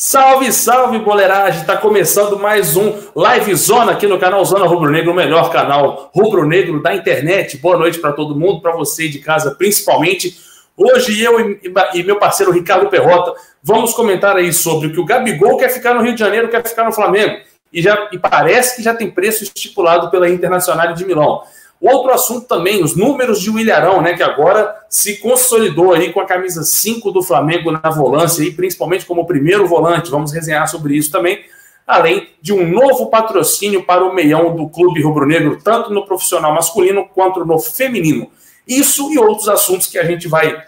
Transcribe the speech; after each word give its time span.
Salve, 0.00 0.52
salve, 0.52 1.00
boleiragem! 1.00 1.60
Está 1.60 1.76
começando 1.76 2.38
mais 2.38 2.76
um 2.76 2.96
Live 3.16 3.52
Zona 3.56 3.90
aqui 3.90 4.06
no 4.06 4.16
canal 4.16 4.44
Zona 4.44 4.64
Rubro 4.64 4.88
Negro, 4.88 5.10
o 5.10 5.14
melhor 5.14 5.50
canal 5.50 6.08
rubro 6.14 6.46
negro 6.46 6.80
da 6.80 6.94
internet. 6.94 7.56
Boa 7.56 7.76
noite 7.76 7.98
para 7.98 8.12
todo 8.12 8.38
mundo, 8.38 8.60
para 8.60 8.76
você 8.76 9.08
de 9.08 9.18
casa 9.18 9.56
principalmente. 9.56 10.38
Hoje 10.76 11.20
eu 11.20 11.40
e 11.50 12.04
meu 12.04 12.14
parceiro 12.14 12.52
Ricardo 12.52 12.88
Perrota 12.88 13.34
vamos 13.60 13.92
comentar 13.92 14.36
aí 14.36 14.52
sobre 14.52 14.86
o 14.86 14.92
que 14.92 15.00
o 15.00 15.04
Gabigol 15.04 15.56
quer 15.56 15.68
ficar 15.68 15.94
no 15.94 16.02
Rio 16.02 16.14
de 16.14 16.20
Janeiro, 16.20 16.48
quer 16.48 16.64
ficar 16.64 16.84
no 16.84 16.92
Flamengo. 16.92 17.36
E, 17.72 17.82
já, 17.82 18.08
e 18.12 18.18
parece 18.20 18.76
que 18.76 18.84
já 18.84 18.94
tem 18.94 19.10
preço 19.10 19.42
estipulado 19.42 20.12
pela 20.12 20.30
Internacional 20.30 20.94
de 20.94 21.04
Milão. 21.04 21.42
Outro 21.80 22.10
assunto 22.10 22.46
também, 22.46 22.82
os 22.82 22.96
números 22.96 23.40
de 23.40 23.50
Williarão, 23.50 24.02
né, 24.02 24.14
que 24.14 24.22
agora 24.22 24.74
se 24.90 25.18
consolidou 25.18 25.92
aí 25.92 26.12
com 26.12 26.20
a 26.20 26.26
camisa 26.26 26.64
5 26.64 27.12
do 27.12 27.22
Flamengo 27.22 27.70
na 27.70 27.90
volância, 27.90 28.42
e 28.42 28.50
principalmente 28.50 29.06
como 29.06 29.26
primeiro 29.26 29.66
volante. 29.66 30.10
Vamos 30.10 30.32
resenhar 30.32 30.66
sobre 30.68 30.96
isso 30.96 31.12
também, 31.12 31.44
além 31.86 32.28
de 32.42 32.52
um 32.52 32.68
novo 32.68 33.06
patrocínio 33.06 33.84
para 33.84 34.04
o 34.04 34.12
meião 34.12 34.56
do 34.56 34.68
Clube 34.68 35.00
Rubro-Negro, 35.00 35.60
tanto 35.62 35.92
no 35.92 36.04
profissional 36.04 36.52
masculino 36.52 37.08
quanto 37.14 37.44
no 37.44 37.58
feminino. 37.60 38.28
Isso 38.66 39.12
e 39.12 39.18
outros 39.18 39.48
assuntos 39.48 39.86
que 39.86 39.98
a 39.98 40.04
gente 40.04 40.26
vai 40.26 40.60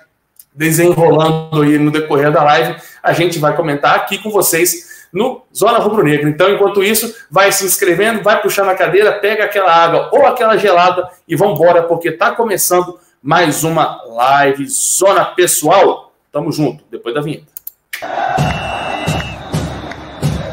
desenrolando 0.55 1.63
aí 1.63 1.79
no 1.79 1.91
decorrer 1.91 2.33
da 2.33 2.43
live, 2.43 2.77
a 3.03 3.13
gente 3.13 3.39
vai 3.39 3.55
comentar 3.57 3.97
aqui 3.97 4.19
com 4.19 4.31
vocês 4.31 4.90
no 5.13 5.43
Zona 5.55 5.79
Rubro 5.79 6.03
Negro. 6.03 6.29
Então, 6.29 6.51
enquanto 6.51 6.83
isso, 6.83 7.15
vai 7.31 7.53
se 7.53 7.65
inscrevendo, 7.65 8.23
vai 8.23 8.41
puxando 8.41 8.69
a 8.69 8.75
cadeira, 8.75 9.13
pega 9.13 9.45
aquela 9.45 9.73
água 9.73 10.11
ou 10.13 10.27
aquela 10.27 10.57
gelada 10.57 11.09
e 11.27 11.37
vamos 11.37 11.59
embora, 11.59 11.83
porque 11.83 12.09
está 12.09 12.33
começando 12.33 12.99
mais 13.23 13.65
uma 13.65 14.03
live 14.05 14.67
Zona 14.69 15.25
Pessoal. 15.25 16.13
Tamo 16.33 16.53
junto, 16.53 16.85
depois 16.91 17.15
da 17.15 17.21
vinheta. 17.21 17.47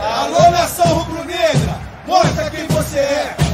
Alô, 0.01 0.51
nação 0.51 0.87
rubro-negra, 0.87 1.79
mostra 2.05 2.49
quem 2.49 2.67
você 2.67 2.99
é. 2.99 3.46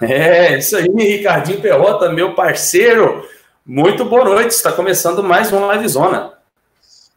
É, 0.00 0.58
isso 0.58 0.76
aí, 0.76 0.88
Ricardinho 0.88 1.60
Perrota, 1.60 2.12
meu 2.12 2.34
parceiro. 2.34 3.26
Muito 3.64 4.04
boa 4.04 4.24
noite, 4.24 4.50
está 4.50 4.70
começando 4.70 5.22
mais 5.22 5.50
uma 5.50 5.66
Live 5.68 5.88
Zona. 5.88 6.32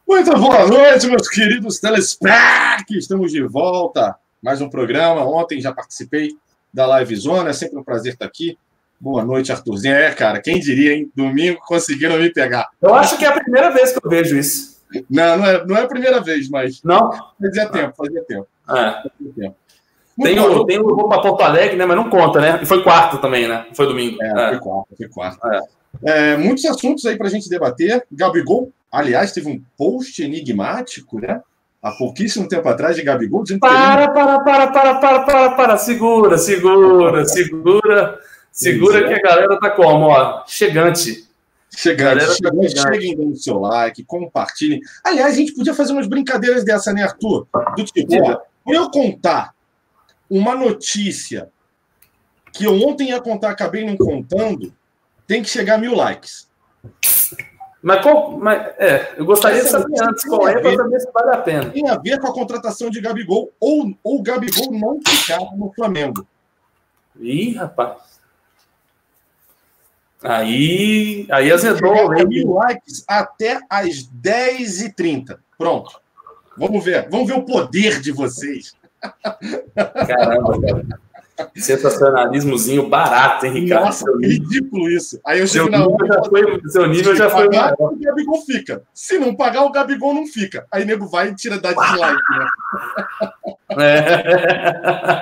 Muito 0.08 0.32
boa 0.38 0.66
noite, 0.66 1.06
meus 1.06 1.28
queridos 1.28 1.78
telespec. 1.78 2.96
Estamos 2.96 3.32
de 3.32 3.42
volta. 3.42 4.16
Mais 4.42 4.62
um 4.62 4.70
programa. 4.70 5.22
Ontem 5.26 5.60
já 5.60 5.72
participei 5.72 6.30
da 6.72 6.86
Live 6.86 7.14
Zona, 7.16 7.50
é 7.50 7.52
sempre 7.52 7.78
um 7.78 7.84
prazer 7.84 8.14
estar 8.14 8.24
aqui. 8.24 8.56
Boa 8.98 9.22
noite, 9.22 9.52
Arthurzinho. 9.52 9.94
É, 9.94 10.10
cara, 10.12 10.40
quem 10.40 10.58
diria, 10.58 10.94
hein? 10.94 11.12
Domingo 11.14 11.60
conseguiram 11.66 12.18
me 12.18 12.32
pegar. 12.32 12.66
Eu 12.80 12.94
acho 12.94 13.18
que 13.18 13.26
é 13.26 13.28
a 13.28 13.38
primeira 13.38 13.70
vez 13.70 13.92
que 13.92 14.04
eu 14.04 14.10
vejo 14.10 14.38
isso. 14.38 14.80
Não, 15.08 15.36
não 15.36 15.46
é, 15.46 15.66
não 15.66 15.76
é 15.76 15.82
a 15.82 15.86
primeira 15.86 16.20
vez, 16.20 16.48
mas. 16.48 16.82
Não? 16.82 17.10
Fazia 17.38 17.68
tempo, 17.68 17.94
fazia 17.94 18.24
tempo. 18.24 18.48
É. 18.70 18.72
Fazia 18.72 19.32
tempo. 19.36 19.56
Tem 20.22 20.38
o, 20.38 20.64
tem 20.64 20.78
o 20.78 20.96
vou 20.96 21.08
para 21.08 21.22
Porto 21.22 21.42
Alegre, 21.42 21.76
né? 21.76 21.86
Mas 21.86 21.96
não 21.96 22.10
conta, 22.10 22.40
né? 22.40 22.60
E 22.62 22.66
foi 22.66 22.82
quarto 22.82 23.18
também, 23.18 23.48
né? 23.48 23.66
Foi 23.74 23.86
domingo. 23.86 24.22
É, 24.22 24.28
é. 24.28 24.48
foi 24.50 24.58
quarto, 24.58 24.96
foi 24.96 25.08
quarto. 25.08 25.46
É. 25.46 25.60
É, 26.04 26.36
muitos 26.36 26.64
assuntos 26.64 27.04
aí 27.06 27.16
para 27.16 27.26
a 27.26 27.30
gente 27.30 27.48
debater. 27.48 28.04
Gabigol, 28.12 28.72
aliás, 28.90 29.32
teve 29.32 29.48
um 29.48 29.62
post 29.76 30.22
enigmático, 30.22 31.20
né? 31.20 31.40
Há 31.82 31.92
pouquíssimo 31.92 32.46
tempo 32.46 32.68
atrás 32.68 32.94
de 32.94 33.02
Gabigol 33.02 33.42
dizendo 33.42 33.60
para, 33.60 34.06
que. 34.08 34.12
Para, 34.12 34.40
para, 34.40 34.68
para, 34.68 34.98
para, 34.98 35.20
para, 35.20 35.50
para, 35.52 35.78
segura, 35.78 36.36
segura, 36.36 37.24
segura, 37.24 38.18
segura 38.52 39.08
que 39.08 39.14
a 39.14 39.22
galera 39.22 39.58
tá 39.58 39.70
como, 39.70 40.06
ó, 40.06 40.44
chegante. 40.46 41.26
Chegante, 41.74 42.26
tá 42.26 42.32
chegante, 42.34 42.74
tá 42.74 42.92
cheguem 42.92 43.16
dando 43.16 43.36
seu 43.36 43.58
like, 43.60 44.04
compartilhem. 44.04 44.80
Aliás, 45.04 45.34
a 45.34 45.36
gente 45.36 45.54
podia 45.54 45.72
fazer 45.72 45.92
umas 45.92 46.06
brincadeiras 46.06 46.64
dessa, 46.64 46.92
né, 46.92 47.04
Arthur? 47.04 47.46
Do 47.76 47.84
tipo, 47.84 48.12
é. 48.14 48.36
eu 48.66 48.90
contar 48.90 49.54
uma 50.30 50.54
notícia 50.54 51.50
que 52.52 52.64
eu 52.64 52.74
ontem 52.86 53.10
ia 53.10 53.20
contar, 53.20 53.50
acabei 53.50 53.84
não 53.84 53.96
contando, 53.96 54.72
tem 55.26 55.42
que 55.42 55.48
chegar 55.48 55.74
a 55.74 55.78
mil 55.78 55.94
likes. 55.94 56.48
Mas, 57.82 58.02
qual, 58.02 58.32
mas 58.32 58.74
é, 58.78 59.14
eu 59.16 59.24
gostaria 59.24 59.58
Essa 59.58 59.78
de 59.78 59.96
saber 59.96 60.10
antes 60.10 60.24
qual 60.24 60.46
é 60.46 60.60
para 60.60 60.76
saber 60.76 61.00
se 61.00 61.10
vale 61.12 61.30
a 61.30 61.38
pena. 61.38 61.70
Tem 61.70 61.88
a 61.88 61.96
ver 61.96 62.20
com 62.20 62.26
a 62.26 62.32
contratação 62.32 62.90
de 62.90 63.00
Gabigol 63.00 63.50
ou 63.58 63.96
o 64.04 64.22
Gabigol 64.22 64.70
não 64.72 65.00
ficar 65.06 65.40
no 65.56 65.72
Flamengo. 65.72 66.26
Ih, 67.18 67.54
rapaz. 67.54 68.20
Aí, 70.22 71.26
aí 71.30 71.50
azedou. 71.50 72.10
Mil 72.26 72.52
likes 72.52 73.02
até 73.08 73.58
as 73.70 74.06
10h30. 74.22 75.38
Pronto. 75.56 75.98
Vamos 76.56 76.84
ver. 76.84 77.08
Vamos 77.08 77.28
ver 77.28 77.38
o 77.38 77.44
poder 77.44 78.00
de 78.00 78.12
vocês. 78.12 78.74
Caramba, 80.06 80.60
cara. 80.60 80.84
Sensacionalismozinho 81.56 82.88
barato, 82.88 83.46
hein, 83.46 83.52
Ricardo? 83.52 83.86
Nossa, 83.86 84.04
ridículo 84.20 84.90
isso. 84.90 85.18
Aí 85.24 85.40
eu 85.40 85.46
chego 85.46 85.70
seu 85.70 85.78
na 85.78 85.86
hora. 85.86 86.06
Já 86.06 86.24
foi, 86.24 86.60
seu 86.68 86.86
nível 86.86 87.16
já 87.16 87.30
foi 87.30 87.46
pagar, 87.46 87.74
maior. 87.78 87.92
O 87.92 87.98
Gabigol 87.98 88.42
fica. 88.44 88.82
Se 88.92 89.18
não 89.18 89.34
pagar, 89.34 89.62
o 89.64 89.72
Gabigol 89.72 90.14
não 90.14 90.26
fica. 90.26 90.66
Aí 90.70 90.84
nego 90.84 91.06
vai 91.06 91.28
e 91.28 91.34
tira 91.34 91.58
da 91.58 91.72
dislike, 91.72 92.22
né? 92.30 92.46
É. 93.78 95.20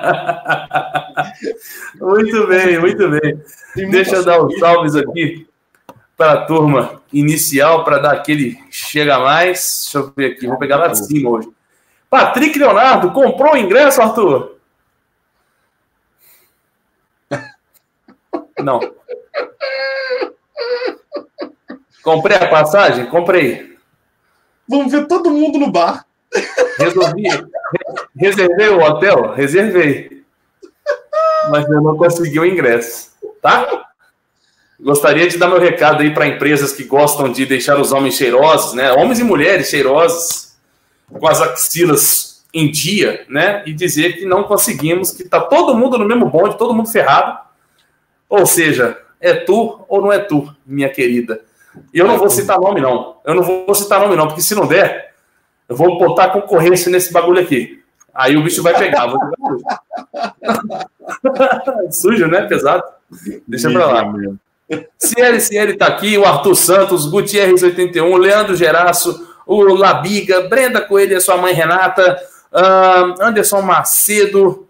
Muito 2.01 2.47
bem, 2.47 2.79
muito 2.79 3.09
bem. 3.11 3.43
Deixa 3.91 4.17
eu 4.17 4.25
dar 4.25 4.43
os 4.43 4.59
salves 4.59 4.95
aqui 4.95 5.47
para 6.17 6.33
a 6.33 6.47
turma 6.47 7.03
inicial, 7.13 7.85
para 7.85 7.99
dar 7.99 8.13
aquele 8.13 8.59
chega 8.71 9.19
mais. 9.19 9.83
Deixa 9.83 9.99
eu 9.99 10.13
ver 10.17 10.33
aqui, 10.33 10.47
vou 10.47 10.59
pegar 10.59 10.77
lá 10.77 10.89
de 10.89 11.05
cima 11.07 11.31
hoje. 11.31 11.49
Patrick 12.11 12.59
Leonardo 12.59 13.13
comprou 13.13 13.55
o 13.55 13.57
ingresso, 13.57 14.01
Arthur? 14.01 14.57
Não. 18.63 18.81
Comprei 22.03 22.37
a 22.37 22.49
passagem? 22.49 23.07
Comprei. 23.07 23.77
Vamos 24.69 24.91
ver 24.91 25.07
todo 25.07 25.31
mundo 25.31 25.59
no 25.59 25.71
bar. 25.71 26.07
Resolvi. 26.79 27.25
Reservei 28.17 28.69
o 28.69 28.81
hotel? 28.81 29.33
Reservei. 29.33 30.25
Mas 31.51 31.69
eu 31.69 31.81
não 31.83 31.97
consegui 31.97 32.41
o 32.41 32.47
ingresso. 32.47 33.13
Tá? 33.41 33.87
Gostaria 34.81 35.29
de 35.29 35.39
dar 35.39 35.49
meu 35.49 35.61
recado 35.61 36.03
aí 36.03 36.13
para 36.13 36.27
empresas 36.27 36.73
que 36.73 36.85
gostam 36.85 37.31
de 37.31 37.45
deixar 37.47 37.81
os 37.81 37.93
homens 37.93 38.15
cheirosos, 38.15 38.75
né? 38.75 38.93
Homens 38.93 39.19
e 39.19 39.25
mulheres 39.25 39.69
cheirosos 39.69 40.48
com 41.11 41.27
as 41.27 41.41
axilas 41.41 42.45
em 42.53 42.71
dia, 42.71 43.25
né? 43.29 43.63
E 43.67 43.73
dizer 43.73 44.15
que 44.15 44.25
não 44.25 44.45
conseguimos, 44.45 45.11
que 45.11 45.25
tá 45.25 45.41
todo 45.41 45.77
mundo 45.77 45.99
no 45.99 46.05
mesmo 46.05 46.27
bonde, 46.27 46.59
todo 46.59 46.75
mundo 46.75 46.89
ferrado. 46.89 47.39
Ou 48.29 48.47
seja, 48.47 48.99
é 49.21 49.35
tu 49.35 49.85
ou 49.89 50.01
não 50.01 50.13
é 50.13 50.19
tu, 50.19 50.55
minha 50.67 50.89
querida. 50.89 51.41
E 51.93 51.99
eu 51.99 52.07
não 52.07 52.19
vou 52.19 52.31
citar 52.31 52.59
nome, 52.59 52.81
não. 52.81 53.17
Eu 53.25 53.35
não 53.35 53.43
vou 53.43 53.75
citar 53.75 54.01
nome, 54.01 54.17
não, 54.17 54.27
porque 54.27 54.43
se 54.43 54.55
não 54.55 54.67
der, 54.67 55.15
eu 55.69 55.77
vou 55.77 55.99
botar 55.99 56.31
concorrência 56.31 56.91
nesse 56.91 57.13
bagulho 57.13 57.41
aqui. 57.41 57.83
Aí 58.15 58.37
o 58.37 58.43
bicho 58.43 58.63
vai 58.63 58.77
pegar. 58.77 59.13
Sujo, 61.91 62.27
né? 62.27 62.43
Pesado. 62.47 62.83
Deixa 63.47 63.71
pra 63.71 63.87
lá. 63.87 64.13
Ciele, 64.99 65.41
Ciele 65.41 65.77
tá 65.77 65.87
aqui, 65.87 66.19
o 66.19 66.25
Arthur 66.25 66.55
Santos, 66.55 67.07
Gutierrez 67.07 67.63
81, 67.63 68.17
Leandro 68.17 68.57
Geraço, 68.57 69.28
o 69.49 69.75
Labiga, 69.75 70.43
Brenda 70.43 70.83
Coelho 70.83 71.17
e 71.17 71.21
sua 71.23 71.39
mãe 71.39 71.55
Renata, 71.55 72.21
uh, 72.53 73.23
Anderson 73.23 73.63
Macedo, 73.63 74.69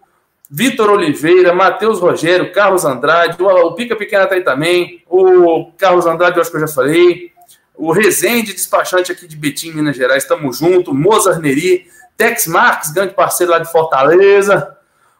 Vitor 0.49 0.89
Oliveira, 0.89 1.53
Matheus 1.53 1.99
Rogério, 1.99 2.53
Carlos 2.53 2.85
Andrade, 2.85 3.43
o, 3.43 3.45
o 3.45 3.75
Pica 3.75 3.93
Pequena 3.97 4.25
tá 4.25 4.35
aí 4.35 4.41
também, 4.41 5.03
o 5.09 5.69
Carlos 5.77 6.05
Andrade, 6.05 6.37
eu 6.37 6.41
acho 6.41 6.49
que 6.49 6.55
eu 6.55 6.61
já 6.61 6.67
falei, 6.69 7.33
o 7.75 7.91
Rezende, 7.91 8.53
despachante 8.53 9.11
aqui 9.11 9.27
de 9.27 9.35
Betim, 9.35 9.73
Minas 9.73 9.97
Gerais, 9.97 10.23
estamos 10.23 10.59
junto, 10.59 10.93
Mozart 10.93 11.41
Neri, 11.41 11.85
Tex 12.15 12.47
Marques, 12.47 12.91
grande 12.91 13.13
parceiro 13.13 13.51
lá 13.51 13.59
de 13.59 13.69
Fortaleza, 13.69 14.77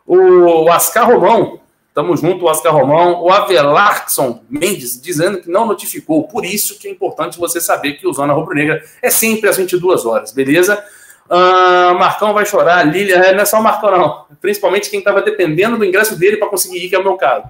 o 0.08 0.72
Ascar 0.72 1.06
Romão, 1.06 1.60
Tamo 2.00 2.16
junto, 2.16 2.46
Oscar 2.46 2.74
Romão. 2.74 3.22
O 3.22 3.30
Avelarson 3.30 4.42
Mendes 4.50 5.02
dizendo 5.02 5.42
que 5.42 5.50
não 5.50 5.66
notificou. 5.66 6.30
Por 6.30 6.46
isso 6.46 6.80
que 6.80 6.88
é 6.88 6.92
importante 6.92 7.38
você 7.38 7.60
saber 7.60 7.96
que 7.96 8.08
o 8.08 8.14
Zona 8.14 8.32
Rubro 8.32 8.56
Negra 8.56 8.82
é 9.02 9.10
sempre 9.10 9.50
às 9.50 9.58
22 9.58 10.06
horas, 10.06 10.32
beleza? 10.32 10.82
Uh, 11.26 12.00
Marcão 12.00 12.34
vai 12.34 12.46
chorar, 12.46 12.88
Lilia, 12.88 13.18
é, 13.18 13.34
não 13.34 13.42
é 13.42 13.46
só 13.46 13.60
o 13.60 13.62
Marcão, 13.62 13.92
não. 13.92 14.26
Principalmente 14.40 14.90
quem 14.90 15.00
estava 15.00 15.22
dependendo 15.22 15.78
do 15.78 15.84
ingresso 15.84 16.18
dele 16.18 16.38
para 16.38 16.48
conseguir 16.48 16.86
ir, 16.86 16.88
que 16.88 16.96
é 16.96 17.00
o 17.00 17.04
meu 17.04 17.18
caso. 17.18 17.48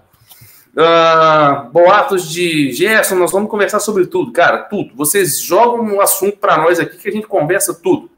Uh, 0.74 1.70
boatos 1.70 2.28
de 2.28 2.72
Gerson, 2.72 3.18
nós 3.18 3.32
vamos 3.32 3.52
conversar 3.52 3.80
sobre 3.80 4.08
tudo, 4.08 4.32
cara, 4.32 4.64
tudo. 4.64 4.96
Vocês 4.96 5.40
jogam 5.40 5.82
um 5.82 6.02
assunto 6.02 6.38
para 6.38 6.58
nós 6.58 6.80
aqui 6.80 6.98
que 6.98 7.08
a 7.08 7.12
gente 7.12 7.28
conversa 7.28 7.72
tudo. 7.72 8.10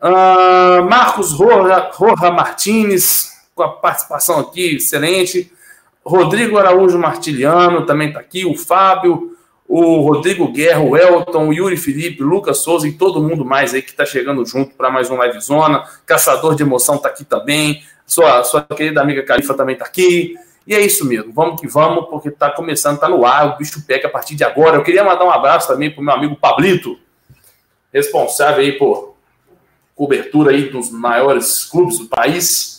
Uh, 0.00 0.84
Marcos 0.88 1.32
Roja, 1.32 1.90
Roja 1.92 2.30
Martinez, 2.30 3.33
com 3.54 3.62
a 3.62 3.68
participação 3.68 4.40
aqui, 4.40 4.76
excelente. 4.76 5.52
Rodrigo 6.04 6.58
Araújo 6.58 6.98
Martiliano 6.98 7.86
também 7.86 8.08
está 8.08 8.20
aqui. 8.20 8.44
O 8.44 8.56
Fábio, 8.56 9.36
o 9.66 10.00
Rodrigo 10.00 10.50
Guerra, 10.52 10.80
o 10.80 10.96
Elton, 10.96 11.48
o 11.48 11.52
Yuri 11.52 11.76
Felipe, 11.76 12.22
o 12.22 12.26
Lucas 12.26 12.58
Souza 12.58 12.86
e 12.86 12.92
todo 12.92 13.22
mundo 13.22 13.44
mais 13.44 13.72
aí 13.72 13.80
que 13.80 13.90
está 13.90 14.04
chegando 14.04 14.44
junto 14.44 14.74
para 14.74 14.90
mais 14.90 15.10
um 15.10 15.16
Live 15.16 15.40
Zona. 15.40 15.84
Caçador 16.04 16.54
de 16.54 16.62
Emoção 16.62 16.96
está 16.96 17.08
aqui 17.08 17.24
também. 17.24 17.82
Sua, 18.06 18.44
sua 18.44 18.62
querida 18.62 19.00
amiga 19.00 19.22
Califa 19.22 19.54
também 19.54 19.74
está 19.74 19.86
aqui. 19.86 20.34
E 20.66 20.74
é 20.74 20.80
isso 20.80 21.04
mesmo, 21.06 21.30
vamos 21.30 21.60
que 21.60 21.66
vamos, 21.66 22.06
porque 22.08 22.30
está 22.30 22.50
começando, 22.50 22.94
está 22.94 23.06
no 23.06 23.26
ar, 23.26 23.54
o 23.54 23.58
bicho 23.58 23.84
pega 23.86 24.08
a 24.08 24.10
partir 24.10 24.34
de 24.34 24.44
agora. 24.44 24.76
Eu 24.76 24.82
queria 24.82 25.04
mandar 25.04 25.24
um 25.24 25.30
abraço 25.30 25.68
também 25.68 25.90
para 25.90 26.00
o 26.00 26.04
meu 26.04 26.14
amigo 26.14 26.36
Pablito, 26.36 26.98
responsável 27.92 28.60
aí 28.64 28.72
por 28.72 29.14
cobertura 29.94 30.52
aí 30.52 30.70
dos 30.70 30.90
maiores 30.90 31.64
clubes 31.64 31.98
do 31.98 32.06
país, 32.06 32.73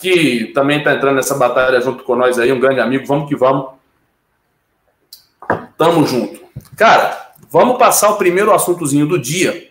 que 0.00 0.46
também 0.54 0.78
está 0.78 0.94
entrando 0.94 1.16
nessa 1.16 1.34
batalha 1.34 1.80
junto 1.80 2.02
com 2.02 2.16
nós 2.16 2.38
aí, 2.38 2.50
um 2.50 2.58
grande 2.58 2.80
amigo. 2.80 3.06
Vamos 3.06 3.28
que 3.28 3.36
vamos. 3.36 3.72
Tamo 5.76 6.06
junto. 6.06 6.40
Cara, 6.76 7.32
vamos 7.50 7.78
passar 7.78 8.10
o 8.10 8.16
primeiro 8.16 8.52
assuntozinho 8.52 9.06
do 9.06 9.18
dia. 9.18 9.68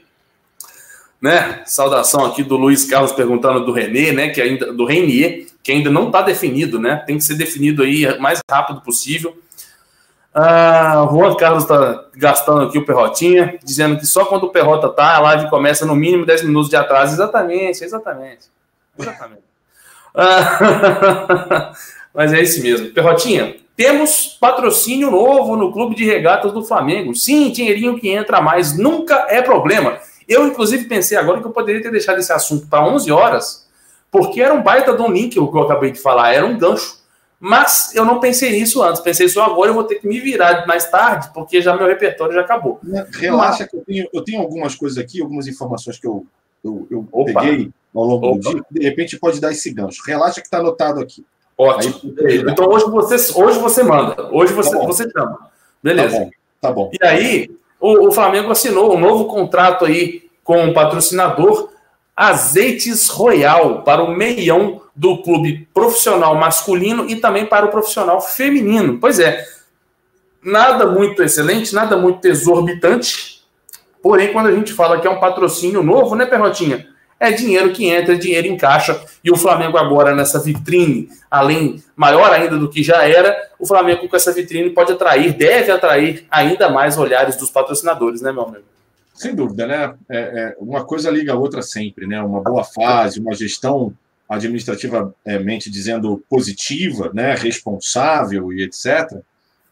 Né? 1.19 1.63
Saudação 1.65 2.25
aqui 2.25 2.43
do 2.43 2.55
Luiz 2.55 2.85
Carlos 2.85 3.11
perguntando 3.11 3.65
do 3.65 3.71
Renê, 3.73 4.11
né? 4.11 4.29
Que 4.29 4.41
ainda 4.41 4.71
do 4.71 4.85
Renier, 4.85 5.47
que 5.63 5.71
ainda 5.71 5.89
não 5.89 6.07
está 6.07 6.21
definido, 6.21 6.79
né? 6.79 7.03
Tem 7.05 7.17
que 7.17 7.23
ser 7.23 7.35
definido 7.35 7.83
aí 7.83 8.17
mais 8.19 8.39
rápido 8.49 8.81
possível. 8.81 9.35
Ah, 10.33 11.07
o 11.09 11.11
Juan 11.11 11.35
Carlos 11.35 11.63
está 11.63 12.05
gastando 12.15 12.61
aqui 12.61 12.77
o 12.77 12.85
Perrotinha, 12.85 13.59
dizendo 13.63 13.97
que 13.97 14.05
só 14.05 14.25
quando 14.25 14.43
o 14.43 14.51
Perrota 14.51 14.87
tá, 14.89 15.15
a 15.15 15.19
live 15.19 15.49
começa 15.49 15.85
no 15.85 15.95
mínimo 15.95 16.25
10 16.25 16.43
minutos 16.43 16.69
de 16.69 16.75
atraso. 16.75 17.13
Exatamente, 17.13 17.83
exatamente. 17.83 18.45
Exatamente. 18.97 19.48
Mas 22.13 22.33
é 22.33 22.41
isso 22.41 22.61
mesmo. 22.61 22.89
Perrotinha, 22.89 23.55
temos 23.75 24.37
patrocínio 24.39 25.09
novo 25.09 25.55
no 25.55 25.71
Clube 25.71 25.95
de 25.95 26.03
Regatas 26.03 26.51
do 26.51 26.65
Flamengo. 26.65 27.15
Sim, 27.15 27.49
dinheirinho 27.49 27.97
que 27.97 28.09
entra 28.09 28.41
mais, 28.41 28.77
nunca 28.77 29.27
é 29.29 29.41
problema. 29.41 29.99
Eu, 30.27 30.47
inclusive, 30.47 30.85
pensei 30.85 31.17
agora 31.17 31.39
que 31.39 31.47
eu 31.47 31.51
poderia 31.51 31.81
ter 31.81 31.91
deixado 31.91 32.19
esse 32.19 32.31
assunto 32.31 32.67
para 32.67 32.85
11 32.85 33.11
horas, 33.11 33.67
porque 34.11 34.41
era 34.41 34.53
um 34.53 34.61
baita 34.61 34.93
de 34.93 35.01
um 35.01 35.11
link, 35.11 35.39
o 35.39 35.49
que 35.49 35.57
eu 35.57 35.61
acabei 35.61 35.91
de 35.91 35.99
falar, 35.99 36.33
era 36.33 36.45
um 36.45 36.57
gancho. 36.57 36.99
Mas 37.39 37.95
eu 37.95 38.03
não 38.03 38.19
pensei 38.19 38.51
nisso 38.51 38.83
antes, 38.83 39.01
pensei 39.01 39.29
só 39.29 39.45
agora 39.45 39.69
eu 39.69 39.73
vou 39.73 39.85
ter 39.85 39.95
que 39.95 40.07
me 40.07 40.19
virar 40.19 40.67
mais 40.67 40.91
tarde, 40.91 41.29
porque 41.33 41.61
já 41.61 41.73
meu 41.73 41.87
repertório 41.87 42.33
já 42.33 42.41
acabou. 42.41 42.81
Relaxa 43.13 43.65
que 43.65 43.77
eu 43.77 43.81
tenho, 43.85 44.09
eu 44.11 44.21
tenho 44.21 44.41
algumas 44.41 44.75
coisas 44.75 44.97
aqui, 44.97 45.21
algumas 45.21 45.47
informações 45.47 45.97
que 45.97 46.05
eu, 46.05 46.27
eu, 46.61 46.85
eu 46.91 47.25
peguei 47.25 47.71
ao 47.93 48.03
longo 48.03 48.27
Opa. 48.27 48.37
do 48.37 48.51
dia, 48.51 48.65
de 48.69 48.83
repente 48.83 49.17
pode 49.17 49.39
dar 49.39 49.51
esse 49.51 49.71
gancho. 49.73 50.01
Relaxa 50.05 50.41
que 50.41 50.47
está 50.47 50.59
anotado 50.59 50.99
aqui. 50.99 51.25
Ótimo. 51.57 52.15
Aí, 52.25 52.37
então 52.37 52.67
hoje 52.67 52.85
você, 52.85 53.39
hoje 53.39 53.59
você 53.59 53.83
manda, 53.83 54.29
hoje 54.31 54.53
você, 54.53 54.77
tá 54.77 54.85
você 54.85 55.09
chama. 55.09 55.49
Beleza. 55.83 56.17
Tá 56.17 56.23
bom. 56.23 56.31
Tá 56.61 56.71
bom. 56.71 56.91
E 56.93 57.05
aí, 57.05 57.51
o, 57.79 58.07
o 58.07 58.11
Flamengo 58.11 58.51
assinou 58.51 58.95
um 58.95 58.99
novo 58.99 59.25
contrato 59.25 59.85
aí 59.85 60.29
com 60.43 60.67
o 60.67 60.73
patrocinador 60.73 61.69
Azeites 62.15 63.07
Royal 63.07 63.83
para 63.83 64.03
o 64.03 64.13
meião 64.13 64.81
do 64.95 65.21
clube 65.21 65.67
profissional 65.73 66.35
masculino 66.35 67.09
e 67.09 67.15
também 67.15 67.45
para 67.45 67.65
o 67.65 67.69
profissional 67.69 68.19
feminino. 68.19 68.97
Pois 68.99 69.19
é, 69.19 69.45
nada 70.43 70.87
muito 70.87 71.23
excelente, 71.23 71.73
nada 71.73 71.95
muito 71.95 72.25
exorbitante, 72.25 73.41
porém, 74.03 74.33
quando 74.33 74.47
a 74.47 74.51
gente 74.51 74.73
fala 74.73 74.99
que 74.99 75.07
é 75.07 75.09
um 75.09 75.19
patrocínio 75.19 75.81
novo, 75.81 76.15
né, 76.15 76.25
Perrotinha? 76.25 76.88
É 77.19 77.31
dinheiro 77.31 77.73
que 77.73 77.85
entra, 77.85 78.13
é 78.13 78.17
dinheiro 78.17 78.47
em 78.47 78.55
caixa, 78.55 79.03
e 79.23 79.29
o 79.29 79.35
Flamengo 79.35 79.77
agora 79.77 80.15
nessa 80.15 80.39
vitrine, 80.39 81.09
além, 81.29 81.83
maior 81.95 82.31
ainda 82.31 82.57
do 82.57 82.69
que 82.69 82.81
já 82.81 83.07
era, 83.07 83.35
o 83.59 83.67
Flamengo 83.67 84.07
com 84.07 84.15
essa 84.15 84.31
vitrine 84.31 84.69
pode 84.69 84.93
atrair, 84.93 85.33
deve 85.33 85.69
atrair 85.69 86.25
ainda 86.31 86.69
mais 86.69 86.97
olhares 86.97 87.35
dos 87.35 87.49
patrocinadores, 87.49 88.21
né, 88.21 88.31
meu 88.31 88.43
amigo? 88.43 88.63
Sem 89.13 89.35
dúvida, 89.35 89.67
né? 89.67 89.93
É, 90.09 90.17
é, 90.17 90.55
uma 90.59 90.85
coisa 90.85 91.11
liga 91.11 91.33
a 91.33 91.37
outra 91.37 91.61
sempre, 91.61 92.07
né? 92.07 92.21
Uma 92.21 92.41
boa 92.41 92.63
fase, 92.63 93.19
uma 93.19 93.35
gestão 93.35 93.93
administrativamente 94.29 95.71
dizendo 95.71 96.23
positiva, 96.29 97.11
né, 97.13 97.33
responsável 97.33 98.53
e 98.53 98.63
etc., 98.63 99.19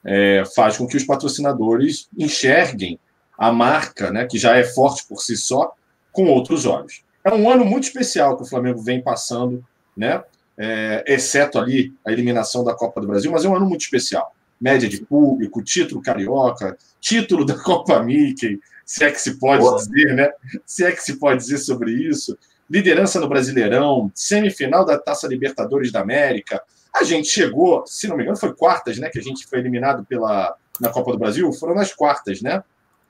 é, 0.04 0.44
faz 0.56 0.78
com 0.78 0.88
que 0.88 0.98
os 0.98 1.04
patrocinadores 1.04 2.10
enxerguem 2.18 3.00
a 3.38 3.52
marca, 3.52 4.10
né, 4.10 4.26
que 4.26 4.38
já 4.38 4.56
é 4.58 4.64
forte 4.64 5.06
por 5.08 5.22
si 5.22 5.38
só, 5.38 5.74
com 6.12 6.26
outros 6.26 6.66
olhos. 6.66 7.04
É 7.28 7.34
um 7.34 7.50
ano 7.50 7.66
muito 7.66 7.84
especial 7.84 8.38
que 8.38 8.44
o 8.44 8.46
Flamengo 8.46 8.82
vem 8.82 9.02
passando, 9.02 9.64
né, 9.96 10.24
é, 10.58 11.04
exceto 11.08 11.60
ali 11.60 11.94
a 12.06 12.12
eliminação 12.12 12.64
da 12.64 12.74
Copa 12.74 13.02
do 13.02 13.08
Brasil, 13.08 13.32
mas 13.32 13.46
é 13.46 13.50
um 13.50 13.56
ano 13.56 13.66
muito 13.66 13.82
especial. 13.82 14.34
Média 14.60 14.90
de 14.90 15.02
público, 15.02 15.62
título 15.62 16.02
carioca, 16.02 16.78
título 17.00 17.46
da 17.46 17.56
Copa 17.56 18.02
Mickey, 18.02 18.60
se 18.86 19.04
é 19.04 19.12
que 19.12 19.22
se 19.22 19.38
pode 19.38 19.62
Boa. 19.62 19.78
dizer, 19.78 20.16
né? 20.16 20.32
Se 20.66 20.84
é 20.84 20.92
que 20.92 21.04
se 21.04 21.20
pode 21.20 21.40
dizer 21.40 21.60
sobre 21.60 21.92
isso 21.92 22.38
liderança 22.70 23.20
no 23.20 23.30
Brasileirão, 23.30 24.12
semifinal 24.14 24.86
da 24.86 24.98
Taça 24.98 25.28
Libertadores 25.28 25.92
da 25.92 26.02
América. 26.02 26.62
A 26.94 27.04
gente 27.04 27.28
chegou, 27.28 27.86
se 27.86 28.08
não 28.08 28.18
me 28.18 28.24
engano, 28.24 28.38
foi 28.38 28.54
quartas, 28.54 28.98
né? 28.98 29.10
Que 29.10 29.20
a 29.20 29.24
gente 29.24 29.48
foi 29.48 29.60
eliminado 29.60 30.06
pela, 30.06 30.56
na 30.80 30.90
Copa 30.90 31.12
do 31.12 31.20
Brasil. 31.20 31.52
Foram 31.54 31.76
nas 31.76 31.94
quartas, 31.94 32.42
né? 32.42 32.64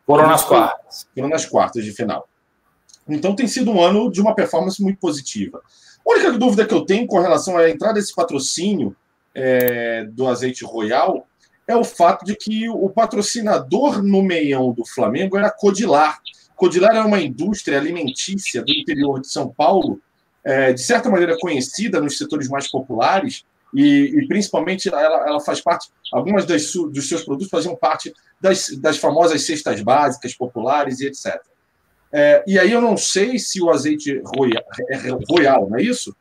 Foram 0.05 0.27
nas 0.27 0.43
quartas. 0.43 1.07
Foram 1.13 1.29
nas 1.29 1.45
quartas 1.45 1.83
de 1.83 1.91
final. 1.91 2.27
Então 3.07 3.35
tem 3.35 3.47
sido 3.47 3.71
um 3.71 3.81
ano 3.81 4.11
de 4.11 4.21
uma 4.21 4.35
performance 4.35 4.81
muito 4.81 4.99
positiva. 4.99 5.61
A 6.05 6.11
única 6.11 6.31
dúvida 6.33 6.65
que 6.65 6.73
eu 6.73 6.85
tenho 6.85 7.05
com 7.07 7.19
relação 7.19 7.57
à 7.57 7.69
entrada 7.69 7.95
desse 7.95 8.13
patrocínio 8.13 8.95
é, 9.35 10.05
do 10.05 10.27
azeite 10.27 10.63
royal 10.63 11.27
é 11.67 11.75
o 11.75 11.83
fato 11.83 12.25
de 12.25 12.35
que 12.35 12.69
o 12.69 12.89
patrocinador 12.89 14.01
no 14.01 14.23
meião 14.23 14.71
do 14.71 14.85
Flamengo 14.85 15.37
era 15.37 15.51
Codilar. 15.51 16.19
Codilar 16.55 16.95
é 16.95 17.01
uma 17.01 17.19
indústria 17.19 17.77
alimentícia 17.77 18.63
do 18.63 18.71
interior 18.71 19.19
de 19.19 19.27
São 19.27 19.49
Paulo, 19.49 20.01
é, 20.43 20.71
de 20.71 20.81
certa 20.81 21.09
maneira 21.09 21.37
conhecida 21.37 21.99
nos 21.99 22.17
setores 22.17 22.47
mais 22.47 22.69
populares, 22.69 23.43
e, 23.73 24.15
e 24.17 24.27
principalmente 24.27 24.87
ela, 24.87 25.27
ela, 25.27 25.39
faz 25.41 25.59
parte, 25.59 25.89
algumas 26.11 26.45
das, 26.45 26.71
dos 26.71 27.09
seus 27.09 27.23
produtos 27.23 27.49
faziam 27.49 27.75
parte 27.75 28.13
das, 28.39 28.69
das 28.79 28.97
famosas 28.97 29.41
cestas 29.43 29.81
básicas 29.81 30.33
populares 30.33 31.01
e 31.01 31.07
etc. 31.07 31.41
É, 32.11 32.43
e 32.47 32.57
aí 32.57 32.71
eu 32.71 32.81
não 32.81 32.95
sei 32.95 33.37
se 33.37 33.61
o 33.61 33.69
azeite 33.69 34.21
royal, 34.25 34.63
é 34.89 34.97
royal 35.29 35.69
não 35.69 35.77
é 35.77 35.81
isso? 35.81 36.15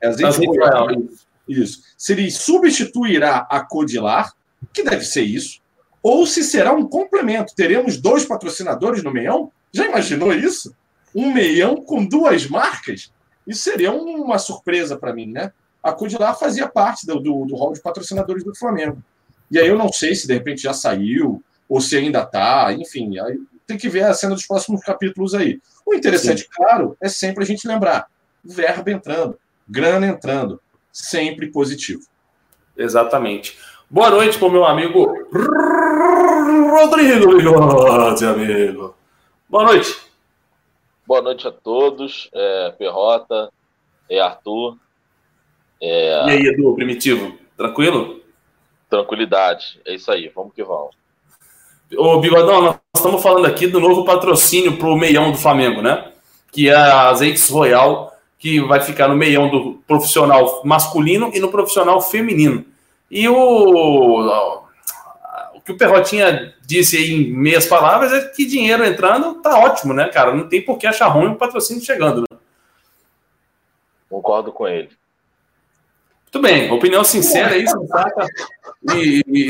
É 0.00 0.08
azeite, 0.08 0.26
azeite 0.26 0.58
royal. 0.58 0.86
royal. 0.86 1.02
Isso. 1.48 1.82
Se 1.96 2.12
ele 2.12 2.30
substituirá 2.30 3.46
a 3.48 3.60
Codilar, 3.60 4.34
que 4.72 4.82
deve 4.82 5.04
ser 5.04 5.22
isso, 5.22 5.60
ou 6.02 6.26
se 6.26 6.44
será 6.44 6.72
um 6.72 6.86
complemento. 6.86 7.54
Teremos 7.54 7.96
dois 7.96 8.24
patrocinadores 8.24 9.02
no 9.02 9.12
meião? 9.12 9.50
Já 9.72 9.86
imaginou 9.86 10.32
isso? 10.32 10.74
Um 11.14 11.32
meião 11.32 11.76
com 11.76 12.04
duas 12.04 12.46
marcas? 12.46 13.12
Isso 13.46 13.62
seria 13.62 13.92
uma 13.92 14.38
surpresa 14.38 14.96
para 14.96 15.12
mim, 15.12 15.32
né? 15.32 15.52
A 15.82 15.92
Codilar 15.92 16.38
fazia 16.38 16.68
parte 16.68 17.06
do, 17.06 17.20
do, 17.20 17.44
do 17.46 17.56
hall 17.56 17.72
de 17.72 17.80
patrocinadores 17.80 18.44
do 18.44 18.54
Flamengo. 18.54 19.02
E 19.50 19.58
aí 19.58 19.68
eu 19.68 19.78
não 19.78 19.92
sei 19.92 20.14
se 20.14 20.26
de 20.26 20.34
repente 20.34 20.62
já 20.62 20.72
saiu, 20.72 21.42
ou 21.68 21.80
se 21.80 21.96
ainda 21.96 22.22
está, 22.22 22.72
enfim, 22.72 23.18
aí 23.18 23.40
tem 23.66 23.76
que 23.76 23.88
ver 23.88 24.04
a 24.04 24.14
cena 24.14 24.34
dos 24.34 24.46
próximos 24.46 24.80
capítulos 24.82 25.34
aí. 25.34 25.60
O 25.84 25.94
interessante, 25.94 26.42
Sim. 26.42 26.48
claro, 26.52 26.96
é 27.00 27.08
sempre 27.08 27.42
a 27.42 27.46
gente 27.46 27.66
lembrar: 27.66 28.06
verba 28.44 28.90
entrando, 28.90 29.38
grana 29.68 30.06
entrando, 30.06 30.60
sempre 30.92 31.50
positivo. 31.50 32.02
Exatamente. 32.76 33.58
Boa 33.88 34.10
noite 34.10 34.38
para 34.38 34.48
o 34.48 34.50
meu 34.50 34.64
amigo 34.64 35.06
Rodrigo 36.70 37.36
Bigode, 37.36 38.24
amigo. 38.24 38.94
Boa 39.48 39.64
noite. 39.64 39.96
Boa 41.06 41.22
noite 41.22 41.46
a 41.46 41.52
todos. 41.52 42.28
É, 42.34 42.74
Perrota, 42.76 43.50
é 44.10 44.20
Arthur. 44.20 44.76
É... 45.80 46.26
E 46.26 46.30
aí, 46.30 46.46
Edu, 46.46 46.74
primitivo? 46.74 47.38
Tranquilo? 47.56 48.20
Tranquilidade. 48.90 49.80
É 49.84 49.94
isso 49.94 50.10
aí, 50.10 50.28
vamos 50.34 50.52
que 50.54 50.62
vamos. 50.62 50.96
Ô, 51.94 52.18
Bigodão, 52.18 52.62
nós 52.62 52.76
estamos 52.96 53.22
falando 53.22 53.46
aqui 53.46 53.68
do 53.68 53.78
novo 53.78 54.04
patrocínio 54.04 54.76
para 54.76 54.88
o 54.88 54.96
meião 54.96 55.30
do 55.30 55.38
Flamengo, 55.38 55.80
né? 55.80 56.10
Que 56.50 56.68
é 56.68 56.74
a 56.74 57.10
Azeites 57.10 57.48
Royal, 57.48 58.12
que 58.38 58.60
vai 58.60 58.80
ficar 58.80 59.06
no 59.06 59.14
meião 59.14 59.48
do 59.48 59.74
profissional 59.86 60.62
masculino 60.64 61.30
e 61.32 61.38
no 61.38 61.48
profissional 61.48 62.00
feminino. 62.00 62.64
E 63.08 63.28
o 63.28 64.62
que 65.64 65.72
o 65.72 65.76
Perrotinha 65.76 66.54
disse 66.64 67.12
em 67.12 67.32
meias 67.32 67.66
palavras 67.66 68.12
é 68.12 68.28
que 68.28 68.46
dinheiro 68.46 68.84
entrando 68.84 69.34
tá 69.42 69.58
ótimo, 69.58 69.92
né, 69.92 70.08
cara? 70.08 70.34
Não 70.34 70.48
tem 70.48 70.62
por 70.62 70.78
que 70.78 70.86
achar 70.86 71.08
ruim 71.08 71.32
o 71.32 71.36
patrocínio 71.36 71.84
chegando. 71.84 72.20
Né? 72.20 72.38
Concordo 74.08 74.52
com 74.52 74.66
ele. 74.66 74.90
Muito 76.36 76.42
bem, 76.42 76.70
opinião 76.70 77.02
sincera 77.02 77.54
aí, 77.54 77.66
sensata. 77.66 78.26
E, 78.94 79.22
e, 79.26 79.40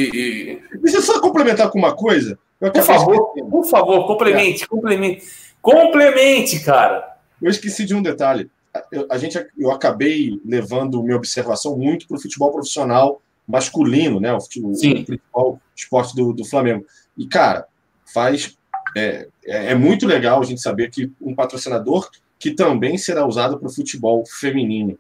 e... 0.73 0.79
Deixa 0.79 0.99
eu 0.99 1.03
só 1.03 1.21
complementar 1.21 1.69
com 1.69 1.79
uma 1.79 1.97
coisa. 1.97 2.39
por 2.61 2.83
favor, 2.83 3.33
por 3.35 3.65
favor, 3.65 4.07
complemente, 4.07 4.63
é. 4.63 4.67
complemente. 4.69 5.27
Complemente, 5.61 6.61
cara. 6.61 7.17
Eu 7.43 7.51
esqueci 7.51 7.85
de 7.85 7.93
um 7.93 8.01
detalhe. 8.01 8.49
Eu, 8.93 9.07
a 9.11 9.19
gente, 9.19 9.45
eu 9.59 9.73
acabei 9.73 10.41
levando 10.45 11.03
minha 11.03 11.17
observação 11.17 11.77
muito 11.77 12.07
para 12.07 12.19
o 12.19 12.21
futebol 12.21 12.53
profissional 12.53 13.21
masculino, 13.49 14.21
né? 14.21 14.33
O, 14.33 14.41
futebol, 14.41 14.71
o 14.71 15.05
principal 15.05 15.61
esporte 15.75 16.15
do, 16.15 16.33
do 16.33 16.45
Flamengo. 16.45 16.85
E, 17.19 17.27
cara, 17.27 17.67
faz. 18.15 18.57
É, 18.97 19.27
é, 19.45 19.73
é, 19.73 19.75
muito 19.75 20.07
legal 20.07 20.41
a 20.41 20.45
gente 20.45 20.61
saber 20.61 20.89
que 20.91 21.11
um 21.21 21.35
patrocinador 21.35 22.09
que 22.39 22.53
também 22.53 22.97
será 22.97 23.27
usado 23.27 23.59
para 23.59 23.69
o 23.69 23.73
futebol 23.73 24.25
feminino. 24.25 24.97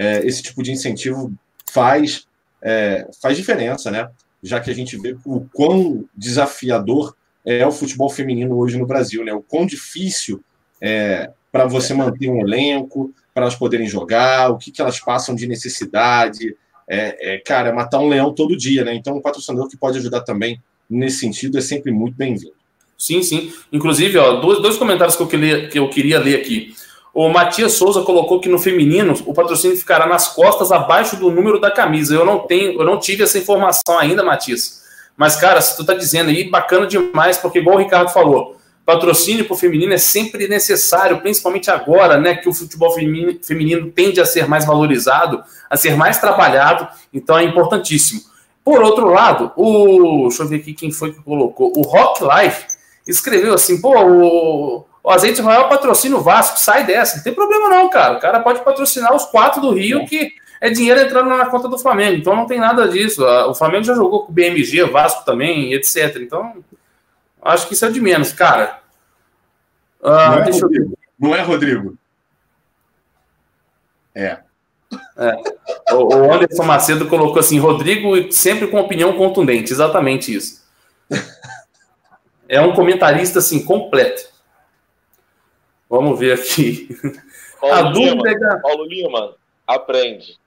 É, 0.00 0.26
esse 0.26 0.42
tipo 0.42 0.62
de 0.62 0.72
incentivo 0.72 1.30
faz, 1.70 2.26
é, 2.62 3.06
faz 3.20 3.36
diferença, 3.36 3.90
né? 3.90 4.08
Já 4.42 4.58
que 4.58 4.70
a 4.70 4.74
gente 4.74 4.96
vê 4.96 5.14
o 5.26 5.42
quão 5.52 6.06
desafiador 6.16 7.14
é 7.44 7.66
o 7.66 7.70
futebol 7.70 8.08
feminino 8.08 8.56
hoje 8.56 8.78
no 8.78 8.86
Brasil, 8.86 9.22
né? 9.22 9.34
O 9.34 9.42
quão 9.42 9.66
difícil 9.66 10.42
é 10.80 11.30
para 11.52 11.66
você 11.66 11.92
manter 11.92 12.30
um 12.30 12.40
elenco, 12.40 13.12
para 13.34 13.42
elas 13.42 13.54
poderem 13.54 13.86
jogar, 13.86 14.50
o 14.50 14.56
que, 14.56 14.70
que 14.70 14.80
elas 14.80 14.98
passam 14.98 15.34
de 15.34 15.46
necessidade. 15.46 16.56
É, 16.88 17.34
é, 17.34 17.38
cara, 17.38 17.68
é 17.68 17.72
matar 17.72 17.98
um 17.98 18.08
leão 18.08 18.32
todo 18.32 18.56
dia, 18.56 18.82
né? 18.82 18.94
Então, 18.94 19.18
um 19.18 19.20
patrocinador 19.20 19.68
que 19.68 19.76
pode 19.76 19.98
ajudar 19.98 20.22
também 20.22 20.62
nesse 20.88 21.18
sentido 21.18 21.58
é 21.58 21.60
sempre 21.60 21.92
muito 21.92 22.16
bem-vindo. 22.16 22.54
Sim, 22.96 23.22
sim. 23.22 23.52
Inclusive, 23.70 24.16
ó, 24.16 24.40
dois, 24.40 24.62
dois 24.62 24.78
comentários 24.78 25.14
que 25.14 25.22
eu, 25.22 25.26
queria, 25.28 25.68
que 25.68 25.78
eu 25.78 25.90
queria 25.90 26.18
ler 26.18 26.36
aqui. 26.36 26.74
O 27.12 27.28
Matias 27.28 27.72
Souza 27.72 28.02
colocou 28.02 28.40
que 28.40 28.48
no 28.48 28.58
feminino 28.58 29.14
o 29.26 29.34
patrocínio 29.34 29.76
ficará 29.76 30.06
nas 30.06 30.28
costas 30.28 30.70
abaixo 30.70 31.16
do 31.16 31.30
número 31.30 31.60
da 31.60 31.70
camisa. 31.70 32.14
Eu 32.14 32.24
não 32.24 32.40
tenho, 32.40 32.80
eu 32.80 32.84
não 32.84 32.98
tive 32.98 33.22
essa 33.22 33.38
informação 33.38 33.98
ainda, 33.98 34.22
Matias. 34.22 34.80
Mas, 35.16 35.36
cara, 35.36 35.60
se 35.60 35.76
tu 35.76 35.84
tá 35.84 35.92
dizendo 35.94 36.30
aí, 36.30 36.48
bacana 36.48 36.86
demais, 36.86 37.36
porque 37.36 37.58
igual 37.58 37.76
o 37.76 37.78
Ricardo 37.78 38.10
falou, 38.10 38.56
patrocínio 38.86 39.44
para 39.44 39.54
o 39.54 39.56
feminino 39.56 39.92
é 39.92 39.98
sempre 39.98 40.48
necessário, 40.48 41.20
principalmente 41.20 41.70
agora, 41.70 42.18
né, 42.18 42.34
que 42.36 42.48
o 42.48 42.54
futebol 42.54 42.92
feminino, 42.92 43.38
feminino 43.42 43.90
tende 43.90 44.20
a 44.20 44.24
ser 44.24 44.48
mais 44.48 44.64
valorizado, 44.64 45.42
a 45.68 45.76
ser 45.76 45.96
mais 45.96 46.18
trabalhado, 46.18 46.88
então 47.12 47.38
é 47.38 47.44
importantíssimo. 47.44 48.22
Por 48.64 48.82
outro 48.82 49.08
lado, 49.08 49.52
o. 49.56 50.28
Deixa 50.28 50.42
eu 50.42 50.48
ver 50.48 50.56
aqui 50.56 50.74
quem 50.74 50.92
foi 50.92 51.12
que 51.12 51.22
colocou. 51.22 51.72
O 51.76 51.82
Rock 51.82 52.22
Life 52.22 52.66
escreveu 53.06 53.54
assim: 53.54 53.80
pô, 53.80 53.98
o, 53.98 54.84
o 55.02 55.10
Azeite 55.10 55.40
Royal 55.40 55.68
patrocina 55.68 56.16
o 56.16 56.20
Vasco, 56.20 56.58
sai 56.58 56.84
dessa. 56.84 57.16
Não 57.16 57.24
tem 57.24 57.34
problema, 57.34 57.68
não, 57.68 57.88
cara. 57.88 58.16
O 58.16 58.20
cara 58.20 58.40
pode 58.40 58.62
patrocinar 58.62 59.14
os 59.14 59.24
quatro 59.24 59.60
do 59.60 59.72
Rio, 59.72 60.06
que 60.06 60.32
é 60.60 60.68
dinheiro 60.68 61.00
entrando 61.00 61.28
na 61.28 61.46
conta 61.46 61.68
do 61.68 61.78
Flamengo. 61.78 62.18
Então 62.18 62.36
não 62.36 62.46
tem 62.46 62.60
nada 62.60 62.86
disso. 62.86 63.24
O 63.24 63.54
Flamengo 63.54 63.84
já 63.84 63.94
jogou 63.94 64.24
com 64.24 64.32
o 64.32 64.34
BMG, 64.34 64.84
Vasco 64.84 65.24
também, 65.24 65.72
etc. 65.72 66.16
Então, 66.20 66.62
acho 67.40 67.66
que 67.66 67.74
isso 67.74 67.86
é 67.86 67.90
de 67.90 68.00
menos, 68.00 68.32
cara. 68.32 68.80
Uh, 70.02 70.08
não, 70.08 70.34
é 70.34 70.50
Rodrigo. 70.50 70.98
não 71.18 71.34
é 71.34 71.40
Rodrigo? 71.42 71.98
É. 74.14 74.38
é. 75.16 75.94
O, 75.94 76.14
o 76.14 76.32
Anderson 76.32 76.64
Macedo 76.64 77.06
colocou 77.06 77.38
assim: 77.38 77.58
Rodrigo 77.58 78.30
sempre 78.30 78.66
com 78.68 78.78
opinião 78.78 79.14
contundente, 79.14 79.72
exatamente 79.72 80.34
isso. 80.34 80.60
É 82.48 82.60
um 82.60 82.74
comentarista 82.74 83.38
assim 83.38 83.64
completo. 83.64 84.29
Vamos 85.90 86.18
ver 86.18 86.32
aqui. 86.34 86.96
Paulo 87.60 87.74
a 87.74 87.90
Lima, 87.90 87.92
dúvida 87.92 88.46
é... 88.46 88.56
Paulo 88.60 88.84
Lima, 88.84 89.34
aprende. 89.66 90.38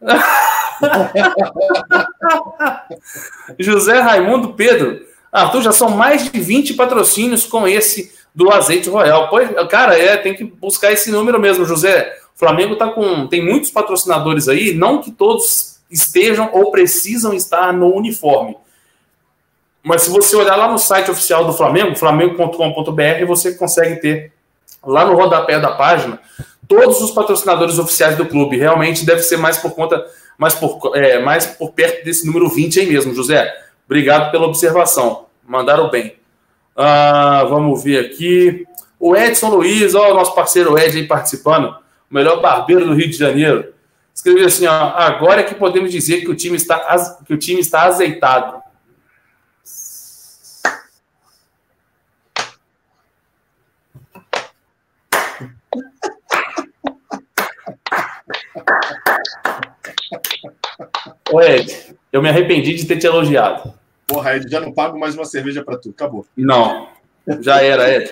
José 3.58 4.00
Raimundo 4.00 4.54
Pedro. 4.54 5.04
Arthur, 5.30 5.62
já 5.62 5.72
são 5.72 5.90
mais 5.90 6.30
de 6.30 6.40
20 6.40 6.74
patrocínios 6.74 7.44
com 7.44 7.68
esse 7.68 8.14
do 8.34 8.50
azeite 8.50 8.88
royal. 8.88 9.28
Pois, 9.28 9.50
cara, 9.68 9.98
é, 9.98 10.16
tem 10.16 10.34
que 10.34 10.44
buscar 10.44 10.92
esse 10.92 11.10
número 11.10 11.38
mesmo, 11.38 11.66
José. 11.66 12.18
O 12.34 12.38
Flamengo 12.38 12.76
tá 12.76 12.88
com. 12.88 13.26
Tem 13.26 13.44
muitos 13.44 13.70
patrocinadores 13.70 14.48
aí, 14.48 14.72
não 14.74 15.02
que 15.02 15.10
todos 15.10 15.78
estejam 15.90 16.48
ou 16.52 16.70
precisam 16.70 17.34
estar 17.34 17.72
no 17.72 17.94
uniforme. 17.94 18.56
Mas 19.82 20.02
se 20.02 20.10
você 20.10 20.36
olhar 20.36 20.56
lá 20.56 20.70
no 20.70 20.78
site 20.78 21.10
oficial 21.10 21.44
do 21.44 21.52
Flamengo, 21.52 21.94
flamengo.com.br, 21.94 23.26
você 23.26 23.54
consegue 23.54 24.00
ter 24.00 24.35
lá 24.86 25.04
no 25.04 25.14
rodapé 25.14 25.58
da 25.58 25.72
página 25.72 26.18
todos 26.68 27.00
os 27.00 27.10
patrocinadores 27.10 27.78
oficiais 27.78 28.16
do 28.16 28.26
clube. 28.26 28.56
Realmente 28.56 29.04
deve 29.04 29.22
ser 29.22 29.36
mais 29.36 29.56
por 29.56 29.72
conta, 29.74 30.04
mais 30.38 30.54
por, 30.54 30.92
é, 30.94 31.18
mais 31.18 31.46
por 31.46 31.72
perto 31.72 32.04
desse 32.04 32.26
número 32.26 32.48
20 32.48 32.80
aí 32.80 32.86
mesmo, 32.86 33.14
José. 33.14 33.52
Obrigado 33.86 34.30
pela 34.30 34.46
observação. 34.46 35.26
Mandaram 35.46 35.90
bem. 35.90 36.16
Ah, 36.76 37.44
vamos 37.48 37.82
ver 37.82 38.04
aqui. 38.04 38.66
O 38.98 39.14
Edson 39.14 39.48
Luiz, 39.50 39.94
ó, 39.94 40.10
o 40.10 40.14
nosso 40.14 40.34
parceiro 40.34 40.78
Ed 40.78 40.96
aí 40.96 41.06
participando, 41.06 41.68
o 42.10 42.14
melhor 42.14 42.40
barbeiro 42.40 42.84
do 42.84 42.94
Rio 42.94 43.08
de 43.08 43.16
Janeiro. 43.16 43.72
Escreveu 44.12 44.46
assim: 44.46 44.66
ó, 44.66 44.72
agora 44.72 45.40
é 45.40 45.44
que 45.44 45.54
podemos 45.54 45.90
dizer 45.90 46.22
que 46.22 46.30
o 46.30 46.34
time 46.34 46.56
está, 46.56 47.18
que 47.24 47.32
o 47.32 47.38
time 47.38 47.60
está 47.60 47.82
azeitado. 47.82 48.55
Ô 61.36 61.42
Ed, 61.42 61.94
eu 62.10 62.22
me 62.22 62.30
arrependi 62.30 62.72
de 62.72 62.86
ter 62.86 62.96
te 62.96 63.06
elogiado. 63.06 63.70
Porra, 64.06 64.36
Ed, 64.36 64.50
já 64.50 64.58
não 64.58 64.72
pago 64.72 64.98
mais 64.98 65.14
uma 65.14 65.26
cerveja 65.26 65.62
para 65.62 65.76
tu. 65.76 65.90
Acabou. 65.90 66.24
Não, 66.34 66.88
já 67.42 67.60
era, 67.62 67.94
Ed. 67.94 68.10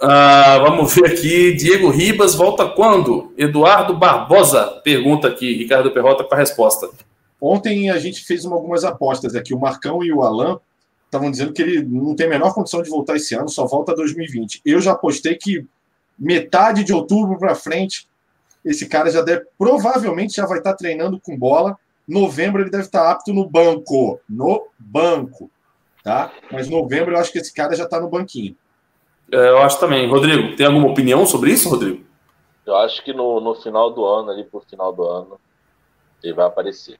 Ah, 0.00 0.58
vamos 0.58 0.94
ver 0.94 1.06
aqui. 1.06 1.54
Diego 1.54 1.90
Ribas 1.90 2.36
volta 2.36 2.64
quando? 2.68 3.34
Eduardo 3.36 3.92
Barbosa 3.92 4.80
pergunta 4.84 5.26
aqui. 5.26 5.52
Ricardo 5.56 5.90
Perrota 5.90 6.22
com 6.22 6.32
a 6.32 6.38
resposta. 6.38 6.88
Ontem 7.40 7.90
a 7.90 7.98
gente 7.98 8.24
fez 8.24 8.44
uma, 8.44 8.54
algumas 8.54 8.84
apostas 8.84 9.34
aqui. 9.34 9.52
O 9.52 9.58
Marcão 9.58 10.04
e 10.04 10.12
o 10.12 10.22
Alan 10.22 10.60
estavam 11.06 11.28
dizendo 11.28 11.52
que 11.52 11.60
ele 11.60 11.82
não 11.82 12.14
tem 12.14 12.26
a 12.26 12.30
menor 12.30 12.54
condição 12.54 12.80
de 12.82 12.88
voltar 12.88 13.16
esse 13.16 13.34
ano, 13.34 13.48
só 13.48 13.66
volta 13.66 13.96
2020. 13.96 14.60
Eu 14.64 14.80
já 14.80 14.92
apostei 14.92 15.34
que 15.34 15.66
metade 16.16 16.84
de 16.84 16.92
outubro 16.92 17.36
para 17.36 17.56
frente, 17.56 18.06
esse 18.68 18.88
cara 18.88 19.10
já 19.10 19.22
deve, 19.22 19.46
provavelmente 19.56 20.36
já 20.36 20.46
vai 20.46 20.58
estar 20.58 20.74
treinando 20.74 21.20
com 21.20 21.36
bola 21.36 21.78
Novembro 22.08 22.62
ele 22.62 22.70
deve 22.70 22.84
estar 22.84 23.10
apto 23.10 23.34
no 23.34 23.46
banco. 23.46 24.18
No 24.26 24.66
banco. 24.78 25.50
Tá? 26.02 26.32
Mas 26.50 26.70
novembro 26.70 27.12
eu 27.12 27.18
acho 27.18 27.30
que 27.30 27.38
esse 27.38 27.52
cara 27.52 27.76
já 27.76 27.84
está 27.84 28.00
no 28.00 28.08
banquinho. 28.08 28.56
É, 29.30 29.50
eu 29.50 29.58
acho 29.58 29.78
também. 29.78 30.08
Rodrigo, 30.08 30.56
tem 30.56 30.64
alguma 30.64 30.88
opinião 30.88 31.26
sobre 31.26 31.52
isso, 31.52 31.68
Rodrigo? 31.68 32.02
Eu 32.64 32.74
acho 32.76 33.04
que 33.04 33.12
no, 33.12 33.40
no 33.40 33.54
final 33.56 33.92
do 33.92 34.06
ano, 34.06 34.30
ali 34.30 34.42
por 34.42 34.64
final 34.64 34.90
do 34.90 35.04
ano, 35.04 35.38
ele 36.22 36.32
vai 36.32 36.46
aparecer. 36.46 36.98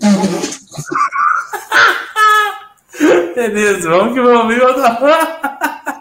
Beleza, 3.36 3.88
vamos 3.88 4.14
que 4.14 4.20
vamos. 4.20 4.56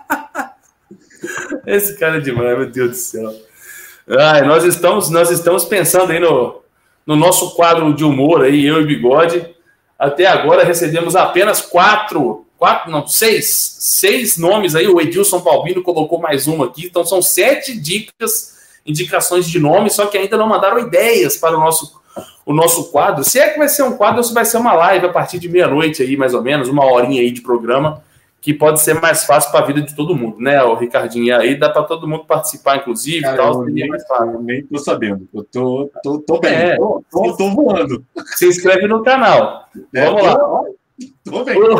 Esse 1.67 1.97
cara 1.97 2.15
é 2.15 2.21
demais, 2.21 2.57
meu 2.57 2.71
Deus 2.71 2.91
do 2.91 2.95
céu. 2.95 3.35
Ai, 4.07 4.41
nós 4.43 4.63
estamos, 4.63 5.09
nós 5.09 5.29
estamos 5.29 5.65
pensando 5.65 6.13
aí 6.13 6.19
no, 6.19 6.61
no 7.05 7.17
nosso 7.17 7.55
quadro 7.55 7.93
de 7.93 8.05
humor 8.05 8.45
aí, 8.45 8.65
eu 8.65 8.81
e 8.81 8.85
Bigode. 8.85 9.53
Até 9.99 10.25
agora 10.27 10.63
recebemos 10.63 11.13
apenas 11.13 11.59
quatro, 11.59 12.45
quatro, 12.57 12.89
não, 12.89 13.05
seis, 13.05 13.75
seis 13.81 14.37
nomes 14.37 14.75
aí. 14.75 14.87
O 14.87 15.01
Edilson 15.01 15.41
Palbino 15.41 15.83
colocou 15.83 16.21
mais 16.21 16.47
uma 16.47 16.67
aqui. 16.67 16.85
Então 16.85 17.03
são 17.03 17.21
sete 17.21 17.77
dicas, 17.77 18.59
indicações 18.85 19.45
de 19.45 19.59
nomes, 19.59 19.91
só 19.91 20.05
que 20.05 20.17
ainda 20.17 20.37
não 20.37 20.47
mandaram 20.47 20.79
ideias 20.79 21.35
para 21.35 21.57
o 21.57 21.59
nosso, 21.59 21.99
o 22.45 22.53
nosso 22.53 22.91
quadro. 22.91 23.25
Se 23.25 23.39
é 23.39 23.49
que 23.49 23.59
vai 23.59 23.67
ser 23.67 23.83
um 23.83 23.97
quadro 23.97 24.19
ou 24.19 24.23
se 24.23 24.33
vai 24.33 24.45
ser 24.45 24.55
uma 24.55 24.71
live 24.71 25.07
a 25.07 25.11
partir 25.11 25.37
de 25.37 25.49
meia-noite 25.49 26.01
aí, 26.01 26.15
mais 26.15 26.33
ou 26.33 26.41
menos, 26.41 26.69
uma 26.69 26.85
horinha 26.85 27.21
aí 27.21 27.29
de 27.29 27.41
programa 27.41 28.01
que 28.47 28.53
pode 28.53 28.79
ser 28.79 28.93
mais 28.93 29.25
fácil 29.25 29.51
para 29.51 29.59
a 29.59 29.67
vida 29.67 29.81
de 29.81 29.93
todo 29.93 30.15
mundo, 30.15 30.39
né, 30.39 30.63
o 30.63 30.73
Ricardinho? 30.73 31.35
Aí 31.37 31.53
dá 31.53 31.69
para 31.69 31.83
todo 31.83 32.07
mundo 32.07 32.23
participar, 32.23 32.77
inclusive. 32.77 33.19
Cara, 33.19 33.35
tal, 33.35 33.67
eu 33.67 33.73
nem, 33.73 33.89
mais 33.89 34.07
fácil. 34.07 34.35
Eu 34.35 34.41
nem 34.41 34.65
tô 34.65 34.77
sabendo. 34.77 35.27
Eu 35.33 35.43
tô, 35.43 35.91
tô, 36.01 36.19
tô 36.19 36.39
bem, 36.39 36.53
é, 36.53 36.77
tô, 36.77 37.03
tô, 37.11 37.35
tô, 37.35 37.49
voando. 37.51 38.05
Se 38.37 38.47
inscreve 38.47 38.87
no 38.87 39.03
canal. 39.03 39.67
É, 39.93 40.05
Vamos 40.05 40.23
lá. 40.23 40.37
Tô 41.25 41.43
bem. 41.43 41.57
O, 41.61 41.75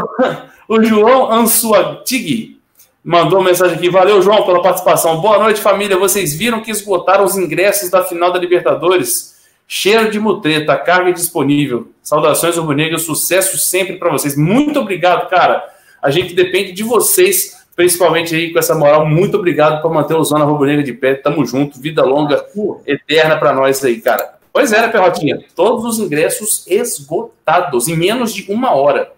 o 0.75 0.83
João 0.83 1.31
Ansuatig 1.31 2.59
mandou 3.01 3.39
uma 3.39 3.47
mensagem 3.47 3.77
aqui. 3.77 3.89
Valeu, 3.89 4.21
João, 4.21 4.43
pela 4.43 4.62
participação. 4.62 5.21
Boa 5.21 5.39
noite, 5.39 5.62
família. 5.62 5.95
Vocês 5.95 6.33
viram 6.33 6.62
que 6.62 6.69
esgotaram 6.69 7.24
os 7.24 7.38
ingressos 7.38 7.89
da 7.89 8.03
final 8.03 8.33
da 8.33 8.39
Libertadores? 8.39 9.38
Cheiro 9.65 10.12
de 10.12 10.19
mutreta, 10.19 10.75
carga 10.75 11.13
disponível. 11.13 11.91
Saudações 12.03 12.57
rubro-negras, 12.57 13.03
sucesso 13.03 13.57
sempre 13.57 13.95
para 13.95 14.12
vocês. 14.12 14.36
Muito 14.36 14.81
obrigado, 14.81 15.29
cara. 15.29 15.76
A 16.01 16.10
gente 16.10 16.34
depende 16.34 16.72
de 16.72 16.84
vocês, 16.84 17.66
principalmente 17.75 18.36
aí 18.36 18.51
com 18.51 18.60
essa 18.60 18.75
moral. 18.75 19.06
Muito 19.06 19.38
obrigado 19.38 19.82
por 19.82 19.92
manter 19.94 20.16
o 20.16 20.24
Zona 20.24 20.46
Rubro-Negra 20.46 20.84
de 20.84 20.94
pé. 20.94 21.16
Tamo 21.16 21.46
junto. 21.46 21.80
Vida 21.80 22.04
longa, 22.04 22.46
eterna 22.86 23.38
para 23.38 23.54
nós 23.54 23.84
aí, 23.84 24.01
cara. 24.01 24.38
Pois 24.51 24.72
é, 24.72 24.82
né, 24.82 24.88
Perrotinha? 24.88 25.46
Todos 25.56 25.86
os 25.86 26.00
ingressos 26.00 26.66
esgotados 26.68 27.88
em 27.88 27.96
menos 27.96 28.34
de 28.34 28.51
uma 28.51 28.74
hora. 28.74 29.13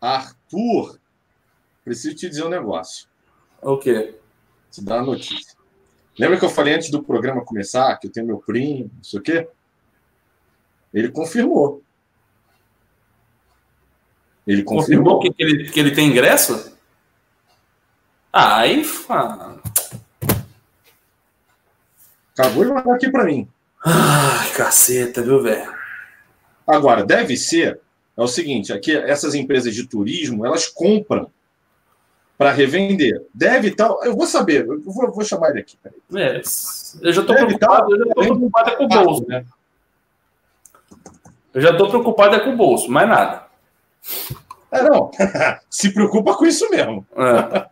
Arthur, 0.00 0.98
preciso 1.84 2.16
te 2.16 2.28
dizer 2.28 2.44
um 2.44 2.48
negócio. 2.48 3.06
O 3.62 3.76
quê? 3.76 4.14
Te 4.70 4.82
dar 4.82 4.96
uma 4.96 5.12
notícia. 5.12 5.54
Lembra 6.18 6.38
que 6.38 6.44
eu 6.44 6.50
falei 6.50 6.74
antes 6.74 6.90
do 6.90 7.02
programa 7.02 7.44
começar 7.44 7.96
que 7.98 8.06
eu 8.06 8.12
tenho 8.12 8.26
meu 8.26 8.38
primo, 8.38 8.90
não 8.96 9.04
sei 9.04 9.20
o 9.20 9.22
quê? 9.22 9.48
Ele 10.92 11.08
confirmou. 11.10 11.82
Ele 14.50 14.64
confirmou, 14.64 15.20
confirmou 15.20 15.34
que, 15.36 15.42
ele, 15.42 15.70
que 15.70 15.78
ele 15.78 15.92
tem 15.92 16.08
ingresso? 16.08 16.72
Ah, 18.32 18.58
aí. 18.58 18.84
Acabou 22.36 22.64
de 22.64 22.72
mandar 22.72 22.94
aqui 22.94 23.08
para 23.08 23.26
mim. 23.26 23.48
Ai, 23.84 24.50
caceta, 24.56 25.22
viu, 25.22 25.40
velho? 25.40 25.72
Agora, 26.66 27.04
deve 27.04 27.36
ser. 27.36 27.78
É 28.16 28.22
o 28.22 28.26
seguinte: 28.26 28.72
aqui, 28.72 28.96
essas 28.96 29.36
empresas 29.36 29.72
de 29.72 29.86
turismo, 29.86 30.44
elas 30.44 30.66
compram 30.66 31.30
para 32.36 32.50
revender. 32.50 33.24
Deve 33.32 33.68
estar. 33.68 33.88
Eu 34.02 34.16
vou 34.16 34.26
saber, 34.26 34.66
eu 34.66 34.80
vou, 34.82 35.12
vou 35.12 35.24
chamar 35.24 35.50
ele 35.50 35.60
aqui. 35.60 35.78
É, 36.16 36.40
eu 37.02 37.12
já 37.12 37.20
estou 37.20 37.36
preocupado, 37.36 37.94
eu 37.94 37.98
já 37.98 38.04
tô 38.06 38.20
preocupado 38.20 38.70
é 38.70 38.76
com 38.76 38.84
o 38.84 38.88
bolso. 38.88 39.26
Né? 39.28 39.44
Eu 41.54 41.60
já 41.60 41.70
estou 41.70 41.88
preocupado 41.88 42.34
é 42.34 42.40
com 42.40 42.50
o 42.50 42.56
bolso, 42.56 42.90
mais 42.90 43.08
nada. 43.08 43.48
É, 44.72 44.82
não. 44.82 45.10
Se 45.68 45.92
preocupa 45.92 46.34
com 46.34 46.46
isso 46.46 46.68
mesmo. 46.70 47.06
É. 47.16 47.66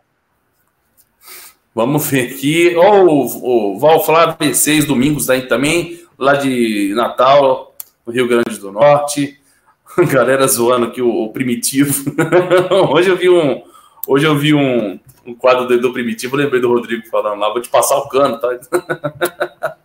Vamos 1.73 2.05
ver 2.07 2.31
aqui. 2.31 2.75
Ó, 2.75 3.03
o, 3.03 3.79
Val 3.79 4.03
Flávio, 4.03 4.53
seis 4.53 4.85
domingos 4.85 5.29
aí 5.29 5.47
também, 5.47 6.03
lá 6.17 6.35
de 6.35 6.93
Natal, 6.95 7.75
no 8.05 8.11
Rio 8.11 8.27
Grande 8.27 8.57
do 8.59 8.71
Norte. 8.71 9.39
Galera 10.11 10.47
zoando 10.47 10.87
aqui 10.87 11.01
o, 11.01 11.23
o 11.23 11.31
primitivo. 11.31 12.11
hoje 12.91 13.09
eu 13.09 13.17
vi 13.17 13.29
um. 13.29 13.63
Hoje 14.07 14.25
eu 14.25 14.35
vi 14.35 14.53
um, 14.53 14.99
um 15.25 15.35
quadro 15.35 15.79
do 15.79 15.93
primitivo, 15.93 16.35
lembrei 16.35 16.59
do 16.59 16.69
Rodrigo 16.69 17.07
falando 17.09 17.39
lá, 17.39 17.51
vou 17.51 17.61
te 17.61 17.69
passar 17.69 17.97
o 17.97 18.09
cano, 18.09 18.39
tá? 18.39 19.77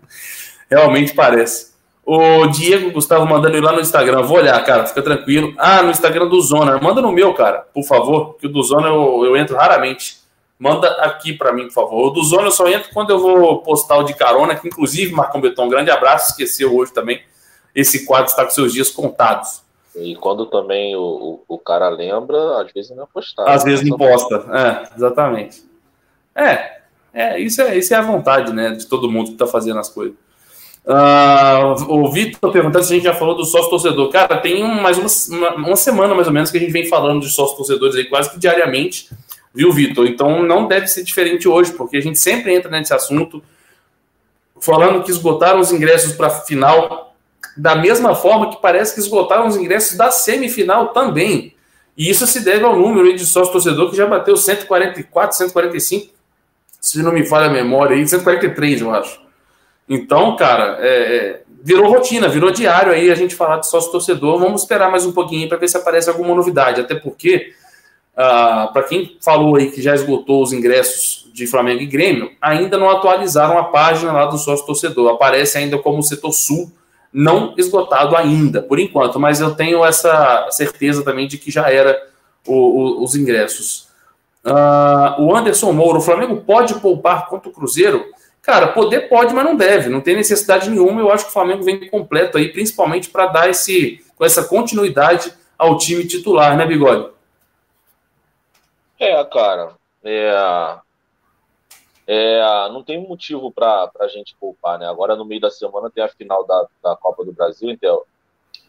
Realmente 0.71 1.15
parece. 1.15 1.74
O 2.07 2.47
Diego 2.49 2.91
Gustavo 2.91 3.25
mandando 3.27 3.57
ir 3.57 3.63
lá 3.63 3.73
no 3.73 3.81
Instagram. 3.81 4.23
Vou 4.23 4.37
olhar, 4.37 4.63
cara, 4.65 4.85
fica 4.85 5.01
tranquilo. 5.01 5.55
Ah, 5.57 5.83
no 5.83 5.91
Instagram 5.91 6.29
do 6.29 6.41
Zona. 6.41 6.79
Manda 6.79 7.01
no 7.01 7.11
meu, 7.11 7.33
cara, 7.33 7.67
por 7.73 7.83
favor, 7.85 8.35
que 8.35 8.47
o 8.47 8.51
do 8.51 8.63
Zona 8.63 8.89
eu, 8.89 9.25
eu 9.25 9.37
entro 9.37 9.57
raramente. 9.57 10.19
Manda 10.59 10.89
aqui 11.03 11.33
para 11.33 11.53
mim, 11.53 11.65
por 11.65 11.73
favor. 11.73 12.09
O 12.09 12.11
do 12.11 12.23
Zona 12.23 12.49
eu 12.49 12.51
só 12.51 12.69
entro 12.69 12.91
quando 12.93 13.11
eu 13.11 13.19
vou 13.19 13.63
postar 13.63 13.97
o 13.97 14.03
de 14.03 14.15
carona, 14.15 14.55
que 14.55 14.69
inclusive, 14.69 15.13
Marcão 15.13 15.41
Beton, 15.41 15.65
um 15.65 15.69
grande 15.69 15.91
abraço. 15.91 16.31
Esqueceu 16.31 16.77
hoje 16.77 16.93
também. 16.93 17.23
Esse 17.75 18.05
quadro 18.05 18.27
está 18.27 18.45
com 18.45 18.51
seus 18.51 18.73
dias 18.73 18.91
contados. 18.91 19.63
E 19.97 20.15
quando 20.17 20.47
também 20.47 20.95
o, 20.97 21.43
o, 21.49 21.55
o 21.55 21.59
cara 21.59 21.89
lembra, 21.89 22.61
às 22.61 22.73
vezes 22.73 22.95
não 22.95 23.05
é 23.05 23.07
postado. 23.13 23.49
Às 23.49 23.65
vezes 23.65 23.89
não 23.89 23.97
posta, 23.97 24.45
é, 24.53 24.95
exatamente. 24.97 25.65
É, 26.35 26.79
é 27.13 27.39
isso, 27.39 27.63
é, 27.63 27.77
isso 27.77 27.95
é 27.95 27.97
a 27.97 28.03
vontade, 28.03 28.53
né, 28.53 28.71
de 28.71 28.87
todo 28.87 29.11
mundo 29.11 29.29
que 29.29 29.33
está 29.35 29.47
fazendo 29.47 29.79
as 29.79 29.89
coisas. 29.89 30.17
Uh, 30.87 31.83
o 31.89 32.13
Vitor 32.13 32.53
perguntando 32.53 32.85
se 32.85 32.93
a 32.93 32.97
gente 32.97 33.05
já 33.05 33.15
falou 33.15 33.35
do 33.35 33.45
sócio 33.45 33.71
torcedor. 33.71 34.11
Cara, 34.11 34.37
tem 34.37 34.63
mais 34.63 34.99
uma, 34.99 35.39
uma, 35.39 35.55
uma, 35.57 35.77
semana 35.77 36.15
mais 36.15 36.27
ou 36.27 36.33
menos 36.33 36.51
que 36.51 36.59
a 36.59 36.61
gente 36.61 36.73
vem 36.73 36.87
falando 36.87 37.23
de 37.23 37.31
sócio 37.31 37.57
torcedores 37.57 37.97
aí 37.97 38.05
quase 38.05 38.31
que 38.31 38.39
diariamente, 38.39 39.09
viu, 39.55 39.73
Vitor? 39.73 40.07
Então 40.07 40.43
não 40.43 40.69
deve 40.69 40.87
ser 40.87 41.03
diferente 41.03 41.49
hoje, 41.49 41.73
porque 41.73 41.97
a 41.97 42.03
gente 42.03 42.19
sempre 42.19 42.55
entra 42.55 42.71
nesse 42.71 42.93
assunto 42.93 43.43
falando 44.61 45.03
que 45.03 45.11
esgotaram 45.11 45.61
os 45.61 45.73
ingressos 45.73 46.13
para 46.13 46.27
a 46.27 46.31
final, 46.31 47.15
da 47.57 47.75
mesma 47.75 48.15
forma 48.15 48.51
que 48.51 48.61
parece 48.61 48.95
que 48.95 49.01
esgotaram 49.01 49.47
os 49.47 49.57
ingressos 49.57 49.97
da 49.97 50.11
semifinal 50.11 50.89
também. 50.89 51.55
E 51.97 52.11
isso 52.11 52.27
se 52.27 52.45
deve 52.45 52.65
ao 52.65 52.79
número 52.79 53.15
de 53.15 53.25
sócio 53.25 53.53
torcedor 53.53 53.91
que 53.91 53.97
já 53.97 54.07
bateu 54.07 54.37
144, 54.37 55.37
145, 55.37 56.13
se 56.81 57.03
não 57.03 57.13
me 57.13 57.25
falha 57.25 57.47
a 57.47 57.51
memória, 57.51 57.97
aí, 57.97 58.07
143, 58.07 58.83
eu 58.83 58.95
acho. 58.95 59.24
Então, 59.89 60.35
cara, 60.37 60.79
é, 60.81 61.17
é, 61.17 61.43
virou 61.63 61.91
rotina, 61.91 62.29
virou 62.29 62.51
diário 62.51 62.93
aí 62.93 63.11
a 63.11 63.15
gente 63.15 63.35
falar 63.35 63.59
de 63.59 63.69
sócio 63.69 63.91
torcedor. 63.91 64.39
Vamos 64.39 64.63
esperar 64.63 64.91
mais 64.91 65.05
um 65.05 65.13
pouquinho 65.13 65.49
para 65.49 65.59
ver 65.59 65.69
se 65.69 65.77
aparece 65.77 66.09
alguma 66.09 66.35
novidade. 66.35 66.81
Até 66.81 66.95
porque, 66.95 67.53
ah, 68.17 68.71
para 68.73 68.83
quem 68.85 69.17
falou 69.21 69.57
aí 69.57 69.71
que 69.71 69.83
já 69.83 69.95
esgotou 69.95 70.43
os 70.43 70.53
ingressos 70.53 71.31
de 71.33 71.47
Flamengo 71.47 71.83
e 71.83 71.87
Grêmio, 71.87 72.31
ainda 72.41 72.79
não 72.79 72.89
atualizaram 72.89 73.59
a 73.59 73.65
página 73.65 74.13
lá 74.13 74.27
do 74.27 74.39
sócio 74.39 74.65
torcedor. 74.65 75.11
Aparece 75.11 75.59
ainda 75.59 75.79
como 75.79 76.03
setor 76.03 76.33
sul, 76.33 76.71
não 77.13 77.55
esgotado 77.57 78.17
ainda, 78.17 78.63
por 78.63 78.79
enquanto. 78.79 79.21
Mas 79.21 79.41
eu 79.41 79.55
tenho 79.55 79.85
essa 79.85 80.49
certeza 80.51 81.05
também 81.05 81.29
de 81.29 81.39
que 81.39 81.51
já 81.51 81.71
era 81.71 81.99
o, 82.47 82.55
o, 82.55 83.05
os 83.05 83.15
ingressos. 83.15 83.89
Ah, 84.45 85.17
o 85.19 85.35
Anderson 85.35 85.73
Moura, 85.73 85.99
o 85.99 86.03
Flamengo 86.03 86.43
pode 86.43 86.75
poupar 86.75 87.29
contra 87.29 87.49
o 87.49 87.53
Cruzeiro? 87.53 88.05
Cara, 88.45 88.69
poder 88.69 89.09
pode, 89.09 89.33
mas 89.33 89.45
não 89.45 89.57
deve. 89.57 89.89
Não 89.89 90.03
tem 90.03 90.15
necessidade 90.15 90.69
nenhuma. 90.69 91.01
Eu 91.01 91.11
acho 91.11 91.25
que 91.25 91.31
o 91.31 91.33
Flamengo 91.33 91.65
vem 91.65 91.89
completo 91.89 92.37
aí, 92.37 92.53
principalmente 92.53 93.09
para 93.09 93.27
dar 93.27 93.49
esse, 93.49 94.05
com 94.17 94.25
essa 94.25 94.47
continuidade 94.47 95.33
ao 95.59 95.79
time 95.79 96.07
titular, 96.07 96.55
né, 96.55 96.67
Bigode? 96.67 97.11
É, 99.01 99.25
cara. 99.25 99.73
É, 100.05 100.79
é, 102.07 102.69
não 102.69 102.85
tem 102.85 103.01
motivo 103.01 103.51
para 103.51 103.91
a 103.99 104.09
gente 104.09 104.37
poupar, 104.39 104.79
né? 104.79 104.87
Agora, 104.87 105.17
no 105.17 105.25
meio 105.25 105.41
da 105.41 105.51
semana, 105.51 105.91
tem 105.91 106.05
a 106.05 106.09
final 106.09 106.47
da, 106.47 106.67
da 106.83 106.97
Copa 106.97 107.25
do 107.25 107.33
Brasil, 107.33 107.71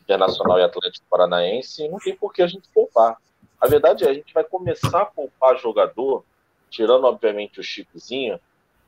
Internacional 0.04 0.58
e 0.58 0.64
Atlético 0.64 1.06
Paranaense, 1.10 1.90
não 1.90 2.00
tem 2.00 2.16
por 2.16 2.32
que 2.32 2.42
a 2.42 2.48
gente 2.48 2.70
poupar. 2.74 3.18
A 3.60 3.68
verdade 3.68 4.06
é, 4.06 4.10
a 4.10 4.14
gente 4.14 4.34
vai 4.34 4.46
começar 4.46 5.02
a 5.02 5.06
poupar 5.06 5.58
jogador, 5.58 6.24
tirando, 6.70 7.04
obviamente, 7.04 7.60
o 7.60 7.64
Chicozinho, 7.64 8.40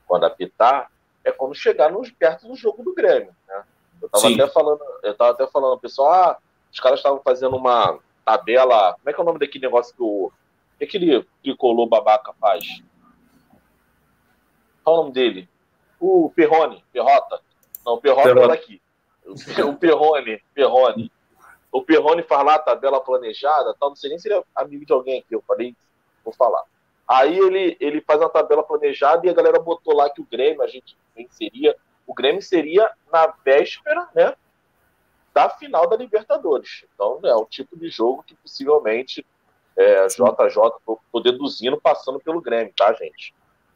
quando 0.07 0.23
apitar, 0.23 0.89
é 1.23 1.31
como 1.31 1.53
chegar 1.53 1.91
nos, 1.91 2.09
perto 2.09 2.47
do 2.47 2.55
jogo 2.55 2.83
do 2.83 2.93
Grêmio. 2.93 3.35
Né? 3.47 3.63
Eu 4.01 4.07
estava 4.07 4.33
até 4.33 4.47
falando, 4.47 4.81
eu 5.03 5.13
tava 5.15 5.31
até 5.31 5.47
falando, 5.47 5.79
pessoal, 5.79 6.13
ah, 6.13 6.37
os 6.71 6.79
caras 6.79 6.99
estavam 6.99 7.21
fazendo 7.21 7.55
uma 7.57 7.99
tabela. 8.23 8.93
Como 8.93 9.09
é 9.09 9.13
que 9.13 9.19
é 9.19 9.23
o 9.23 9.25
nome 9.25 9.39
daquele 9.39 9.65
negócio 9.65 9.95
que 9.95 10.01
o. 10.01 10.31
que 10.77 10.85
aquele 10.85 11.27
tricolor 11.43 11.87
babaca 11.87 12.33
faz? 12.39 12.81
Qual 14.83 14.95
é 14.95 14.99
o 14.99 15.01
nome 15.03 15.13
dele? 15.13 15.49
O 15.99 16.31
Perrone, 16.35 16.83
Perrota. 16.93 17.41
Não, 17.85 17.95
o 17.95 18.01
Perrota 18.01 18.33
Perrone. 18.33 18.47
tá 18.47 18.53
aqui. 18.53 18.81
O 19.25 19.75
Perrone, 19.75 20.41
Perrone. 20.53 21.11
O 21.71 21.81
Perrone 21.81 22.23
faz 22.23 22.45
lá 22.45 22.55
a 22.55 22.59
tabela 22.59 23.01
planejada, 23.01 23.75
tal, 23.79 23.89
não 23.89 23.95
sei 23.95 24.09
nem 24.09 24.19
se 24.19 24.29
ele 24.29 24.39
é 24.39 24.43
amigo 24.55 24.85
de 24.85 24.93
alguém 24.93 25.19
aqui, 25.19 25.35
eu 25.35 25.43
falei, 25.45 25.75
vou 26.23 26.33
falar. 26.33 26.63
Aí 27.07 27.37
ele, 27.39 27.77
ele 27.79 28.01
faz 28.01 28.19
uma 28.19 28.29
tabela 28.29 28.63
planejada 28.63 29.25
e 29.25 29.29
a 29.29 29.33
galera 29.33 29.59
botou 29.59 29.95
lá 29.95 30.09
que 30.09 30.21
o 30.21 30.27
Grêmio, 30.29 30.61
a 30.61 30.67
gente 30.67 30.97
venceria. 31.15 31.75
O 32.05 32.13
Grêmio 32.13 32.41
seria 32.41 32.91
na 33.11 33.33
véspera, 33.45 34.09
né? 34.13 34.35
Da 35.33 35.49
final 35.49 35.87
da 35.87 35.95
Libertadores. 35.95 36.85
Então, 36.93 37.19
é 37.23 37.35
o 37.35 37.45
tipo 37.45 37.77
de 37.77 37.89
jogo 37.89 38.23
que 38.23 38.35
possivelmente 38.35 39.25
é, 39.77 40.07
JJ, 40.07 40.19
tô, 40.85 41.19
deduzindo, 41.21 41.79
passando 41.79 42.19
pelo 42.19 42.41
Grêmio, 42.41 42.73
tá, 42.75 42.91
gente? 42.93 43.33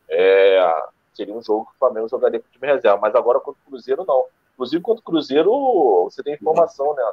É, 0.10 0.90
seria 1.14 1.34
um 1.34 1.42
jogo 1.42 1.66
que 1.66 1.72
o 1.76 1.80
Flamengo 1.80 2.10
jogaria 2.10 2.40
com 2.40 2.48
o 2.48 2.52
time 2.52 2.68
reserva. 2.68 3.00
Mas 3.00 3.16
agora 3.16 3.40
contra 3.40 3.62
o 3.62 3.70
Cruzeiro, 3.70 4.04
não. 4.06 4.26
Inclusive, 4.54 4.82
contra 4.82 5.02
o 5.02 5.06
Cruzeiro, 5.06 5.52
você 6.04 6.22
tem 6.22 6.34
informação, 6.34 6.94
né? 6.96 7.04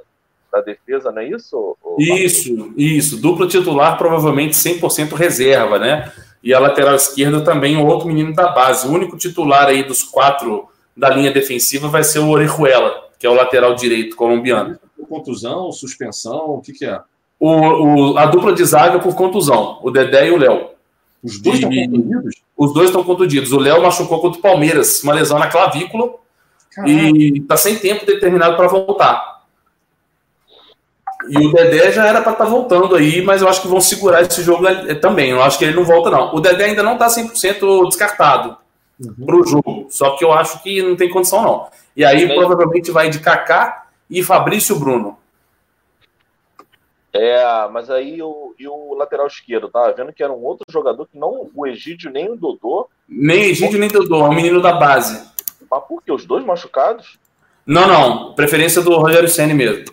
Da 0.52 0.60
defesa, 0.60 1.12
não 1.12 1.22
é 1.22 1.28
isso? 1.28 1.76
Isso, 1.98 2.72
isso. 2.76 3.20
Duplo 3.20 3.46
titular, 3.46 3.96
provavelmente 3.98 4.56
100% 4.56 5.12
reserva, 5.14 5.78
né? 5.78 6.12
E 6.42 6.54
a 6.54 6.58
lateral 6.58 6.94
esquerda 6.94 7.40
também, 7.42 7.76
o 7.76 7.86
outro 7.86 8.08
menino 8.08 8.34
da 8.34 8.48
base. 8.48 8.86
O 8.86 8.92
único 8.92 9.16
titular 9.16 9.66
aí 9.66 9.82
dos 9.82 10.02
quatro 10.02 10.68
da 10.96 11.10
linha 11.10 11.30
defensiva 11.30 11.88
vai 11.88 12.02
ser 12.02 12.20
o 12.20 12.28
Orejuela, 12.28 13.08
que 13.18 13.26
é 13.26 13.30
o 13.30 13.34
lateral 13.34 13.74
direito 13.74 14.16
colombiano. 14.16 14.78
Contusão, 15.08 15.70
suspensão, 15.72 16.56
o 16.56 16.60
que, 16.60 16.72
que 16.72 16.84
é? 16.84 17.00
O, 17.40 17.50
o, 17.50 18.18
a 18.18 18.26
dupla 18.26 18.52
de 18.52 18.64
zaga 18.64 18.98
por 18.98 19.14
contusão, 19.14 19.78
o 19.82 19.90
Dedé 19.90 20.28
e 20.28 20.30
o 20.32 20.36
Léo. 20.36 20.70
Os 21.22 21.40
dois 21.40 21.56
estão 21.56 21.70
contundidos? 21.70 22.34
Os 22.56 22.74
dois 22.74 22.86
estão 22.86 23.04
contundidos. 23.04 23.52
O 23.52 23.58
Léo 23.58 23.82
machucou 23.82 24.20
contra 24.20 24.38
o 24.38 24.42
Palmeiras, 24.42 25.02
uma 25.02 25.14
lesão 25.14 25.38
na 25.38 25.46
clavícula, 25.46 26.14
Caraca. 26.72 26.92
e 26.92 27.38
está 27.38 27.56
sem 27.56 27.78
tempo 27.78 28.04
determinado 28.04 28.56
para 28.56 28.68
voltar. 28.68 29.37
E 31.28 31.38
o 31.38 31.52
Dedé 31.52 31.92
já 31.92 32.06
era 32.06 32.22
para 32.22 32.32
estar 32.32 32.44
tá 32.44 32.50
voltando 32.50 32.94
aí, 32.96 33.22
mas 33.22 33.42
eu 33.42 33.48
acho 33.48 33.62
que 33.62 33.68
vão 33.68 33.80
segurar 33.80 34.22
esse 34.22 34.42
jogo 34.42 34.64
também. 35.00 35.30
Eu 35.30 35.42
acho 35.42 35.58
que 35.58 35.64
ele 35.64 35.76
não 35.76 35.84
volta, 35.84 36.10
não. 36.10 36.34
O 36.34 36.40
Dedé 36.40 36.64
ainda 36.64 36.82
não 36.82 36.94
está 36.94 37.08
100% 37.08 37.86
descartado 37.88 38.56
uhum. 39.00 39.26
para 39.26 39.36
o 39.36 39.46
jogo. 39.46 39.86
Só 39.90 40.16
que 40.16 40.24
eu 40.24 40.32
acho 40.32 40.62
que 40.62 40.82
não 40.82 40.96
tem 40.96 41.10
condição, 41.10 41.42
não. 41.42 41.66
E 41.96 42.04
aí 42.04 42.26
provavelmente 42.34 42.90
vai 42.90 43.10
de 43.10 43.20
Kaká 43.20 43.86
e 44.08 44.22
Fabrício 44.22 44.78
Bruno. 44.78 45.18
É, 47.12 47.68
mas 47.72 47.90
aí 47.90 48.22
o, 48.22 48.54
e 48.58 48.68
o 48.68 48.94
lateral 48.94 49.26
esquerdo, 49.26 49.68
tava 49.68 49.92
vendo 49.92 50.12
que 50.12 50.22
era 50.22 50.32
um 50.32 50.44
outro 50.44 50.64
jogador 50.70 51.06
que 51.06 51.18
não 51.18 51.48
o 51.54 51.66
Egídio 51.66 52.10
nem 52.10 52.30
o 52.30 52.36
Dodô. 52.36 52.88
Nem 53.08 53.50
Egídio 53.50 53.78
nem 53.78 53.88
Dodô, 53.88 54.20
é 54.20 54.28
um 54.28 54.34
menino 54.34 54.60
da 54.60 54.72
base. 54.74 55.26
Mas 55.70 55.84
por 55.84 56.02
que? 56.02 56.12
Os 56.12 56.24
dois 56.24 56.44
machucados? 56.44 57.18
Não, 57.66 57.86
não. 57.86 58.34
Preferência 58.34 58.80
do 58.82 58.96
Rogério 58.96 59.28
Senna 59.28 59.54
mesmo. 59.54 59.84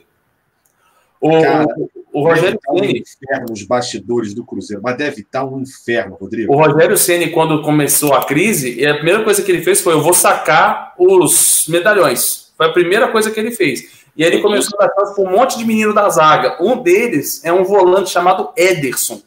O, 1.21 1.41
Cara, 1.41 1.65
o 2.13 2.21
Rogério 2.21 2.59
tá 2.59 2.73
Ceni. 2.73 3.03
Um 3.49 3.53
os 3.53 3.63
bastidores 3.63 4.33
do 4.33 4.43
Cruzeiro, 4.43 4.81
mas 4.83 4.97
deve 4.97 5.21
estar 5.21 5.41
tá 5.41 5.45
um 5.45 5.61
inferno, 5.61 6.15
Rodrigo. 6.15 6.53
O 6.53 6.57
Rogério 6.57 6.97
Ceni, 6.97 7.29
quando 7.31 7.61
começou 7.61 8.13
a 8.13 8.23
crise, 8.23 8.85
a 8.85 8.95
primeira 8.95 9.23
coisa 9.23 9.41
que 9.41 9.51
ele 9.51 9.61
fez 9.61 9.81
foi: 9.81 9.93
eu 9.93 10.01
vou 10.01 10.13
sacar 10.13 10.93
os 10.97 11.65
medalhões. 11.67 12.53
Foi 12.57 12.67
a 12.67 12.71
primeira 12.71 13.09
coisa 13.09 13.31
que 13.31 13.39
ele 13.39 13.51
fez. 13.51 14.05
E 14.15 14.23
aí 14.23 14.31
ele 14.31 14.41
começou 14.41 14.79
a 14.79 14.85
dar 14.85 14.93
para 14.93 15.23
um 15.23 15.29
monte 15.29 15.57
de 15.57 15.65
menino 15.65 15.93
da 15.93 16.07
zaga. 16.09 16.57
Um 16.61 16.81
deles 16.81 17.43
é 17.43 17.51
um 17.51 17.65
volante 17.65 18.09
chamado 18.09 18.49
Ederson, 18.55 19.21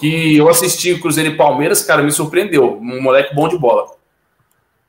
que 0.00 0.36
eu 0.36 0.48
assisti 0.48 0.92
o 0.92 1.00
Cruzeiro 1.00 1.30
e 1.30 1.36
Palmeiras, 1.36 1.84
cara, 1.84 2.02
me 2.02 2.10
surpreendeu. 2.10 2.78
Um 2.80 3.00
moleque 3.00 3.34
bom 3.34 3.48
de 3.48 3.56
bola. 3.56 3.86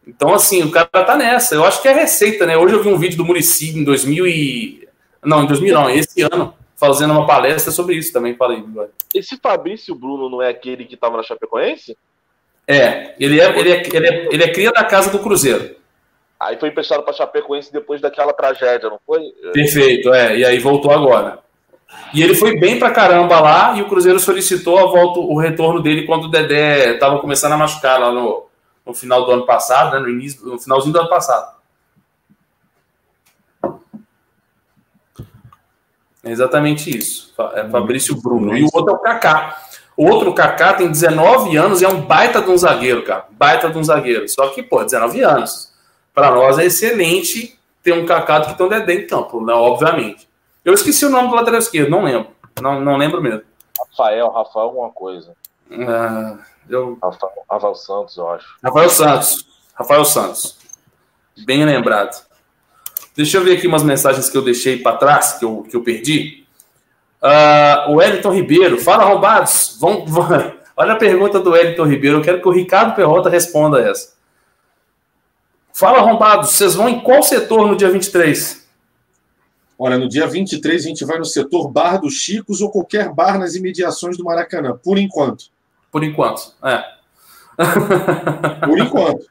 Então, 0.07 0.33
assim, 0.33 0.63
o 0.63 0.71
cara 0.71 0.87
tá 0.87 1.15
nessa. 1.15 1.53
Eu 1.53 1.63
acho 1.63 1.81
que 1.81 1.87
é 1.87 1.93
receita, 1.93 2.47
né? 2.47 2.57
Hoje 2.57 2.73
eu 2.73 2.81
vi 2.81 2.89
um 2.89 2.97
vídeo 2.97 3.17
do 3.17 3.25
Murici 3.25 3.77
em 3.77 3.83
2000 3.83 4.25
e... 4.25 4.88
Não, 5.23 5.43
em 5.43 5.47
2000 5.47 5.73
não, 5.73 5.89
esse 5.89 6.21
ano, 6.21 6.53
fazendo 6.75 7.11
uma 7.11 7.25
palestra 7.25 7.71
sobre 7.71 7.95
isso 7.95 8.13
também, 8.13 8.35
falei. 8.35 8.63
Esse 9.13 9.37
Fabrício 9.37 9.93
Bruno 9.93 10.29
não 10.29 10.41
é 10.41 10.49
aquele 10.49 10.85
que 10.85 10.95
tava 10.95 11.17
na 11.17 11.23
Chapecoense? 11.23 11.97
É, 12.67 13.15
ele 13.19 13.39
é, 13.39 13.59
ele 13.59 13.71
é, 13.71 13.83
ele 13.87 14.07
é, 14.07 14.27
ele 14.31 14.43
é 14.43 14.53
cria 14.53 14.71
da 14.71 14.83
casa 14.83 15.09
do 15.09 15.19
Cruzeiro. 15.19 15.75
Aí 16.39 16.57
foi 16.57 16.69
emprestado 16.69 17.03
para 17.03 17.13
Chapecoense 17.13 17.73
depois 17.73 17.99
daquela 17.99 18.31
tragédia, 18.31 18.89
não 18.89 18.99
foi? 19.05 19.21
Perfeito, 19.51 20.13
é. 20.13 20.37
E 20.37 20.45
aí 20.45 20.57
voltou 20.59 20.91
agora. 20.91 21.39
E 22.13 22.23
ele 22.23 22.35
foi 22.35 22.57
bem 22.57 22.79
pra 22.79 22.91
caramba 22.91 23.39
lá 23.39 23.75
e 23.77 23.81
o 23.81 23.87
Cruzeiro 23.87 24.19
solicitou 24.19 24.77
a 24.77 24.85
volta, 24.85 25.19
o 25.19 25.37
retorno 25.37 25.81
dele 25.81 26.05
quando 26.05 26.25
o 26.25 26.29
Dedé 26.29 26.93
estava 26.93 27.19
começando 27.19 27.53
a 27.53 27.57
machucar 27.57 27.99
lá 27.99 28.11
no, 28.11 28.45
no 28.85 28.93
final 28.93 29.25
do 29.25 29.31
ano 29.31 29.45
passado, 29.45 29.93
né, 29.93 29.99
no 29.99 30.09
início, 30.09 30.45
no 30.45 30.59
finalzinho 30.59 30.93
do 30.93 30.99
ano 30.99 31.09
passado. 31.09 31.58
É 36.29 36.31
exatamente 36.31 36.95
isso. 36.95 37.33
É 37.55 37.67
Fabrício 37.67 38.15
Bruno. 38.21 38.55
E 38.55 38.63
o 38.63 38.69
outro 38.71 38.93
é 38.93 38.95
o 38.95 38.99
Kaká. 38.99 39.63
O 39.97 40.05
outro 40.05 40.31
Kaká 40.31 40.75
tem 40.75 40.89
19 40.89 41.57
anos 41.57 41.81
e 41.81 41.85
é 41.85 41.89
um 41.89 42.01
baita 42.01 42.39
de 42.39 42.49
um 42.51 42.57
zagueiro, 42.57 43.03
cara. 43.03 43.25
Baita 43.31 43.67
de 43.67 43.77
um 43.79 43.83
zagueiro. 43.83 44.29
Só 44.29 44.49
que, 44.49 44.61
pô, 44.61 44.83
19 44.83 45.21
anos. 45.23 45.73
Para 46.13 46.29
nós 46.29 46.59
é 46.59 46.65
excelente 46.65 47.59
ter 47.81 47.93
um 47.93 48.05
Kaká 48.05 48.41
que 48.41 48.55
tem 48.55 48.65
um 48.65 48.69
Dedé 48.69 48.93
em 48.93 49.07
campo, 49.07 49.43
né? 49.43 49.53
Obviamente. 49.53 50.29
Eu 50.63 50.73
esqueci 50.75 51.03
o 51.03 51.09
nome 51.09 51.29
do 51.29 51.35
lateral 51.35 51.59
esquerdo, 51.59 51.89
não 51.89 52.03
lembro. 52.03 52.29
Não, 52.61 52.79
não 52.79 52.95
lembro 52.95 53.21
mesmo. 53.23 53.41
Rafael, 53.79 54.29
Rafael 54.29 54.65
alguma 54.65 54.91
coisa. 54.91 55.33
Ah, 55.71 56.37
eu... 56.69 56.97
Rafael, 57.01 57.33
Rafael 57.49 57.75
Santos, 57.75 58.17
eu 58.17 58.29
acho. 58.29 58.47
Rafael 58.63 58.89
Santos. 58.91 59.47
Rafael 59.73 60.05
Santos. 60.05 60.57
Bem 61.43 61.65
lembrado. 61.65 62.28
Deixa 63.19 63.35
eu 63.35 63.43
ver 63.43 63.57
aqui 63.57 63.67
umas 63.67 63.83
mensagens 63.83 64.29
que 64.29 64.37
eu 64.37 64.41
deixei 64.41 64.77
para 64.77 64.95
trás, 64.95 65.33
que 65.33 65.43
eu, 65.43 65.63
que 65.63 65.75
eu 65.75 65.83
perdi. 65.83 66.45
Uh, 67.21 67.91
o 67.91 67.95
Wellington 67.95 68.31
Ribeiro, 68.31 68.79
fala 68.79 69.03
arrombados. 69.03 69.75
Vão, 69.77 70.05
vão, 70.05 70.25
olha 70.77 70.93
a 70.93 70.95
pergunta 70.95 71.37
do 71.37 71.49
Wellington 71.49 71.83
Ribeiro. 71.83 72.19
Eu 72.19 72.21
quero 72.21 72.41
que 72.41 72.47
o 72.47 72.51
Ricardo 72.51 72.95
Perrota 72.95 73.29
responda 73.29 73.81
essa. 73.81 74.13
Fala 75.73 75.97
arrombados, 75.97 76.51
vocês 76.51 76.75
vão 76.75 76.87
em 76.87 77.01
qual 77.01 77.21
setor 77.21 77.67
no 77.67 77.75
dia 77.75 77.89
23? 77.89 78.65
Olha, 79.77 79.97
no 79.97 80.07
dia 80.07 80.25
23 80.25 80.85
a 80.85 80.87
gente 80.87 81.03
vai 81.03 81.17
no 81.17 81.25
setor 81.25 81.67
Bar 81.67 81.97
dos 81.97 82.13
Chicos 82.13 82.61
ou 82.61 82.71
qualquer 82.71 83.13
bar 83.13 83.37
nas 83.37 83.53
imediações 83.53 84.17
do 84.17 84.23
Maracanã, 84.23 84.79
por 84.81 84.97
enquanto. 84.97 85.47
Por 85.91 86.05
enquanto, 86.05 86.53
é. 86.63 86.85
Por 88.65 88.79
enquanto. 88.79 89.25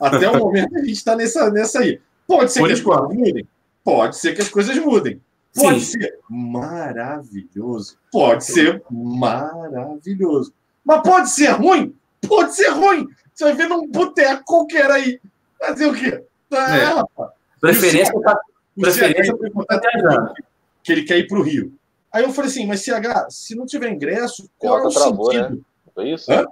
Até 0.00 0.30
o 0.30 0.38
momento 0.38 0.74
a 0.76 0.78
gente 0.78 0.92
está 0.92 1.14
nessa, 1.14 1.50
nessa 1.50 1.80
aí. 1.80 2.00
Pode 2.26 2.52
ser 2.52 2.60
por 2.60 2.68
que 2.68 2.74
enquanto. 2.74 3.02
as 3.02 3.06
coisas 3.06 3.18
mudem. 3.18 3.48
Pode 3.84 4.16
ser 4.16 4.34
que 4.34 4.42
as 4.42 4.48
coisas 4.48 4.78
mudem. 4.78 5.20
Pode 5.54 5.80
Sim. 5.80 6.00
ser 6.00 6.18
maravilhoso. 6.28 7.96
Pode 8.10 8.44
ser 8.44 8.82
maravilhoso. 8.90 10.52
Mas 10.84 11.02
pode 11.02 11.30
ser 11.30 11.50
ruim? 11.50 11.94
Pode 12.26 12.54
ser 12.54 12.70
ruim. 12.70 13.06
Você 13.32 13.44
vai 13.44 13.54
ver 13.54 13.68
num 13.68 13.86
boteco 13.86 14.44
qualquer 14.44 14.90
aí. 14.90 15.20
Fazer 15.58 15.86
o 15.86 15.94
quê? 15.94 16.24
Ah, 16.52 16.76
é. 16.76 16.84
rapaz. 16.84 17.30
Preferência 17.60 18.20
tá, 18.20 18.38
preferência 18.78 19.34
tá. 19.36 20.34
Que 20.82 20.92
ele 20.92 21.04
quer 21.04 21.18
ir 21.18 21.26
para 21.26 21.38
o 21.38 21.42
Rio. 21.42 21.72
Aí 22.12 22.22
eu 22.22 22.30
falei 22.30 22.50
assim, 22.50 22.66
mas 22.66 22.82
CH, 22.82 23.28
se 23.30 23.54
não 23.54 23.66
tiver 23.66 23.90
ingresso, 23.90 24.48
qual 24.58 24.78
é 24.78 24.86
o 24.86 24.88
travou, 24.90 25.32
né? 25.32 25.42
sentido? 25.42 25.56
Né? 25.56 25.62
Foi 25.94 26.10
isso? 26.10 26.30
Hã? 26.30 26.44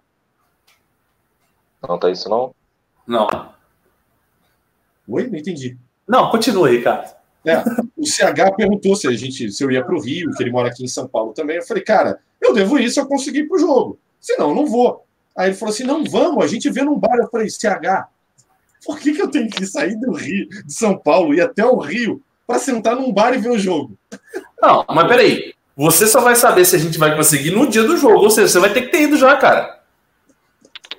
Não 1.88 1.98
tá 1.98 2.10
isso, 2.10 2.28
não? 2.28 2.54
Não. 3.06 3.51
Oi? 5.08 5.28
Não 5.28 5.38
entendi. 5.38 5.76
Não, 6.08 6.30
continua 6.30 6.68
aí, 6.68 6.82
cara. 6.82 7.16
É, 7.44 7.58
o 7.96 8.06
CH 8.06 8.54
perguntou 8.56 8.94
se 8.94 9.08
a 9.08 9.12
gente 9.12 9.50
se 9.50 9.64
eu 9.64 9.70
ia 9.70 9.84
para 9.84 9.94
o 9.94 10.00
Rio, 10.00 10.30
que 10.32 10.42
ele 10.42 10.52
mora 10.52 10.68
aqui 10.68 10.84
em 10.84 10.88
São 10.88 11.08
Paulo 11.08 11.32
também. 11.32 11.56
Eu 11.56 11.64
falei, 11.64 11.82
cara, 11.82 12.20
eu 12.40 12.54
devo 12.54 12.78
ir 12.78 12.90
se 12.90 13.00
eu 13.00 13.06
conseguir 13.06 13.40
ir 13.40 13.48
para 13.48 13.56
o 13.56 13.60
jogo. 13.60 13.98
Senão, 14.20 14.50
eu 14.50 14.54
não 14.54 14.66
vou. 14.66 15.04
Aí 15.36 15.48
ele 15.48 15.56
falou 15.56 15.72
assim: 15.72 15.84
não, 15.84 16.04
vamos, 16.04 16.44
a 16.44 16.46
gente 16.46 16.70
vê 16.70 16.82
num 16.82 16.98
bar. 16.98 17.16
Eu 17.16 17.28
falei, 17.28 17.48
CH, 17.48 18.06
por 18.84 18.98
que, 18.98 19.12
que 19.12 19.22
eu 19.22 19.30
tenho 19.30 19.48
que 19.48 19.66
sair 19.66 19.96
do 19.96 20.12
Rio, 20.12 20.48
de 20.48 20.72
São 20.72 20.96
Paulo, 20.96 21.34
ir 21.34 21.40
até 21.40 21.64
o 21.64 21.78
Rio, 21.78 22.22
para 22.46 22.58
sentar 22.58 22.94
num 22.94 23.12
bar 23.12 23.34
e 23.34 23.38
ver 23.38 23.50
o 23.50 23.58
jogo? 23.58 23.98
Não, 24.60 24.84
mas 24.88 25.08
peraí. 25.08 25.54
Você 25.74 26.06
só 26.06 26.20
vai 26.20 26.36
saber 26.36 26.64
se 26.66 26.76
a 26.76 26.78
gente 26.78 26.98
vai 26.98 27.16
conseguir 27.16 27.50
no 27.50 27.66
dia 27.66 27.82
do 27.82 27.96
jogo. 27.96 28.18
Ou 28.18 28.30
seja, 28.30 28.48
você 28.48 28.58
vai 28.60 28.72
ter 28.72 28.82
que 28.82 28.88
ter 28.88 29.02
ido 29.02 29.16
já, 29.16 29.36
cara. 29.36 29.80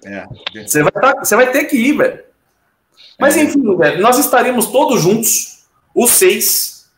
É. 0.03 0.25
Você 0.65 0.81
vai, 0.81 0.91
tá, 0.91 1.23
você 1.23 1.35
vai 1.35 1.51
ter 1.51 1.65
que 1.65 1.77
ir, 1.77 1.95
velho. 1.95 2.23
Mas 3.19 3.37
é. 3.37 3.43
enfim, 3.43 3.61
nós 3.99 4.17
estaremos 4.17 4.67
todos 4.67 5.01
juntos, 5.01 5.65
os 5.93 6.11
seis, 6.11 6.91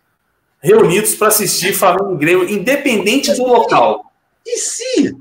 reunidos 0.62 1.16
para 1.16 1.28
assistir 1.28 1.74
Flamengo 1.74 2.16
e 2.16 2.18
Grêmio, 2.18 2.50
independente 2.50 3.34
do 3.34 3.46
local. 3.46 4.12
E 4.46 4.58
se 4.58 5.16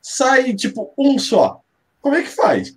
sai, 0.00 0.54
tipo, 0.54 0.92
um 0.96 1.18
só? 1.18 1.60
Como 2.00 2.14
é 2.14 2.22
que 2.22 2.28
faz? 2.28 2.76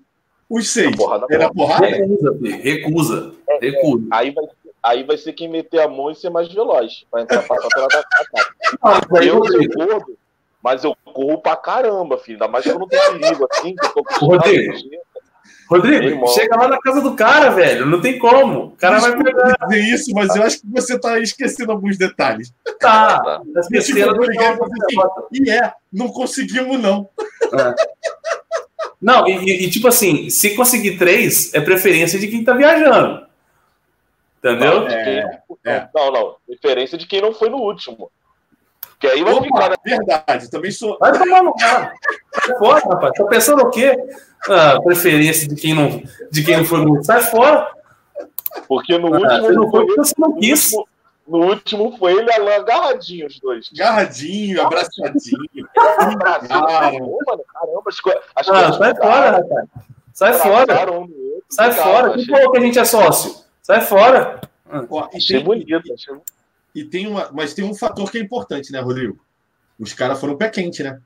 Os 0.49 0.69
seis. 0.69 0.95
Porrada, 0.95 1.25
Era 1.29 1.51
porrada? 1.51 1.87
Recusa, 1.87 2.37
recusa. 2.61 3.33
É, 3.49 3.59
recusa. 3.59 4.07
Aí, 4.11 4.31
vai, 4.31 4.45
aí 4.83 5.03
vai 5.03 5.17
ser 5.17 5.33
quem 5.33 5.49
meter 5.49 5.79
a 5.79 5.87
mão 5.87 6.11
e 6.11 6.15
ser 6.15 6.29
mais 6.29 6.51
veloz. 6.51 7.05
Vai 7.11 7.23
entrar 7.23 7.41
passar 7.43 7.67
pela 7.69 7.85
ataque. 7.85 9.27
Eu, 9.27 9.41
eu 9.43 9.69
corro, 9.71 10.17
mas 10.61 10.83
eu 10.83 10.95
corro 11.03 11.37
pra 11.39 11.55
caramba, 11.55 12.17
filho. 12.17 12.35
Ainda 12.35 12.47
mais 12.47 12.63
que 12.63 12.71
eu 12.71 12.79
não 12.79 12.87
tenho 12.87 13.19
perigo 13.19 13.47
assim. 13.51 13.75
Que 13.75 13.85
eu 13.85 13.93
tô 13.93 14.25
Rodrigo, 14.25 14.73
Rodrigo 15.69 16.27
chega 16.29 16.55
lá 16.55 16.67
na 16.67 16.79
casa 16.79 17.01
do 17.01 17.15
cara, 17.15 17.49
velho. 17.49 17.85
Não 17.85 18.01
tem 18.01 18.19
como. 18.19 18.65
O 18.65 18.71
cara 18.71 18.97
Desculpa 18.97 19.23
vai 19.23 19.33
pegar. 19.33 19.67
dizer 19.67 19.81
isso, 19.93 20.11
mas 20.13 20.35
eu 20.35 20.43
acho 20.43 20.61
que 20.61 20.67
você 20.67 20.99
tá 20.99 21.19
esquecendo 21.19 21.71
alguns 21.71 21.97
detalhes. 21.97 22.53
Tá. 22.79 23.19
tá. 23.19 23.41
Esquecendo. 23.57 24.19
E 25.31 25.49
é, 25.49 25.73
não 25.91 26.09
conseguimos, 26.09 26.79
não. 26.79 27.07
É. 27.53 27.75
Não, 29.01 29.27
e, 29.27 29.65
e, 29.65 29.69
tipo 29.69 29.87
assim, 29.87 30.29
se 30.29 30.55
conseguir 30.55 30.97
três, 30.97 31.53
é 31.53 31.59
preferência 31.59 32.17
de 32.17 32.27
quem 32.27 32.43
tá 32.43 32.53
viajando. 32.53 33.25
Entendeu? 34.39 34.81
Não, 34.81 34.87
é, 34.87 35.41
é. 35.65 35.89
não, 35.93 36.11
não. 36.11 36.35
Preferência 36.47 36.97
de 36.97 37.05
quem 37.05 37.21
não 37.21 37.33
foi 37.33 37.49
no 37.49 37.57
último. 37.57 38.09
Que 39.03 39.07
aí 39.07 39.21
vai 39.21 39.33
Opa, 39.33 39.43
ficar. 39.43 39.69
Né? 39.69 39.75
Verdade, 39.83 40.49
também 40.49 40.71
sou. 40.71 40.97
Vai 40.97 41.11
tomar 41.11 41.43
no 41.43 41.53
cara. 41.53 41.93
Fora, 42.57 42.79
rapaz. 42.79 43.11
Tá 43.13 43.25
pensando 43.25 43.61
o 43.63 43.69
quê? 43.69 43.97
Ah, 44.49 44.79
preferência 44.81 45.47
de 45.47 45.55
quem 45.55 45.73
não, 45.73 46.03
de 46.31 46.43
quem 46.43 46.57
não 46.57 46.65
foi 46.65 46.79
no 46.79 46.85
último. 46.89 47.03
Sai 47.05 47.21
fora. 47.21 47.71
Porque 48.67 48.97
no 48.97 49.13
ah, 49.13 49.19
último. 49.19 49.51
Não 49.53 49.71
foi, 49.71 49.85
você 49.95 50.13
não 50.17 50.35
quis. 50.37 50.71
No 50.71 50.79
último, 50.79 50.87
no 51.27 51.37
último 51.45 51.97
foi 51.97 52.13
ele 52.13 52.31
agarradinho, 52.31 53.27
os 53.27 53.39
dois. 53.39 53.69
Agarradinho, 53.73 54.61
abraçadinho. 54.61 55.67
Caramba, 55.73 56.39
caramba, 56.47 57.83
as, 57.87 57.99
coisas. 57.99 58.21
Ah, 58.35 58.43
sai 58.73 58.95
fora, 58.95 59.31
rapaz. 59.31 59.69
Sai 60.13 60.33
fora. 60.33 60.75
Sai 61.49 61.71
fora. 61.71 62.13
Quem 62.13 62.25
falou 62.25 62.51
que 62.51 62.57
a 62.57 62.61
gente 62.61 62.79
é 62.79 62.85
sócio? 62.85 63.43
Sai 63.61 63.81
fora. 63.81 64.41
Pô, 64.89 64.99
achei 64.99 65.37
tem, 65.37 65.45
bonito. 65.45 65.93
Achei... 65.93 66.15
E 66.75 66.83
tem 66.83 67.07
uma, 67.07 67.29
mas 67.31 67.53
tem 67.53 67.63
um 67.63 67.73
fator 67.73 68.11
que 68.11 68.17
é 68.17 68.21
importante, 68.21 68.71
né, 68.71 68.79
Rodrigo? 68.79 69.23
Os 69.79 69.93
caras 69.93 70.19
foram 70.19 70.37
pé 70.37 70.49
quente, 70.49 70.83
né? 70.83 70.99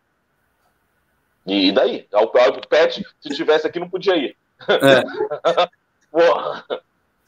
E 1.47 1.71
daí? 1.71 2.05
O 2.11 2.67
Pet, 2.67 3.03
se 3.21 3.29
tivesse 3.29 3.65
aqui, 3.65 3.79
não 3.79 3.89
podia 3.89 4.15
ir. 4.15 4.35
É. 4.67 5.01
Porra. 6.11 6.65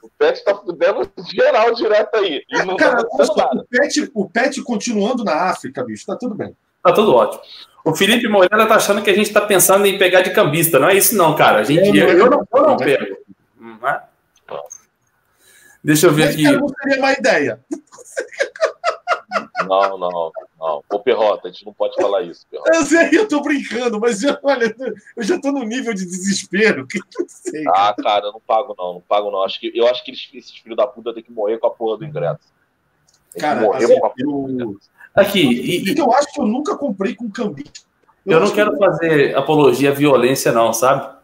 O 0.02 0.10
Pet 0.18 0.44
tá 0.44 0.56
fudendo 0.56 1.10
geral 1.34 1.74
direto 1.74 2.16
aí. 2.16 2.44
E 2.50 2.64
não 2.64 2.76
Cara, 2.76 3.04
tá. 3.04 3.50
O 3.54 3.66
Pet, 3.66 4.12
o 4.14 4.30
Pet 4.30 4.62
continuando 4.64 5.24
na 5.24 5.50
África, 5.50 5.84
bicho, 5.84 6.06
tá 6.06 6.16
tudo 6.16 6.36
bem. 6.36 6.56
Tá 6.84 6.94
tudo 6.94 7.14
ótimo. 7.14 7.42
O 7.84 7.96
Felipe 7.96 8.28
Moreira 8.28 8.68
tá 8.68 8.76
achando 8.76 9.02
que 9.02 9.10
a 9.10 9.16
gente 9.16 9.32
tá 9.32 9.42
pensando 9.42 9.86
em 9.86 9.98
pegar 9.98 10.22
de 10.22 10.32
cambista. 10.32 10.80
Não 10.80 10.90
é 10.90 10.96
isso, 10.96 11.16
não, 11.16 11.36
cara. 11.36 11.60
A 11.60 11.64
gente, 11.64 11.98
eu, 11.98 12.08
eu, 12.10 12.30
não, 12.30 12.48
eu 12.54 12.62
não 12.64 12.78
pego. 12.78 13.18
É? 13.86 14.02
Deixa 15.84 16.08
eu 16.08 16.14
ver 16.14 16.26
Mas, 16.26 16.34
aqui. 16.34 16.44
Cara, 16.44 16.58
não 16.60 16.68
seria 16.70 17.00
uma 17.00 17.14
ideia. 17.14 17.60
Não, 19.70 19.98
não, 20.00 20.32
não. 20.60 20.84
Ô, 20.92 21.00
Perrota, 21.00 21.48
a 21.48 21.52
gente 21.52 21.66
não 21.66 21.74
pode 21.74 21.96
falar 21.96 22.24
isso, 22.24 22.46
Perrota. 22.50 22.72
Eu 22.76 22.84
sei, 22.86 23.10
eu 23.14 23.28
tô 23.28 23.40
brincando, 23.42 24.00
mas 24.00 24.24
eu, 24.24 24.36
olha, 24.44 24.76
eu 25.16 25.24
já 25.24 25.40
tô 25.40 25.52
no 25.52 25.64
nível 25.64 25.94
de 25.94 26.06
desespero 26.06 26.88
que 26.88 26.98
eu 26.98 27.26
sei. 27.28 27.64
Ah, 27.68 27.96
cara, 28.02 28.26
eu 28.28 28.32
não 28.34 28.42
pago 28.42 28.74
não, 28.78 28.94
não 28.96 29.02
pago 29.02 29.30
não. 29.30 29.44
Acho 29.44 29.60
que, 29.60 29.72
eu 29.74 29.88
acho 29.88 30.04
que 30.04 30.12
eles, 30.12 30.28
esses 30.34 30.58
filhos 30.58 30.76
da 30.76 30.88
puta 30.88 31.14
têm 31.14 31.24
que 31.24 31.32
morrer 31.32 31.60
com 31.60 31.68
a 31.68 31.72
porra 31.72 31.98
do 32.00 32.06
ingresso. 32.06 32.40
Tem 33.32 33.42
Cara, 33.42 33.60
que 33.60 33.66
morrer 33.66 33.84
assim, 33.86 34.00
com 34.00 34.06
a 34.06 34.10
porra 34.10 34.24
do 34.26 34.50
eu, 34.50 34.50
ingresso. 34.72 34.90
Aqui, 35.14 35.40
e- 35.42 35.94
e 35.94 35.98
eu 35.98 36.12
acho 36.14 36.34
que 36.34 36.42
eu 36.42 36.46
nunca 36.48 36.76
comprei 36.78 37.16
com 37.16 37.30
cambista. 37.30 37.82
eu 38.26 38.38
não 38.40 38.46
acho 38.46 38.56
quero 38.56 38.76
fazer 38.78 39.36
apologia 39.38 39.92
à 39.92 39.94
violência, 39.94 40.52
não, 40.52 40.74
sabe? 40.74 41.18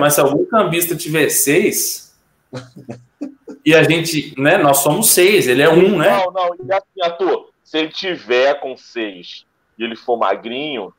Mas 0.00 0.14
se 0.14 0.20
algum 0.20 0.44
cambista 0.46 0.96
tiver 0.96 1.28
seis, 1.28 2.16
e 3.66 3.74
a 3.74 3.82
gente, 3.82 4.32
né, 4.40 4.56
nós 4.56 4.78
somos 4.78 5.10
seis, 5.10 5.48
ele 5.48 5.60
é 5.60 5.68
um, 5.68 5.98
né? 5.98 6.08
Não, 6.08 6.30
não, 6.30 6.54
e 6.54 6.72
assim, 6.72 7.02
Arthur, 7.02 7.50
se 7.64 7.78
ele 7.78 7.88
tiver 7.88 8.60
com 8.60 8.76
seis 8.76 9.44
e 9.76 9.82
ele 9.82 9.96
for 9.96 10.16
magrinho, 10.16 10.94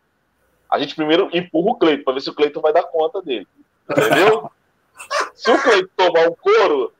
a 0.69 0.77
gente 0.77 0.93
primeiro 0.93 1.29
empurra 1.31 1.71
o 1.71 1.75
Cleiton 1.75 2.03
pra 2.03 2.13
ver 2.13 2.19
se 2.19 2.29
o 2.29 2.33
Cleiton 2.33 2.59
vai 2.59 2.73
dar 2.73 2.83
conta 2.83 3.21
dele. 3.21 3.47
Entendeu? 3.89 4.51
se 5.33 5.49
o 5.49 5.63
Cleiton 5.63 5.89
tomar 5.95 6.27
um 6.27 6.35
couro, 6.35 6.91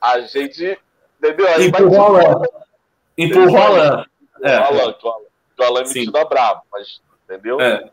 a 0.00 0.18
gente. 0.22 0.76
Entendeu? 1.22 1.46
Aí 1.46 1.70
vai 1.70 1.82
Empurra 1.82 2.10
o 2.10 2.16
Alan. 2.16 2.42
Empurra 3.16 3.52
o 3.52 3.56
Alan. 3.56 4.06
O 4.40 4.46
É. 4.46 4.56
Alan, 4.56 4.92
que 4.92 5.06
o 5.06 5.08
Alan, 5.08 5.24
que 5.54 5.62
o 5.62 5.64
Alan 5.66 5.80
é 5.82 5.84
metido 5.84 6.18
a 6.18 6.24
brabo, 6.24 6.62
mas. 6.72 7.00
Entendeu? 7.24 7.60
É. 7.60 7.90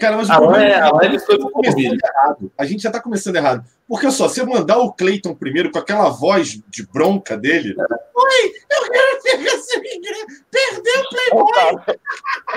Cara, 0.00 0.16
mas 0.16 0.30
o 0.30 0.34
problema 0.36 0.64
é- 0.64 0.70
é 0.70 0.72
é 0.72 0.80
a 0.80 0.90
começando 0.90 1.50
polvilho. 1.50 1.98
errado. 2.02 2.52
A 2.56 2.64
gente 2.64 2.82
já 2.82 2.90
tá 2.90 3.00
começando 3.00 3.36
errado. 3.36 3.64
Porque 3.86 4.10
só, 4.10 4.28
se 4.28 4.40
eu 4.40 4.46
mandar 4.46 4.78
o 4.78 4.92
Cleiton 4.92 5.34
primeiro 5.34 5.70
com 5.70 5.78
aquela 5.78 6.08
voz 6.08 6.58
de 6.68 6.86
bronca 6.86 7.36
dele. 7.36 7.74
Oi, 7.78 8.52
eu 8.70 8.90
quero 8.90 9.22
pegar 9.22 9.58
seu 9.58 9.78
ingresso. 9.80 10.26
Perdeu 10.50 11.02
o 11.32 11.52
cara, 11.52 11.84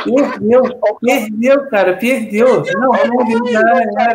Perdeu, 0.06 0.80
perdeu, 1.02 1.70
cara, 1.70 1.98
perdeu. 1.98 2.64
Não, 2.74 2.82
não, 2.82 2.94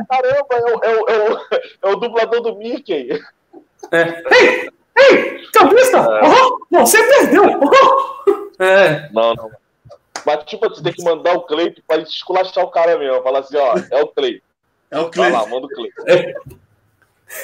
Caramba, 0.06 0.46
é 0.54 0.60
o, 0.60 0.84
é, 0.84 0.94
o, 0.94 1.08
é, 1.08 1.30
o, 1.30 1.38
é 1.82 1.92
o 1.92 1.96
dublador 1.96 2.40
do 2.40 2.56
Mickey. 2.56 3.10
É. 3.92 4.22
Ei, 4.34 4.68
ei, 4.98 5.40
cambista! 5.52 6.06
Oh, 6.72 6.78
você 6.80 7.02
perdeu! 7.02 7.44
Oh. 7.60 8.62
É, 8.62 9.08
Não, 9.12 9.34
não. 9.34 9.50
Mas, 10.26 10.44
tipo, 10.44 10.68
você 10.68 10.82
tem 10.82 10.92
que 10.92 11.02
mandar 11.04 11.34
o 11.34 11.42
Cleiton 11.42 11.80
pra 11.86 11.96
ele 11.96 12.06
esculachar 12.06 12.64
o 12.64 12.70
cara 12.70 12.98
mesmo. 12.98 13.22
Falar 13.22 13.40
assim, 13.40 13.56
ó, 13.56 13.74
é 13.90 14.02
o 14.02 14.06
Cleiton. 14.08 14.44
É 14.90 14.98
o 14.98 15.02
Vai 15.02 15.10
Cleiton. 15.10 15.36
lá, 15.38 15.46
manda 15.46 15.66
o 15.66 15.68
Cleiton. 15.68 16.02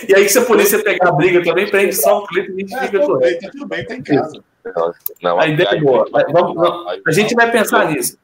e 0.08 0.14
aí, 0.14 0.28
se 0.28 0.38
a 0.38 0.44
polícia 0.44 0.82
pegar 0.82 1.08
a 1.08 1.12
briga 1.12 1.42
também, 1.44 1.70
prende 1.70 1.94
só 1.94 2.18
o 2.20 2.26
clipe 2.26 2.50
e 2.52 2.54
a 2.54 2.58
gente 2.60 2.74
É, 2.74 2.80
fica 2.86 3.00
com 3.00 3.18
bem, 3.18 3.28
ele. 3.30 3.40
tá 3.40 3.50
tudo 3.52 3.66
bem, 3.66 3.84
tá 3.86 3.94
em 3.94 4.02
casa. 4.02 4.42
Não, 5.22 5.38
A 5.40 5.46
ideia 5.46 5.68
é 5.68 5.80
boa. 5.80 6.08
vai- 6.10 6.24
vamos- 6.32 6.56
A 7.06 7.10
gente 7.10 7.34
vai 7.34 7.50
pensar 7.50 7.86
nisso. 7.90 8.16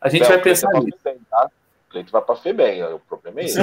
A 0.00 0.08
gente 0.08 0.22
Não, 0.22 0.28
vai 0.30 0.38
pensar 0.40 0.70
vai 0.70 0.80
nisso. 0.82 0.98
tá? 1.30 1.50
O 1.88 1.90
Cleiton 1.90 2.10
vai 2.10 2.22
pra 2.22 2.36
FEBEM, 2.36 2.82
o 2.84 2.98
problema 3.00 3.40
é 3.40 3.44
esse. 3.44 3.58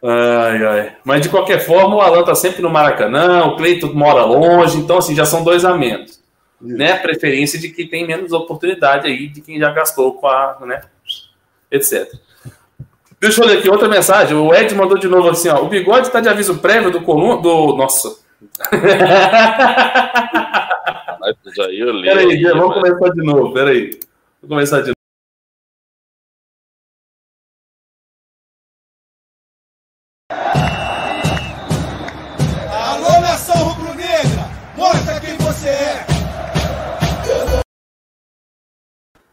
Ai, 0.00 0.64
ai. 0.64 0.96
Mas 1.04 1.22
de 1.22 1.28
qualquer 1.28 1.58
forma, 1.58 1.96
o 1.96 2.00
Alan 2.00 2.22
tá 2.24 2.34
sempre 2.34 2.62
no 2.62 2.70
Maracanã, 2.70 3.44
o 3.46 3.56
Cleiton 3.56 3.92
mora 3.92 4.24
longe, 4.24 4.78
então 4.78 4.98
assim, 4.98 5.14
já 5.14 5.24
são 5.24 5.42
dois 5.42 5.64
a 5.64 5.74
menos. 5.76 6.22
Né? 6.60 6.92
A 6.92 6.98
preferência 6.98 7.58
de 7.58 7.68
quem 7.68 7.88
tem 7.88 8.06
menos 8.06 8.32
oportunidade 8.32 9.06
aí, 9.06 9.28
de 9.28 9.40
quem 9.40 9.58
já 9.58 9.70
gastou 9.70 10.14
com 10.14 10.26
a, 10.26 10.58
né? 10.62 10.82
Etc. 11.70 12.12
Deixa 13.20 13.42
eu 13.42 13.46
ler 13.46 13.58
aqui 13.58 13.68
outra 13.68 13.88
mensagem. 13.88 14.36
O 14.36 14.54
Ed 14.54 14.74
mandou 14.74 14.96
de 14.98 15.08
novo 15.08 15.28
assim, 15.28 15.48
ó. 15.48 15.62
O 15.62 15.68
bigode 15.68 16.10
tá 16.10 16.20
de 16.20 16.28
aviso 16.28 16.58
prévio 16.58 16.90
do 16.90 17.02
coluna 17.02 17.40
do. 17.42 17.76
Nossa. 17.76 18.16
Mas 21.20 21.34
já 21.56 21.68
ia 21.70 21.86
ler. 21.86 22.14
Peraí, 22.14 22.30
aí, 22.30 22.42
vamos 22.44 22.74
começar 22.74 23.08
de 23.10 23.22
novo. 23.22 23.52
Peraí. 23.52 23.90
Vou 24.40 24.48
começar 24.48 24.80
de 24.80 24.88
novo. 24.88 24.97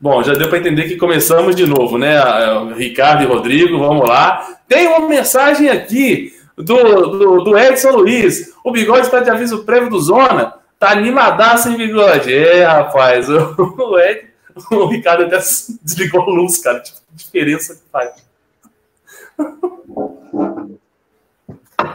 Bom, 0.05 0.21
já 0.21 0.35
deu 0.35 0.47
para 0.47 0.59
entender 0.59 0.83
que 0.83 0.97
começamos 0.97 1.55
de 1.55 1.65
novo, 1.65 1.97
né? 1.97 2.15
Ah, 2.15 2.61
o 2.61 2.75
Ricardo 2.75 3.23
e 3.23 3.25
Rodrigo, 3.25 3.79
vamos 3.79 4.07
lá. 4.07 4.55
Tem 4.67 4.85
uma 4.85 5.09
mensagem 5.09 5.67
aqui 5.67 6.31
do, 6.55 6.63
do, 6.63 7.43
do 7.43 7.57
Edson 7.57 7.89
Luiz. 7.89 8.53
O 8.63 8.71
bigode 8.71 9.07
está 9.07 9.19
de 9.19 9.31
aviso 9.31 9.65
prévio 9.65 9.89
do 9.89 9.99
Zona. 9.99 10.53
Tá 10.77 10.91
animadaço, 10.91 11.69
hein, 11.69 11.77
bigode? 11.77 12.31
É, 12.31 12.63
rapaz. 12.65 13.27
O, 13.27 13.55
o, 13.81 13.99
Ed, 13.99 14.27
o 14.69 14.85
Ricardo 14.85 15.23
até 15.23 15.39
desligou 15.81 16.21
a 16.21 16.25
luz, 16.25 16.59
cara. 16.59 16.81
Que 16.81 16.91
diferença 17.11 17.73
que 17.73 17.81
faz. 17.91 18.11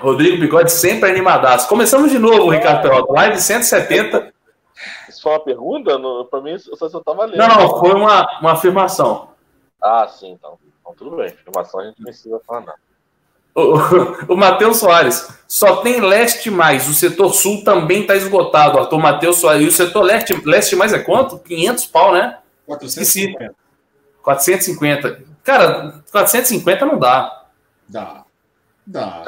Rodrigo 0.00 0.36
Bigode 0.40 0.72
sempre 0.72 1.08
animadaço. 1.08 1.68
Começamos 1.68 2.10
de 2.10 2.18
novo, 2.18 2.50
Ricardo 2.50 2.82
Peralta. 2.82 3.12
Live 3.12 3.40
170. 3.40 4.32
Foi 5.22 5.32
uma 5.32 5.40
pergunta? 5.40 5.98
Pra 6.30 6.40
mim, 6.40 6.52
eu 6.52 6.76
só, 6.76 6.88
só 6.88 7.00
tava 7.00 7.24
lendo. 7.26 7.38
Não, 7.38 7.78
foi 7.78 7.92
uma, 7.92 8.40
uma 8.40 8.52
afirmação. 8.52 9.30
Ah, 9.80 10.06
sim, 10.08 10.32
então. 10.32 10.58
então 10.80 10.94
tudo 10.94 11.16
bem. 11.16 11.26
Informação 11.26 11.80
a 11.80 11.84
gente 11.84 11.98
não 11.98 12.04
precisa 12.04 12.40
falar 12.46 12.60
nada. 12.60 12.78
O, 13.54 14.32
o 14.34 14.36
Matheus 14.36 14.78
Soares, 14.78 15.28
só 15.48 15.76
tem 15.76 16.00
leste 16.00 16.50
mais, 16.50 16.88
o 16.88 16.94
setor 16.94 17.34
sul 17.34 17.64
também 17.64 18.02
está 18.02 18.14
esgotado, 18.14 18.78
Arthur 18.78 18.98
Matheus 18.98 19.38
Soares. 19.38 19.62
E 19.64 19.68
o 19.68 19.72
setor 19.72 20.02
leste, 20.02 20.34
leste 20.46 20.76
mais 20.76 20.92
é 20.92 20.98
quanto? 20.98 21.38
500 21.38 21.86
pau, 21.86 22.12
né? 22.12 22.38
450. 22.66 23.54
450. 24.22 25.22
Cara, 25.42 26.02
450 26.12 26.86
não 26.86 26.98
dá. 26.98 27.44
Dá. 27.88 28.24
Dá. 28.86 29.22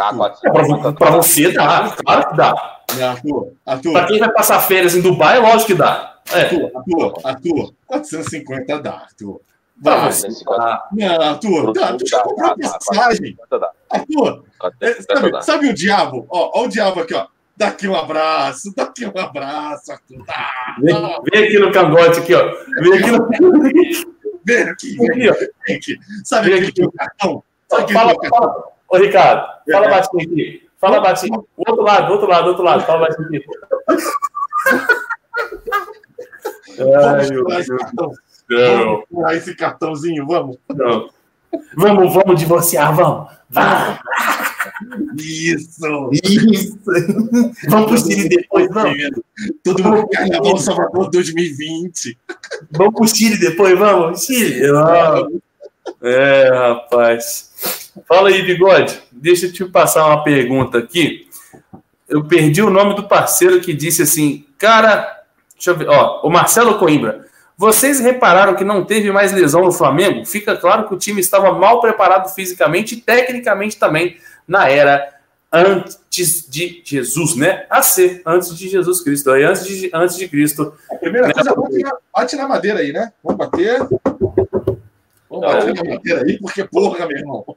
É, 0.44 0.50
Pra, 0.50 0.92
pra 0.92 1.10
você 1.10 1.52
dá, 1.52 1.94
claro 2.04 2.30
que 2.30 2.36
dá. 2.36 2.81
Né, 2.96 3.04
Arthur, 3.04 3.52
Arthur, 3.66 3.92
Pra 3.92 4.06
quem 4.06 4.18
vai 4.18 4.32
passar 4.32 4.60
férias 4.60 4.94
em 4.94 5.00
Dubai, 5.00 5.38
lógico 5.38 5.66
que 5.66 5.74
dá. 5.74 6.20
É. 6.32 6.42
Arthur, 6.42 6.70
Arthur, 6.74 7.20
Arthur, 7.24 7.74
450 7.86 8.80
dá, 8.80 8.90
Arthur. 8.92 9.40
Vai. 9.82 10.12
você 10.12 10.28
Nesse 10.28 10.44
dá. 10.44 10.88
Não, 10.92 11.20
Arthur, 11.22 11.72
dá, 11.72 11.96
tu 11.96 12.06
já 12.06 12.18
Dá, 12.18 12.22
comprou 12.24 12.48
dá, 12.48 12.54
dá, 12.54 12.78
passagem. 12.78 13.36
Dá, 13.50 13.58
dá, 13.58 13.70
Arthur, 13.90 14.44
dá, 14.60 14.70
é, 14.88 14.94
dá, 14.94 15.02
sabe, 15.16 15.30
dá. 15.32 15.42
sabe 15.42 15.68
o 15.68 15.74
diabo? 15.74 16.26
Ó, 16.30 16.60
ó 16.60 16.64
o 16.64 16.68
diabo 16.68 17.00
aqui, 17.00 17.14
ó. 17.14 17.26
Dá 17.56 17.68
aqui 17.68 17.86
um 17.88 17.94
abraço, 17.96 18.72
dá 18.74 18.84
aqui 18.84 19.04
um 19.06 19.18
abraço, 19.18 19.92
Arthur. 19.92 20.24
Dá, 20.24 20.50
Vem, 20.80 21.20
vem 21.32 21.44
aqui 21.48 21.58
no 21.58 21.72
cangote, 21.72 22.20
aqui, 22.20 22.34
ó. 22.34 22.50
Vem 22.80 22.92
aqui 22.98 23.10
no. 23.10 23.28
vem 24.44 24.62
aqui, 24.62 24.96
vem 24.96 25.28
Aqui, 25.28 25.48
vem 25.66 25.76
aqui. 25.76 25.96
Sabe 26.24 26.50
Vem 26.50 26.68
aquele 26.68 26.86
aqui. 26.86 26.96
cartão? 26.96 27.42
Sabe 27.68 27.82
aquele 27.82 27.98
Fala, 27.98 28.18
cartão? 28.18 28.38
fala. 28.40 28.64
Ô, 28.88 28.96
Ricardo, 28.96 29.46
fala 29.70 29.86
É. 29.86 29.90
baixinho 29.90 30.22
aqui. 30.22 30.68
Fala 30.82 31.00
baixinho. 31.00 31.46
O 31.56 31.70
outro 31.70 31.84
lado, 31.84 32.06
do 32.08 32.12
outro 32.12 32.28
lado, 32.28 32.42
do 32.42 32.48
outro 32.50 32.64
lado. 32.64 32.84
Fala 32.84 33.06
baixinho. 33.06 33.42
Ai, 36.78 37.28
Vamos 37.28 37.30
meu 37.30 37.44
Deus 37.44 37.66
céu. 38.48 39.04
Vamos 39.10 39.32
esse 39.36 39.54
cartãozinho, 39.54 40.26
vamos. 40.26 40.58
Não. 40.68 41.08
Vamos, 41.76 42.14
vamos 42.14 42.40
divorciar, 42.40 42.94
vamos. 42.94 43.30
Vamos. 43.48 43.98
Isso. 45.18 46.10
Isso. 46.12 46.78
Vamos 47.68 47.86
pro 47.86 47.98
Chile 47.98 48.28
depois, 48.28 48.68
vamos. 48.72 48.98
Todo 49.62 49.84
mundo 49.84 50.08
Carnaval 50.08 50.58
Salvador 50.58 51.10
2020. 51.10 52.18
Vamos 52.72 52.94
pro 52.94 53.08
Chile 53.08 53.38
depois, 53.38 53.78
vamos. 53.78 54.24
Chile. 54.24 54.62
Ah. 54.74 55.26
É, 56.02 56.48
rapaz. 56.48 57.81
Fala 58.06 58.28
aí, 58.28 58.42
Bigode. 58.42 59.00
Deixa 59.10 59.46
eu 59.46 59.52
te 59.52 59.64
passar 59.64 60.06
uma 60.06 60.24
pergunta 60.24 60.78
aqui. 60.78 61.28
Eu 62.08 62.24
perdi 62.24 62.62
o 62.62 62.70
nome 62.70 62.94
do 62.94 63.08
parceiro 63.08 63.60
que 63.60 63.72
disse 63.72 64.02
assim, 64.02 64.46
cara, 64.58 65.22
deixa 65.54 65.70
eu 65.70 65.76
ver, 65.76 65.88
ó, 65.88 66.20
o 66.22 66.30
Marcelo 66.30 66.78
Coimbra. 66.78 67.26
Vocês 67.56 68.00
repararam 68.00 68.54
que 68.54 68.64
não 68.64 68.84
teve 68.84 69.12
mais 69.12 69.32
lesão 69.32 69.64
no 69.64 69.72
Flamengo? 69.72 70.24
Fica 70.24 70.56
claro 70.56 70.88
que 70.88 70.94
o 70.94 70.98
time 70.98 71.20
estava 71.20 71.52
mal 71.52 71.80
preparado 71.80 72.28
fisicamente 72.34 72.94
e 72.94 73.00
tecnicamente 73.00 73.78
também 73.78 74.16
na 74.48 74.68
era 74.68 75.12
antes 75.52 76.48
de 76.48 76.82
Jesus, 76.84 77.36
né? 77.36 77.66
A 77.68 77.82
ser, 77.82 78.22
antes 78.24 78.56
de 78.56 78.68
Jesus 78.68 79.02
Cristo, 79.02 79.30
aí 79.30 79.44
antes 79.44 79.66
de, 79.66 79.90
antes 79.92 80.16
de 80.16 80.26
Cristo. 80.26 80.74
Primeira 80.98 81.32
coisa, 81.32 81.54
bate 81.54 81.78
na, 81.78 81.96
bate 82.12 82.36
na 82.36 82.48
madeira 82.48 82.80
aí, 82.80 82.92
né? 82.92 83.12
Vamos 83.22 83.38
bater. 83.38 83.86
Vamos 85.32 85.40
bater 85.40 85.74
na 85.74 85.94
madeira 85.94 86.22
aí, 86.24 86.38
porque 86.38 86.64
porra, 86.64 87.06
meu 87.06 87.16
irmão. 87.16 87.56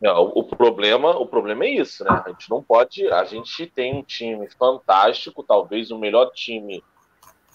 Não, 0.00 0.22
o 0.34 0.42
problema, 0.44 1.10
o 1.10 1.26
problema 1.26 1.64
é 1.64 1.68
isso, 1.68 2.02
né? 2.04 2.22
A 2.24 2.30
gente 2.30 2.48
não 2.48 2.62
pode. 2.62 3.06
A 3.08 3.24
gente 3.24 3.66
tem 3.66 3.94
um 3.94 4.02
time 4.02 4.48
fantástico, 4.58 5.42
talvez 5.42 5.90
o 5.90 5.98
melhor 5.98 6.30
time. 6.32 6.82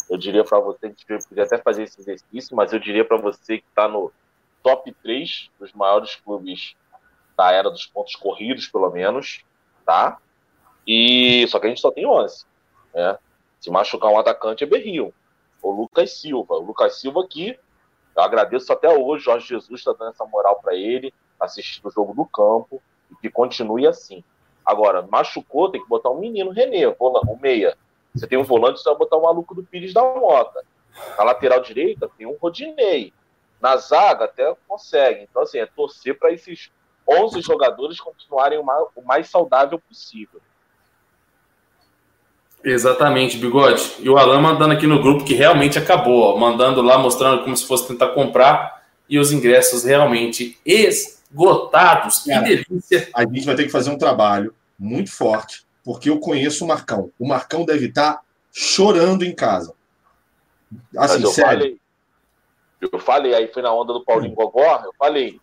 Eu 0.07 0.17
diria 0.17 0.43
para 0.43 0.59
você, 0.59 0.85
a 0.85 0.89
gente 0.89 1.05
podia 1.27 1.43
até 1.43 1.57
fazer 1.57 1.83
esse 1.83 1.99
exercício, 1.99 2.55
mas 2.55 2.71
eu 2.71 2.79
diria 2.79 3.03
para 3.03 3.17
você 3.17 3.57
que 3.57 3.65
está 3.67 3.87
no 3.87 4.11
top 4.63 4.91
3 5.03 5.49
dos 5.59 5.73
maiores 5.73 6.15
clubes 6.15 6.75
da 7.35 7.51
era 7.51 7.69
dos 7.69 7.85
pontos 7.85 8.15
corridos, 8.15 8.67
pelo 8.67 8.89
menos, 8.91 9.43
tá? 9.85 10.17
E 10.85 11.47
só 11.47 11.59
que 11.59 11.65
a 11.67 11.69
gente 11.69 11.81
só 11.81 11.91
tem 11.91 12.05
11, 12.05 12.45
né? 12.93 13.17
Se 13.59 13.69
machucar 13.69 14.11
um 14.11 14.19
atacante 14.19 14.63
é 14.63 14.67
berrio. 14.67 15.13
O 15.61 15.71
Lucas 15.71 16.13
Silva. 16.13 16.55
O 16.55 16.65
Lucas 16.65 16.99
Silva 16.99 17.21
aqui, 17.21 17.57
eu 18.15 18.23
agradeço 18.23 18.71
até 18.71 18.89
hoje, 18.89 19.25
Jorge 19.25 19.47
Jesus 19.47 19.79
está 19.79 19.93
dando 19.93 20.09
essa 20.11 20.25
moral 20.25 20.59
para 20.61 20.75
ele, 20.75 21.13
assistindo 21.39 21.87
o 21.87 21.91
jogo 21.91 22.13
do 22.13 22.25
campo, 22.25 22.81
e 23.11 23.15
que 23.15 23.29
continue 23.29 23.87
assim. 23.87 24.23
Agora, 24.65 25.01
machucou, 25.01 25.71
tem 25.71 25.81
que 25.81 25.89
botar 25.89 26.09
um 26.09 26.19
menino, 26.19 26.51
Renê, 26.51 26.85
o 26.85 27.37
meia. 27.41 27.77
Você 28.13 28.27
tem 28.27 28.37
um 28.37 28.43
volante, 28.43 28.79
você 28.79 28.89
vai 28.89 28.97
botar 28.97 29.17
o 29.17 29.23
maluco 29.23 29.55
do 29.55 29.63
Pires 29.63 29.93
da 29.93 30.01
Mota. 30.01 30.63
Na 31.17 31.23
lateral 31.23 31.61
direita 31.61 32.09
tem 32.17 32.27
um 32.27 32.37
Rodinei. 32.39 33.13
Na 33.61 33.77
zaga 33.77 34.25
até 34.25 34.55
consegue. 34.67 35.27
Então, 35.29 35.43
assim, 35.43 35.59
é 35.59 35.65
torcer 35.65 36.17
para 36.17 36.31
esses 36.31 36.71
11 37.07 37.41
jogadores 37.41 37.99
continuarem 37.99 38.59
o 38.59 38.63
mais, 38.63 38.87
o 38.95 39.01
mais 39.01 39.29
saudável 39.29 39.79
possível. 39.79 40.41
Exatamente, 42.63 43.37
Bigode. 43.37 43.95
E 43.99 44.09
o 44.09 44.17
Alan 44.17 44.41
mandando 44.41 44.73
aqui 44.73 44.85
no 44.85 45.01
grupo 45.01 45.23
que 45.23 45.33
realmente 45.33 45.79
acabou, 45.79 46.21
ó, 46.21 46.37
mandando 46.37 46.81
lá, 46.81 46.97
mostrando 46.97 47.43
como 47.43 47.55
se 47.55 47.65
fosse 47.65 47.87
tentar 47.87 48.09
comprar 48.09 48.83
e 49.07 49.17
os 49.17 49.31
ingressos 49.31 49.83
realmente 49.83 50.57
esgotados. 50.65 52.19
Cara, 52.19 52.45
que 52.45 52.65
delícia. 52.65 53.09
A 53.13 53.21
gente 53.21 53.45
vai 53.45 53.55
ter 53.55 53.63
que 53.63 53.71
fazer 53.71 53.89
um 53.89 53.97
trabalho 53.97 54.53
muito 54.77 55.11
forte, 55.11 55.65
porque 55.83 56.09
eu 56.09 56.19
conheço 56.19 56.65
o 56.65 56.67
Marcão. 56.67 57.11
O 57.17 57.27
Marcão 57.27 57.65
deve 57.65 57.87
estar 57.87 58.21
chorando 58.51 59.23
em 59.23 59.33
casa. 59.33 59.73
Assim, 60.97 61.23
eu 61.23 61.31
sério. 61.31 61.51
Falei, 61.51 61.79
eu 62.81 62.99
falei, 62.99 63.35
aí 63.35 63.47
foi 63.47 63.61
na 63.61 63.73
onda 63.73 63.93
do 63.93 64.03
Paulinho 64.03 64.35
Gogó, 64.35 64.81
eu 64.85 64.93
falei, 64.97 65.39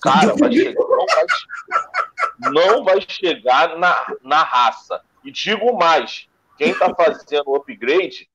cara, 0.00 0.34
vai 0.38 0.52
chegar, 0.52 0.74
não, 0.78 1.06
vai, 2.38 2.66
não 2.68 2.84
vai 2.84 3.00
chegar 3.06 3.78
na, 3.78 4.14
na 4.22 4.42
raça. 4.42 5.00
E 5.24 5.30
digo 5.30 5.76
mais, 5.76 6.26
quem 6.60 6.78
tá 6.78 6.94
fazendo 6.94 7.48
o 7.48 7.56
upgrade, 7.56 8.28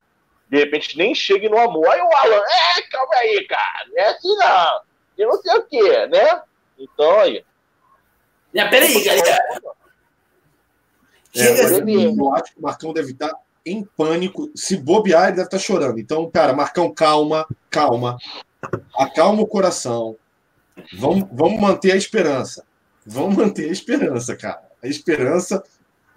de 0.49 0.57
repente 0.57 0.97
nem 0.97 1.13
chegue 1.13 1.47
no 1.47 1.59
amor. 1.59 1.87
Aí 1.87 2.01
o 2.01 2.17
Alan, 2.17 2.41
é, 2.41 2.81
calma 2.89 3.15
aí, 3.17 3.45
cara, 3.47 3.85
não 3.87 3.97
é 3.99 4.07
assim 4.07 4.35
não. 4.35 4.81
E 5.15 5.25
não 5.25 5.41
sei 5.43 5.55
o 5.55 5.63
quê, 5.63 6.07
né? 6.07 6.41
Então 6.79 7.19
aí. 7.19 7.45
É, 8.51 8.65
peraí, 8.65 9.03
galera. 9.03 9.37
É, 11.35 11.47
eu 12.07 12.33
acho 12.33 12.53
que 12.53 12.59
o 12.59 12.63
Marcão 12.63 12.93
deve 12.93 13.11
estar 13.11 13.31
em 13.63 13.83
pânico. 13.83 14.49
Se 14.55 14.75
bobear, 14.75 15.25
ele 15.25 15.35
deve 15.35 15.47
estar 15.47 15.59
chorando. 15.59 15.99
Então, 15.99 16.29
cara, 16.31 16.51
Marcão, 16.51 16.91
calma, 16.91 17.45
calma. 17.69 18.17
Acalma 18.97 19.43
o 19.43 19.47
coração. 19.47 20.15
Vamos, 20.93 21.27
vamos 21.31 21.59
manter 21.61 21.91
a 21.91 21.95
esperança. 21.95 22.65
Vamos 23.05 23.35
manter 23.35 23.69
a 23.69 23.71
esperança, 23.71 24.35
cara. 24.35 24.63
A 24.81 24.87
esperança, 24.87 25.63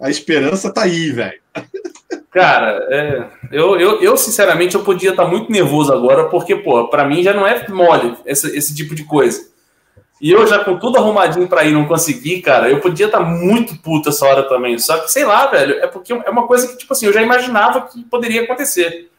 a 0.01 0.09
esperança 0.09 0.73
tá 0.73 0.83
aí, 0.83 1.11
velho. 1.11 1.41
Cara, 2.31 2.85
é, 2.91 3.25
eu, 3.51 3.79
eu, 3.79 4.01
eu, 4.01 4.15
sinceramente 4.15 4.75
eu 4.75 4.83
podia 4.83 5.11
estar 5.11 5.25
muito 5.25 5.51
nervoso 5.51 5.91
agora, 5.91 6.25
porque, 6.25 6.55
pô, 6.55 6.87
para 6.87 7.03
mim 7.03 7.23
já 7.23 7.33
não 7.33 7.45
é 7.45 7.67
mole 7.69 8.15
esse, 8.25 8.55
esse 8.55 8.75
tipo 8.75 8.93
de 8.93 9.03
coisa. 9.03 9.49
E 10.21 10.31
eu 10.31 10.45
já 10.45 10.63
com 10.63 10.77
tudo 10.77 10.97
arrumadinho 10.97 11.47
para 11.47 11.63
ir 11.63 11.71
não 11.71 11.87
consegui, 11.87 12.41
cara, 12.41 12.69
eu 12.69 12.81
podia 12.81 13.05
estar 13.05 13.21
muito 13.21 13.77
puto 13.81 14.09
essa 14.09 14.25
hora 14.25 14.43
também. 14.43 14.77
Só 14.77 14.97
que, 14.99 15.11
sei 15.11 15.23
lá, 15.25 15.47
velho, 15.47 15.75
é 15.79 15.87
porque 15.87 16.13
é 16.13 16.29
uma 16.29 16.45
coisa 16.45 16.67
que, 16.67 16.77
tipo 16.77 16.93
assim, 16.93 17.05
eu 17.05 17.13
já 17.13 17.21
imaginava 17.21 17.81
que 17.81 18.03
poderia 18.03 18.43
acontecer. 18.43 19.09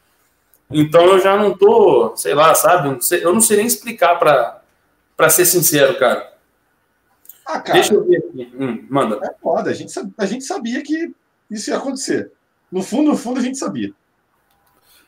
Então 0.69 1.03
eu 1.05 1.19
já 1.19 1.35
não 1.35 1.57
tô, 1.57 2.15
sei 2.15 2.33
lá, 2.33 2.53
sabe? 2.55 2.87
Eu 2.87 2.93
não 2.93 3.01
sei, 3.01 3.25
eu 3.25 3.33
não 3.33 3.41
sei 3.41 3.57
nem 3.57 3.65
explicar 3.65 4.17
para 4.17 5.29
ser 5.29 5.45
sincero, 5.45 5.97
cara. 5.97 6.31
Ah, 7.45 7.59
cara. 7.59 7.73
Deixa 7.73 7.93
eu 7.93 8.05
ver 8.05 8.17
aqui. 8.17 8.53
Hum, 8.57 8.85
manda. 8.89 9.19
É 9.23 9.33
foda, 9.41 9.69
a 9.71 9.73
gente, 9.73 9.93
a 10.17 10.25
gente 10.25 10.45
sabia 10.45 10.81
que 10.81 11.13
isso 11.49 11.71
ia 11.71 11.77
acontecer. 11.77 12.31
No 12.71 12.81
fundo, 12.81 13.11
no 13.11 13.17
fundo, 13.17 13.39
a 13.39 13.43
gente 13.43 13.57
sabia. 13.57 13.91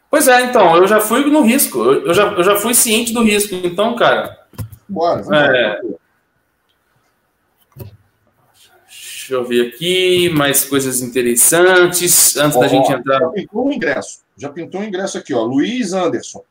Pois 0.09 0.27
é, 0.27 0.43
então, 0.43 0.77
eu 0.77 0.87
já 0.87 0.99
fui 0.99 1.25
no 1.25 1.41
risco. 1.41 1.83
Eu 1.83 2.13
já, 2.13 2.31
eu 2.33 2.43
já 2.43 2.55
fui 2.55 2.73
ciente 2.73 3.13
do 3.13 3.23
risco. 3.23 3.55
Então, 3.55 3.95
cara. 3.95 4.37
Bora, 4.87 5.23
é... 5.35 5.81
Deixa 8.85 9.33
eu 9.35 9.45
ver 9.45 9.67
aqui, 9.67 10.29
mais 10.29 10.65
coisas 10.65 11.01
interessantes 11.01 12.35
antes 12.35 12.59
da 12.59 12.67
gente 12.67 12.91
entrar. 12.91 13.19
Já 13.19 13.29
pintou 13.29 13.67
um 13.67 13.71
ingresso. 13.71 14.19
Já 14.37 14.49
pintou 14.49 14.81
um 14.81 14.83
ingresso 14.83 15.17
aqui, 15.17 15.33
ó. 15.33 15.43
Luiz 15.43 15.93
Anderson. 15.93 16.43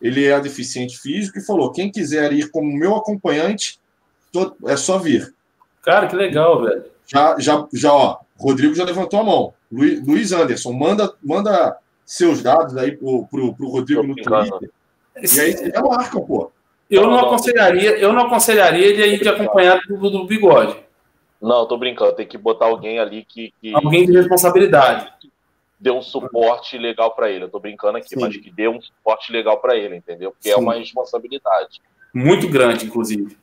Ele 0.00 0.24
é 0.24 0.40
deficiente 0.40 0.98
físico 0.98 1.38
e 1.38 1.44
falou: 1.44 1.72
quem 1.72 1.92
quiser 1.92 2.32
ir 2.32 2.50
como 2.50 2.74
meu 2.74 2.96
acompanhante, 2.96 3.78
é 4.66 4.76
só 4.76 4.98
vir. 4.98 5.34
Cara, 5.82 6.06
que 6.06 6.16
legal, 6.16 6.62
velho. 6.62 6.84
Já, 7.06 7.36
já, 7.38 7.66
já, 7.72 7.92
ó. 7.92 8.18
Rodrigo 8.36 8.74
já 8.74 8.84
levantou 8.84 9.20
a 9.20 9.24
mão. 9.24 9.54
Luiz 9.70 10.32
Anderson, 10.32 10.72
manda, 10.72 11.12
manda 11.22 11.76
seus 12.04 12.42
dados 12.42 12.76
aí 12.76 12.96
pro, 12.96 13.26
pro, 13.26 13.54
pro 13.54 13.68
Rodrigo 13.68 14.02
no 14.02 14.14
Twitter. 14.14 14.70
E 15.16 15.40
aí 15.40 15.52
você 15.52 15.72
marca, 15.80 16.20
pô. 16.20 16.52
Eu 16.88 17.08
não, 17.08 17.18
aconselharia, 17.18 17.98
eu 17.98 18.12
não 18.12 18.26
aconselharia 18.26 18.86
ele 18.86 19.02
aí 19.02 19.18
de 19.18 19.28
acompanhar 19.28 19.80
do, 19.88 20.08
do 20.08 20.24
bigode. 20.24 20.76
Não, 21.42 21.60
eu 21.60 21.66
tô 21.66 21.76
brincando, 21.76 22.14
tem 22.14 22.26
que 22.26 22.38
botar 22.38 22.66
alguém 22.66 22.98
ali 23.00 23.24
que. 23.24 23.52
que... 23.60 23.74
Alguém 23.74 24.06
de 24.06 24.12
responsabilidade. 24.12 25.12
Dê 25.78 25.90
um 25.90 26.00
suporte 26.00 26.78
legal 26.78 27.14
para 27.14 27.28
ele. 27.28 27.44
Eu 27.44 27.50
tô 27.50 27.58
brincando 27.58 27.98
aqui, 27.98 28.10
Sim. 28.10 28.20
mas 28.20 28.36
que 28.36 28.50
dê 28.50 28.68
um 28.68 28.80
suporte 28.80 29.30
legal 29.32 29.60
para 29.60 29.76
ele, 29.76 29.96
entendeu? 29.96 30.30
Porque 30.30 30.48
é 30.48 30.52
Sim. 30.52 30.58
é 30.58 30.62
uma 30.62 30.74
responsabilidade. 30.74 31.82
Muito 32.14 32.48
grande, 32.48 32.86
inclusive. 32.86 33.36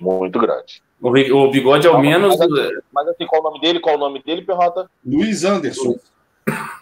Muito 0.00 0.38
grande. 0.38 0.82
O, 1.00 1.08
o 1.08 1.50
bigode 1.50 1.86
ao 1.86 2.00
menos. 2.00 2.36
Mas, 2.38 2.50
assim, 2.50 2.78
mas 2.92 3.08
assim, 3.08 3.26
qual 3.26 3.40
o 3.40 3.44
nome 3.44 3.60
dele? 3.60 3.80
Qual 3.80 3.96
o 3.96 3.98
nome 3.98 4.22
dele, 4.22 4.42
Perrota? 4.42 4.88
Luiz 5.04 5.44
Anderson. 5.44 5.96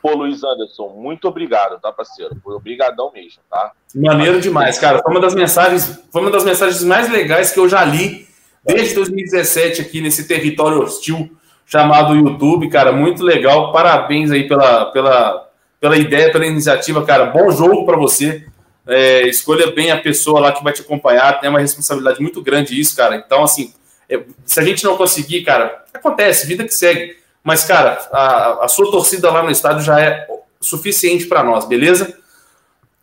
Pô, 0.03 0.14
Luiz 0.14 0.42
Anderson, 0.42 0.88
muito 0.88 1.29
obrigado, 1.29 1.81
tá, 1.81 1.92
parceiro? 1.92 2.37
Foi 2.42 2.55
obrigadão 2.55 3.12
mesmo, 3.12 3.40
tá? 3.48 3.72
Maneiro 3.94 4.40
demais, 4.40 4.79
cara. 4.79 5.01
Foi 5.01 5.12
uma 5.12 5.20
das 5.20 5.35
mensagens, 5.35 6.03
foi 6.11 6.20
uma 6.20 6.31
das 6.31 6.44
mensagens 6.44 6.83
mais 6.83 7.09
legais 7.09 7.53
que 7.53 7.61
eu 7.61 7.68
já 7.68 7.85
li 7.85 8.27
desde 8.64 8.94
2017 8.96 9.81
aqui 9.81 10.01
nesse 10.01 10.27
território 10.27 10.83
hostil 10.83 11.31
chamado 11.64 12.14
YouTube, 12.14 12.68
cara. 12.68 12.92
Muito 12.92 13.22
legal. 13.22 13.72
Parabéns 13.72 14.31
aí 14.31 14.48
pela, 14.48 14.87
pela, 14.87 15.48
pela 15.81 15.96
ideia, 15.96 16.33
pela 16.33 16.46
iniciativa, 16.46 17.05
cara. 17.05 17.27
Bom 17.27 17.51
jogo 17.51 17.87
para 17.87 17.96
você. 17.96 18.46
É, 18.86 19.28
escolha 19.28 19.70
bem 19.70 19.90
a 19.90 20.00
pessoa 20.00 20.40
lá 20.40 20.52
que 20.52 20.62
vai 20.62 20.72
te 20.72 20.80
acompanhar. 20.80 21.40
Tem 21.40 21.48
uma 21.48 21.60
responsabilidade 21.60 22.20
muito 22.20 22.42
grande 22.42 22.78
isso, 22.78 22.96
cara. 22.96 23.16
Então, 23.16 23.44
assim, 23.44 23.72
é, 24.08 24.22
se 24.44 24.58
a 24.60 24.62
gente 24.62 24.84
não 24.84 24.96
conseguir, 24.96 25.42
cara, 25.42 25.84
acontece, 25.92 26.46
vida 26.46 26.64
que 26.64 26.74
segue. 26.74 27.16
Mas, 27.42 27.64
cara, 27.64 27.98
a, 28.12 28.64
a 28.64 28.68
sua 28.68 28.90
torcida 28.90 29.30
lá 29.30 29.42
no 29.42 29.50
estádio 29.50 29.82
já 29.82 30.00
é 30.00 30.26
suficiente 30.60 31.26
para 31.26 31.42
nós, 31.42 31.64
beleza? 31.64 32.16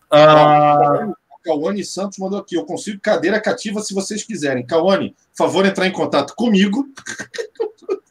Ah... 0.09 1.09
Cauane 1.43 1.83
Santos 1.83 2.19
mandou 2.19 2.39
aqui. 2.39 2.55
Eu 2.55 2.65
consigo 2.65 2.99
cadeira 3.01 3.39
cativa 3.39 3.81
se 3.81 3.93
vocês 3.93 4.23
quiserem. 4.23 4.65
Cauane, 4.65 5.15
favor 5.35 5.65
entrar 5.65 5.87
em 5.87 5.91
contato 5.91 6.35
comigo. 6.35 6.85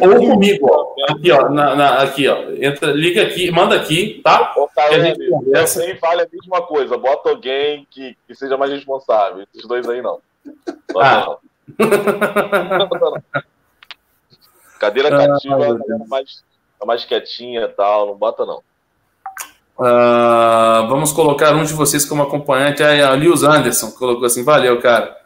Ou 0.00 0.14
comigo, 0.32 0.66
ó. 0.70 1.12
Aqui, 1.12 1.30
ó. 1.30 1.48
Na, 1.48 1.74
na, 1.74 2.02
aqui, 2.02 2.28
ó. 2.28 2.36
Entra, 2.60 2.92
liga 2.92 3.22
aqui, 3.22 3.50
manda 3.50 3.74
aqui, 3.74 4.20
tá? 4.22 4.54
Ô, 4.56 4.68
Cauane, 4.68 5.14
nem 5.76 5.96
fale 5.96 6.22
a 6.22 6.28
mesma 6.30 6.62
coisa. 6.62 6.96
Bota 6.96 7.30
alguém 7.30 7.86
que, 7.90 8.16
que 8.26 8.34
seja 8.34 8.56
mais 8.56 8.70
responsável. 8.70 9.42
Esses 9.42 9.66
dois 9.66 9.88
aí 9.88 10.02
não. 10.02 10.20
ah. 10.96 11.26
não. 11.26 11.38
Cadeira 14.78 15.08
ah, 15.08 15.26
cativa 15.26 15.64
é 15.64 16.08
mais, 16.08 16.44
é 16.80 16.84
mais 16.84 17.04
quietinha 17.04 17.62
e 17.62 17.68
tal, 17.68 18.06
não 18.06 18.14
bota 18.14 18.44
não. 18.44 18.62
Uh, 19.78 20.88
vamos 20.88 21.12
colocar 21.12 21.54
um 21.54 21.64
de 21.64 21.72
vocês 21.74 22.04
como 22.04 22.22
acompanhante. 22.22 22.82
Aí, 22.82 23.02
a 23.02 23.12
Lewis 23.12 23.42
Anderson 23.42 23.90
colocou 23.90 24.24
assim: 24.24 24.44
valeu, 24.44 24.80
cara. 24.80 25.16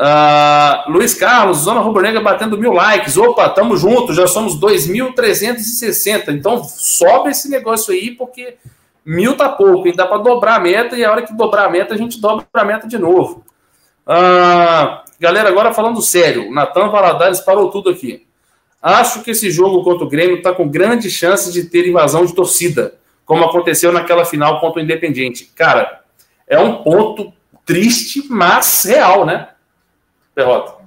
Uh, 0.00 0.90
Luiz 0.90 1.12
Carlos, 1.12 1.58
Zona 1.58 1.80
Rubro 1.80 2.00
Negra 2.02 2.22
batendo 2.22 2.56
mil 2.56 2.72
likes. 2.72 3.18
Opa, 3.18 3.50
tamo 3.50 3.76
junto, 3.76 4.14
já 4.14 4.26
somos 4.26 4.58
2.360. 4.58 6.28
Então 6.28 6.64
sobe 6.64 7.30
esse 7.30 7.50
negócio 7.50 7.92
aí, 7.92 8.12
porque 8.12 8.56
mil 9.04 9.36
tá 9.36 9.48
pouco, 9.50 9.86
e 9.86 9.92
dá 9.94 10.06
para 10.06 10.18
dobrar 10.18 10.56
a 10.56 10.60
meta, 10.60 10.96
e 10.96 11.04
a 11.04 11.10
hora 11.10 11.22
que 11.22 11.34
dobrar 11.34 11.66
a 11.66 11.70
meta, 11.70 11.94
a 11.94 11.98
gente 11.98 12.18
dobra 12.18 12.46
a 12.54 12.64
meta 12.64 12.88
de 12.88 12.98
novo. 12.98 13.44
Uh, 14.06 15.10
Galera, 15.20 15.50
agora 15.50 15.74
falando 15.74 16.00
sério, 16.00 16.48
o 16.48 16.54
Natan 16.54 16.88
Valadares 16.88 17.40
parou 17.40 17.70
tudo 17.70 17.90
aqui. 17.90 18.26
Acho 18.80 19.22
que 19.22 19.32
esse 19.32 19.50
jogo 19.50 19.84
contra 19.84 20.06
o 20.06 20.08
Grêmio 20.08 20.38
está 20.38 20.50
com 20.50 20.66
grande 20.66 21.10
chance 21.10 21.52
de 21.52 21.64
ter 21.64 21.86
invasão 21.86 22.24
de 22.24 22.34
torcida, 22.34 22.94
como 23.26 23.44
aconteceu 23.44 23.92
naquela 23.92 24.24
final 24.24 24.58
contra 24.60 24.80
o 24.80 24.82
Independiente. 24.82 25.44
Cara, 25.54 26.00
é 26.48 26.58
um 26.58 26.82
ponto 26.82 27.30
triste, 27.66 28.24
mas 28.30 28.82
real, 28.84 29.26
né? 29.26 29.48
Perrota. 30.44 30.80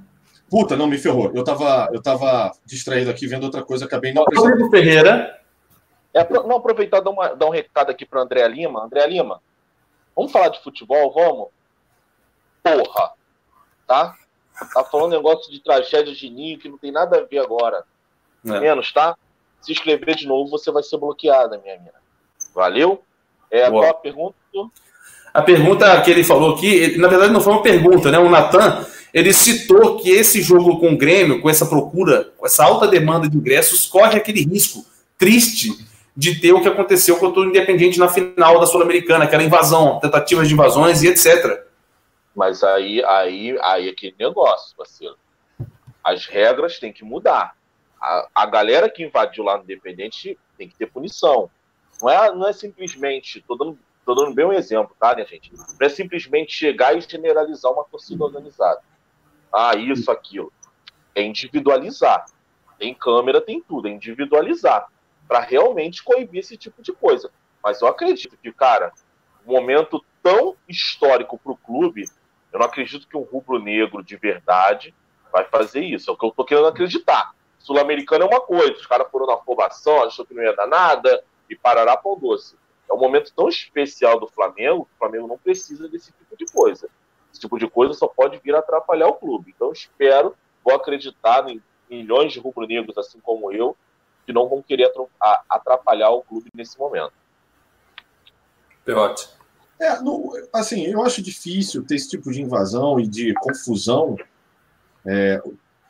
Puta, 0.50 0.76
não, 0.76 0.88
me 0.88 0.98
ferrou. 0.98 1.32
Eu 1.34 1.44
tava, 1.44 1.90
eu 1.92 2.02
tava 2.02 2.52
distraído 2.66 3.10
aqui 3.10 3.26
vendo 3.28 3.44
outra 3.44 3.64
coisa, 3.64 3.86
acabei 3.86 4.14
não 4.14 4.24
Rodrigo 4.24 4.70
Ferreira. 4.70 5.40
É, 6.14 6.28
não, 6.30 6.58
aproveitar 6.58 7.00
e 7.00 7.04
dar, 7.04 7.10
uma, 7.10 7.34
dar 7.34 7.48
um 7.48 7.52
recado 7.52 7.90
aqui 7.90 8.06
para 8.06 8.22
André 8.22 8.48
Lima. 8.48 8.84
André 8.84 9.06
Lima, 9.08 9.42
vamos 10.16 10.32
falar 10.32 10.50
de 10.50 10.62
futebol, 10.62 11.12
vamos? 11.12 11.48
Porra, 12.62 13.14
tá? 13.88 14.16
Tá 14.74 14.84
falando 14.84 15.12
negócio 15.12 15.52
de 15.52 15.60
tragédia 15.60 16.14
de 16.14 16.30
ninho 16.30 16.60
que 16.60 16.70
não 16.70 16.78
tem 16.78 16.92
nada 16.92 17.18
a 17.18 17.24
ver 17.24 17.40
agora. 17.40 17.84
É. 18.46 18.60
Menos, 18.60 18.92
tá? 18.94 19.16
se 19.64 19.72
inscrever 19.72 20.16
de 20.16 20.28
novo, 20.28 20.52
você 20.52 20.70
vai 20.72 20.84
ser 20.84 20.98
bloqueada, 20.98 21.58
minha 21.58 21.78
mina. 21.78 21.94
Valeu? 22.54 23.02
É 23.50 23.64
a 23.64 23.72
tua 23.72 23.94
pergunta? 23.94 24.36
A 25.34 25.42
pergunta 25.42 26.02
que 26.02 26.12
ele 26.12 26.24
falou 26.24 26.54
aqui, 26.54 26.98
na 26.98 27.08
verdade 27.08 27.32
não 27.32 27.42
foi 27.42 27.54
uma 27.54 27.62
pergunta, 27.64 28.12
né? 28.12 28.20
O 28.20 28.30
Natan, 28.30 28.86
ele 29.14 29.32
citou 29.32 30.00
que 30.00 30.10
esse 30.10 30.42
jogo 30.42 30.80
com 30.80 30.94
o 30.94 30.98
Grêmio, 30.98 31.40
com 31.40 31.50
essa 31.50 31.68
procura, 31.68 32.32
com 32.36 32.46
essa 32.48 32.64
alta 32.64 32.88
demanda 32.88 33.30
de 33.30 33.38
ingressos, 33.38 33.86
corre 33.86 34.18
aquele 34.18 34.44
risco 34.44 34.84
triste 35.20 35.70
de 36.18 36.40
ter 36.40 36.52
o 36.52 36.62
que 36.62 36.68
aconteceu 36.68 37.18
contra 37.20 37.42
o 37.42 37.46
Independiente 37.46 38.00
na 38.00 38.08
final 38.08 38.60
da 38.60 38.66
Sul-Americana, 38.66 39.26
aquela 39.26 39.44
invasão, 39.44 40.00
tentativas 40.00 40.48
de 40.48 40.56
invasões 40.56 41.04
e 41.04 41.08
etc. 41.08 41.64
Mas 42.36 42.64
aí, 42.64 43.04
aí, 43.04 43.58
aí 43.62 43.88
é 43.88 43.92
aquele 43.92 44.16
negócio, 44.18 44.76
parceiro. 44.76 45.16
As 46.04 46.26
regras 46.26 46.80
têm 46.80 46.92
que 46.92 47.04
mudar. 47.04 47.56
A, 48.02 48.28
a 48.34 48.46
galera 48.48 48.90
que 48.90 49.04
invadiu 49.04 49.44
lá 49.44 49.58
no 49.58 49.64
Independente 49.64 50.38
tem 50.58 50.68
que 50.68 50.76
ter 50.76 50.88
punição. 50.88 51.50
Não 52.02 52.10
é, 52.10 52.34
não 52.34 52.48
é 52.48 52.54
simplesmente, 52.54 53.44
tô 53.48 53.56
dando, 53.56 53.78
tô 54.04 54.16
dando 54.16 54.34
bem 54.34 54.46
um 54.46 54.54
exemplo, 54.54 54.96
tá, 55.00 55.16
né, 55.16 55.24
gente? 55.26 55.52
Não 55.54 55.78
é 55.80 55.90
simplesmente 55.90 56.52
chegar 56.52 56.98
e 56.98 57.02
generalizar 57.02 57.72
uma 57.72 57.84
torcida 57.86 58.24
organizada. 58.24 58.82
Ah, 59.54 59.76
isso, 59.76 60.10
aquilo. 60.10 60.52
É 61.14 61.22
individualizar. 61.22 62.26
Tem 62.80 62.94
câmera, 62.94 63.40
tem 63.40 63.62
tudo, 63.62 63.88
é 63.88 63.92
individualizar. 63.92 64.88
Para 65.28 65.40
realmente 65.40 66.04
coibir 66.04 66.40
esse 66.40 66.58
tipo 66.58 66.82
de 66.82 66.92
coisa. 66.92 67.32
Mas 67.64 67.82
eu 67.82 67.88
acredito 67.88 68.36
que, 68.38 68.52
cara, 68.52 68.92
um 69.46 69.54
momento 69.54 70.04
tão 70.22 70.56
histórico 70.68 71.38
para 71.38 71.52
o 71.52 71.58
clube, 71.58 72.10
eu 72.52 72.60
não 72.60 72.66
acredito 72.66 73.08
que 73.08 73.16
um 73.16 73.22
rubro-negro 73.22 74.04
de 74.04 74.18
verdade 74.18 74.94
vai 75.32 75.46
fazer 75.46 75.82
isso. 75.82 76.10
É 76.10 76.14
o 76.14 76.18
que 76.18 76.26
eu 76.26 76.32
tô 76.32 76.44
querendo 76.44 76.68
acreditar. 76.68 77.34
Sul-Americano 77.60 78.26
é 78.26 78.28
uma 78.28 78.42
coisa, 78.42 78.74
os 78.74 78.86
caras 78.86 79.10
foram 79.10 79.26
na 79.26 79.36
afobação, 79.36 80.04
achou 80.04 80.26
que 80.26 80.34
não 80.34 80.44
ia 80.44 80.54
dar 80.54 80.68
nada, 80.68 81.24
e 81.50 81.56
parará 81.56 81.96
pão 81.96 82.20
doce. 82.20 82.58
É 82.90 82.94
um 82.94 83.00
momento 83.00 83.32
tão 83.34 83.48
especial 83.48 84.20
do 84.20 84.28
Flamengo, 84.28 84.86
que 84.86 84.94
o 84.94 84.98
Flamengo 84.98 85.28
não 85.28 85.38
precisa 85.38 85.88
desse 85.88 86.12
tipo 86.12 86.36
de 86.38 86.46
coisa. 86.52 86.90
Esse 87.34 87.42
tipo 87.42 87.58
de 87.58 87.68
coisa 87.68 87.94
só 87.94 88.08
pode 88.08 88.38
vir 88.38 88.56
atrapalhar 88.56 89.08
o 89.08 89.16
clube. 89.16 89.52
Então 89.54 89.74
espero, 89.74 90.36
vou 90.64 90.74
acreditar 90.74 91.50
em 91.50 91.62
milhões 91.90 92.32
de 92.32 92.40
rubro-negros, 92.40 92.98
assim 92.98 93.20
como 93.20 93.52
eu, 93.52 93.76
que 94.26 94.32
não 94.32 94.48
vão 94.48 94.62
querer 94.62 94.90
atrapalhar 95.50 96.12
o 96.12 96.22
clube 96.22 96.50
nesse 96.54 96.78
momento. 96.78 97.14
Perote. 98.86 99.28
É, 99.80 100.00
no, 100.00 100.32
assim, 100.54 100.86
eu 100.86 101.04
acho 101.04 101.22
difícil 101.22 101.84
ter 101.84 101.96
esse 101.96 102.10
tipo 102.10 102.32
de 102.32 102.42
invasão 102.42 103.00
e 103.00 103.08
de 103.08 103.34
confusão 103.34 104.16
é, 105.06 105.42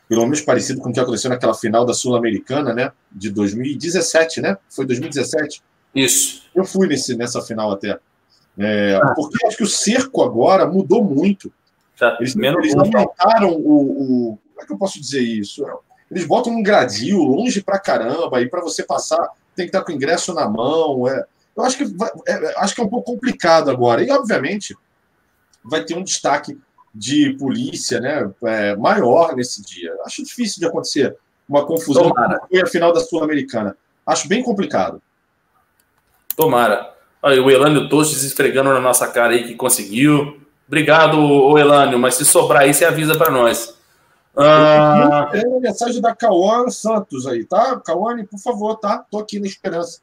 pelo 0.07 0.23
menos 0.23 0.41
parecido 0.41 0.81
com 0.81 0.89
o 0.89 0.93
que 0.93 0.99
aconteceu 0.99 1.29
naquela 1.29 1.53
final 1.53 1.85
da 1.85 1.93
Sul-Americana, 1.93 2.73
né? 2.73 2.91
De 3.11 3.29
2017, 3.29 4.41
né? 4.41 4.57
Foi 4.69 4.85
2017? 4.85 5.61
Isso. 5.93 6.43
Eu 6.55 6.65
fui 6.65 6.87
nesse, 6.87 7.15
nessa 7.15 7.41
final 7.41 7.71
até. 7.71 7.99
É. 8.57 8.99
Porque 9.15 9.45
acho 9.45 9.57
que 9.57 9.63
o 9.63 9.67
cerco 9.67 10.21
agora 10.23 10.65
mudou 10.65 11.03
muito. 11.03 11.51
Tá, 11.97 12.17
eles, 12.19 12.35
eles 12.35 12.75
aumentaram 12.75 13.51
o, 13.51 14.31
o, 14.31 14.39
Como 14.49 14.61
é 14.61 14.65
que 14.65 14.73
eu 14.73 14.77
posso 14.77 14.99
dizer 14.99 15.21
isso? 15.21 15.65
Eles 16.09 16.25
botam 16.25 16.53
um 16.53 16.63
gradil 16.63 17.17
longe 17.19 17.61
pra 17.61 17.79
caramba, 17.79 18.41
e 18.41 18.49
para 18.49 18.61
você 18.61 18.83
passar 18.83 19.29
tem 19.55 19.65
que 19.65 19.69
estar 19.69 19.83
com 19.83 19.91
o 19.91 19.95
ingresso 19.95 20.33
na 20.33 20.47
mão. 20.47 21.07
É, 21.07 21.25
eu 21.55 21.63
acho 21.63 21.77
que, 21.77 21.83
é, 22.27 22.59
acho 22.59 22.75
que 22.75 22.81
é 22.81 22.83
um 22.83 22.89
pouco 22.89 23.11
complicado 23.11 23.69
agora. 23.69 24.03
E, 24.03 24.11
obviamente, 24.11 24.75
vai 25.63 25.83
ter 25.83 25.95
um 25.95 26.03
destaque 26.03 26.59
de 26.93 27.35
polícia 27.39 27.99
né, 27.99 28.31
é, 28.43 28.75
maior 28.75 29.35
nesse 29.35 29.63
dia. 29.63 29.95
Acho 30.05 30.23
difícil 30.23 30.59
de 30.59 30.65
acontecer 30.65 31.15
uma 31.47 31.65
confusão 31.65 32.09
Tomara. 32.09 32.41
foi 32.49 32.61
a 32.61 32.67
final 32.67 32.93
da 32.93 32.99
Sul-Americana. 32.99 33.77
Acho 34.05 34.27
bem 34.27 34.43
complicado. 34.43 35.01
Tomara. 36.35 36.92
Aí, 37.23 37.39
o 37.39 37.49
Elânio 37.49 37.87
Tostes 37.87 38.21
esfregando 38.23 38.73
na 38.73 38.81
nossa 38.81 39.07
cara 39.07 39.33
aí 39.33 39.47
que 39.47 39.55
conseguiu. 39.55 40.41
Obrigado, 40.67 41.17
o 41.17 41.57
Elânio, 41.57 41.97
mas 41.97 42.15
se 42.15 42.25
sobrar 42.25 42.63
aí, 42.63 42.73
você 42.73 42.83
avisa 42.83 43.17
para 43.17 43.31
nós. 43.31 43.77
Ah... 44.35 45.29
Tem 45.31 45.45
uma 45.47 45.59
mensagem 45.59 46.01
da 46.01 46.15
Cauane 46.15 46.71
Santos 46.71 47.25
aí, 47.27 47.45
tá? 47.45 47.79
Cauane, 47.79 48.25
por 48.25 48.39
favor, 48.39 48.75
tá? 48.75 49.05
Tô 49.09 49.19
aqui 49.19 49.39
na 49.39 49.47
esperança. 49.47 50.01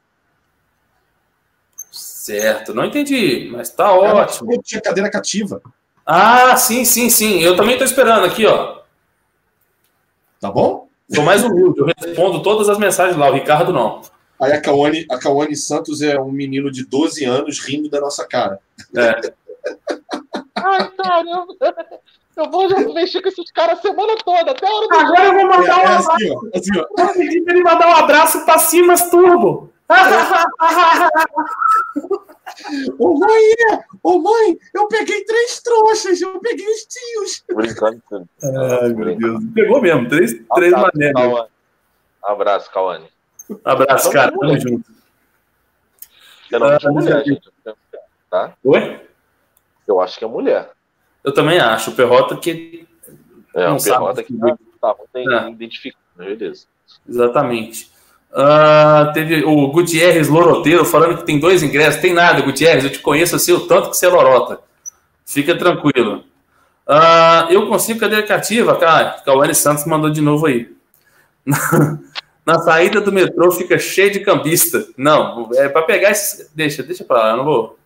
Certo, 1.91 2.73
não 2.73 2.85
entendi, 2.85 3.49
mas 3.51 3.69
tá 3.69 3.91
ótimo. 3.91 4.59
Tinha 4.63 4.81
cadeira 4.81 5.09
cativa. 5.09 5.61
Ah, 6.05 6.55
sim, 6.55 6.85
sim, 6.85 7.09
sim. 7.09 7.39
Eu 7.39 7.55
também 7.55 7.73
estou 7.73 7.85
esperando 7.85 8.25
aqui, 8.25 8.45
ó. 8.45 8.79
Tá 10.39 10.49
bom? 10.49 10.87
Sou 11.13 11.23
mais 11.23 11.43
humilde, 11.43 11.79
eu 11.79 11.85
respondo 11.85 12.41
todas 12.41 12.69
as 12.69 12.77
mensagens 12.77 13.17
lá, 13.17 13.29
o 13.29 13.33
Ricardo 13.33 13.73
não. 13.73 14.01
Aí 14.41 14.53
a 14.53 14.61
Cauane, 14.61 15.05
a 15.11 15.19
Cauane 15.19 15.55
Santos 15.55 16.01
é 16.01 16.19
um 16.19 16.31
menino 16.31 16.71
de 16.71 16.83
12 16.83 17.23
anos 17.25 17.59
rindo 17.59 17.89
da 17.89 18.01
nossa 18.01 18.27
cara. 18.27 18.59
É. 18.97 19.21
Ai, 20.57 20.91
caramba. 20.97 21.55
Eu 22.35 22.49
vou 22.49 22.93
mexer 22.93 23.21
com 23.21 23.27
esses 23.27 23.51
caras 23.51 23.77
a 23.77 23.81
semana 23.81 24.15
toda, 24.23 24.51
até 24.51 24.65
a 24.65 24.71
hora 24.71 24.87
do 24.87 24.95
Agora 24.95 25.25
eu 25.25 25.33
vou 25.33 25.45
mandar 25.45 25.79
é, 25.79 25.85
um 25.85 25.89
é 25.89 25.95
assim, 25.95 26.09
abraço. 26.09 26.49
Ó, 26.53 26.57
assim, 26.57 26.79
ó. 26.79 27.01
Eu 27.01 27.13
pedi 27.13 27.41
pra 27.41 27.53
ele 27.53 27.63
mandar 27.63 27.87
um 27.87 27.95
abraço 27.95 28.45
pra 28.45 28.57
Simas 28.57 29.09
Turbo. 29.09 29.71
Ô 32.97 33.19
mãe, 33.19 33.41
ô 34.01 34.19
mãe, 34.19 34.57
eu 34.73 34.87
peguei 34.87 35.25
três 35.25 35.61
trouxas, 35.61 36.21
eu 36.21 36.39
peguei 36.39 36.65
os 36.65 36.85
tios. 36.85 37.43
Brincando. 37.53 38.01
Ai, 38.41 38.93
meu 38.93 39.17
Deus. 39.17 39.43
Pegou 39.53 39.81
mesmo, 39.81 40.07
três, 40.07 40.33
três 40.55 40.71
maneiras. 40.71 41.47
Abraço, 42.23 42.71
Cauane. 42.71 43.10
Abraço, 43.63 44.11
cara. 44.11 44.31
Tamo 44.31 44.59
junto. 44.59 44.91
Eu 46.51 46.59
não 46.59 46.67
ah, 46.67 46.79
mulher, 46.85 47.23
gente. 47.25 47.49
Tá? 48.29 48.53
Oi? 48.63 48.99
Eu 49.87 50.01
acho 50.01 50.19
que 50.19 50.25
é 50.25 50.27
mulher. 50.27 50.71
Eu 51.23 51.33
também 51.33 51.59
acho. 51.59 51.91
O 51.91 51.95
Perrota 51.95 52.35
que. 52.35 52.87
É, 53.55 53.67
não 53.67 53.77
o 53.77 53.83
Perrota 53.83 54.23
que 54.23 54.37
tá, 54.37 54.57
tá, 54.81 54.95
é. 55.15 55.49
identificado, 55.49 56.03
beleza. 56.15 56.65
Exatamente. 57.07 57.91
Uh, 58.31 59.11
teve 59.13 59.43
o 59.43 59.67
Gutierrez 59.67 60.29
Loroteiro 60.29 60.85
falando 60.85 61.17
que 61.17 61.25
tem 61.25 61.39
dois 61.39 61.63
ingressos. 61.63 62.01
Tem 62.01 62.13
nada, 62.13 62.41
Gutierrez. 62.41 62.83
Eu 62.83 62.91
te 62.91 62.99
conheço 62.99 63.35
assim 63.35 63.51
o 63.53 63.67
tanto 63.67 63.89
que 63.89 63.97
você 63.97 64.05
é 64.05 64.09
lorota. 64.09 64.59
Fica 65.25 65.57
tranquilo. 65.57 66.23
Uh, 66.87 67.51
eu 67.51 67.67
consigo 67.67 67.99
cadeira 67.99 68.25
cativa, 68.25 68.75
cara. 68.77 69.21
Cauane 69.23 69.55
Santos 69.55 69.85
mandou 69.85 70.09
de 70.09 70.21
novo 70.21 70.45
aí. 70.45 70.73
Na 72.51 72.59
saída 72.59 72.99
do 72.99 73.13
metrô 73.13 73.49
fica 73.49 73.79
cheio 73.79 74.11
de 74.11 74.19
cambista. 74.19 74.85
Não, 74.97 75.49
é 75.53 75.69
para 75.69 75.83
pegar 75.83 76.11
esse. 76.11 76.49
Deixa, 76.53 76.83
deixa 76.83 77.01
para 77.01 77.19
lá, 77.19 77.29
eu 77.29 77.37
não 77.37 77.45
vou. 77.45 77.79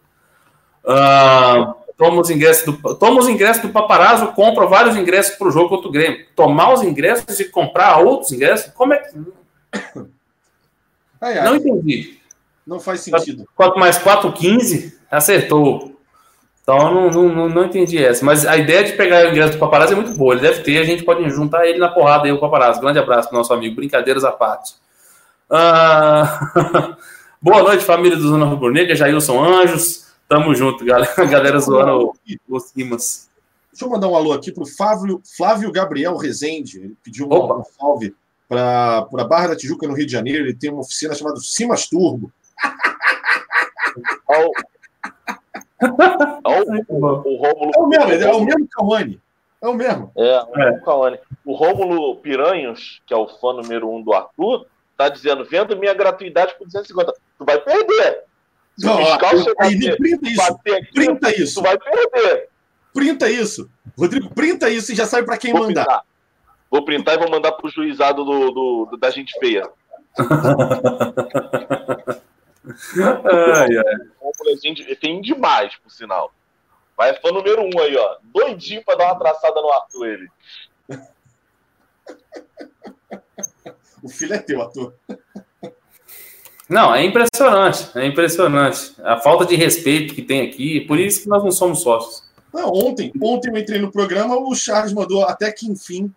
Uh, 0.84 1.76
toma 1.96 2.20
os 2.20 2.32
ingressos 2.32 2.66
do, 2.66 2.96
toma 2.96 3.20
os 3.20 3.30
ingressos 3.30 3.62
do 3.62 3.70
paparazzo, 3.70 4.32
compra 4.34 4.66
vários 4.66 4.98
ingressos 4.98 5.36
para 5.36 5.50
o 5.50 5.52
jogo 5.52 5.70
contra 5.70 5.88
o 5.88 5.92
Grêmio. 5.92 6.26
Tomar 6.36 6.74
os 6.74 6.82
ingressos 6.82 7.40
e 7.40 7.46
comprar 7.46 8.00
outros 8.00 8.32
ingressos? 8.32 8.72
Como 8.74 8.94
é 8.94 8.98
que. 8.98 9.20
Ai, 11.22 11.38
ai. 11.38 11.46
Não 11.46 11.56
entendi. 11.58 12.20
Não 12.66 12.80
faz 12.80 13.02
sentido. 13.02 13.48
4 13.56 13.80
mais 13.80 14.00
4, 14.00 14.34
15? 14.34 15.00
Acertou. 15.12 15.95
Então 16.66 17.12
não, 17.12 17.30
não, 17.30 17.48
não 17.48 17.66
entendi 17.66 18.04
essa. 18.04 18.26
Mas 18.26 18.44
a 18.44 18.58
ideia 18.58 18.84
de 18.84 18.94
pegar 18.94 19.28
o 19.28 19.30
ingresso 19.30 19.54
do 19.54 19.60
paparazzo 19.60 19.94
é 19.94 19.96
muito 19.96 20.18
boa. 20.18 20.34
Ele 20.34 20.42
deve 20.42 20.64
ter, 20.64 20.80
a 20.80 20.84
gente 20.84 21.04
pode 21.04 21.30
juntar 21.30 21.68
ele 21.68 21.78
na 21.78 21.90
porrada 21.90 22.26
aí, 22.26 22.32
o 22.32 22.40
paparazzo. 22.40 22.82
Grande 22.82 22.98
abraço 22.98 23.30
pro 23.30 23.38
nosso 23.38 23.54
amigo. 23.54 23.76
Brincadeiras 23.76 24.24
à 24.24 24.32
parte. 24.32 24.74
Ah... 25.48 26.98
Boa 27.40 27.62
noite, 27.62 27.84
família 27.84 28.18
do 28.18 28.28
Zona 28.28 28.44
Rubro 28.44 28.72
Negra, 28.72 28.96
Jailson 28.96 29.40
Anjos. 29.44 30.08
Tamo 30.28 30.56
junto, 30.56 30.84
galera, 30.84 31.14
galera 31.30 31.60
zoando 31.60 32.12
os 32.50 32.72
rimas. 32.76 33.30
Deixa 33.72 33.86
eu 33.86 33.90
mandar 33.90 34.08
um 34.08 34.16
alô 34.16 34.34
aqui 34.34 34.52
pro 34.52 34.66
Flávio, 34.66 35.22
Flávio 35.38 35.72
Gabriel 35.72 36.18
Rezende. 36.18 36.80
Ele 36.80 36.98
pediu 37.04 37.28
um 37.32 37.64
salve 37.78 38.16
para 38.50 39.08
a 39.20 39.24
Barra 39.24 39.50
da 39.50 39.56
Tijuca, 39.56 39.88
no 39.88 39.94
Rio 39.94 40.08
de 40.08 40.12
Janeiro. 40.12 40.46
Ele 40.46 40.56
tem 40.56 40.72
uma 40.72 40.82
oficina 40.82 41.14
chamada 41.14 41.40
Simas 41.40 41.88
Turbo. 41.88 42.32
Oh. 46.44 46.64
Oh, 46.90 47.30
o, 47.30 47.36
Rômulo. 47.38 47.72
É 47.74 47.80
o 47.80 47.88
mesmo, 47.88 48.24
é 48.24 48.34
o 48.34 48.44
mesmo 48.44 48.68
Cauane. 48.70 49.22
É 49.62 49.68
o 49.68 49.74
mesmo. 49.74 50.12
É, 50.16 50.40
o 50.42 50.58
mesmo 50.58 50.82
Cauane. 50.84 51.20
O 51.44 51.56
Rômulo 51.56 52.18
Piranhos, 52.18 53.02
que 53.06 53.14
é 53.14 53.18
o 53.18 53.28
fã 53.28 53.54
número 53.54 53.90
um 53.90 54.02
do 54.02 54.14
Arthur, 54.14 54.66
tá 54.98 55.10
dizendo: 55.10 55.46
vendo 55.46 55.78
minha 55.78 55.94
gratuidade 55.94 56.56
por 56.58 56.66
250. 56.66 57.14
Tu 57.38 57.46
vai 57.46 57.60
perder. 57.60 58.24
Se 58.78 58.86
Não, 58.86 59.02
o 59.02 59.06
fiscal 59.06 59.32
aí, 59.60 59.76
bater, 59.76 59.98
printa 59.98 60.30
isso. 60.30 60.42
Aqui, 60.42 60.86
printa 60.94 61.42
isso. 61.42 61.56
Tu 61.56 61.64
vai 61.64 61.78
perder. 61.78 62.50
Printa 62.94 63.30
isso. 63.30 63.70
Rodrigo, 63.98 64.34
printa 64.34 64.70
isso 64.70 64.92
e 64.92 64.96
já 64.96 65.06
sabe 65.06 65.26
para 65.26 65.38
quem 65.38 65.52
Vou 65.52 65.64
mandar. 65.64 65.86
Pintar. 65.86 66.04
Vou 66.70 66.84
printar 66.84 67.16
e 67.16 67.18
vou 67.18 67.30
mandar 67.30 67.54
pro 67.54 67.70
juizado 67.70 68.24
do, 68.24 68.52
do, 68.52 68.88
do 68.92 68.98
da 68.98 69.10
gente 69.10 69.38
feia. 69.40 69.70
ai, 73.54 73.78
ai. 73.78 74.96
Tem 75.00 75.22
demais, 75.22 75.76
por 75.78 75.92
sinal. 75.92 76.34
Vai 76.98 77.14
fã 77.20 77.32
número 77.32 77.62
um 77.62 77.80
aí, 77.80 77.96
ó. 77.98 78.18
Doidinho 78.24 78.84
pra 78.84 78.96
dar 78.96 79.06
uma 79.06 79.20
traçada 79.20 79.62
no 79.62 79.72
Arthur, 79.72 80.08
ele. 80.08 80.30
o 84.02 84.10
filho 84.10 84.34
é 84.34 84.40
teu, 84.40 84.62
Arthur. 84.62 84.94
Não, 86.68 86.96
é 86.96 87.04
impressionante, 87.04 87.90
é 87.96 88.06
impressionante. 88.06 88.96
A 89.04 89.20
falta 89.20 89.46
de 89.46 89.56
respeito 89.56 90.16
que 90.16 90.22
tem 90.22 90.48
aqui, 90.48 90.82
por 90.82 91.00
isso 91.00 91.22
que 91.22 91.30
nós 91.30 91.44
não 91.44 91.52
somos 91.52 91.82
sócios. 91.82 92.24
Não, 92.52 92.72
ontem, 92.72 93.12
ontem 93.22 93.50
eu 93.50 93.58
entrei 93.58 93.80
no 93.80 93.92
programa, 93.92 94.38
o 94.38 94.56
Charles 94.56 94.94
mandou 94.94 95.24
até 95.24 95.52
que 95.52 95.68
enfim. 95.68 96.14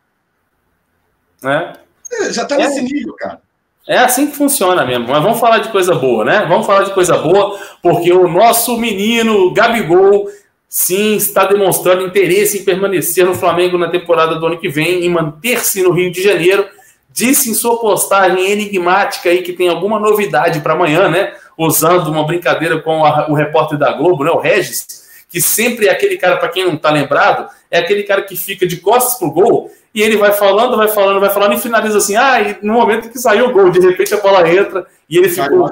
É. 1.44 1.72
é 2.12 2.32
já 2.32 2.46
tá 2.46 2.54
é. 2.54 2.58
nesse 2.58 2.80
nível, 2.82 3.14
cara. 3.16 3.42
É 3.88 3.96
assim 3.96 4.26
que 4.26 4.36
funciona 4.36 4.84
mesmo. 4.84 5.08
Mas 5.08 5.22
vamos 5.22 5.40
falar 5.40 5.58
de 5.58 5.70
coisa 5.70 5.94
boa, 5.94 6.22
né? 6.22 6.44
Vamos 6.46 6.66
falar 6.66 6.84
de 6.84 6.92
coisa 6.92 7.16
boa, 7.16 7.58
porque 7.82 8.12
o 8.12 8.28
nosso 8.28 8.76
menino 8.76 9.50
Gabigol 9.54 10.28
sim 10.68 11.16
está 11.16 11.46
demonstrando 11.46 12.04
interesse 12.04 12.58
em 12.58 12.64
permanecer 12.64 13.24
no 13.24 13.34
Flamengo 13.34 13.78
na 13.78 13.88
temporada 13.88 14.34
do 14.34 14.46
ano 14.46 14.58
que 14.58 14.68
vem, 14.68 15.06
em 15.06 15.08
manter-se 15.08 15.82
no 15.82 15.92
Rio 15.92 16.12
de 16.12 16.22
Janeiro. 16.22 16.66
Disse 17.10 17.50
em 17.50 17.54
sua 17.54 17.80
postagem 17.80 18.50
enigmática 18.50 19.30
aí 19.30 19.40
que 19.40 19.54
tem 19.54 19.70
alguma 19.70 19.98
novidade 19.98 20.60
para 20.60 20.74
amanhã, 20.74 21.08
né? 21.08 21.32
Usando 21.56 22.08
uma 22.08 22.26
brincadeira 22.26 22.82
com 22.82 23.06
a, 23.06 23.30
o 23.30 23.34
repórter 23.34 23.78
da 23.78 23.90
Globo, 23.92 24.22
né? 24.22 24.30
O 24.30 24.38
Regis, 24.38 25.07
que 25.28 25.40
sempre 25.40 25.86
é 25.86 25.90
aquele 25.90 26.16
cara, 26.16 26.36
para 26.38 26.48
quem 26.48 26.64
não 26.64 26.74
está 26.74 26.90
lembrado, 26.90 27.50
é 27.70 27.78
aquele 27.78 28.02
cara 28.02 28.22
que 28.22 28.36
fica 28.36 28.66
de 28.66 28.78
costas 28.78 29.18
pro 29.18 29.30
gol 29.30 29.70
e 29.94 30.02
ele 30.02 30.16
vai 30.16 30.32
falando, 30.32 30.76
vai 30.76 30.88
falando, 30.88 31.20
vai 31.20 31.30
falando 31.30 31.54
e 31.54 31.60
finaliza 31.60 31.98
assim. 31.98 32.16
Ah, 32.16 32.40
e 32.40 32.58
no 32.62 32.74
momento 32.74 33.10
que 33.10 33.18
saiu 33.18 33.48
o 33.48 33.52
gol, 33.52 33.70
de 33.70 33.80
repente 33.80 34.14
a 34.14 34.20
bola 34.20 34.48
entra 34.48 34.86
e 35.08 35.18
ele 35.18 35.28
ficou. 35.28 35.70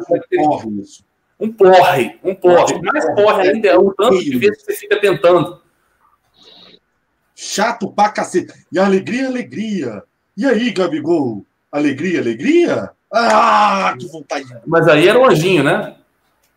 Um 1.39 1.53
porre, 1.53 2.19
um 2.25 2.35
porre. 2.35 2.81
Mais 2.83 3.05
porre 3.15 3.49
ainda 3.49 3.69
é 3.69 3.77
o 3.77 3.93
tanto 3.93 4.19
de 4.19 4.39
vezes 4.39 4.59
que 4.59 4.73
você 4.73 4.79
fica 4.79 5.01
tentando. 5.01 5.61
Chato 7.35 7.93
pra 7.93 8.09
cacete. 8.09 8.53
E 8.73 8.79
alegria, 8.79 9.29
alegria. 9.29 10.03
E 10.37 10.47
aí, 10.47 10.71
Gabigol? 10.71 11.45
Alegria, 11.71 12.21
alegria? 12.21 12.91
Ah, 13.13 13.95
que 13.99 14.07
vontade. 14.07 14.47
Mas 14.67 14.89
aí 14.89 15.07
era 15.07 15.19
o 15.19 15.27
anjinho, 15.27 15.63
né? 15.63 15.95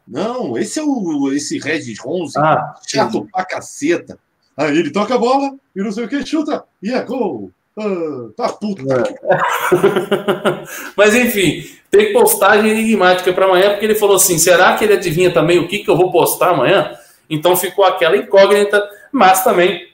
Não, 0.10 0.58
esse 0.58 0.80
é 0.80 0.84
o 0.84 1.32
esse 1.32 1.60
Regis 1.60 2.00
Ronzi. 2.00 2.34
Ah, 2.38 2.74
chato 2.88 3.20
sim. 3.20 3.28
pra 3.32 3.46
caceta. 3.46 4.18
Aí 4.58 4.78
ele 4.78 4.92
toca 4.92 5.14
a 5.14 5.20
bola 5.20 5.56
e 5.76 5.82
não 5.82 5.92
sei 5.92 6.06
o 6.06 6.10
que, 6.10 6.26
chuta 6.26 6.64
e 6.82 6.92
é 6.92 7.02
gol. 7.04 7.52
Ah, 7.78 8.30
tá 8.36 8.50
puto. 8.50 8.84
É. 8.92 10.64
Mas 10.98 11.16
enfim, 11.16 11.64
tem 11.92 12.12
postagem 12.12 12.72
enigmática 12.72 13.32
para 13.32 13.46
amanhã, 13.46 13.70
porque 13.70 13.86
ele 13.86 13.96
falou 13.96 14.16
assim: 14.16 14.40
será 14.40 14.76
que 14.76 14.84
ele 14.84 14.94
adivinha 14.94 15.32
também 15.32 15.60
o 15.60 15.68
que, 15.68 15.80
que 15.80 15.90
eu 15.90 15.96
vou 15.96 16.12
postar 16.12 16.50
amanhã? 16.50 16.92
Então 17.30 17.56
ficou 17.56 17.86
aquela 17.86 18.18
incógnita, 18.18 18.84
mas 19.12 19.44
também, 19.44 19.88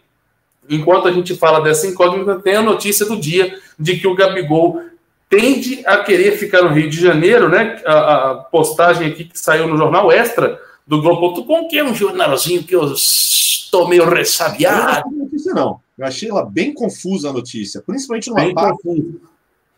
enquanto 0.70 1.10
a 1.10 1.12
gente 1.12 1.36
fala 1.36 1.60
dessa 1.60 1.86
incógnita, 1.86 2.40
tem 2.40 2.56
a 2.56 2.62
notícia 2.62 3.06
do 3.06 3.20
dia 3.20 3.60
de 3.78 3.98
que 3.98 4.08
o 4.08 4.16
Gabigol 4.16 4.82
tende 5.36 5.84
a 5.86 5.98
querer 5.98 6.38
ficar 6.38 6.64
no 6.64 6.74
Rio 6.74 6.90
de 6.90 7.00
Janeiro, 7.00 7.50
né? 7.50 7.82
A, 7.86 8.32
a 8.32 8.36
postagem 8.36 9.08
aqui 9.08 9.26
que 9.26 9.38
saiu 9.38 9.68
no 9.68 9.78
jornal 9.78 10.12
Extra 10.12 10.60
do 10.88 11.02
Globo.com, 11.02 11.68
que 11.68 11.78
é 11.78 11.84
um 11.84 11.94
jornalzinho 11.94 12.64
que 12.64 12.76
eu 12.76 12.94
estou 12.94 13.88
meio 13.88 14.10
ressabiado. 14.10 15.10
Não, 15.12 15.26
notícia, 15.26 15.54
não. 15.54 15.82
Eu 15.98 16.06
achei 16.06 16.30
ela 16.30 16.46
bem 16.46 16.74
confusa 16.74 17.30
a 17.30 17.34
notícia, 17.34 17.82
principalmente 17.82 18.30
numa 18.30 18.42
bem 18.42 18.54
parte 18.54 18.82
confuso. 18.82 19.22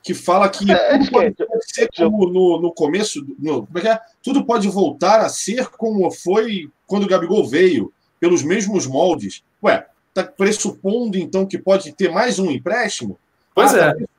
que 0.03 0.13
fala 0.13 0.47
que 0.49 0.71
é, 0.71 0.97
tudo 0.97 1.11
pode, 1.11 1.35
ser 1.61 1.89
como 1.95 2.27
no, 2.27 2.61
no 2.61 2.71
começo, 2.71 3.25
no, 3.39 3.65
como 3.65 3.77
é 3.79 3.81
que 3.81 3.87
é? 3.87 3.99
Tudo 4.21 4.45
pode 4.45 4.67
voltar 4.67 5.21
a 5.21 5.29
ser 5.29 5.69
como 5.69 6.09
foi 6.11 6.69
quando 6.85 7.03
o 7.03 7.07
Gabigol 7.07 7.47
veio, 7.47 7.91
pelos 8.19 8.43
mesmos 8.43 8.85
moldes. 8.85 9.43
Ué, 9.63 9.85
tá 10.13 10.23
pressupondo 10.23 11.17
então 11.17 11.45
que 11.45 11.57
pode 11.57 11.93
ter 11.93 12.11
mais 12.11 12.37
um 12.39 12.49
empréstimo? 12.51 13.19
Pois 13.53 13.73
ah, 13.73 13.95
é. 13.99 14.16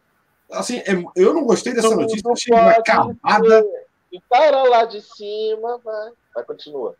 Assim, 0.51 0.79
é, 0.79 0.93
eu 1.15 1.35
não 1.35 1.45
gostei 1.45 1.75
dessa 1.75 1.95
notícia, 1.95 2.31
achei 2.31 2.55
uma 2.55 2.83
camada. 2.83 3.67
E 4.11 4.21
cara 4.31 4.63
lá 4.63 4.85
de 4.85 5.03
cima, 5.03 5.79
vai. 5.85 6.11
Vai, 6.35 6.45
continua. 6.45 6.95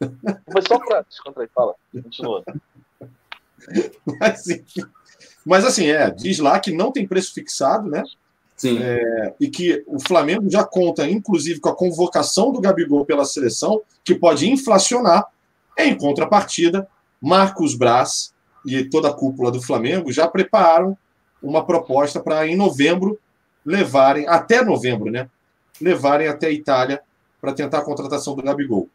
Mas 0.00 0.64
só 0.66 0.78
para 0.78 1.02
descontrair, 1.02 1.50
fala. 1.54 1.74
Continua. 1.92 2.42
Mas, 4.20 4.44
mas, 5.44 5.64
assim, 5.64 5.88
é, 5.88 6.10
diz 6.10 6.38
lá 6.38 6.58
que 6.58 6.72
não 6.72 6.90
tem 6.92 7.06
preço 7.06 7.34
fixado, 7.34 7.88
né? 7.88 8.02
Sim. 8.56 8.78
É, 8.82 9.34
e 9.40 9.48
que 9.48 9.82
o 9.86 9.98
Flamengo 9.98 10.48
já 10.48 10.64
conta, 10.64 11.08
inclusive, 11.08 11.60
com 11.60 11.68
a 11.68 11.76
convocação 11.76 12.52
do 12.52 12.60
Gabigol 12.60 13.04
pela 13.04 13.24
seleção, 13.24 13.82
que 14.02 14.14
pode 14.14 14.48
inflacionar. 14.48 15.26
Em 15.76 15.96
contrapartida, 15.96 16.88
Marcos 17.20 17.74
Braz 17.74 18.32
e 18.64 18.84
toda 18.84 19.08
a 19.08 19.12
cúpula 19.12 19.50
do 19.50 19.60
Flamengo 19.60 20.12
já 20.12 20.28
prepararam 20.28 20.96
uma 21.44 21.64
proposta 21.64 22.20
para, 22.20 22.46
em 22.46 22.56
novembro, 22.56 23.18
levarem, 23.64 24.26
até 24.28 24.62
novembro, 24.64 25.10
né? 25.10 25.28
Levarem 25.80 26.28
até 26.28 26.48
a 26.48 26.52
Itália 26.52 27.00
para 27.40 27.52
tentar 27.52 27.78
a 27.78 27.84
contratação 27.84 28.34
do 28.34 28.42
Gabigol. 28.42 28.88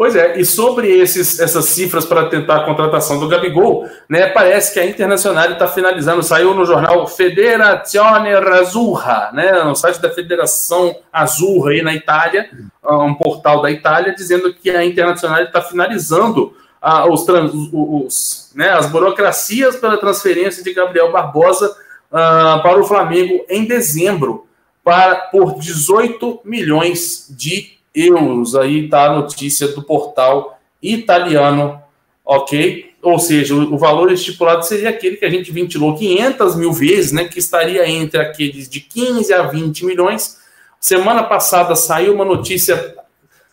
Pois 0.00 0.16
é, 0.16 0.40
e 0.40 0.46
sobre 0.46 0.88
esses, 0.88 1.38
essas 1.38 1.66
cifras 1.66 2.06
para 2.06 2.26
tentar 2.30 2.56
a 2.56 2.64
contratação 2.64 3.20
do 3.20 3.28
Gabigol, 3.28 3.86
né, 4.08 4.28
parece 4.28 4.72
que 4.72 4.80
a 4.80 4.86
Internacional 4.86 5.50
está 5.50 5.68
finalizando, 5.68 6.22
saiu 6.22 6.54
no 6.54 6.64
jornal 6.64 7.06
Federazione 7.06 8.32
Azzurra, 8.32 9.30
né, 9.34 9.62
no 9.62 9.74
site 9.74 10.00
da 10.00 10.08
Federação 10.08 10.96
Azzurra 11.12 11.72
aí 11.72 11.82
na 11.82 11.92
Itália, 11.92 12.48
um 12.82 13.12
portal 13.12 13.60
da 13.60 13.70
Itália, 13.70 14.14
dizendo 14.14 14.54
que 14.54 14.70
a 14.70 14.82
Internacional 14.82 15.42
está 15.42 15.60
finalizando 15.60 16.56
ah, 16.80 17.06
os, 17.06 17.26
os, 17.70 18.52
né, 18.54 18.70
as 18.70 18.86
burocracias 18.86 19.76
pela 19.76 19.98
transferência 19.98 20.64
de 20.64 20.72
Gabriel 20.72 21.12
Barbosa 21.12 21.76
ah, 22.12 22.60
para 22.62 22.80
o 22.80 22.84
Flamengo 22.84 23.44
em 23.48 23.64
dezembro, 23.64 24.46
para, 24.82 25.16
por 25.16 25.58
18 25.58 26.40
milhões 26.44 27.26
de 27.30 27.72
euros. 27.94 28.54
Aí 28.56 28.84
está 28.84 29.06
a 29.06 29.14
notícia 29.14 29.68
do 29.68 29.82
portal 29.82 30.58
italiano, 30.82 31.80
ok? 32.24 32.90
Ou 33.02 33.18
seja, 33.18 33.54
o, 33.54 33.74
o, 33.74 33.78
valor 33.78 34.12
estipulado 34.12 34.64
seria 34.64 34.90
aquele 34.90 35.16
que 35.16 35.24
a 35.24 35.30
gente 35.30 35.50
ventilou 35.50 35.96
500 35.96 36.56
mil 36.56 36.72
vezes, 36.72 37.12
né? 37.12 37.24
Que 37.24 37.38
estaria 37.38 37.88
entre 37.88 38.20
aqueles 38.20 38.68
de 38.68 38.80
15 38.80 39.32
a 39.32 39.42
20 39.42 39.86
milhões. 39.86 40.38
Semana 40.78 41.22
passada 41.22 41.74
saiu 41.76 42.14
uma 42.14 42.24
notícia 42.24 42.94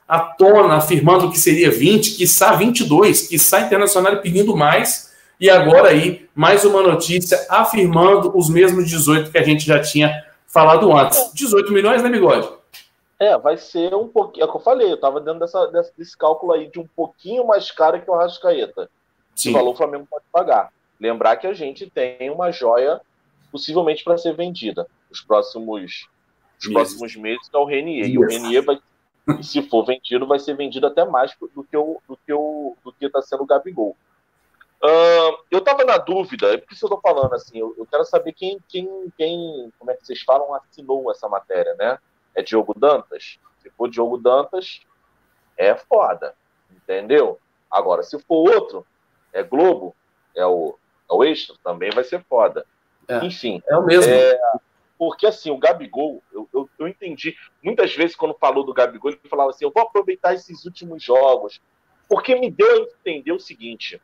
à 0.08 0.20
tona 0.20 0.76
afirmando 0.76 1.30
que 1.30 1.40
seria 1.40 1.70
20, 1.70 2.16
quiçá 2.16 2.54
22, 2.54 3.28
quiçá 3.28 3.62
internacional 3.62 4.18
pedindo 4.18 4.56
mais. 4.56 5.07
E 5.40 5.50
agora 5.52 5.90
aí, 5.90 6.28
mais 6.34 6.66
uma 6.66 6.82
notícia 6.82 7.46
afirmando 7.48 8.36
os 8.36 8.50
mesmos 8.50 8.90
18 8.90 9.30
que 9.30 9.38
a 9.38 9.44
gente 9.44 9.64
já 9.64 9.80
tinha 9.80 10.26
falado 10.48 10.92
antes. 10.92 11.32
18 11.34 11.72
milhões, 11.72 12.02
né, 12.02 12.10
Bigode? 12.10 12.50
É, 13.20 13.38
vai 13.38 13.56
ser 13.56 13.94
um 13.94 14.08
pouquinho. 14.08 14.44
É 14.44 14.48
o 14.48 14.52
que 14.52 14.58
eu 14.58 14.62
falei, 14.62 14.92
eu 14.92 15.00
tava 15.00 15.20
dentro 15.20 15.40
dessa, 15.40 15.68
desse, 15.96 16.18
cálculo 16.18 16.54
aí 16.54 16.72
de 16.72 16.80
um 16.80 16.88
pouquinho 16.88 17.46
mais 17.46 17.70
caro 17.70 18.02
que 18.02 18.10
o 18.10 18.16
Rascaeta. 18.16 18.90
Sim. 19.36 19.52
O 19.52 19.54
valor 19.54 19.72
o 19.72 19.76
Flamengo 19.76 20.08
pode 20.10 20.26
pagar. 20.32 20.72
Lembrar 21.00 21.36
que 21.38 21.46
a 21.46 21.54
gente 21.54 21.88
tem 21.88 22.32
uma 22.32 22.52
joia 22.52 23.00
possivelmente 23.52 24.04
para 24.04 24.18
ser 24.18 24.36
vendida 24.36 24.88
nos 25.10 25.22
próximos, 25.22 26.08
nos 26.56 26.74
próximos 26.74 27.16
meses, 27.16 27.48
que 27.48 27.56
é 27.56 27.60
o 27.60 27.66
Renier. 27.66 28.10
E 28.10 28.18
o 28.18 28.28
Renier 28.28 28.64
vai, 28.64 28.80
se 29.44 29.62
for 29.62 29.86
vendido, 29.86 30.26
vai 30.26 30.40
ser 30.40 30.56
vendido 30.56 30.88
até 30.88 31.06
mais 31.06 31.32
do 31.40 31.64
que 31.64 31.78
o 31.78 32.00
do 32.08 32.18
que 32.26 32.34
o 32.34 32.76
do 32.84 32.92
que 32.92 33.06
está 33.06 33.22
sendo 33.22 33.44
o 33.44 33.46
Gabigol. 33.46 33.96
Uh, 34.84 35.38
eu 35.50 35.60
estava 35.60 35.84
na 35.84 35.98
dúvida, 35.98 36.54
é 36.54 36.58
por 36.58 36.72
isso 36.72 36.86
eu 36.86 36.88
estou 36.88 37.02
falando 37.02 37.34
assim, 37.34 37.58
eu, 37.58 37.74
eu, 37.78 37.86
quero 37.86 38.06
saber 38.06 38.32
quem, 38.34 38.60
quem, 38.68 39.12
quem, 39.18 39.74
como 39.80 39.90
é 39.90 39.96
que 39.96 40.06
vocês 40.06 40.22
falam, 40.22 40.54
assinou 40.54 41.10
essa 41.12 41.28
matéria, 41.28 41.74
né? 41.76 41.98
é 42.38 42.44
Diogo 42.44 42.74
Dantas. 42.78 43.40
Se 43.58 43.70
for 43.72 43.90
Diogo 43.90 44.18
Dantas, 44.20 44.82
é 45.58 45.76
foda. 45.76 46.36
Entendeu? 46.72 47.40
Agora, 47.70 48.04
se 48.04 48.18
for 48.20 48.56
outro, 48.56 48.86
é 49.34 49.42
Globo, 49.42 49.96
é 50.36 50.46
o, 50.46 50.78
é 51.10 51.14
o 51.14 51.24
Extra, 51.24 51.56
também 51.64 51.90
vai 51.90 52.04
ser 52.04 52.24
foda. 52.30 52.66
É, 53.08 53.26
Enfim. 53.26 53.62
É 53.68 53.76
o 53.76 53.84
mesmo. 53.84 54.14
É, 54.14 54.40
porque 55.00 55.26
assim, 55.26 55.50
o 55.50 55.58
Gabigol, 55.58 56.22
eu, 56.32 56.48
eu, 56.54 56.70
eu, 56.78 56.88
entendi. 56.88 57.36
Muitas 57.62 57.94
vezes, 57.96 58.16
quando 58.16 58.36
falou 58.36 58.64
do 58.64 58.74
Gabigol, 58.74 59.12
ele 59.12 59.20
falava 59.30 59.50
assim: 59.50 59.66
eu 59.66 59.72
vou 59.72 59.84
aproveitar 59.84 60.34
esses 60.34 60.64
últimos 60.64 61.02
jogos. 61.02 61.60
Porque 62.08 62.36
me 62.36 62.50
deu 62.52 62.72
a 62.72 62.88
entender 63.00 63.32
o 63.32 63.40
seguinte: 63.40 64.00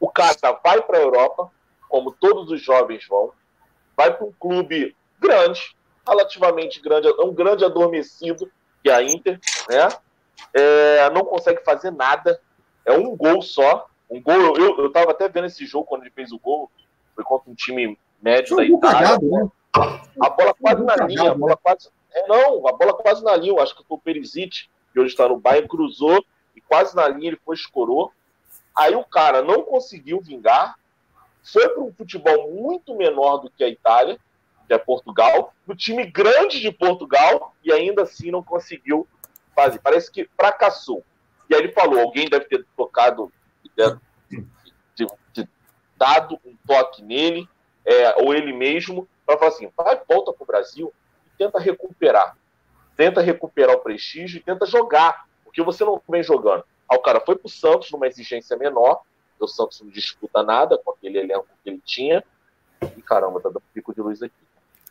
o 0.00 0.08
cara 0.08 0.58
vai 0.64 0.80
para 0.82 0.98
a 0.98 1.02
Europa, 1.02 1.50
como 1.88 2.10
todos 2.10 2.50
os 2.50 2.62
jovens 2.62 3.06
vão, 3.06 3.32
vai 3.96 4.12
para 4.16 4.26
um 4.26 4.32
clube 4.32 4.96
grande, 5.18 5.76
relativamente 6.08 6.80
grande, 6.80 7.08
um 7.20 7.34
grande 7.34 7.64
adormecido, 7.64 8.50
que 8.82 8.88
é 8.88 8.94
a 8.94 9.02
Inter, 9.02 9.38
né? 9.68 9.88
É, 10.54 11.10
não 11.10 11.24
consegue 11.24 11.62
fazer 11.62 11.90
nada, 11.90 12.40
é 12.84 12.92
um 12.92 13.14
gol 13.14 13.42
só. 13.42 13.86
Um 14.10 14.20
gol, 14.20 14.56
eu, 14.56 14.78
eu 14.78 14.90
tava 14.90 15.12
até 15.12 15.28
vendo 15.28 15.46
esse 15.46 15.64
jogo 15.66 15.86
quando 15.86 16.02
ele 16.02 16.10
fez 16.10 16.32
o 16.32 16.38
gol, 16.38 16.70
foi 17.14 17.22
contra 17.22 17.50
um 17.50 17.54
time 17.54 17.98
médio 18.20 18.56
da 18.56 18.64
Itália. 18.64 18.98
Cagado, 18.98 19.30
né? 19.30 19.50
A 20.20 20.30
bola 20.30 20.54
quase 20.54 20.82
na 20.82 20.96
linha, 20.96 21.30
a 21.30 21.34
bola 21.34 21.56
quase. 21.56 21.90
É, 22.12 22.26
não, 22.26 22.66
a 22.66 22.72
bola 22.72 22.94
quase 22.94 23.22
na 23.22 23.36
linha, 23.36 23.52
eu 23.52 23.60
acho 23.60 23.76
que 23.76 23.84
foi 23.84 23.96
o 23.96 24.00
Perisic, 24.00 24.68
que 24.92 24.98
hoje 24.98 25.10
está 25.10 25.28
no 25.28 25.38
Bayern, 25.38 25.68
cruzou 25.68 26.24
e 26.56 26.60
quase 26.60 26.96
na 26.96 27.06
linha 27.06 27.28
ele 27.28 27.40
foi 27.44 27.54
escorou. 27.54 28.10
Aí 28.76 28.94
o 28.94 29.04
cara 29.04 29.42
não 29.42 29.62
conseguiu 29.62 30.20
vingar, 30.20 30.76
foi 31.42 31.68
para 31.68 31.82
um 31.82 31.92
futebol 31.92 32.50
muito 32.50 32.94
menor 32.94 33.38
do 33.38 33.50
que 33.50 33.64
a 33.64 33.68
Itália, 33.68 34.18
que 34.66 34.74
é 34.74 34.78
Portugal, 34.78 35.52
no 35.66 35.74
time 35.74 36.06
grande 36.06 36.60
de 36.60 36.70
Portugal, 36.70 37.54
e 37.64 37.72
ainda 37.72 38.02
assim 38.02 38.30
não 38.30 38.42
conseguiu 38.42 39.06
fazer. 39.54 39.80
Parece 39.80 40.10
que 40.10 40.28
fracassou. 40.36 41.04
E 41.48 41.54
aí 41.54 41.62
ele 41.62 41.72
falou: 41.72 42.00
alguém 42.00 42.28
deve 42.28 42.44
ter 42.44 42.64
tocado, 42.76 43.32
de, 44.94 45.06
de, 45.32 45.48
dado 45.96 46.38
um 46.44 46.56
toque 46.66 47.02
nele, 47.02 47.48
é, 47.84 48.22
ou 48.22 48.32
ele 48.32 48.52
mesmo, 48.52 49.08
para 49.26 49.36
falar 49.36 49.50
assim: 49.50 49.70
vai, 49.76 50.00
volta 50.08 50.32
para 50.32 50.44
o 50.44 50.46
Brasil 50.46 50.92
e 51.26 51.30
tenta 51.36 51.58
recuperar. 51.58 52.36
Tenta 52.96 53.20
recuperar 53.20 53.76
o 53.76 53.80
prestígio 53.80 54.38
e 54.38 54.42
tenta 54.42 54.66
jogar, 54.66 55.26
porque 55.42 55.62
você 55.62 55.84
não 55.84 56.00
vem 56.08 56.22
jogando. 56.22 56.64
O 56.90 56.98
cara 56.98 57.20
foi 57.20 57.36
para 57.36 57.46
o 57.46 57.50
Santos 57.50 57.90
numa 57.90 58.06
exigência 58.06 58.56
menor, 58.56 59.02
o 59.38 59.48
Santos 59.48 59.80
não 59.80 59.88
disputa 59.88 60.42
nada 60.42 60.76
com 60.78 60.90
aquele 60.90 61.18
elenco 61.18 61.46
que 61.62 61.70
ele 61.70 61.82
tinha. 61.84 62.22
E 62.96 63.02
caramba, 63.02 63.40
tá 63.40 63.48
dando 63.48 63.62
pico 63.72 63.94
de 63.94 64.00
luz 64.00 64.22
aqui. 64.22 64.34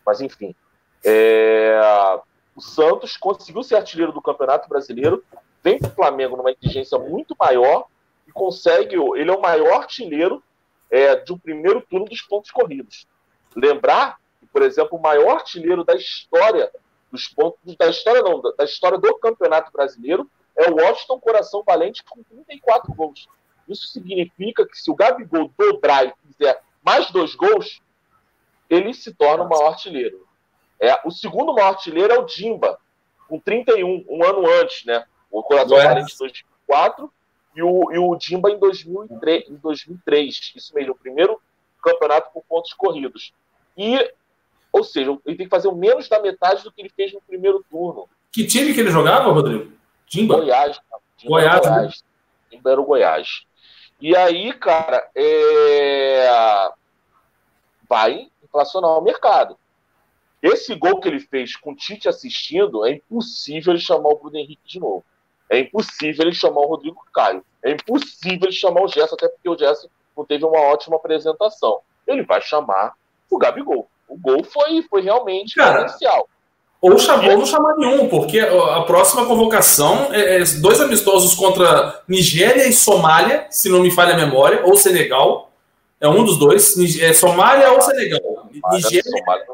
Mas 0.06 0.22
enfim. 0.22 0.56
É... 1.04 1.80
O 2.56 2.62
Santos 2.62 3.16
conseguiu 3.16 3.64
ser 3.64 3.76
artilheiro 3.76 4.12
do 4.12 4.22
Campeonato 4.22 4.68
Brasileiro, 4.68 5.24
vem 5.64 5.80
para 5.80 5.90
o 5.90 5.96
Flamengo 5.96 6.36
numa 6.36 6.52
exigência 6.52 6.98
muito 6.98 7.36
maior 7.40 7.86
e 8.28 8.32
consegue. 8.32 8.96
Ele 9.16 9.30
é 9.30 9.34
o 9.34 9.42
maior 9.42 9.82
artilheiro 9.82 10.44
é, 10.90 11.16
de 11.16 11.32
um 11.32 11.38
primeiro 11.38 11.82
turno 11.82 12.06
dos 12.06 12.22
pontos 12.22 12.52
corridos. 12.52 13.08
Lembrar 13.56 14.20
que, 14.40 14.46
por 14.48 14.62
exemplo, 14.62 14.98
o 14.98 15.02
maior 15.02 15.36
artilheiro 15.36 15.84
da 15.84 15.96
história 15.96 16.72
dos 17.12 17.28
pontos 17.28 17.76
da 17.76 17.88
história 17.88 18.22
não, 18.22 18.42
da 18.42 18.64
história 18.64 18.98
do 18.98 19.18
Campeonato 19.20 19.72
Brasileiro 19.72 20.30
é 20.60 20.70
o 20.70 20.76
Washington 20.76 21.20
Coração 21.20 21.64
Valente 21.66 22.04
com 22.04 22.22
34 22.22 22.94
gols. 22.94 23.28
Isso 23.68 23.88
significa 23.88 24.68
que 24.68 24.78
se 24.78 24.92
o 24.92 24.96
Gabigol 24.96 25.52
dobrar 25.58 26.06
e 26.06 26.14
fizer 26.28 26.62
mais 26.84 27.10
dois 27.12 27.34
gols, 27.34 27.82
ele 28.70 28.94
se 28.94 29.14
torna 29.14 29.46
o 29.46 29.50
maior 29.50 29.70
artilheiro. 29.70 30.28
É, 30.80 31.00
o 31.06 31.12
segundo 31.12 31.54
maior 31.54 31.70
artilheiro 31.70 32.14
é 32.14 32.20
o 32.20 32.26
Dimba, 32.26 32.78
com 33.28 33.40
31, 33.40 34.06
um 34.10 34.24
ano 34.26 34.50
antes, 34.50 34.84
né? 34.86 35.06
O 35.32 35.42
Coração 35.42 35.78
Ué. 35.78 35.84
Valente 35.84 36.14
em 36.14 36.18
2004 36.18 37.14
e 37.56 37.64
o, 37.64 37.92
e 37.94 37.98
o 37.98 38.16
Dimba 38.16 38.52
em 38.52 38.60
2003, 38.60 39.50
em 39.50 39.56
2003. 39.56 40.54
Isso 40.56 40.76
mesmo, 40.76 40.94
o 40.94 40.98
primeiro 40.98 41.40
campeonato 41.82 42.32
por 42.34 42.44
pontos 42.44 42.74
corridos. 42.74 43.34
E, 43.78 44.12
ou 44.74 44.84
seja, 44.84 45.18
ele 45.26 45.38
tem 45.38 45.46
que 45.46 45.50
fazer 45.50 45.72
menos 45.72 46.10
da 46.10 46.20
metade 46.22 46.64
do 46.64 46.72
que 46.72 46.82
ele 46.82 46.90
fez 46.90 47.14
no 47.14 47.22
primeiro 47.22 47.64
turno. 47.70 48.10
Que 48.32 48.46
time 48.46 48.74
que 48.74 48.80
ele 48.80 48.92
jogava, 48.92 49.32
Rodrigo? 49.32 49.79
Dimba? 50.10 50.38
Goiás. 50.38 50.82
Dimba 51.18 51.30
Goiás. 51.30 51.62
Goiás. 51.62 52.02
Né? 52.02 52.08
Dimba 52.52 52.72
era 52.72 52.82
o 52.82 52.86
Goiás. 52.86 53.46
E 54.02 54.16
aí, 54.16 54.52
cara, 54.54 55.10
é... 55.14 56.70
vai 57.88 58.30
inflacionar 58.44 58.98
o 58.98 59.02
mercado. 59.02 59.58
Esse 60.42 60.74
gol 60.74 61.00
que 61.00 61.08
ele 61.08 61.20
fez 61.20 61.56
com 61.56 61.72
o 61.72 61.76
Tite 61.76 62.08
assistindo, 62.08 62.86
é 62.86 62.94
impossível 62.94 63.74
ele 63.74 63.82
chamar 63.82 64.10
o 64.10 64.18
Bruno 64.18 64.38
Henrique 64.38 64.62
de 64.66 64.80
novo. 64.80 65.04
É 65.50 65.60
impossível 65.60 66.26
ele 66.26 66.34
chamar 66.34 66.62
o 66.62 66.68
Rodrigo 66.68 67.06
Caio. 67.14 67.44
É 67.62 67.72
impossível 67.72 68.44
ele 68.44 68.52
chamar 68.54 68.84
o 68.84 68.88
Gerson, 68.88 69.16
até 69.16 69.28
porque 69.28 69.50
o 69.50 69.58
Gerson 69.58 69.90
não 70.16 70.24
teve 70.24 70.46
uma 70.46 70.60
ótima 70.60 70.96
apresentação. 70.96 71.82
Ele 72.08 72.24
vai 72.24 72.42
chamar 72.42 72.94
o 73.30 73.38
Gabigol. 73.38 73.90
O 74.08 74.18
gol 74.18 74.44
foi, 74.44 74.82
foi 74.84 75.02
realmente 75.02 75.56
Cara. 75.56 75.88
Ou 76.82 76.98
chamou, 76.98 77.38
não 77.38 77.46
chamar 77.46 77.76
nenhum, 77.76 78.08
porque 78.08 78.40
a 78.40 78.82
próxima 78.84 79.26
convocação 79.26 80.14
é, 80.14 80.38
é 80.38 80.44
dois 80.62 80.80
amistosos 80.80 81.36
contra 81.36 82.02
Nigéria 82.08 82.68
e 82.68 82.74
Somália, 82.74 83.48
se 83.50 83.68
não 83.68 83.82
me 83.82 83.92
falha 83.92 84.14
a 84.14 84.18
memória, 84.18 84.66
ou 84.66 84.78
Senegal. 84.78 85.52
É 86.00 86.08
um 86.08 86.24
dos 86.24 86.40
dois. 86.40 86.78
É 87.02 87.12
Somália 87.12 87.70
ou 87.74 87.82
Senegal. 87.82 88.22
Nigéria. 88.72 89.04
Somália, 89.04 89.46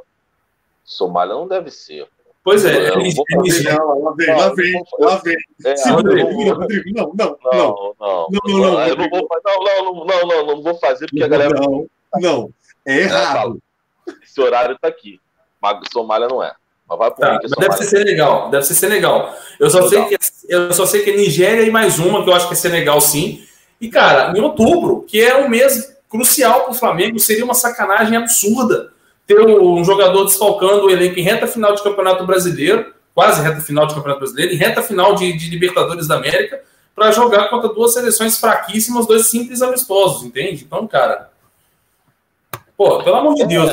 Somália 0.84 1.34
não 1.34 1.48
deve 1.48 1.72
ser. 1.72 2.08
Pois 2.44 2.64
é, 2.64 2.90
é 2.90 2.96
Nigéria. 2.96 3.84
Lá 3.84 4.14
vem, 4.14 4.28
lá 4.28 4.50
vem, 4.50 4.84
lá 5.00 5.16
vem. 5.18 5.36
Não, 6.94 7.12
não, 7.18 7.38
não. 7.44 7.96
Não, 8.00 8.28
não, 8.30 8.60
não. 8.60 8.88
Eu 8.88 8.96
não 8.96 9.10
vou 9.10 9.28
fazer, 9.28 9.58
não, 9.58 9.84
não, 9.84 10.06
não, 10.06 10.28
não, 10.28 10.46
não 10.46 10.62
vou 10.62 10.76
fazer 10.76 11.08
porque 11.08 11.24
a 11.24 11.28
galera. 11.28 11.60
Não, 11.60 11.88
não. 12.22 12.50
É 12.86 13.00
errado. 13.00 13.60
Esse 14.22 14.40
horário 14.40 14.78
tá 14.80 14.88
aqui. 14.88 15.20
Mas 15.60 15.80
Somália 15.92 16.28
não 16.28 16.44
é. 16.44 16.54
Mas 16.88 16.98
vai 17.00 17.12
tá, 17.12 17.40
mas 17.42 17.52
deve 17.52 17.78
ser 17.78 17.86
Senegal, 17.86 18.50
deve 18.50 18.64
ser 18.64 18.76
Senegal. 18.76 19.36
Eu 19.60 19.70
só, 19.70 19.88
sei 19.90 20.06
que, 20.06 20.18
eu 20.48 20.72
só 20.72 20.86
sei 20.86 21.02
que 21.02 21.10
é 21.10 21.16
Nigéria 21.18 21.64
e 21.64 21.72
mais 21.72 21.98
uma, 21.98 22.24
que 22.24 22.30
eu 22.30 22.34
acho 22.34 22.48
que 22.48 22.54
é 22.54 22.58
Senegal 22.58 23.02
sim. 23.02 23.44
E, 23.82 23.90
cara, 23.90 24.38
em 24.38 24.42
outubro, 24.42 25.04
que 25.08 25.20
é 25.20 25.36
um 25.36 25.50
mês 25.50 25.96
crucial 26.10 26.62
para 26.62 26.72
o 26.72 26.76
Flamengo, 26.76 27.20
seria 27.20 27.44
uma 27.44 27.54
sacanagem 27.54 28.16
absurda 28.16 28.94
ter 29.28 29.40
um 29.40 29.84
jogador 29.84 30.26
desfalcando 30.26 30.86
o 30.86 30.90
elenco 30.90 31.20
em 31.20 31.24
reta 31.24 31.48
final 31.48 31.74
de 31.74 31.82
Campeonato 31.82 32.26
Brasileiro, 32.26 32.94
quase 33.14 33.42
reta 33.42 33.60
final 33.60 33.88
de 33.88 33.96
Campeonato 33.96 34.20
Brasileiro, 34.20 34.54
em 34.54 34.58
reta 34.58 34.82
final 34.84 35.16
de, 35.16 35.34
de 35.34 35.50
Libertadores 35.50 36.08
da 36.08 36.16
América, 36.16 36.62
para 36.94 37.12
jogar 37.12 37.50
contra 37.50 37.70
duas 37.70 37.94
seleções 37.94 38.38
fraquíssimas, 38.38 39.08
dois 39.08 39.28
simples 39.28 39.62
amistosos, 39.62 40.24
entende? 40.24 40.64
Então, 40.64 40.88
cara. 40.88 41.32
Pô, 42.78 43.04
pelo 43.04 43.16
amor 43.16 43.36
de 43.36 43.46
Deus, 43.46 43.72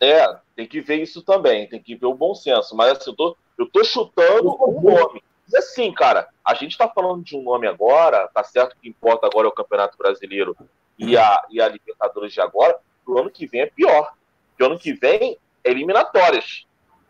É, 0.00 0.36
tem 0.54 0.66
que 0.66 0.80
ver 0.80 1.02
isso 1.02 1.22
também, 1.22 1.68
tem 1.68 1.82
que 1.82 1.94
ver 1.94 2.06
o 2.06 2.14
bom 2.14 2.34
senso. 2.34 2.76
Mas 2.76 2.92
assim, 2.92 3.10
eu 3.10 3.16
tô, 3.16 3.36
eu 3.58 3.66
tô 3.66 3.84
chutando 3.84 4.54
o 4.58 4.80
nome. 4.80 5.22
E 5.52 5.56
assim, 5.56 5.92
cara, 5.92 6.28
a 6.44 6.54
gente 6.54 6.78
tá 6.78 6.88
falando 6.88 7.22
de 7.22 7.36
um 7.36 7.42
nome 7.42 7.66
agora, 7.66 8.28
tá 8.28 8.42
certo 8.42 8.76
que 8.80 8.88
importa 8.88 9.26
agora 9.26 9.46
é 9.46 9.48
o 9.48 9.54
Campeonato 9.54 9.98
Brasileiro 9.98 10.56
e 10.98 11.16
a, 11.16 11.42
e 11.50 11.60
a 11.60 11.68
Libertadores 11.68 12.32
de 12.32 12.40
agora, 12.40 12.78
o 13.06 13.18
ano 13.18 13.30
que 13.30 13.46
vem 13.46 13.62
é 13.62 13.66
pior. 13.66 14.12
Porque 14.50 14.64
ano 14.64 14.78
que 14.78 14.92
vem 14.92 15.38
é 15.62 15.70
eliminatórias. 15.70 16.66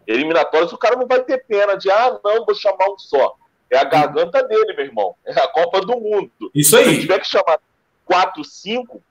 Eliminatórias 0.07 0.73
o 0.73 0.79
cara 0.79 0.97
não 0.97 1.07
vai 1.07 1.23
ter 1.23 1.45
pena 1.45 1.77
de, 1.77 1.91
ah, 1.91 2.19
não, 2.25 2.45
vou 2.45 2.55
chamar 2.55 2.91
um 2.91 2.99
só. 2.99 3.37
É 3.71 3.79
a 3.79 3.85
garganta 3.85 4.43
dele, 4.43 4.75
meu 4.75 4.85
irmão. 4.85 5.15
É 5.25 5.33
a 5.33 5.49
Copa 5.49 5.81
do 5.81 5.99
Mundo. 5.99 6.51
Isso 6.55 6.77
aí. 6.77 6.95
Se 6.97 7.01
tiver 7.01 7.21
que 7.21 7.27
chamar 7.27 7.61
quatro, 8.05 8.45
cinco, 8.45 9.03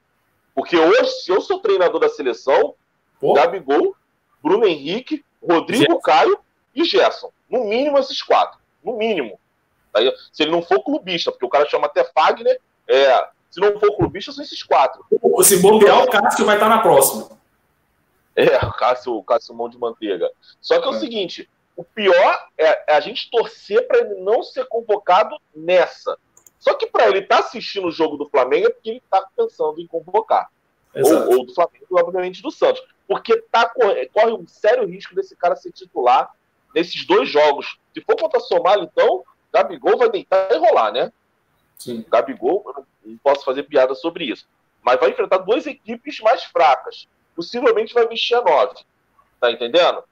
porque 0.53 0.77
hoje, 0.77 1.09
se 1.23 1.31
eu 1.31 1.41
sou 1.41 1.59
treinador 1.59 1.99
da 1.99 2.09
seleção, 2.09 2.75
Pô. 3.19 3.33
Gabigol, 3.33 3.95
Bruno 4.43 4.67
Henrique, 4.67 5.23
Rodrigo 5.41 5.83
Gerson. 5.83 5.99
Caio 6.01 6.39
e 6.75 6.83
Gerson. 6.83 7.31
No 7.49 7.63
mínimo 7.63 7.97
esses 7.97 8.21
quatro. 8.21 8.59
No 8.83 8.97
mínimo. 8.97 9.39
Aí, 9.93 10.11
se 10.31 10.43
ele 10.43 10.51
não 10.51 10.61
for 10.61 10.83
clubista, 10.83 11.31
porque 11.31 11.45
o 11.45 11.49
cara 11.49 11.69
chama 11.69 11.85
até 11.85 12.03
Fagner, 12.03 12.59
é, 12.87 13.27
se 13.49 13.59
não 13.59 13.79
for 13.79 13.95
clubista, 13.95 14.31
são 14.31 14.43
esses 14.43 14.61
quatro. 14.63 15.05
Se 15.43 15.61
bobear, 15.61 16.03
o 16.03 16.09
Cássio 16.09 16.45
vai 16.45 16.55
estar 16.55 16.67
na 16.67 16.79
próxima. 16.79 17.29
É, 18.35 18.57
o 18.65 18.73
Cássio, 18.73 19.15
o 19.15 19.23
Cássio 19.23 19.53
Mão 19.53 19.69
de 19.69 19.77
Manteiga. 19.77 20.29
Só 20.59 20.81
que 20.81 20.87
é, 20.87 20.91
é 20.91 20.95
o 20.95 20.99
seguinte: 20.99 21.49
o 21.77 21.83
pior 21.83 22.47
é 22.57 22.95
a 22.95 22.99
gente 22.99 23.29
torcer 23.29 23.87
para 23.87 23.99
ele 23.99 24.15
não 24.21 24.41
ser 24.41 24.65
convocado 24.65 25.37
nessa. 25.55 26.17
Só 26.57 26.73
que 26.73 26.87
para 26.87 27.09
ele 27.09 27.19
estar 27.19 27.41
tá 27.41 27.47
assistindo 27.47 27.87
o 27.87 27.91
jogo 27.91 28.17
do 28.17 28.27
Flamengo 28.27 28.67
é 28.67 28.69
porque 28.69 28.89
ele 28.89 29.01
está 29.03 29.23
pensando 29.37 29.79
em 29.79 29.85
convocar. 29.85 30.49
Ou, 30.95 31.37
ou, 31.37 31.45
do 31.45 31.53
Flamengo, 31.53 31.85
obviamente 31.91 32.41
do 32.41 32.51
Santos 32.51 32.83
porque 33.07 33.37
tá, 33.51 33.69
corre 34.13 34.31
um 34.33 34.47
sério 34.47 34.85
risco 34.85 35.15
desse 35.15 35.35
cara 35.35 35.55
ser 35.55 35.71
titular 35.71 36.31
nesses 36.73 37.05
dois 37.05 37.29
jogos. 37.29 37.77
Se 37.93 38.01
for 38.01 38.15
contra 38.15 38.39
a 38.39 38.43
Somália, 38.43 38.89
então, 38.91 39.23
Gabigol 39.53 39.97
vai 39.97 40.09
deitar 40.09 40.51
e 40.51 40.57
rolar, 40.57 40.91
né? 40.91 41.11
Sim. 41.77 42.03
Gabigol, 42.09 42.63
eu 42.65 42.85
não, 43.05 43.17
posso 43.17 43.43
fazer 43.45 43.63
piada 43.63 43.93
sobre 43.93 44.25
isso. 44.25 44.47
Mas 44.81 44.99
vai 44.99 45.11
enfrentar 45.11 45.37
duas 45.39 45.65
equipes 45.65 46.19
mais 46.21 46.43
fracas. 46.45 47.07
Possivelmente 47.35 47.93
vai 47.93 48.07
mexer 48.07 48.35
a 48.35 48.41
nove. 48.41 48.75
Tá 49.39 49.51
entendendo? 49.51 50.03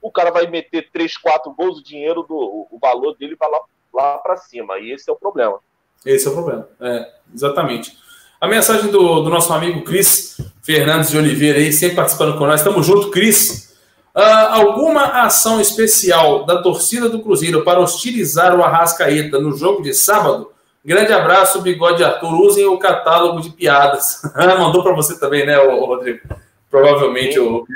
O 0.00 0.10
cara 0.10 0.30
vai 0.30 0.46
meter 0.46 0.90
3, 0.90 1.16
4 1.16 1.52
gols, 1.52 1.78
o 1.78 1.82
dinheiro, 1.82 2.22
do, 2.22 2.66
o 2.70 2.78
valor 2.80 3.16
dele 3.16 3.36
vai 3.36 3.50
lá, 3.50 3.60
lá 3.92 4.18
para 4.18 4.36
cima. 4.36 4.78
E 4.78 4.92
esse 4.92 5.08
é 5.08 5.12
o 5.12 5.16
problema. 5.16 5.58
Esse 6.04 6.28
é 6.28 6.30
o 6.30 6.34
problema. 6.34 6.68
É, 6.80 7.12
exatamente. 7.34 7.98
A 8.40 8.46
mensagem 8.46 8.90
do, 8.90 9.20
do 9.20 9.30
nosso 9.30 9.52
amigo 9.52 9.82
Cris 9.82 10.38
Fernandes 10.68 11.08
de 11.08 11.16
Oliveira 11.16 11.60
aí, 11.60 11.72
sempre 11.72 11.96
participando 11.96 12.36
com 12.36 12.46
nós. 12.46 12.62
Tamo 12.62 12.82
junto, 12.82 13.10
Cris. 13.10 13.74
Uh, 14.14 14.20
alguma 14.50 15.22
ação 15.22 15.58
especial 15.62 16.44
da 16.44 16.60
torcida 16.60 17.08
do 17.08 17.22
Cruzeiro 17.22 17.64
para 17.64 17.80
hostilizar 17.80 18.54
o 18.54 18.62
Arrascaeta 18.62 19.38
no 19.38 19.56
jogo 19.56 19.82
de 19.82 19.94
sábado? 19.94 20.52
Grande 20.84 21.10
abraço, 21.10 21.62
Bigode 21.62 22.04
Arthur. 22.04 22.34
Usem 22.34 22.66
o 22.66 22.78
catálogo 22.78 23.40
de 23.40 23.48
piadas. 23.48 24.20
Mandou 24.36 24.82
para 24.82 24.92
você 24.92 25.18
também, 25.18 25.46
né, 25.46 25.56
Rodrigo? 25.56 26.20
Provavelmente 26.70 27.40
o. 27.40 27.66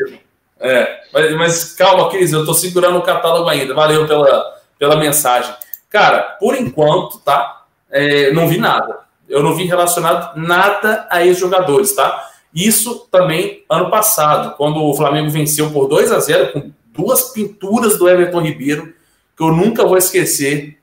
É, 0.60 1.00
mas, 1.14 1.34
mas, 1.34 1.72
calma, 1.72 2.10
Cris, 2.10 2.30
eu 2.30 2.44
tô 2.44 2.52
segurando 2.52 2.98
o 2.98 3.02
catálogo 3.02 3.48
ainda. 3.48 3.72
Valeu 3.72 4.06
pela, 4.06 4.54
pela 4.78 4.96
mensagem. 4.96 5.54
Cara, 5.88 6.36
por 6.38 6.54
enquanto, 6.54 7.20
tá? 7.20 7.62
É, 7.90 8.30
não 8.32 8.46
vi 8.46 8.58
nada 8.58 9.00
eu 9.32 9.42
não 9.42 9.54
vi 9.54 9.64
relacionado 9.64 10.36
nada 10.36 11.06
a 11.10 11.24
esses 11.24 11.38
jogadores, 11.38 11.94
tá? 11.94 12.31
Isso 12.54 13.08
também 13.10 13.64
ano 13.68 13.90
passado, 13.90 14.56
quando 14.56 14.82
o 14.82 14.94
Flamengo 14.94 15.30
venceu 15.30 15.70
por 15.70 15.88
2 15.88 16.12
a 16.12 16.20
0 16.20 16.52
com 16.52 16.72
duas 16.92 17.30
pinturas 17.32 17.98
do 17.98 18.08
Everton 18.08 18.40
Ribeiro, 18.40 18.92
que 19.36 19.42
eu 19.42 19.52
nunca 19.52 19.86
vou 19.86 19.96
esquecer, 19.96 20.78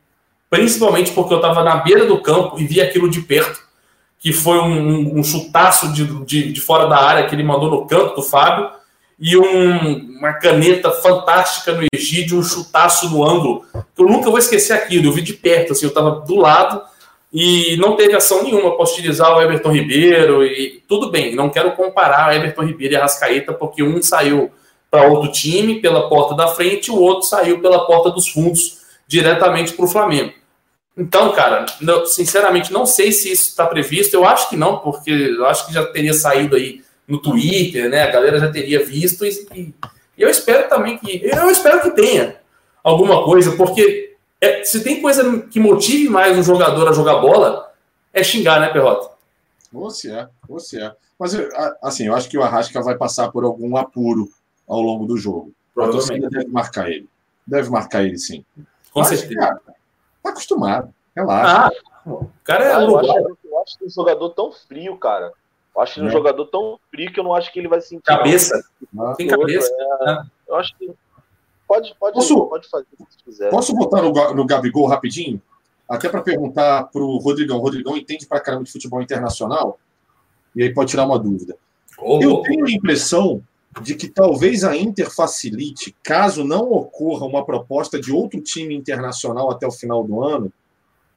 principalmente 0.49 1.11
porque 1.11 1.33
eu 1.33 1.37
estava 1.37 1.63
na 1.63 1.77
beira 1.77 2.05
do 2.05 2.21
campo 2.21 2.59
e 2.59 2.65
vi 2.65 2.81
aquilo 2.81 3.09
de 3.09 3.21
perto, 3.21 3.61
que 4.19 4.33
foi 4.33 4.57
um, 4.57 5.19
um 5.19 5.23
chutaço 5.23 5.93
de, 5.93 6.05
de, 6.25 6.51
de, 6.51 6.59
fora 6.59 6.87
da 6.87 6.97
área 6.97 7.27
que 7.27 7.35
ele 7.35 7.43
mandou 7.43 7.69
no 7.69 7.85
canto 7.85 8.15
do 8.15 8.23
Fábio, 8.23 8.71
e 9.21 9.37
um, 9.37 10.17
uma 10.17 10.33
caneta 10.33 10.91
fantástica 10.91 11.73
no 11.73 11.85
Egídio, 11.93 12.39
um 12.39 12.43
chutaço 12.43 13.09
no 13.09 13.23
ângulo. 13.23 13.65
Eu 13.97 14.05
nunca 14.05 14.29
vou 14.29 14.39
esquecer 14.39 14.71
aquilo. 14.71 15.07
Eu 15.07 15.11
vi 15.11 15.21
de 15.21 15.33
perto, 15.33 15.73
assim, 15.73 15.85
eu 15.85 15.89
estava 15.89 16.21
do 16.21 16.35
lado 16.35 16.81
e 17.31 17.77
não 17.77 17.95
teve 17.95 18.15
ação 18.15 18.43
nenhuma 18.43 18.75
para 18.75 18.83
utilizar 18.83 19.35
o 19.35 19.41
Everton 19.41 19.71
Ribeiro. 19.71 20.43
E 20.43 20.83
tudo 20.87 21.11
bem, 21.11 21.35
não 21.35 21.49
quero 21.49 21.73
comparar 21.73 22.35
Everton 22.35 22.63
Ribeiro 22.63 22.93
e 22.93 22.97
a 22.97 23.01
Rascaeta, 23.01 23.53
porque 23.53 23.83
um 23.83 24.01
saiu 24.01 24.51
para 24.89 25.07
outro 25.07 25.31
time 25.31 25.79
pela 25.81 26.09
porta 26.09 26.33
da 26.33 26.47
frente 26.47 26.89
o 26.89 26.97
outro 26.99 27.27
saiu 27.27 27.61
pela 27.61 27.85
porta 27.85 28.09
dos 28.09 28.27
fundos 28.27 28.79
diretamente 29.07 29.73
para 29.73 29.85
o 29.85 29.87
Flamengo. 29.87 30.33
Então, 30.97 31.31
cara, 31.31 31.65
não, 31.79 32.05
sinceramente, 32.05 32.73
não 32.73 32.85
sei 32.85 33.11
se 33.11 33.31
isso 33.31 33.49
está 33.49 33.65
previsto. 33.65 34.13
Eu 34.13 34.25
acho 34.25 34.49
que 34.49 34.57
não, 34.57 34.79
porque 34.79 35.11
eu 35.11 35.45
acho 35.45 35.67
que 35.67 35.73
já 35.73 35.85
teria 35.85 36.13
saído 36.13 36.55
aí 36.55 36.81
no 37.07 37.21
Twitter, 37.21 37.89
né? 37.89 38.03
A 38.03 38.11
galera 38.11 38.39
já 38.39 38.51
teria 38.51 38.83
visto 38.83 39.25
e, 39.25 39.29
e 39.55 39.73
eu 40.17 40.29
espero 40.29 40.67
também 40.67 40.97
que 40.97 41.21
eu 41.23 41.49
espero 41.49 41.81
que 41.81 41.91
tenha 41.91 42.35
alguma 42.83 43.23
coisa, 43.23 43.53
porque 43.55 44.08
é, 44.41 44.63
se 44.63 44.83
tem 44.83 45.01
coisa 45.01 45.41
que 45.47 45.59
motive 45.59 46.09
mais 46.09 46.37
um 46.37 46.43
jogador 46.43 46.87
a 46.87 46.93
jogar 46.93 47.19
bola, 47.19 47.73
é 48.13 48.23
xingar, 48.23 48.59
né, 48.59 48.69
Perrota? 48.69 49.11
Você 49.71 50.11
é, 50.11 50.27
você 50.47 50.81
é. 50.81 50.95
Mas, 51.17 51.35
assim, 51.81 52.07
eu 52.07 52.15
acho 52.15 52.29
que 52.29 52.37
o 52.37 52.43
Arrasca 52.43 52.81
vai 52.81 52.95
passar 52.95 53.29
por 53.31 53.43
algum 53.43 53.75
apuro 53.75 54.29
ao 54.67 54.79
longo 54.79 55.05
do 55.05 55.17
jogo. 55.17 55.51
A 55.77 55.87
torcida 55.87 56.29
deve 56.29 56.47
marcar 56.47 56.89
ele. 56.89 57.07
Deve 57.45 57.69
marcar 57.69 58.03
ele, 58.03 58.17
sim. 58.17 58.45
Com 58.91 59.01
Mas, 59.01 59.09
certeza. 59.09 59.39
Cara, 59.39 59.61
tá 60.23 60.29
acostumado. 60.29 60.93
Relaxa. 61.15 61.71
Ah, 62.05 62.09
o 62.09 62.29
cara 62.43 62.63
é 62.63 62.73
ah, 62.73 62.81
eu, 62.81 62.97
acho, 62.97 63.37
eu 63.43 63.61
acho 63.61 63.77
que 63.77 63.85
um 63.85 63.89
jogador 63.89 64.29
tão 64.29 64.51
frio, 64.51 64.97
cara. 64.97 65.33
Eu 65.75 65.81
acho 65.81 65.95
que 65.95 65.99
é. 66.01 66.03
um 66.03 66.09
jogador 66.09 66.45
tão 66.45 66.79
frio 66.89 67.11
que 67.11 67.19
eu 67.19 67.23
não 67.23 67.33
acho 67.33 67.51
que 67.51 67.59
ele 67.59 67.67
vai 67.67 67.81
sentir. 67.81 68.03
Cabeça. 68.03 68.63
Não. 68.93 69.13
Tem 69.15 69.27
cabeça. 69.27 69.71
É, 70.01 70.21
eu 70.47 70.55
acho 70.55 70.75
que 70.77 70.91
Pode, 71.69 71.95
pode, 71.99 72.15
posso, 72.15 72.47
pode 72.47 72.67
fazer 72.67 72.87
se 72.97 73.23
quiser. 73.23 73.51
Posso 73.51 73.75
botar 73.75 74.01
no, 74.01 74.11
no 74.33 74.43
Gabigol 74.43 74.87
rapidinho? 74.87 75.39
Até 75.87 76.09
para 76.09 76.23
perguntar 76.23 76.85
para 76.85 77.03
o 77.03 77.17
Rodrigão. 77.17 77.57
O 77.57 77.61
Rodrigão 77.61 77.95
entende 77.95 78.25
para 78.25 78.39
caramba 78.39 78.63
de 78.63 78.71
futebol 78.71 78.99
internacional? 79.03 79.79
E 80.55 80.63
aí 80.63 80.73
pode 80.73 80.89
tirar 80.89 81.05
uma 81.05 81.19
dúvida. 81.19 81.55
Oh. 81.99 82.19
Eu 82.19 82.41
tenho 82.41 82.65
a 82.65 82.71
impressão 82.71 83.43
de 83.83 83.93
que 83.93 84.07
talvez 84.07 84.63
a 84.63 84.75
Inter 84.75 85.13
facilite, 85.13 85.95
caso 86.01 86.43
não 86.43 86.71
ocorra 86.71 87.27
uma 87.27 87.45
proposta 87.45 88.01
de 88.01 88.11
outro 88.11 88.41
time 88.41 88.75
internacional 88.75 89.51
até 89.51 89.67
o 89.67 89.71
final 89.71 90.03
do 90.03 90.23
ano, 90.23 90.51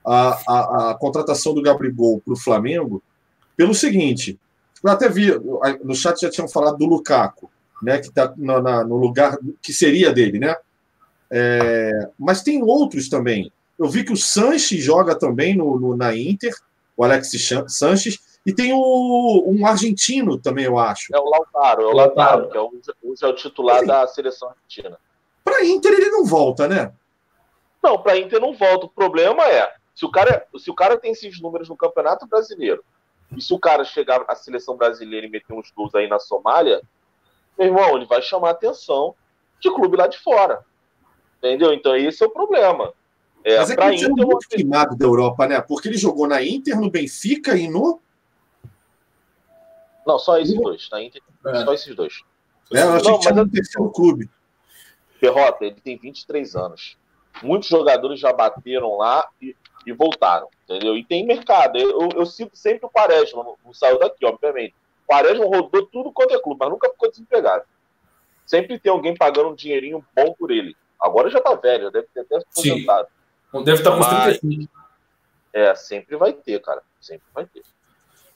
a, 0.05 0.39
a, 0.47 0.91
a 0.91 0.95
contratação 0.97 1.55
do 1.55 1.63
Gabigol 1.63 2.21
para 2.21 2.35
o 2.35 2.39
Flamengo, 2.39 3.03
pelo 3.57 3.75
seguinte: 3.75 4.39
eu 4.85 4.91
até 4.91 5.09
vi, 5.09 5.31
no 5.83 5.95
chat 5.95 6.21
já 6.21 6.29
tinham 6.29 6.47
falado 6.47 6.77
do 6.77 6.85
Lukaku 6.85 7.51
né, 7.83 7.99
que 7.99 8.09
está 8.09 8.33
no, 8.37 8.61
no, 8.85 8.97
lugar 8.97 9.37
que 9.61 9.73
seria 9.73 10.13
dele, 10.13 10.39
né? 10.39 10.57
É, 11.31 12.09
mas 12.19 12.43
tem 12.43 12.63
outros 12.63 13.09
também. 13.09 13.51
Eu 13.79 13.89
vi 13.89 14.05
que 14.05 14.13
o 14.13 14.17
Sanches 14.17 14.83
joga 14.83 15.19
também 15.19 15.57
no, 15.57 15.79
no 15.79 15.97
na 15.97 16.15
Inter, 16.15 16.55
o 16.97 17.03
Alexis 17.03 17.49
Sanches, 17.69 18.19
e 18.45 18.53
tem 18.53 18.73
o, 18.73 19.45
um 19.47 19.67
argentino 19.67 20.39
também, 20.39 20.65
eu 20.65 20.79
acho. 20.79 21.15
É 21.15 21.19
o 21.19 21.25
Lautaro, 21.25 21.83
é 21.83 21.87
o 21.87 21.93
Lautaro, 21.93 22.51
que 22.51 22.57
é 22.57 22.61
o, 22.61 22.73
hoje 23.05 23.25
é 23.25 23.27
o 23.27 23.35
titular 23.35 23.79
assim, 23.79 23.87
da 23.87 24.07
seleção 24.07 24.49
argentina. 24.49 24.99
Para 25.45 25.65
Inter 25.65 25.93
ele 25.93 26.11
não 26.11 26.25
volta, 26.25 26.69
né? 26.69 26.93
Não, 27.83 27.99
para 28.01 28.17
Inter 28.17 28.41
não 28.41 28.53
volta. 28.53 28.87
O 28.87 28.91
problema 28.91 29.45
é, 29.45 29.73
se 29.95 30.05
o 30.05 30.11
cara, 30.11 30.47
se 30.57 30.71
o 30.71 30.75
cara 30.75 30.97
tem 30.97 31.13
esses 31.13 31.41
números 31.41 31.69
no 31.69 31.77
Campeonato 31.77 32.27
Brasileiro, 32.27 32.85
e 33.37 33.41
se 33.41 33.53
o 33.55 33.59
cara 33.59 33.85
chegar 33.85 34.25
à 34.29 34.35
seleção 34.35 34.77
brasileira 34.77 35.27
e 35.27 35.31
meter 35.31 35.55
uns 35.55 35.71
gols 35.71 35.95
aí 35.95 36.07
na 36.07 36.19
Somália, 36.19 36.83
meu 37.63 37.67
irmão, 37.67 37.97
ele 37.97 38.07
vai 38.07 38.21
chamar 38.21 38.49
a 38.49 38.53
atenção 38.53 39.15
de 39.61 39.71
clube 39.73 39.97
lá 39.97 40.07
de 40.07 40.19
fora. 40.19 40.65
Entendeu? 41.39 41.73
Então 41.73 41.97
esse 41.97 42.23
é 42.23 42.27
o 42.27 42.31
problema. 42.31 42.93
É, 43.45 43.59
Mas 43.59 43.71
é 43.71 43.77
que 43.77 43.83
ele 43.83 43.97
Inter, 43.97 44.25
é 44.25 44.27
muito 44.27 44.49
queimado 44.49 44.97
da 44.97 45.05
Europa, 45.05 45.47
né? 45.47 45.61
Porque 45.61 45.89
ele 45.89 45.97
jogou 45.97 46.29
na 46.29 46.43
Inter, 46.43 46.81
no 46.81 46.91
Benfica 46.91 47.57
e 47.57 47.69
no. 47.69 48.01
Não, 50.07 50.19
só 50.19 50.39
esses 50.39 50.55
dois. 50.55 50.89
Na 50.91 51.03
Inter, 51.03 51.21
é. 51.47 51.65
só 51.65 51.73
esses 51.75 51.95
dois. 51.95 52.23
É, 52.73 52.83
eu 52.83 52.93
achei 52.93 53.11
não, 53.11 53.19
que 53.19 53.23
tinha 53.23 53.35
mas 53.35 53.45
um 53.45 53.49
terceiro 53.49 53.91
clube. 53.91 54.31
Ferrota, 55.19 55.65
ele 55.65 55.81
tem 55.81 55.97
23 55.97 56.57
anos. 56.57 56.97
Muitos 57.43 57.69
jogadores 57.69 58.21
já 58.21 58.33
bateram 58.33 58.97
lá 58.97 59.29
e, 59.41 59.57
e 59.87 59.93
voltaram, 59.93 60.49
entendeu? 60.65 60.97
E 60.97 61.05
tem 61.05 61.27
mercado. 61.27 61.77
Eu, 61.79 62.09
eu 62.15 62.27
cito 62.27 62.57
sempre 62.57 62.87
o 62.87 62.91
Quaresma, 62.91 63.43
não, 63.43 63.57
não 63.65 63.73
saiu 63.73 63.99
daqui, 63.99 64.25
obviamente. 64.25 64.75
Quaresma 65.07 65.45
rodou 65.45 65.87
tudo 65.87 66.13
quanto 66.13 66.35
é 66.35 66.41
clube, 66.41 66.59
mas 66.61 66.71
nunca 66.71 66.91
ficou 66.91 67.11
desempregado. 67.11 67.65
Sempre 68.47 68.79
tem 68.79 68.91
alguém 68.91 69.15
pagando 69.15 69.51
um 69.51 69.55
dinheirinho 69.55 70.05
bom 70.15 70.35
por 70.39 70.51
ele. 70.51 70.77
Agora 71.01 71.31
já 71.31 71.41
tá 71.41 71.55
velho, 71.55 71.85
já 71.85 71.91
deve 71.91 72.07
ter 72.13 72.21
até 72.21 72.37
aposentado. 72.37 73.09
Sim. 73.53 73.65
Deve 73.65 73.79
estar 73.79 73.91
tá 73.91 73.97
com 73.97 74.03
mas, 74.03 74.39
35. 74.39 74.73
É, 75.53 75.75
sempre 75.75 76.17
vai 76.17 76.33
ter, 76.33 76.61
cara. 76.61 76.83
Sempre 77.01 77.27
vai 77.35 77.45
ter. 77.45 77.63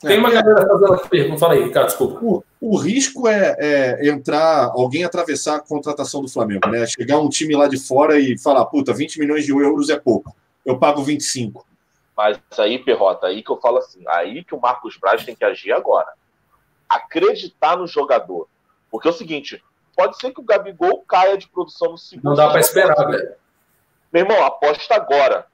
Tem 0.01 0.19
uma 0.19 0.31
galera 0.31 0.67
fazendo 0.67 1.09
pergunta. 1.09 1.39
Fala 1.39 1.55
aí, 1.55 1.65
Ricardo, 1.65 1.87
desculpa. 1.87 2.19
O, 2.23 2.45
o 2.61 2.77
risco 2.77 3.27
é, 3.27 3.57
é, 3.59 4.09
entrar, 4.09 4.67
alguém 4.67 5.05
atravessar 5.05 5.57
a 5.57 5.61
contratação 5.61 6.21
do 6.21 6.29
Flamengo, 6.29 6.69
né? 6.69 6.87
Chegar 6.87 7.19
um 7.19 7.31
time 7.31 7.57
lá 7.57 7.67
de 7.67 7.79
fora 7.79 8.19
e 8.19 8.39
falar, 8.39 8.67
puta, 8.67 8.93
20 8.93 9.19
milhões 9.19 9.45
de 9.47 9.53
euros 9.53 9.89
é 9.89 9.99
pouco. 9.99 10.37
Eu 10.65 10.79
pago 10.79 11.03
25. 11.03 11.67
Mas 12.15 12.39
aí, 12.59 12.79
Perrota, 12.79 13.27
aí 13.27 13.43
que 13.43 13.51
eu 13.51 13.59
falo 13.59 13.79
assim, 13.79 14.03
aí 14.09 14.45
que 14.45 14.55
o 14.55 14.61
Marcos 14.61 14.99
Braz 14.99 15.25
tem 15.25 15.35
que 15.35 15.45
agir 15.45 15.73
agora 15.73 16.09
acreditar 16.89 17.77
no 17.77 17.87
jogador. 17.87 18.49
Porque 18.91 19.09
é 19.09 19.11
o 19.11 19.15
seguinte, 19.15 19.63
pode 19.97 20.19
ser 20.19 20.33
que 20.33 20.41
o 20.41 20.45
Gabigol 20.45 21.05
caia 21.07 21.37
de 21.37 21.49
produção 21.49 21.93
no 21.93 21.99
segundo. 21.99 22.25
Não 22.25 22.35
dá 22.35 22.51
para 22.51 22.61
esperar, 22.61 23.07
velho. 23.07 23.35
Meu 24.13 24.23
irmão, 24.23 24.45
aposta 24.45 24.95
agora. 24.95 25.47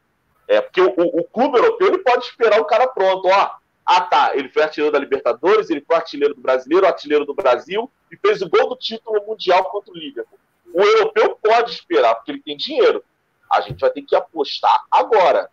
É, 0.47 0.61
porque 0.61 0.81
o, 0.81 0.93
o, 0.97 1.25
clube 1.25 1.57
europeu 1.57 1.89
ele 1.89 1.99
pode 1.99 2.27
esperar 2.27 2.61
o 2.61 2.65
cara 2.65 2.87
pronto. 2.87 3.29
Ó, 3.29 3.51
ah, 3.87 4.01
tá, 4.01 4.33
ele 4.35 4.49
foi 4.49 4.63
artilheiro 4.63 4.93
da 4.93 4.99
Libertadores, 4.99 5.71
ele 5.71 5.81
foi 5.81 5.97
artilheiro 5.97 6.35
do 6.35 6.41
Brasileiro, 6.41 6.87
artilheiro 6.87 7.25
do 7.25 7.35
Brasil 7.35 7.91
e 8.11 8.17
fez 8.17 8.43
o 8.43 8.49
gol 8.49 8.69
do 8.69 8.77
título 8.77 9.25
mundial 9.27 9.65
contra 9.65 9.93
o 9.93 9.97
Liverpool. 9.97 10.39
O 10.75 10.83
europeu 10.83 11.39
pode 11.43 11.73
esperar, 11.73 12.15
porque 12.15 12.33
ele 12.33 12.43
tem 12.43 12.57
dinheiro. 12.57 13.05
A 13.51 13.61
gente 13.61 13.81
vai 13.81 13.91
ter 13.91 14.03
que 14.03 14.15
apostar 14.15 14.85
agora. 14.91 15.51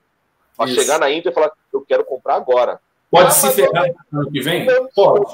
Para 0.56 0.68
chegar 0.68 1.00
na 1.00 1.10
Inter 1.10 1.32
e 1.32 1.36
falar, 1.36 1.52
eu 1.74 1.82
quero 1.82 2.04
comprar 2.04 2.36
agora. 2.36 2.82
Pode 3.12 3.34
se 3.34 3.52
ferrar 3.52 3.92
no 4.12 4.22
ano 4.22 4.32
que 4.32 4.42
vem? 4.42 4.68
Pode. 4.96 5.26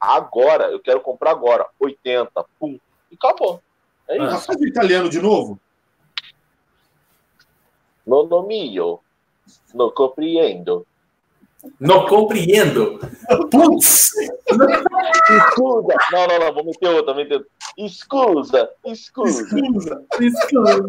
Agora, 0.00 0.70
eu 0.70 0.80
quero 0.80 1.00
comprar 1.00 1.30
agora. 1.30 1.66
80, 1.80 2.44
pum. 2.58 2.78
E 3.10 3.14
acabou. 3.14 3.60
É 4.08 4.16
isso. 4.16 4.36
Ah, 4.36 4.38
faz 4.38 4.60
o 4.60 4.66
italiano 4.66 5.08
de 5.08 5.20
novo? 5.20 5.58
No 8.06 8.26
no 8.26 8.46
mio. 8.46 9.00
No 9.72 9.90
compreendo. 9.92 10.86
Não 11.80 12.06
compreendo. 12.06 12.98
Putz! 13.50 14.12
Escusa. 14.16 15.94
Não, 16.12 16.26
não, 16.26 16.38
não. 16.38 16.54
Vou 16.54 16.64
meter 16.64 16.88
outra. 16.88 17.14
Vou 17.14 17.22
meter... 17.22 17.46
Escusa. 17.78 18.70
Escusa. 18.84 19.42
Escusa. 19.42 20.04
Escusa. 20.20 20.82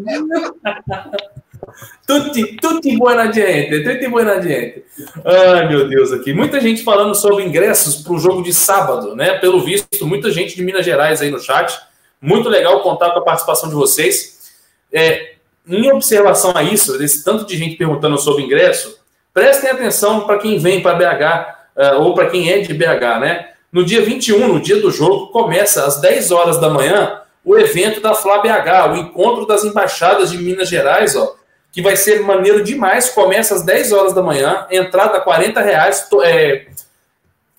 Tutti, 2.06 2.56
tutti 2.56 2.96
buona 2.96 3.30
gente, 3.32 3.82
tutti 3.82 4.08
buona 4.08 4.40
gente. 4.40 4.84
Ai, 5.24 5.68
meu 5.68 5.88
Deus, 5.88 6.12
aqui. 6.12 6.32
Muita 6.32 6.60
gente 6.60 6.82
falando 6.82 7.14
sobre 7.14 7.44
ingressos 7.44 7.96
para 7.96 8.12
o 8.12 8.18
jogo 8.18 8.42
de 8.42 8.52
sábado, 8.52 9.14
né? 9.14 9.38
Pelo 9.38 9.60
visto, 9.60 10.06
muita 10.06 10.30
gente 10.30 10.54
de 10.56 10.62
Minas 10.62 10.84
Gerais 10.84 11.20
aí 11.20 11.30
no 11.30 11.40
chat. 11.40 11.78
Muito 12.20 12.48
legal 12.48 12.80
contar 12.80 13.10
com 13.10 13.18
a 13.20 13.24
participação 13.24 13.68
de 13.68 13.74
vocês. 13.74 14.52
É, 14.92 15.34
em 15.68 15.90
observação 15.90 16.52
a 16.54 16.62
isso, 16.62 16.96
desse 16.96 17.24
tanto 17.24 17.44
de 17.44 17.56
gente 17.56 17.76
perguntando 17.76 18.16
sobre 18.18 18.44
ingresso, 18.44 18.98
prestem 19.34 19.70
atenção 19.70 20.26
para 20.26 20.38
quem 20.38 20.58
vem 20.58 20.80
para 20.80 20.94
BH, 20.94 21.02
uh, 21.02 21.80
é, 21.80 21.94
ou 21.96 22.14
para 22.14 22.30
quem 22.30 22.50
é 22.50 22.58
de 22.58 22.72
BH, 22.72 23.20
né? 23.20 23.48
No 23.72 23.84
dia 23.84 24.00
21, 24.00 24.48
no 24.48 24.60
dia 24.60 24.80
do 24.80 24.90
jogo, 24.90 25.26
começa 25.28 25.84
às 25.84 26.00
10 26.00 26.30
horas 26.30 26.58
da 26.58 26.70
manhã 26.70 27.20
o 27.44 27.56
evento 27.56 28.00
da 28.00 28.12
Flá 28.12 28.38
BH, 28.38 28.92
o 28.92 28.96
encontro 28.96 29.46
das 29.46 29.64
embaixadas 29.64 30.30
de 30.30 30.38
Minas 30.38 30.68
Gerais, 30.68 31.14
ó, 31.14 31.36
que 31.72 31.82
vai 31.82 31.96
ser 31.96 32.20
maneiro 32.22 32.62
demais. 32.62 33.10
Começa 33.10 33.54
às 33.54 33.62
10 33.62 33.92
horas 33.92 34.12
da 34.14 34.22
manhã, 34.22 34.66
entrada 34.70 35.20
40 35.20 35.60
reais. 35.60 36.08
É, 36.22 36.66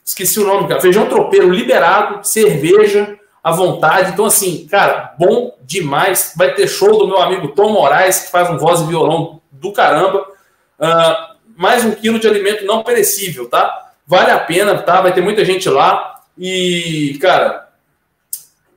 esqueci 0.04 0.40
o 0.40 0.46
nome, 0.46 0.68
cara. 0.68 0.82
Feijão 0.82 1.08
tropeiro 1.08 1.50
liberado, 1.50 2.26
cerveja 2.26 3.18
à 3.44 3.52
vontade. 3.52 4.12
Então, 4.12 4.26
assim, 4.26 4.68
cara, 4.68 5.14
bom 5.18 5.56
demais. 5.62 6.34
Vai 6.36 6.54
ter 6.54 6.68
show 6.68 6.98
do 6.98 7.08
meu 7.08 7.20
amigo 7.20 7.50
Tom 7.50 7.70
Moraes, 7.70 8.26
que 8.26 8.32
faz 8.32 8.50
um 8.50 8.58
voz 8.58 8.82
e 8.82 8.86
violão 8.88 9.42
do 9.52 9.72
caramba. 9.72 10.26
Uh, 10.80 11.36
mais 11.56 11.84
um 11.84 11.92
quilo 11.92 12.20
de 12.20 12.28
alimento 12.28 12.66
não 12.66 12.84
perecível, 12.84 13.50
tá? 13.50 13.92
Vale 14.06 14.32
a 14.32 14.40
pena, 14.40 14.78
tá? 14.82 15.02
Vai 15.02 15.14
ter 15.14 15.22
muita 15.22 15.44
gente 15.44 15.68
lá. 15.70 16.22
E, 16.38 17.18
cara, 17.22 17.67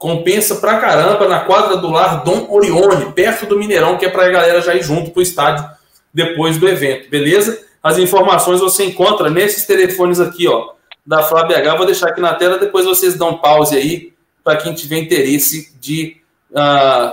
compensa 0.00 0.56
pra 0.56 0.80
caramba 0.80 1.28
na 1.28 1.40
quadra 1.40 1.76
do 1.76 1.90
lar 1.90 2.24
Dom 2.24 2.46
Orione, 2.48 3.12
perto 3.12 3.44
do 3.44 3.58
Mineirão, 3.58 3.98
que 3.98 4.06
é 4.06 4.08
pra 4.08 4.30
galera 4.30 4.62
já 4.62 4.74
ir 4.74 4.82
junto 4.82 5.10
pro 5.10 5.20
estádio 5.20 5.68
depois 6.12 6.56
do 6.56 6.66
evento, 6.66 7.10
beleza? 7.10 7.62
As 7.82 7.98
informações 7.98 8.60
você 8.60 8.86
encontra 8.86 9.28
nesses 9.28 9.66
telefones 9.66 10.18
aqui, 10.18 10.48
ó, 10.48 10.72
da 11.06 11.22
Flávia 11.22 11.58
H. 11.58 11.76
Vou 11.76 11.84
deixar 11.84 12.08
aqui 12.08 12.20
na 12.20 12.32
tela, 12.32 12.58
depois 12.58 12.86
vocês 12.86 13.14
dão 13.14 13.36
pause 13.36 13.76
aí 13.76 14.14
para 14.42 14.56
quem 14.56 14.72
tiver 14.72 14.96
interesse 14.96 15.70
de 15.78 16.16
uh, 16.50 17.12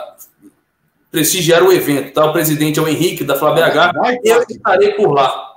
prestigiar 1.11 1.63
o 1.63 1.73
evento. 1.73 2.13
Tá? 2.13 2.25
O 2.25 2.31
presidente 2.31 2.79
é 2.79 2.81
o 2.81 2.87
Henrique, 2.87 3.25
da 3.25 3.35
FlaBH, 3.35 3.91
eu 4.23 4.45
estarei 4.49 4.93
por 4.93 5.11
lá. 5.11 5.55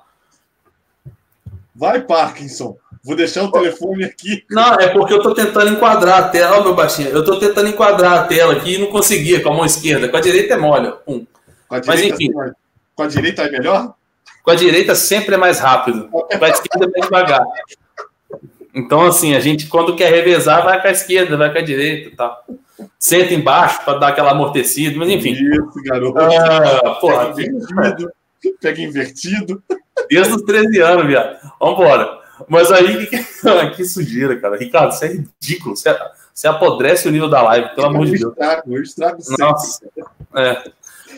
Vai, 1.76 2.02
Parkinson. 2.02 2.76
Vou 3.02 3.16
deixar 3.16 3.44
o 3.44 3.50
telefone 3.50 4.04
aqui. 4.04 4.44
Não, 4.50 4.74
é 4.74 4.88
porque 4.88 5.12
eu 5.12 5.18
estou 5.18 5.34
tentando 5.34 5.70
enquadrar 5.70 6.18
a 6.18 6.28
tela. 6.28 6.56
Olha 6.56 6.64
meu 6.64 6.74
baixinho. 6.74 7.08
Eu 7.08 7.20
estou 7.20 7.38
tentando 7.38 7.68
enquadrar 7.68 8.12
a 8.12 8.24
tela 8.24 8.52
aqui 8.52 8.74
e 8.74 8.78
não 8.78 8.88
conseguia 8.88 9.42
com 9.42 9.48
a 9.48 9.54
mão 9.54 9.64
esquerda. 9.64 10.08
Com 10.08 10.16
a 10.16 10.20
direita 10.20 10.54
é 10.54 10.56
mole. 10.58 10.92
Pum. 11.06 11.26
Mas 11.70 12.02
enfim. 12.02 12.30
Com 12.94 13.02
a 13.02 13.06
direita 13.06 13.42
é 13.42 13.50
melhor? 13.50 13.94
Com 14.42 14.50
a 14.50 14.54
direita 14.54 14.94
sempre 14.94 15.34
é 15.34 15.38
mais 15.38 15.58
rápido. 15.58 16.08
Com 16.08 16.26
a 16.44 16.48
esquerda 16.48 16.86
é 16.86 16.88
mais 16.88 17.04
devagar. 17.04 17.44
Então, 18.74 19.06
assim, 19.06 19.34
a 19.34 19.40
gente, 19.40 19.66
quando 19.66 19.96
quer 19.96 20.12
revezar, 20.12 20.62
vai 20.62 20.80
com 20.80 20.88
a 20.88 20.92
esquerda, 20.92 21.36
vai 21.36 21.50
com 21.52 21.58
a 21.58 21.62
direita 21.62 22.16
tá? 22.16 22.38
Senta 22.98 23.34
embaixo 23.34 23.84
para 23.84 23.98
dar 23.98 24.08
aquela 24.08 24.30
amortecida, 24.30 24.96
mas 24.98 25.08
enfim. 25.08 25.32
Isso, 25.32 25.82
garoto. 25.84 26.18
Ah, 26.18 26.98
porra, 27.00 27.34
pega 27.34 27.50
invertido. 27.50 28.12
Pega 28.60 28.80
invertido. 28.80 29.62
Desde 30.08 30.34
os 30.34 30.42
13 30.42 30.80
anos, 30.80 31.06
viado. 31.06 31.36
Vambora. 31.60 32.19
Mas 32.48 32.70
aí, 32.70 33.06
que 33.76 33.84
sujeira, 33.84 34.38
cara. 34.38 34.56
Ricardo, 34.56 34.92
isso 34.92 35.04
é 35.04 35.08
ridículo. 35.08 35.76
Você, 35.76 35.96
você 36.34 36.48
apodrece 36.48 37.08
o 37.08 37.10
nível 37.10 37.28
da 37.28 37.42
live, 37.42 37.74
pelo 37.74 37.86
amor 37.88 38.06
de 38.06 38.18
Deus. 38.18 38.32
Estrago, 38.32 38.74
eu 38.74 38.82
estrago 38.82 39.18
Nossa. 39.38 39.86
É. 40.36 40.70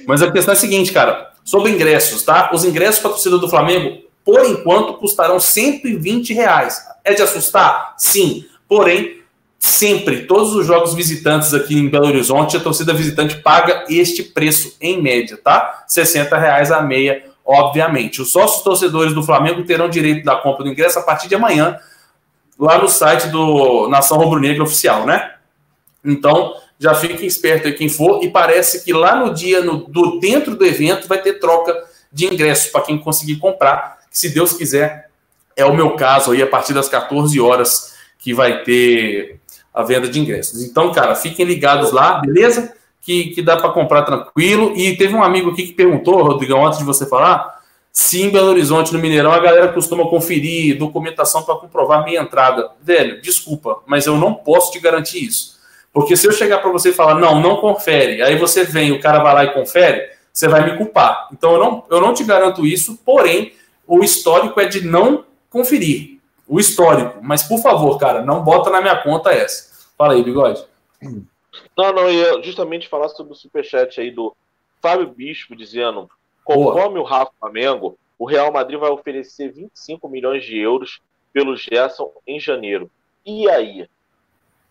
Mas 0.06 0.22
a 0.22 0.30
questão 0.30 0.52
é 0.52 0.56
a 0.56 0.60
seguinte, 0.60 0.92
cara. 0.92 1.32
Sobre 1.44 1.70
ingressos, 1.70 2.22
tá? 2.22 2.50
Os 2.52 2.64
ingressos 2.64 3.00
para 3.00 3.10
a 3.10 3.14
torcida 3.14 3.38
do 3.38 3.48
Flamengo, 3.48 4.02
por 4.24 4.44
enquanto, 4.44 4.94
custarão 4.94 5.38
120 5.38 6.32
reais. 6.32 6.80
É 7.04 7.14
de 7.14 7.22
assustar? 7.22 7.94
Sim. 7.98 8.46
Porém, 8.68 9.22
sempre, 9.58 10.26
todos 10.26 10.54
os 10.54 10.66
jogos 10.66 10.94
visitantes 10.94 11.52
aqui 11.54 11.76
em 11.76 11.88
Belo 11.88 12.06
Horizonte, 12.06 12.56
a 12.56 12.60
torcida 12.60 12.92
visitante 12.92 13.36
paga 13.42 13.84
este 13.88 14.22
preço 14.22 14.76
em 14.80 15.00
média, 15.00 15.36
tá? 15.36 15.84
60 15.86 16.36
reais 16.36 16.72
a 16.72 16.80
meia, 16.82 17.24
obviamente. 17.44 18.22
Os 18.22 18.30
sócios 18.30 18.62
torcedores 18.62 19.14
do 19.14 19.22
Flamengo 19.22 19.64
terão 19.64 19.88
direito 19.88 20.24
da 20.24 20.36
compra 20.36 20.64
do 20.64 20.70
ingresso 20.70 20.98
a 20.98 21.02
partir 21.02 21.28
de 21.28 21.34
amanhã, 21.34 21.78
lá 22.58 22.78
no 22.78 22.88
site 22.88 23.28
do 23.28 23.88
Nação 23.88 24.18
Rubro 24.18 24.40
Negra 24.40 24.62
Oficial, 24.62 25.06
né? 25.06 25.34
Então, 26.04 26.54
já 26.78 26.94
fiquem 26.94 27.26
esperto 27.26 27.68
aí 27.68 27.74
quem 27.74 27.88
for, 27.88 28.22
e 28.24 28.30
parece 28.30 28.84
que 28.84 28.92
lá 28.92 29.16
no 29.16 29.32
dia, 29.32 29.62
no, 29.62 29.78
do, 29.86 30.18
dentro 30.18 30.56
do 30.56 30.64
evento, 30.64 31.06
vai 31.06 31.20
ter 31.22 31.34
troca 31.34 31.76
de 32.12 32.26
ingressos 32.26 32.70
para 32.70 32.82
quem 32.82 32.98
conseguir 32.98 33.36
comprar, 33.36 33.98
se 34.10 34.28
Deus 34.28 34.52
quiser, 34.52 35.08
é 35.56 35.64
o 35.64 35.74
meu 35.74 35.96
caso 35.96 36.32
aí, 36.32 36.42
a 36.42 36.46
partir 36.46 36.74
das 36.74 36.88
14 36.88 37.40
horas 37.40 37.94
que 38.18 38.34
vai 38.34 38.62
ter 38.62 39.40
a 39.72 39.82
venda 39.82 40.08
de 40.08 40.18
ingressos. 40.18 40.62
Então, 40.62 40.92
cara, 40.92 41.14
fiquem 41.14 41.46
ligados 41.46 41.92
lá, 41.92 42.20
beleza? 42.20 42.74
Que, 43.02 43.30
que 43.30 43.42
dá 43.42 43.56
para 43.56 43.70
comprar 43.70 44.02
tranquilo. 44.02 44.72
E 44.76 44.96
teve 44.96 45.14
um 45.14 45.22
amigo 45.22 45.50
aqui 45.50 45.66
que 45.66 45.72
perguntou, 45.72 46.22
Rodrigão, 46.22 46.64
antes 46.64 46.78
de 46.78 46.84
você 46.84 47.04
falar, 47.04 47.60
se 47.92 48.22
em 48.22 48.30
Belo 48.30 48.50
Horizonte, 48.50 48.92
no 48.92 48.98
Mineirão, 48.98 49.32
a 49.32 49.40
galera 49.40 49.72
costuma 49.72 50.08
conferir 50.08 50.78
documentação 50.78 51.42
para 51.42 51.56
comprovar 51.56 52.04
minha 52.04 52.20
entrada. 52.20 52.70
Velho, 52.80 53.20
desculpa, 53.20 53.80
mas 53.86 54.06
eu 54.06 54.16
não 54.16 54.32
posso 54.32 54.70
te 54.70 54.78
garantir 54.78 55.24
isso. 55.26 55.60
Porque 55.92 56.16
se 56.16 56.26
eu 56.26 56.32
chegar 56.32 56.58
para 56.58 56.70
você 56.70 56.90
e 56.90 56.94
falar, 56.94 57.16
não, 57.16 57.40
não 57.40 57.56
confere, 57.56 58.22
aí 58.22 58.38
você 58.38 58.64
vem, 58.64 58.92
o 58.92 59.00
cara 59.00 59.22
vai 59.22 59.34
lá 59.34 59.44
e 59.44 59.52
confere, 59.52 60.08
você 60.32 60.48
vai 60.48 60.64
me 60.64 60.78
culpar. 60.78 61.28
Então 61.32 61.52
eu 61.52 61.58
não, 61.58 61.84
eu 61.90 62.00
não 62.00 62.14
te 62.14 62.24
garanto 62.24 62.64
isso, 62.64 62.98
porém, 63.04 63.52
o 63.86 64.02
histórico 64.02 64.58
é 64.58 64.64
de 64.64 64.86
não 64.86 65.24
conferir 65.50 66.18
o 66.48 66.58
histórico. 66.58 67.18
Mas, 67.22 67.42
por 67.42 67.60
favor, 67.60 67.98
cara, 67.98 68.22
não 68.22 68.42
bota 68.42 68.70
na 68.70 68.80
minha 68.80 68.96
conta 68.96 69.32
essa. 69.32 69.70
Fala 69.96 70.14
aí, 70.14 70.22
Bigode. 70.22 70.64
Não, 71.76 71.92
não, 71.92 72.10
ia 72.10 72.42
justamente 72.42 72.88
falar 72.88 73.08
sobre 73.08 73.32
o 73.32 73.36
superchat 73.36 74.00
aí 74.00 74.10
do 74.10 74.34
Fábio 74.80 75.08
Bispo 75.08 75.54
dizendo: 75.54 76.10
conforme 76.44 76.94
Boa. 76.94 77.00
o 77.00 77.04
Rafa 77.04 77.32
Flamengo, 77.38 77.98
o 78.18 78.26
Real 78.26 78.52
Madrid 78.52 78.78
vai 78.78 78.90
oferecer 78.90 79.52
25 79.52 80.08
milhões 80.08 80.44
de 80.44 80.58
euros 80.58 81.00
pelo 81.32 81.56
Gerson 81.56 82.12
em 82.26 82.38
janeiro. 82.40 82.90
E 83.24 83.48
aí? 83.48 83.88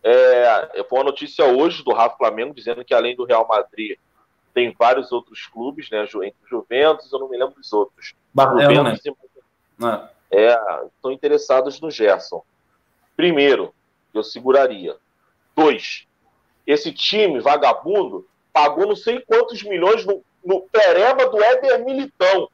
É, 0.04 0.84
foi 0.90 0.98
uma 0.98 1.06
notícia 1.06 1.46
hoje 1.46 1.84
do 1.84 1.94
Rafa 1.94 2.18
Flamengo 2.18 2.56
dizendo 2.56 2.84
que 2.84 2.94
além 2.94 3.16
do 3.16 3.24
Real 3.24 3.48
Madrid 3.48 3.98
tem 4.54 4.76
vários 4.78 5.12
outros 5.12 5.46
clubes, 5.46 5.90
né? 5.92 6.04
Entre 6.04 6.36
Juventus, 6.50 7.12
eu 7.12 7.20
não 7.20 7.30
me 7.30 7.38
lembro 7.38 7.56
dos 7.56 7.72
outros. 7.72 8.14
Barcelona, 8.34 8.96
Juventus 8.96 9.32
né? 9.78 10.10
e... 10.10 10.12
É 10.12 10.22
é, 10.32 10.58
estão 10.86 11.12
interessados 11.12 11.82
no 11.82 11.92
Gerson. 11.92 12.42
Primeiro, 13.16 13.74
eu 14.14 14.24
seguraria. 14.24 14.96
Dois, 15.56 16.08
esse 16.66 16.91
time 16.91 17.39
vagabundo 17.39 18.28
pagou 18.53 18.86
não 18.86 18.95
sei 18.95 19.22
quantos 19.22 19.64
milhões 19.64 20.05
no, 20.05 20.24
no 20.43 20.62
pereba 20.64 21.28
do 21.28 21.41
Éder 21.41 21.84
Militão. 21.84 22.49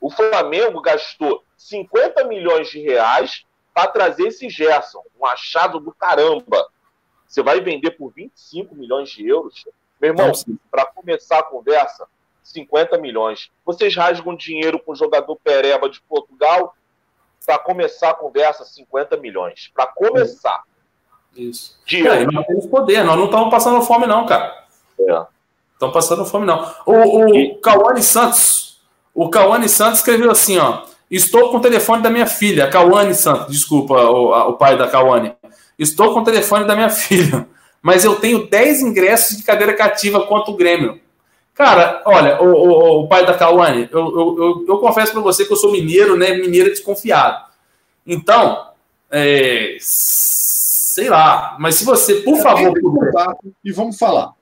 O 0.00 0.10
Flamengo 0.10 0.80
gastou 0.80 1.42
50 1.56 2.24
milhões 2.24 2.68
de 2.68 2.80
reais 2.80 3.44
para 3.74 3.88
trazer 3.88 4.28
esse 4.28 4.48
Gerson, 4.48 5.02
um 5.20 5.26
achado 5.26 5.78
do 5.78 5.92
caramba. 5.92 6.66
Você 7.26 7.42
vai 7.42 7.60
vender 7.60 7.92
por 7.92 8.12
25 8.12 8.74
milhões 8.74 9.10
de 9.10 9.26
euros? 9.26 9.64
Meu 10.00 10.10
irmão, 10.10 10.32
para 10.70 10.86
começar 10.86 11.38
a 11.38 11.42
conversa, 11.42 12.06
50 12.42 12.96
milhões. 12.98 13.50
Vocês 13.64 13.94
rasgam 13.94 14.36
dinheiro 14.36 14.78
com 14.78 14.92
o 14.92 14.96
jogador 14.96 15.36
Pereba 15.36 15.88
de 15.88 16.00
Portugal 16.02 16.74
para 17.44 17.58
começar 17.58 18.10
a 18.10 18.14
conversa, 18.14 18.64
50 18.64 19.16
milhões. 19.16 19.70
Para 19.74 19.86
começar. 19.86 20.64
Isso. 21.36 21.76
De 21.86 22.06
é, 22.06 22.24
nós 22.26 22.46
temos 22.46 22.66
poder, 22.66 23.04
nós 23.04 23.16
não 23.16 23.26
estamos 23.26 23.50
passando 23.50 23.82
fome, 23.82 24.06
não, 24.06 24.26
cara. 24.26 24.64
É. 24.98 25.22
Estamos 25.72 25.92
passando 25.92 26.24
fome, 26.24 26.46
não. 26.46 26.72
O, 26.86 26.92
o 26.92 27.36
e... 27.36 27.54
Cauane 27.56 28.02
Santos, 28.02 28.80
o 29.14 29.28
Cauane 29.28 29.68
Santos 29.68 29.98
escreveu 29.98 30.30
assim, 30.30 30.58
ó. 30.58 30.82
Estou 31.10 31.50
com 31.50 31.58
o 31.58 31.60
telefone 31.60 32.02
da 32.02 32.10
minha 32.10 32.26
filha, 32.26 32.68
Cauane 32.68 33.14
Santos, 33.14 33.48
desculpa, 33.48 33.94
o, 33.94 34.50
o 34.50 34.52
pai 34.54 34.76
da 34.76 34.88
Cauane. 34.88 35.34
Estou 35.78 36.12
com 36.12 36.20
o 36.20 36.24
telefone 36.24 36.64
da 36.64 36.74
minha 36.74 36.90
filha, 36.90 37.46
mas 37.82 38.04
eu 38.04 38.16
tenho 38.16 38.48
10 38.48 38.80
ingressos 38.80 39.36
de 39.36 39.44
cadeira 39.44 39.74
cativa 39.74 40.26
contra 40.26 40.50
o 40.50 40.56
Grêmio. 40.56 41.00
Cara, 41.54 42.02
olha, 42.04 42.42
o, 42.42 42.52
o, 42.52 43.00
o 43.02 43.08
pai 43.08 43.24
da 43.24 43.34
Cauane, 43.34 43.88
eu, 43.90 44.00
eu, 44.00 44.36
eu, 44.38 44.64
eu 44.68 44.78
confesso 44.78 45.12
para 45.12 45.22
você 45.22 45.44
que 45.44 45.52
eu 45.52 45.56
sou 45.56 45.72
mineiro, 45.72 46.16
né? 46.16 46.34
Mineiro 46.34 46.68
desconfiado. 46.68 47.46
Então, 48.06 48.66
é, 49.10 49.78
sei 50.96 51.10
lá, 51.10 51.56
mas 51.58 51.74
se 51.74 51.84
você, 51.84 52.14
por 52.22 52.38
favor. 52.38 52.72
Puder... 52.72 53.12
E 53.62 53.70
vamos 53.70 53.98
falar. 53.98 54.32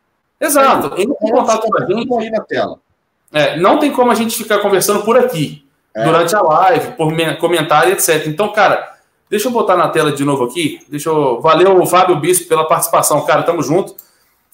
Exato, 0.41 0.95
entre 0.97 1.03
em 1.03 1.31
contato 1.33 1.67
com 1.67 1.83
a 1.83 1.85
gente. 1.85 2.15
Aí 2.17 2.31
na 2.31 2.41
tela. 2.43 2.79
É, 3.33 3.57
não 3.57 3.81
tem 3.81 3.91
como 3.91 4.13
a 4.13 4.15
gente 4.15 4.37
ficar 4.37 4.61
conversando 4.61 5.03
por 5.03 5.19
aqui, 5.19 5.67
é. 5.93 6.05
durante 6.05 6.37
a 6.37 6.41
live, 6.41 6.93
por 6.93 7.13
comentário, 7.41 7.93
etc. 7.93 8.29
Então, 8.29 8.53
cara, 8.53 8.99
deixa 9.29 9.49
eu 9.49 9.53
botar 9.53 9.77
na 9.77 9.89
tela 9.89 10.13
de 10.13 10.25
novo 10.25 10.45
aqui. 10.45 10.81
Deixa 10.89 11.09
eu. 11.09 11.41
Valeu, 11.41 11.85
Fábio 11.87 12.21
Bispo, 12.21 12.49
pela 12.49 12.69
participação. 12.69 13.27
Cara, 13.27 13.43
tamo 13.43 13.61
junto. 13.61 13.97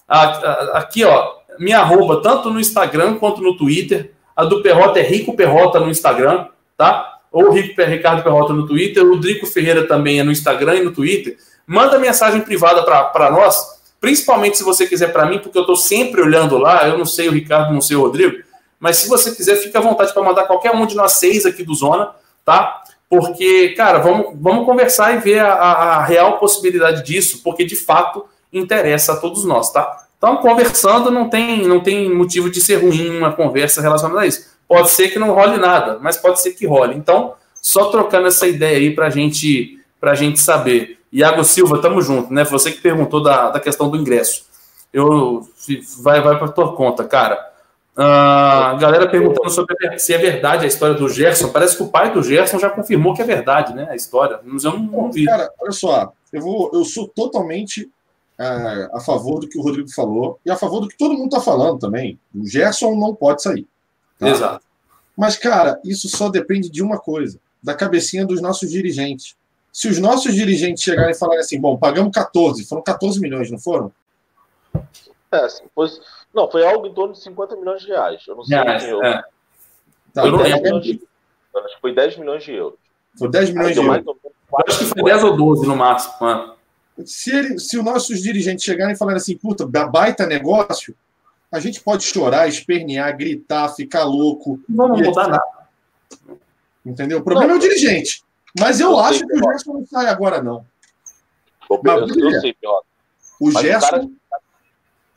Aqui, 0.08 1.04
ó, 1.04 1.34
minha 1.58 1.80
arroba, 1.80 2.22
tanto 2.22 2.48
no 2.48 2.58
Instagram 2.58 3.18
quanto 3.18 3.42
no 3.42 3.58
Twitter. 3.58 4.14
A 4.34 4.46
do 4.46 4.62
Perrota 4.62 4.98
é 4.98 5.02
Rico 5.02 5.36
Perrota 5.36 5.78
no 5.78 5.90
Instagram, 5.90 6.46
tá? 6.78 7.18
Ou 7.30 7.50
Rico 7.50 7.78
Ricardo 7.82 8.22
Perrota 8.22 8.54
no 8.54 8.66
Twitter. 8.66 9.04
O 9.04 9.18
Drico 9.18 9.46
Ferreira 9.46 9.86
também 9.86 10.18
é 10.18 10.22
no 10.22 10.32
Instagram 10.32 10.76
e 10.76 10.82
no 10.82 10.92
Twitter. 10.92 11.36
Manda 11.70 12.00
mensagem 12.00 12.40
privada 12.40 12.82
para 12.82 13.30
nós, 13.30 13.80
principalmente 14.00 14.58
se 14.58 14.64
você 14.64 14.88
quiser 14.88 15.12
para 15.12 15.24
mim, 15.26 15.38
porque 15.38 15.56
eu 15.56 15.62
estou 15.62 15.76
sempre 15.76 16.20
olhando 16.20 16.58
lá. 16.58 16.88
Eu 16.88 16.98
não 16.98 17.06
sei 17.06 17.28
o 17.28 17.32
Ricardo, 17.32 17.72
não 17.72 17.80
sei 17.80 17.96
o 17.96 18.00
Rodrigo. 18.00 18.42
Mas 18.80 18.96
se 18.96 19.08
você 19.08 19.32
quiser, 19.32 19.54
fica 19.54 19.78
à 19.78 19.80
vontade 19.80 20.12
para 20.12 20.20
mandar 20.20 20.48
qualquer 20.48 20.72
um 20.72 20.84
de 20.84 20.96
nós 20.96 21.12
seis 21.12 21.46
aqui 21.46 21.62
do 21.62 21.72
Zona, 21.72 22.10
tá? 22.44 22.82
Porque, 23.08 23.68
cara, 23.76 24.00
vamos, 24.00 24.32
vamos 24.40 24.66
conversar 24.66 25.14
e 25.14 25.18
ver 25.18 25.38
a, 25.38 25.52
a 25.52 26.04
real 26.04 26.38
possibilidade 26.38 27.04
disso, 27.04 27.40
porque 27.44 27.64
de 27.64 27.76
fato 27.76 28.24
interessa 28.52 29.12
a 29.12 29.16
todos 29.18 29.44
nós, 29.44 29.70
tá? 29.72 30.06
Então, 30.18 30.38
conversando 30.38 31.08
não 31.08 31.30
tem, 31.30 31.68
não 31.68 31.78
tem 31.78 32.12
motivo 32.12 32.50
de 32.50 32.60
ser 32.60 32.82
ruim 32.82 33.16
uma 33.16 33.30
conversa 33.30 33.80
relacionada 33.80 34.22
a 34.22 34.26
isso. 34.26 34.44
Pode 34.66 34.90
ser 34.90 35.10
que 35.10 35.20
não 35.20 35.34
role 35.34 35.56
nada, 35.56 36.00
mas 36.02 36.16
pode 36.16 36.40
ser 36.40 36.50
que 36.50 36.66
role. 36.66 36.96
Então, 36.96 37.34
só 37.62 37.92
trocando 37.92 38.26
essa 38.26 38.48
ideia 38.48 38.76
aí 38.76 38.92
para 38.92 39.08
gente, 39.08 39.78
a 40.02 40.14
gente 40.16 40.40
saber. 40.40 40.98
Iago 41.12 41.44
Silva, 41.44 41.80
tamo 41.80 42.00
junto, 42.00 42.32
né? 42.32 42.44
Você 42.44 42.70
que 42.70 42.80
perguntou 42.80 43.22
da, 43.22 43.50
da 43.50 43.60
questão 43.60 43.90
do 43.90 43.96
ingresso. 43.96 44.44
Eu 44.92 45.48
vai, 46.02 46.20
vai 46.20 46.38
para 46.38 46.48
tua 46.48 46.74
conta, 46.74 47.04
cara. 47.04 47.50
Uh, 47.92 48.78
galera 48.78 49.10
perguntando 49.10 49.50
sobre 49.50 49.98
se 49.98 50.14
é 50.14 50.18
verdade 50.18 50.64
a 50.64 50.68
história 50.68 50.94
do 50.94 51.08
Gerson. 51.08 51.50
Parece 51.50 51.76
que 51.76 51.82
o 51.82 51.88
pai 51.88 52.12
do 52.12 52.22
Gerson 52.22 52.58
já 52.58 52.70
confirmou 52.70 53.14
que 53.14 53.22
é 53.22 53.24
verdade, 53.24 53.74
né? 53.74 53.88
A 53.90 53.96
história. 53.96 54.40
Mas 54.44 54.64
eu 54.64 54.72
não, 54.72 54.80
não 54.80 55.12
vi. 55.12 55.24
Cara, 55.26 55.50
olha 55.60 55.72
só, 55.72 56.12
eu, 56.32 56.40
vou, 56.40 56.70
eu 56.72 56.84
sou 56.84 57.08
totalmente 57.08 57.90
é, 58.38 58.88
a 58.92 59.00
favor 59.00 59.40
do 59.40 59.48
que 59.48 59.58
o 59.58 59.62
Rodrigo 59.62 59.90
falou 59.92 60.40
e 60.46 60.50
a 60.50 60.56
favor 60.56 60.80
do 60.80 60.88
que 60.88 60.96
todo 60.96 61.14
mundo 61.14 61.26
está 61.26 61.40
falando 61.40 61.78
também. 61.78 62.18
O 62.34 62.46
Gerson 62.46 62.94
não 62.94 63.14
pode 63.14 63.42
sair. 63.42 63.66
Tá? 64.18 64.28
Exato. 64.28 64.64
Mas, 65.16 65.36
cara, 65.36 65.78
isso 65.84 66.08
só 66.08 66.30
depende 66.30 66.70
de 66.70 66.82
uma 66.82 66.98
coisa: 66.98 67.38
da 67.62 67.74
cabecinha 67.74 68.24
dos 68.24 68.40
nossos 68.40 68.70
dirigentes. 68.70 69.36
Se 69.72 69.88
os 69.88 69.98
nossos 69.98 70.34
dirigentes 70.34 70.82
chegarem 70.82 71.12
e 71.12 71.18
falarem 71.18 71.40
assim, 71.40 71.60
bom, 71.60 71.76
pagamos 71.76 72.12
14, 72.12 72.64
foram 72.66 72.82
14 72.82 73.20
milhões, 73.20 73.50
não 73.50 73.58
foram? 73.58 73.92
É, 75.32 75.46
foi, 75.74 75.88
não, 76.34 76.50
foi 76.50 76.66
algo 76.66 76.86
em 76.86 76.94
torno 76.94 77.12
de 77.14 77.22
50 77.22 77.56
milhões 77.56 77.82
de 77.82 77.88
reais. 77.88 78.22
Eu 78.26 78.36
não 78.36 78.44
sei. 78.44 78.56
Reais, 78.58 78.84
eu, 78.84 79.02
é. 79.02 79.22
Tá, 80.12 80.24
Eu 80.26 80.32
não 80.32 80.40
então, 80.40 80.42
lembro. 80.44 80.62
milhões 80.62 80.84
de, 80.84 81.02
acho 81.56 81.74
que 81.76 81.80
foi 81.80 81.94
10 81.94 82.16
milhões 82.18 82.42
de 82.44 82.52
euros. 82.52 82.78
Foi 83.18 83.28
10 83.30 83.48
Aí 83.48 83.54
milhões 83.54 83.74
de 83.74 83.80
euros. 83.80 84.16
Acho 84.68 84.78
que 84.80 84.84
foi 84.86 85.02
10 85.04 85.24
ou 85.24 85.36
12 85.36 85.66
no 85.66 85.76
máximo. 85.76 86.14
mano. 86.20 86.54
Se, 87.04 87.34
ele, 87.34 87.58
se 87.58 87.78
os 87.78 87.84
nossos 87.84 88.20
dirigentes 88.20 88.64
chegarem 88.64 88.94
e 88.94 88.98
falarem 88.98 89.18
assim, 89.18 89.36
puta, 89.36 89.64
ba- 89.66 89.86
baita 89.86 90.26
negócio, 90.26 90.94
a 91.50 91.58
gente 91.60 91.80
pode 91.80 92.02
chorar, 92.04 92.46
espernear, 92.48 93.16
gritar, 93.16 93.68
ficar 93.70 94.04
louco, 94.04 94.60
Não 94.68 94.88
vamos 94.88 95.00
E 95.00 95.04
mudar 95.04 95.28
nada. 95.28 95.42
entendeu? 96.84 97.18
O 97.18 97.22
problema 97.22 97.52
é 97.52 97.56
o 97.56 97.60
dirigente. 97.60 98.22
Mas 98.58 98.80
eu 98.80 98.90
Eu 98.90 98.98
acho 99.00 99.18
sei, 99.18 99.26
que 99.28 99.34
o 99.34 99.38
Gerson 99.50 99.72
não 99.74 99.86
sai 99.86 100.06
agora, 100.06 100.42
não. 100.42 100.64
Eu, 101.70 101.80
Mas, 101.84 102.16
eu, 102.16 102.30
eu 102.30 102.40
sei, 102.40 102.52
pior. 102.54 102.82
O 103.40 103.46
Mas 103.46 103.56
o 103.56 103.60
Gerson, 103.60 103.90
cara- 103.90 104.02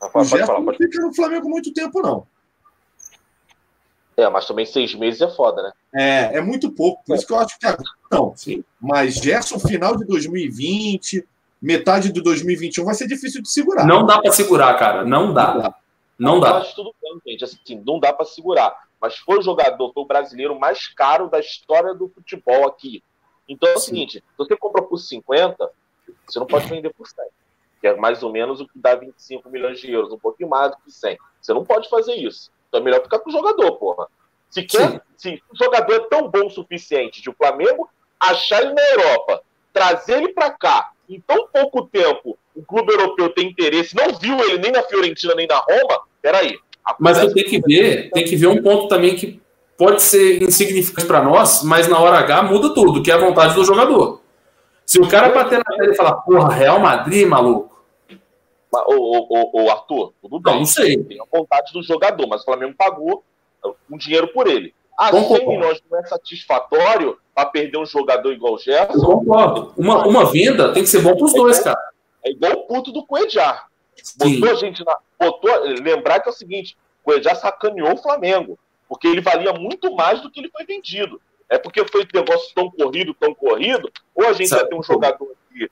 o 0.00 0.10
Pode 0.10 0.28
Gerson 0.28 0.46
falar, 0.46 0.58
não 0.58 0.64
pode 0.66 0.78
fica 0.78 1.00
no 1.00 1.14
Flamengo 1.14 1.48
muito 1.48 1.72
tempo, 1.72 2.00
não. 2.00 2.26
É, 4.16 4.28
mas 4.28 4.46
também 4.46 4.64
seis 4.64 4.94
meses 4.94 5.20
é 5.20 5.28
foda, 5.34 5.60
né? 5.62 5.72
É, 5.92 6.38
é 6.38 6.40
muito 6.40 6.70
pouco. 6.70 7.02
Por 7.04 7.16
isso 7.16 7.26
que 7.26 7.32
eu 7.32 7.38
acho 7.38 7.58
que 7.58 7.66
agora 7.66 7.82
não. 8.12 8.32
Sim. 8.36 8.62
Mas 8.80 9.14
Gerson, 9.14 9.58
final 9.58 9.96
de 9.96 10.04
2020, 10.06 11.26
metade 11.60 12.12
de 12.12 12.20
2021, 12.22 12.84
vai 12.84 12.94
ser 12.94 13.08
difícil 13.08 13.42
de 13.42 13.50
segurar. 13.50 13.84
Não 13.84 14.06
dá 14.06 14.20
pra 14.20 14.30
segurar, 14.30 14.74
cara. 14.78 15.04
Não 15.04 15.32
dá. 15.34 15.74
Não 16.16 16.34
Eu 16.36 16.40
dá. 16.40 16.58
acho 16.58 16.76
tudo 16.76 16.94
bem, 17.02 17.20
gente. 17.32 17.42
Assim, 17.44 17.82
não 17.84 17.98
dá 17.98 18.12
pra 18.12 18.24
segurar. 18.24 18.72
Mas 19.00 19.16
foi 19.18 19.38
o 19.40 19.42
jogador, 19.42 19.92
foi 19.92 20.04
o 20.04 20.06
brasileiro 20.06 20.58
mais 20.58 20.86
caro 20.86 21.28
da 21.28 21.40
história 21.40 21.92
do 21.92 22.08
futebol 22.08 22.68
aqui. 22.68 23.02
Então 23.48 23.68
é 23.68 23.74
o 23.74 23.78
Sim. 23.78 23.86
seguinte: 23.86 24.18
se 24.18 24.38
você 24.38 24.56
compra 24.56 24.82
por 24.82 24.98
50, 24.98 25.70
você 26.26 26.38
não 26.38 26.46
pode 26.46 26.68
vender 26.68 26.92
por 26.92 27.06
100. 27.06 27.24
Que 27.80 27.88
é 27.88 27.96
mais 27.96 28.22
ou 28.22 28.32
menos 28.32 28.60
o 28.60 28.66
que 28.66 28.78
dá 28.78 28.94
25 28.94 29.48
milhões 29.50 29.78
de 29.78 29.90
euros, 29.90 30.12
um 30.12 30.18
pouquinho 30.18 30.48
mais 30.48 30.70
do 30.70 30.78
que 30.78 30.90
100. 30.90 31.18
Você 31.40 31.52
não 31.52 31.64
pode 31.64 31.88
fazer 31.88 32.14
isso. 32.14 32.50
Então 32.68 32.80
é 32.80 32.84
melhor 32.84 33.02
ficar 33.02 33.18
com 33.18 33.30
o 33.30 33.32
jogador, 33.32 33.72
porra. 33.76 34.06
Se 34.48 34.62
quer, 34.62 35.02
se 35.16 35.42
o 35.50 35.56
jogador 35.56 35.94
é 35.94 36.08
tão 36.08 36.28
bom 36.28 36.46
o 36.46 36.50
suficiente 36.50 37.20
de 37.20 37.28
o 37.28 37.34
Flamengo 37.34 37.88
achar 38.18 38.62
ele 38.62 38.72
na 38.72 38.82
Europa, 38.90 39.42
trazer 39.72 40.18
ele 40.18 40.32
pra 40.32 40.50
cá, 40.50 40.92
em 41.08 41.20
tão 41.20 41.48
pouco 41.48 41.86
tempo, 41.86 42.38
o 42.54 42.62
clube 42.62 42.92
europeu 42.92 43.30
tem 43.30 43.48
interesse, 43.48 43.96
não 43.96 44.14
viu 44.14 44.38
ele 44.40 44.58
nem 44.58 44.72
na 44.72 44.82
Fiorentina 44.82 45.34
nem 45.34 45.46
na 45.46 45.58
Roma, 45.58 46.02
peraí. 46.22 46.58
Mas 46.98 47.18
tu 47.18 47.32
tem 47.34 47.44
que 47.44 47.60
ver, 47.60 48.10
tem 48.10 48.24
que 48.24 48.36
ver 48.36 48.46
um 48.46 48.62
ponto 48.62 48.88
também 48.88 49.16
que 49.16 49.40
pode 49.76 50.02
ser 50.02 50.42
insignificante 50.42 51.06
pra 51.06 51.22
nós, 51.22 51.62
mas 51.62 51.88
na 51.88 51.98
hora 51.98 52.18
H 52.18 52.42
muda 52.44 52.72
tudo, 52.74 53.02
que 53.02 53.10
é 53.10 53.14
a 53.14 53.18
vontade 53.18 53.54
do 53.54 53.64
jogador. 53.64 54.20
Se 54.86 55.00
o 55.00 55.08
cara 55.08 55.30
bater 55.30 55.58
na 55.58 55.64
tela 55.76 55.92
e 55.92 55.96
falar, 55.96 56.14
porra, 56.16 56.52
Real 56.52 56.78
Madrid, 56.78 57.26
maluco. 57.26 57.74
Ô, 58.72 58.92
ô, 58.92 59.62
ô, 59.64 59.70
Arthur, 59.70 60.12
tudo 60.20 60.34
Não, 60.34 60.40
bem. 60.42 60.58
não 60.58 60.66
sei. 60.66 60.96
Tem 61.04 61.18
a 61.20 61.24
vontade 61.38 61.72
do 61.72 61.82
jogador, 61.82 62.26
mas 62.26 62.42
o 62.42 62.44
Flamengo 62.44 62.74
pagou 62.76 63.22
um 63.90 63.96
dinheiro 63.96 64.28
por 64.28 64.46
ele. 64.48 64.74
Ah, 64.98 65.10
Concordo. 65.10 65.44
100 65.44 65.48
milhões 65.48 65.82
não 65.90 65.98
é 65.98 66.04
satisfatório 66.04 67.16
para 67.34 67.46
perder 67.46 67.78
um 67.78 67.86
jogador 67.86 68.32
igual 68.32 68.52
o 68.54 68.56
Eu 68.56 68.60
Gerson? 68.60 69.06
concordo. 69.06 69.72
Uma, 69.76 70.06
uma 70.06 70.24
venda 70.26 70.72
tem 70.72 70.82
que 70.82 70.88
ser 70.88 71.00
bom 71.02 71.16
pros 71.16 71.32
dois, 71.32 71.58
cara. 71.60 71.78
É 72.24 72.30
igual 72.30 72.52
o 72.52 72.66
puto 72.66 72.92
do 72.92 73.04
Coedjar. 73.06 73.66
Botou 74.16 74.50
a 74.50 74.54
gente 74.54 74.84
na. 74.84 74.96
Botou, 75.18 75.50
lembrar 75.82 76.20
que 76.20 76.28
é 76.28 76.32
o 76.32 76.34
seguinte: 76.34 76.76
o 77.02 77.04
Coedjar 77.10 77.36
sacaneou 77.36 77.92
o 77.94 77.96
Flamengo. 77.96 78.58
Porque 78.94 79.08
ele 79.08 79.20
valia 79.20 79.52
muito 79.52 79.92
mais 79.92 80.20
do 80.20 80.30
que 80.30 80.38
ele 80.38 80.48
foi 80.50 80.64
vendido. 80.64 81.20
É 81.48 81.58
porque 81.58 81.84
foi 81.84 82.02
um 82.02 82.06
negócio 82.14 82.54
tão 82.54 82.70
corrido, 82.70 83.12
tão 83.12 83.34
corrido, 83.34 83.90
ou 84.14 84.24
a 84.24 84.32
gente 84.32 84.50
Sabe. 84.50 84.62
ia 84.62 84.68
ter 84.68 84.76
um 84.76 84.82
jogador 84.84 85.34
aqui 85.50 85.68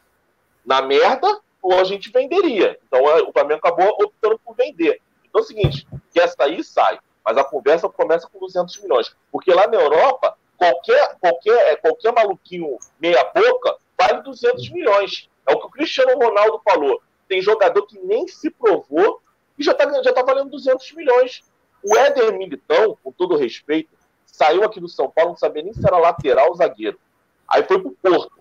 na 0.66 0.82
merda, 0.82 1.40
ou 1.62 1.78
a 1.78 1.84
gente 1.84 2.10
venderia. 2.10 2.76
Então 2.84 3.08
é, 3.08 3.22
o 3.22 3.32
Flamengo 3.32 3.60
acabou 3.64 3.88
optando 4.02 4.40
por 4.44 4.56
vender. 4.56 5.00
Então 5.24 5.40
é 5.40 5.44
o 5.44 5.46
seguinte: 5.46 5.86
quer 6.12 6.26
sair, 6.30 6.64
sai. 6.64 6.98
Mas 7.24 7.36
a 7.36 7.44
conversa 7.44 7.88
começa 7.88 8.28
com 8.28 8.40
200 8.40 8.82
milhões. 8.82 9.14
Porque 9.30 9.54
lá 9.54 9.68
na 9.68 9.76
Europa, 9.76 10.36
qualquer, 10.56 11.16
qualquer, 11.20 11.72
é, 11.72 11.76
qualquer 11.76 12.12
maluquinho 12.12 12.76
meia-boca 12.98 13.76
vale 13.96 14.22
200 14.22 14.68
milhões. 14.70 15.30
É 15.46 15.52
o 15.52 15.60
que 15.60 15.66
o 15.68 15.70
Cristiano 15.70 16.18
Ronaldo 16.18 16.60
falou. 16.64 17.00
Tem 17.28 17.40
jogador 17.40 17.86
que 17.86 18.00
nem 18.00 18.26
se 18.26 18.50
provou 18.50 19.22
e 19.56 19.62
já 19.62 19.70
está 19.70 20.02
já 20.02 20.12
tá 20.12 20.22
valendo 20.24 20.50
200 20.50 20.90
milhões. 20.94 21.44
O 21.84 21.96
Éder 21.96 22.36
Militão, 22.36 22.96
com 23.02 23.12
todo 23.12 23.36
respeito, 23.36 23.90
saiu 24.26 24.64
aqui 24.64 24.80
do 24.80 24.88
São 24.88 25.10
Paulo, 25.10 25.30
não 25.30 25.36
sabia 25.36 25.62
nem 25.62 25.72
se 25.72 25.86
era 25.86 25.98
lateral 25.98 26.48
ou 26.48 26.56
zagueiro. 26.56 26.98
Aí 27.48 27.62
foi 27.64 27.80
pro 27.80 27.92
Porto. 27.92 28.32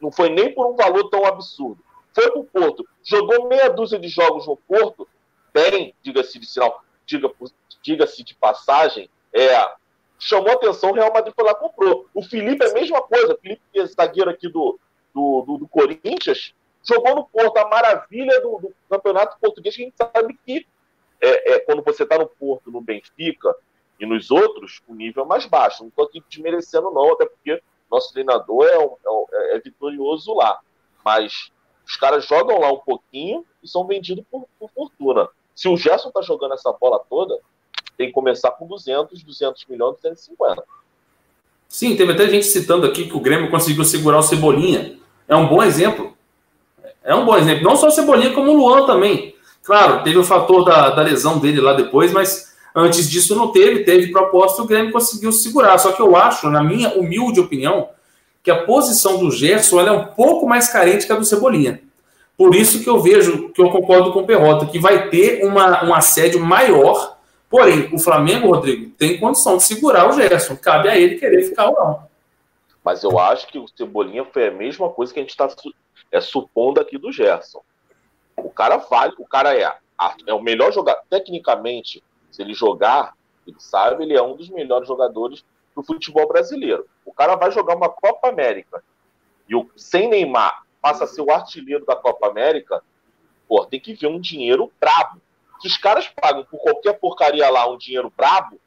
Não 0.00 0.10
foi 0.10 0.30
nem 0.30 0.52
por 0.54 0.66
um 0.66 0.76
valor 0.76 1.08
tão 1.10 1.24
absurdo. 1.24 1.82
Foi 2.12 2.30
pro 2.30 2.44
Porto. 2.44 2.88
Jogou 3.02 3.48
meia 3.48 3.68
dúzia 3.68 3.98
de 3.98 4.08
jogos 4.08 4.46
no 4.46 4.56
Porto, 4.56 5.06
bem, 5.52 5.94
diga-se 6.02 6.38
de 6.38 6.46
sinal, 6.46 6.82
diga 7.06 7.30
diga-se 7.82 8.22
de 8.22 8.34
passagem, 8.34 9.08
é, 9.32 9.72
chamou 10.18 10.52
atenção, 10.52 10.90
o 10.90 10.94
Real 10.94 11.12
Madrid 11.12 11.34
foi 11.34 11.44
lá 11.44 11.54
comprou. 11.54 12.06
O 12.12 12.22
Felipe 12.22 12.64
é 12.64 12.70
a 12.70 12.74
mesma 12.74 13.00
coisa. 13.02 13.34
O 13.34 13.38
Felipe, 13.38 13.62
é 13.74 13.86
zagueiro 13.86 14.30
aqui 14.30 14.48
do, 14.48 14.78
do, 15.14 15.42
do, 15.42 15.58
do 15.58 15.68
Corinthians, 15.68 16.54
jogou 16.86 17.14
no 17.14 17.24
Porto, 17.24 17.56
a 17.58 17.68
maravilha 17.68 18.40
do, 18.40 18.58
do 18.58 18.74
campeonato 18.88 19.38
português, 19.40 19.76
que 19.76 19.82
a 19.82 19.84
gente 19.86 19.96
sabe 19.96 20.38
que 20.44 20.66
é, 21.20 21.52
é, 21.54 21.58
quando 21.60 21.82
você 21.82 22.02
está 22.02 22.18
no 22.18 22.26
Porto, 22.26 22.70
no 22.70 22.80
Benfica 22.80 23.54
e 23.98 24.06
nos 24.06 24.30
outros, 24.30 24.80
o 24.88 24.94
nível 24.94 25.24
é 25.24 25.26
mais 25.26 25.44
baixo. 25.46 25.82
Não 25.82 25.88
estou 25.88 26.04
aqui 26.06 26.22
desmerecendo, 26.28 26.90
não, 26.90 27.12
até 27.12 27.26
porque 27.26 27.62
nosso 27.90 28.12
treinador 28.12 28.64
é, 28.66 28.74
é 28.74 29.10
um- 29.10 29.26
é 29.54 29.58
vitorioso 29.58 30.32
lá. 30.34 30.58
Mas 31.04 31.50
os 31.86 31.96
caras 31.96 32.24
jogam 32.26 32.58
lá 32.60 32.72
um 32.72 32.78
pouquinho 32.78 33.44
e 33.62 33.68
são 33.68 33.86
vendidos 33.86 34.24
por, 34.30 34.46
por 34.58 34.70
fortuna. 34.70 35.28
Se 35.54 35.68
o 35.68 35.76
Gerson 35.76 36.08
está 36.08 36.22
jogando 36.22 36.54
essa 36.54 36.72
bola 36.72 37.00
toda, 37.10 37.38
tem 37.96 38.06
que 38.08 38.12
começar 38.14 38.52
com 38.52 38.66
200, 38.66 39.22
200 39.22 39.66
milhões, 39.66 39.96
250. 39.96 40.64
Sim, 41.68 41.96
teve 41.96 42.12
até 42.12 42.26
gente 42.28 42.46
citando 42.46 42.86
aqui 42.86 43.06
que 43.06 43.16
o 43.16 43.20
Grêmio 43.20 43.50
conseguiu 43.50 43.84
segurar 43.84 44.18
o 44.18 44.22
Cebolinha. 44.22 44.98
É 45.28 45.36
um 45.36 45.46
bom 45.48 45.62
exemplo. 45.62 46.16
É 47.02 47.14
um 47.14 47.24
bom 47.24 47.36
exemplo. 47.36 47.62
Não 47.62 47.76
só 47.76 47.88
o 47.88 47.90
Cebolinha, 47.90 48.32
como 48.34 48.50
o 48.50 48.56
Luan 48.56 48.86
também. 48.86 49.29
Claro, 49.70 50.02
teve 50.02 50.18
o 50.18 50.24
fator 50.24 50.64
da, 50.64 50.90
da 50.90 51.02
lesão 51.02 51.38
dele 51.38 51.60
lá 51.60 51.74
depois, 51.74 52.10
mas 52.10 52.52
antes 52.74 53.08
disso 53.08 53.36
não 53.36 53.52
teve. 53.52 53.84
Teve 53.84 54.10
proposta 54.10 54.60
e 54.60 54.64
o 54.64 54.66
Grêmio 54.66 54.90
conseguiu 54.90 55.30
segurar. 55.30 55.78
Só 55.78 55.92
que 55.92 56.02
eu 56.02 56.16
acho, 56.16 56.50
na 56.50 56.60
minha 56.60 56.88
humilde 56.98 57.38
opinião, 57.38 57.88
que 58.42 58.50
a 58.50 58.64
posição 58.64 59.18
do 59.18 59.30
Gerson 59.30 59.80
é 59.80 59.92
um 59.92 60.06
pouco 60.06 60.44
mais 60.44 60.66
carente 60.66 61.06
que 61.06 61.12
a 61.12 61.14
do 61.14 61.24
Cebolinha. 61.24 61.80
Por 62.36 62.52
isso 62.52 62.82
que 62.82 62.90
eu 62.90 62.98
vejo, 62.98 63.50
que 63.50 63.62
eu 63.62 63.70
concordo 63.70 64.12
com 64.12 64.22
o 64.22 64.26
Perrota, 64.26 64.66
que 64.66 64.80
vai 64.80 65.08
ter 65.08 65.46
uma, 65.46 65.84
um 65.84 65.94
assédio 65.94 66.40
maior. 66.40 67.18
Porém, 67.48 67.90
o 67.92 67.98
Flamengo, 68.00 68.52
Rodrigo, 68.52 68.90
tem 68.98 69.20
condição 69.20 69.56
de 69.56 69.62
segurar 69.62 70.10
o 70.10 70.14
Gerson. 70.14 70.56
Cabe 70.56 70.88
a 70.88 70.98
ele 70.98 71.14
querer 71.14 71.44
ficar 71.44 71.68
ou 71.68 71.76
não. 71.76 72.02
Mas 72.84 73.04
eu 73.04 73.20
acho 73.20 73.46
que 73.46 73.56
o 73.56 73.68
Cebolinha 73.68 74.24
foi 74.24 74.48
a 74.48 74.50
mesma 74.50 74.88
coisa 74.88 75.14
que 75.14 75.20
a 75.20 75.22
gente 75.22 75.30
está 75.30 75.48
é, 76.10 76.20
supondo 76.20 76.80
aqui 76.80 76.98
do 76.98 77.12
Gerson. 77.12 77.60
O 78.46 78.50
cara 78.50 78.76
vale, 78.76 79.14
o 79.18 79.26
cara 79.26 79.56
é, 79.56 79.72
é 80.26 80.34
o 80.34 80.40
melhor 80.40 80.72
jogador. 80.72 81.02
Tecnicamente, 81.08 82.02
se 82.30 82.42
ele 82.42 82.54
jogar, 82.54 83.14
ele 83.46 83.56
sabe, 83.58 84.04
ele 84.04 84.16
é 84.16 84.22
um 84.22 84.36
dos 84.36 84.48
melhores 84.48 84.86
jogadores 84.86 85.44
do 85.74 85.82
futebol 85.82 86.26
brasileiro. 86.26 86.86
O 87.04 87.12
cara 87.12 87.36
vai 87.36 87.50
jogar 87.50 87.76
uma 87.76 87.88
Copa 87.88 88.28
América 88.28 88.82
e 89.48 89.54
o, 89.54 89.68
sem 89.76 90.08
Neymar 90.08 90.62
passa 90.80 91.04
a 91.04 91.06
ser 91.06 91.20
o 91.20 91.30
artilheiro 91.30 91.84
da 91.84 91.96
Copa 91.96 92.28
América, 92.28 92.82
pô, 93.48 93.66
tem 93.66 93.80
que 93.80 93.94
ver 93.94 94.06
um 94.06 94.20
dinheiro 94.20 94.72
brabo. 94.80 95.20
Se 95.60 95.66
os 95.66 95.76
caras 95.76 96.08
pagam 96.08 96.44
por 96.44 96.58
qualquer 96.60 96.98
porcaria 96.98 97.50
lá 97.50 97.68
um 97.68 97.76
dinheiro 97.76 98.12
brabo, 98.16 98.58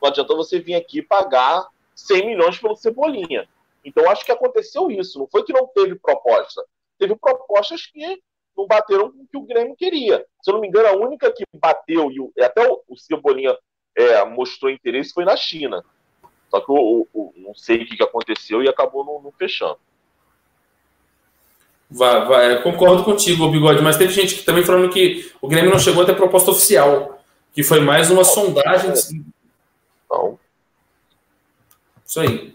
não 0.00 0.08
adianta 0.08 0.34
você 0.34 0.58
vir 0.58 0.74
aqui 0.74 1.00
pagar 1.00 1.66
100 1.94 2.26
milhões 2.26 2.58
pelo 2.58 2.76
Cebolinha. 2.76 3.48
Então 3.84 4.10
acho 4.10 4.24
que 4.24 4.32
aconteceu 4.32 4.90
isso. 4.90 5.18
Não 5.18 5.26
foi 5.26 5.44
que 5.44 5.52
não 5.52 5.66
teve 5.68 5.94
proposta. 5.94 6.62
Teve 6.98 7.16
propostas 7.16 7.86
que 7.86 8.22
não 8.56 8.66
bateram 8.66 9.10
com 9.10 9.22
o 9.22 9.26
que 9.26 9.36
o 9.38 9.42
Grêmio 9.46 9.74
queria. 9.76 10.24
Se 10.42 10.50
eu 10.50 10.54
não 10.54 10.60
me 10.60 10.68
engano, 10.68 10.88
a 10.88 10.96
única 10.96 11.30
que 11.32 11.44
bateu 11.54 12.10
e 12.10 12.42
até 12.42 12.68
o, 12.68 12.80
o 12.88 12.96
Cebolinha 12.96 13.56
é, 13.96 14.24
mostrou 14.24 14.70
interesse 14.70 15.12
foi 15.12 15.24
na 15.24 15.36
China. 15.36 15.84
Só 16.50 16.60
que 16.60 16.70
o, 16.70 16.74
o- 16.74 17.08
o- 17.12 17.32
não 17.36 17.54
sei 17.54 17.82
o 17.82 17.86
que, 17.86 18.02
aconteceu 18.02 18.62
e 18.62 18.68
acabou 18.68 19.04
não, 19.04 19.22
não 19.22 19.32
fechando. 19.32 19.78
Vai, 21.90 22.24
vai, 22.26 22.52
eu 22.54 22.62
concordo 22.62 23.04
contigo, 23.04 23.50
Bigode, 23.50 23.82
mas 23.82 23.96
teve 23.98 24.12
gente 24.12 24.36
que 24.36 24.44
também 24.44 24.64
falando 24.64 24.90
que 24.90 25.30
o 25.42 25.48
Grêmio 25.48 25.70
não 25.70 25.78
chegou 25.78 26.02
a 26.02 26.06
ter 26.06 26.14
proposta 26.16 26.50
oficial, 26.50 27.22
que 27.52 27.62
foi 27.62 27.80
mais 27.80 28.10
uma 28.10 28.24
sondagem. 28.24 28.92
Então, 30.06 30.38
Isso 32.06 32.20
aí. 32.20 32.54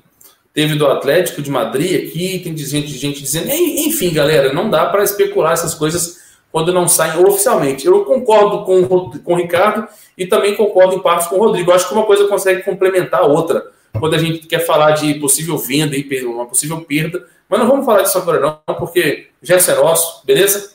Teve 0.58 0.74
do 0.74 0.88
Atlético 0.88 1.40
de 1.40 1.52
Madrid 1.52 2.08
aqui, 2.08 2.40
tem 2.40 2.58
gente, 2.58 2.88
gente 2.88 3.22
dizendo. 3.22 3.48
En- 3.48 3.88
Enfim, 3.88 4.12
galera, 4.12 4.52
não 4.52 4.72
dá 4.72 4.88
para 4.88 5.04
especular 5.04 5.54
essas 5.54 5.76
coisas 5.76 6.18
quando 6.52 6.74
não 6.74 6.88
saem 6.88 7.24
oficialmente. 7.24 7.86
Eu 7.86 8.04
concordo 8.06 8.66
com, 8.66 8.84
com 9.20 9.34
o 9.34 9.36
Ricardo 9.36 9.88
e 10.18 10.26
também 10.26 10.56
concordo 10.56 10.96
em 10.96 11.00
partes 11.00 11.28
com 11.28 11.36
o 11.36 11.40
Rodrigo. 11.40 11.72
Acho 11.72 11.88
que 11.88 11.94
uma 11.94 12.08
coisa 12.08 12.28
consegue 12.28 12.64
complementar 12.64 13.22
a 13.22 13.26
outra. 13.28 13.68
Quando 14.00 14.16
a 14.16 14.18
gente 14.18 14.48
quer 14.48 14.66
falar 14.66 14.94
de 14.94 15.14
possível 15.20 15.60
venda 15.60 15.96
e 15.96 16.26
uma 16.26 16.48
possível 16.48 16.82
perda, 16.82 17.28
Mas 17.48 17.60
não 17.60 17.68
vamos 17.68 17.86
falar 17.86 18.02
disso 18.02 18.18
agora, 18.18 18.40
não, 18.40 18.76
porque 18.78 19.28
já 19.44 19.58
é 19.58 19.76
nosso, 19.76 20.26
beleza? 20.26 20.72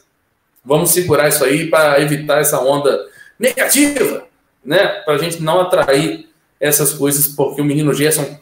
Vamos 0.64 0.90
segurar 0.90 1.28
isso 1.28 1.44
aí 1.44 1.68
para 1.68 2.00
evitar 2.00 2.38
essa 2.40 2.60
onda 2.60 3.04
negativa, 3.36 4.26
né? 4.64 4.86
Para 5.04 5.14
a 5.14 5.18
gente 5.18 5.42
não 5.42 5.60
atrair 5.60 6.28
essas 6.60 6.94
coisas, 6.94 7.26
porque 7.26 7.60
o 7.60 7.64
menino 7.64 7.92
Gerson 7.92 8.38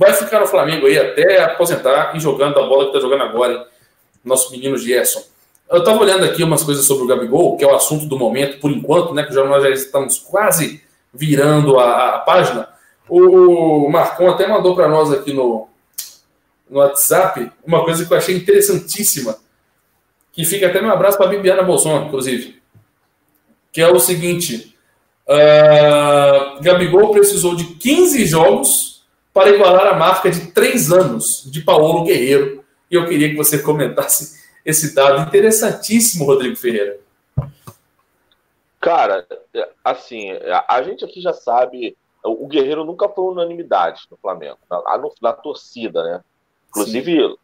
vai 0.00 0.14
ficar 0.14 0.40
no 0.40 0.46
Flamengo 0.46 0.86
aí 0.86 0.98
até 0.98 1.42
aposentar 1.42 2.16
e 2.16 2.20
jogando 2.20 2.58
a 2.58 2.66
bola 2.66 2.84
que 2.84 2.96
está 2.96 3.00
jogando 3.00 3.22
agora, 3.22 3.52
hein? 3.52 3.64
nosso 4.24 4.50
menino 4.50 4.78
Gerson. 4.78 5.22
Eu 5.68 5.80
estava 5.80 6.00
olhando 6.00 6.24
aqui 6.24 6.42
umas 6.42 6.62
coisas 6.62 6.86
sobre 6.86 7.04
o 7.04 7.06
Gabigol, 7.06 7.58
que 7.58 7.64
é 7.64 7.66
o 7.66 7.74
assunto 7.74 8.06
do 8.06 8.18
momento, 8.18 8.58
por 8.60 8.70
enquanto, 8.70 9.12
né? 9.12 9.24
Que 9.24 9.34
já 9.34 9.44
nós 9.44 9.62
já 9.62 9.68
estamos 9.68 10.18
quase 10.18 10.82
virando 11.12 11.78
a, 11.78 12.14
a 12.14 12.18
página. 12.20 12.66
O, 13.06 13.84
o 13.84 13.92
Marcão 13.92 14.30
até 14.30 14.46
mandou 14.46 14.74
para 14.74 14.88
nós 14.88 15.12
aqui 15.12 15.34
no, 15.34 15.68
no 16.70 16.78
WhatsApp 16.78 17.52
uma 17.62 17.84
coisa 17.84 18.06
que 18.06 18.10
eu 18.10 18.16
achei 18.16 18.34
interessantíssima, 18.34 19.36
que 20.32 20.46
fica 20.46 20.66
até 20.66 20.80
meu 20.80 20.92
abraço 20.92 21.18
para 21.18 21.26
Bibiana 21.26 21.62
Bolson, 21.62 22.06
inclusive, 22.06 22.60
que 23.70 23.82
é 23.82 23.88
o 23.88 24.00
seguinte: 24.00 24.74
uh, 25.28 26.62
Gabigol 26.62 27.12
precisou 27.12 27.54
de 27.54 27.64
15 27.74 28.24
jogos 28.24 28.89
para 29.32 29.50
igualar 29.50 29.86
a 29.88 29.96
marca 29.96 30.30
de 30.30 30.52
3 30.52 30.92
anos 30.92 31.48
de 31.50 31.62
Paulo 31.62 32.04
Guerreiro. 32.04 32.64
E 32.90 32.94
eu 32.94 33.06
queria 33.06 33.28
que 33.28 33.36
você 33.36 33.62
comentasse 33.62 34.40
esse 34.64 34.94
dado 34.94 35.22
interessantíssimo, 35.22 36.24
Rodrigo 36.24 36.56
Ferreira. 36.56 36.98
Cara, 38.80 39.26
assim, 39.84 40.30
a 40.68 40.82
gente 40.82 41.04
aqui 41.04 41.20
já 41.20 41.32
sabe, 41.32 41.96
o 42.24 42.46
Guerreiro 42.46 42.84
nunca 42.84 43.08
foi 43.08 43.24
unanimidade 43.24 44.02
no 44.10 44.16
Flamengo, 44.16 44.58
na, 44.70 44.82
na 45.20 45.32
torcida, 45.32 46.02
né? 46.02 46.20
Inclusive, 46.70 47.28
Sim. 47.28 47.36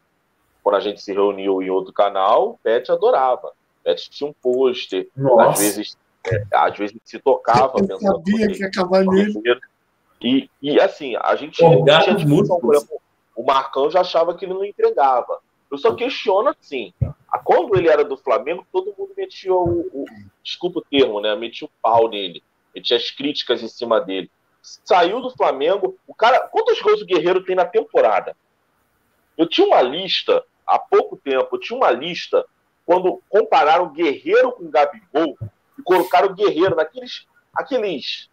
quando 0.63 0.77
a 0.77 0.81
gente 0.81 1.03
se 1.03 1.13
reuniu 1.13 1.63
em 1.63 1.71
outro 1.71 1.93
canal, 1.93 2.51
o 2.51 2.59
Pet 2.59 2.91
adorava. 2.91 3.49
O 3.49 3.85
Pet 3.85 4.09
tinha 4.09 4.31
um 4.31 4.33
pôster, 4.33 5.09
às 5.41 5.59
vezes, 5.59 5.97
é, 6.27 6.43
às 6.55 6.77
vezes 6.77 6.97
se 7.05 7.19
tocava 7.19 7.79
Eu 7.79 7.87
pensando. 7.87 8.17
Sabia 8.17 8.49
que 8.49 8.61
ia 8.61 8.69
acabar 8.69 9.05
nele. 9.05 9.35
E, 10.21 10.49
e 10.63 10.81
assim, 10.81 11.15
a 11.17 11.35
gente 11.37 11.57
tinha 11.57 12.15
discussão, 12.15 12.59
por 12.59 12.75
exemplo, 12.75 13.01
o 13.35 13.45
Marcão 13.45 13.91
já 13.91 14.01
achava 14.01 14.35
que 14.35 14.45
ele 14.45 14.55
não 14.55 14.65
entregava. 14.65 15.41
Eu 15.71 15.79
só 15.79 15.95
questiono 15.95 16.49
assim. 16.49 16.93
Quando 17.45 17.77
ele 17.77 17.89
era 17.89 18.05
do 18.05 18.17
Flamengo, 18.17 18.67
todo 18.73 18.95
mundo 18.99 19.13
metia 19.17 19.53
o, 19.53 19.81
o 19.93 20.05
desculpa 20.43 20.81
o 20.81 20.83
termo, 20.83 21.21
né? 21.21 21.35
Metia 21.37 21.67
o 21.67 21.71
pau 21.83 22.09
nele, 22.09 22.43
metia 22.75 22.97
as 22.97 23.11
críticas 23.11 23.63
em 23.63 23.69
cima 23.69 24.01
dele. 24.01 24.31
Saiu 24.63 25.21
do 25.21 25.31
Flamengo, 25.31 25.97
o 26.07 26.15
cara, 26.15 26.41
quantos 26.49 26.81
gols 26.81 27.03
o 27.03 27.07
Guerreiro 27.07 27.45
tem 27.45 27.55
na 27.55 27.65
temporada? 27.65 28.35
Eu 29.37 29.47
tinha 29.47 29.67
uma 29.67 29.83
lista 29.83 30.43
há 30.67 30.79
pouco 30.79 31.17
tempo, 31.17 31.49
eu 31.53 31.61
tinha 31.61 31.77
uma 31.77 31.91
lista 31.91 32.45
quando 32.85 33.23
compararam 33.29 33.85
o 33.85 33.91
Guerreiro 33.91 34.53
com 34.53 34.65
o 34.65 34.71
Gabigol 34.71 35.37
e 35.79 35.83
colocaram 35.83 36.29
o 36.29 36.35
Guerreiro 36.35 36.75
naqueles 36.75 37.27
aqueles 37.55 38.29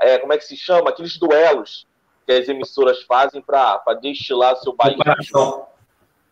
é, 0.00 0.18
como 0.18 0.32
é 0.32 0.38
que 0.38 0.44
se 0.44 0.56
chama? 0.56 0.90
Aqueles 0.90 1.18
duelos 1.18 1.86
que 2.26 2.32
as 2.32 2.48
emissoras 2.48 3.02
fazem 3.02 3.40
para 3.40 3.80
destilar 4.00 4.56
seu 4.56 4.74
bairro. 4.74 4.98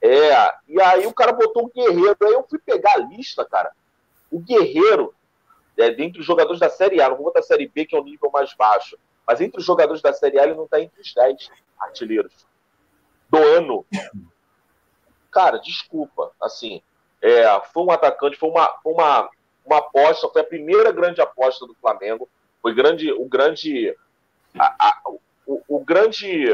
É, 0.02 0.54
e 0.68 0.80
aí 0.82 1.06
o 1.06 1.14
cara 1.14 1.32
botou 1.32 1.64
o 1.64 1.70
Guerreiro. 1.70 2.16
Aí 2.22 2.32
eu 2.32 2.44
fui 2.48 2.58
pegar 2.58 2.92
a 2.94 2.98
lista, 2.98 3.44
cara. 3.44 3.72
O 4.30 4.38
Guerreiro, 4.38 5.14
é, 5.78 5.90
dentre 5.90 6.20
os 6.20 6.26
jogadores 6.26 6.60
da 6.60 6.68
Série 6.68 7.00
A, 7.00 7.08
não 7.08 7.16
vou 7.16 7.26
botar 7.26 7.40
a 7.40 7.44
Série 7.44 7.68
B, 7.68 7.86
que 7.86 7.96
é 7.96 7.98
o 7.98 8.04
nível 8.04 8.30
mais 8.30 8.52
baixo, 8.54 8.98
mas 9.26 9.40
entre 9.40 9.60
os 9.60 9.64
jogadores 9.64 10.02
da 10.02 10.12
Série 10.12 10.38
A, 10.38 10.44
ele 10.44 10.54
não 10.54 10.64
está 10.64 10.80
entre 10.80 11.00
os 11.00 11.14
10 11.14 11.50
artilheiros 11.78 12.46
do 13.30 13.38
ano. 13.38 13.86
Cara, 15.30 15.58
desculpa, 15.58 16.32
assim, 16.40 16.82
é, 17.22 17.44
foi 17.72 17.82
um 17.82 17.90
atacante, 17.90 18.36
foi 18.36 18.50
uma, 18.50 18.72
uma, 18.84 19.30
uma 19.64 19.78
aposta, 19.78 20.28
foi 20.28 20.42
a 20.42 20.46
primeira 20.46 20.92
grande 20.92 21.20
aposta 21.20 21.66
do 21.66 21.74
Flamengo, 21.74 22.28
foi 22.64 22.72
grande, 22.72 23.12
o 23.12 23.26
grande, 23.26 23.94
a, 24.58 24.74
a, 24.88 25.02
o, 25.46 25.60
o 25.68 25.84
grande, 25.84 26.46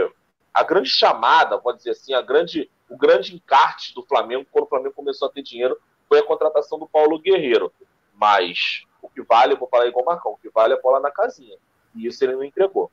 a 0.52 0.64
grande 0.64 0.88
chamada, 0.88 1.56
vou 1.56 1.72
dizer 1.72 1.90
assim, 1.90 2.12
a 2.12 2.20
grande 2.20 2.68
o 2.88 2.96
grande 2.96 3.32
encarte 3.32 3.94
do 3.94 4.02
Flamengo, 4.02 4.44
quando 4.50 4.64
o 4.64 4.68
Flamengo 4.68 4.92
começou 4.92 5.28
a 5.28 5.30
ter 5.30 5.40
dinheiro, 5.40 5.78
foi 6.08 6.18
a 6.18 6.26
contratação 6.26 6.80
do 6.80 6.88
Paulo 6.88 7.20
Guerreiro. 7.20 7.72
Mas 8.12 8.82
o 9.00 9.08
que 9.08 9.22
vale, 9.22 9.52
eu 9.52 9.56
vou 9.56 9.68
falar 9.68 9.86
igual 9.86 10.02
o 10.02 10.06
Marcão, 10.06 10.32
o 10.32 10.36
que 10.36 10.50
vale 10.50 10.74
é 10.74 10.76
a 10.76 10.80
bola 10.80 10.98
na 10.98 11.12
casinha. 11.12 11.56
E 11.94 12.08
isso 12.08 12.24
ele 12.24 12.32
não 12.32 12.42
entregou. 12.42 12.90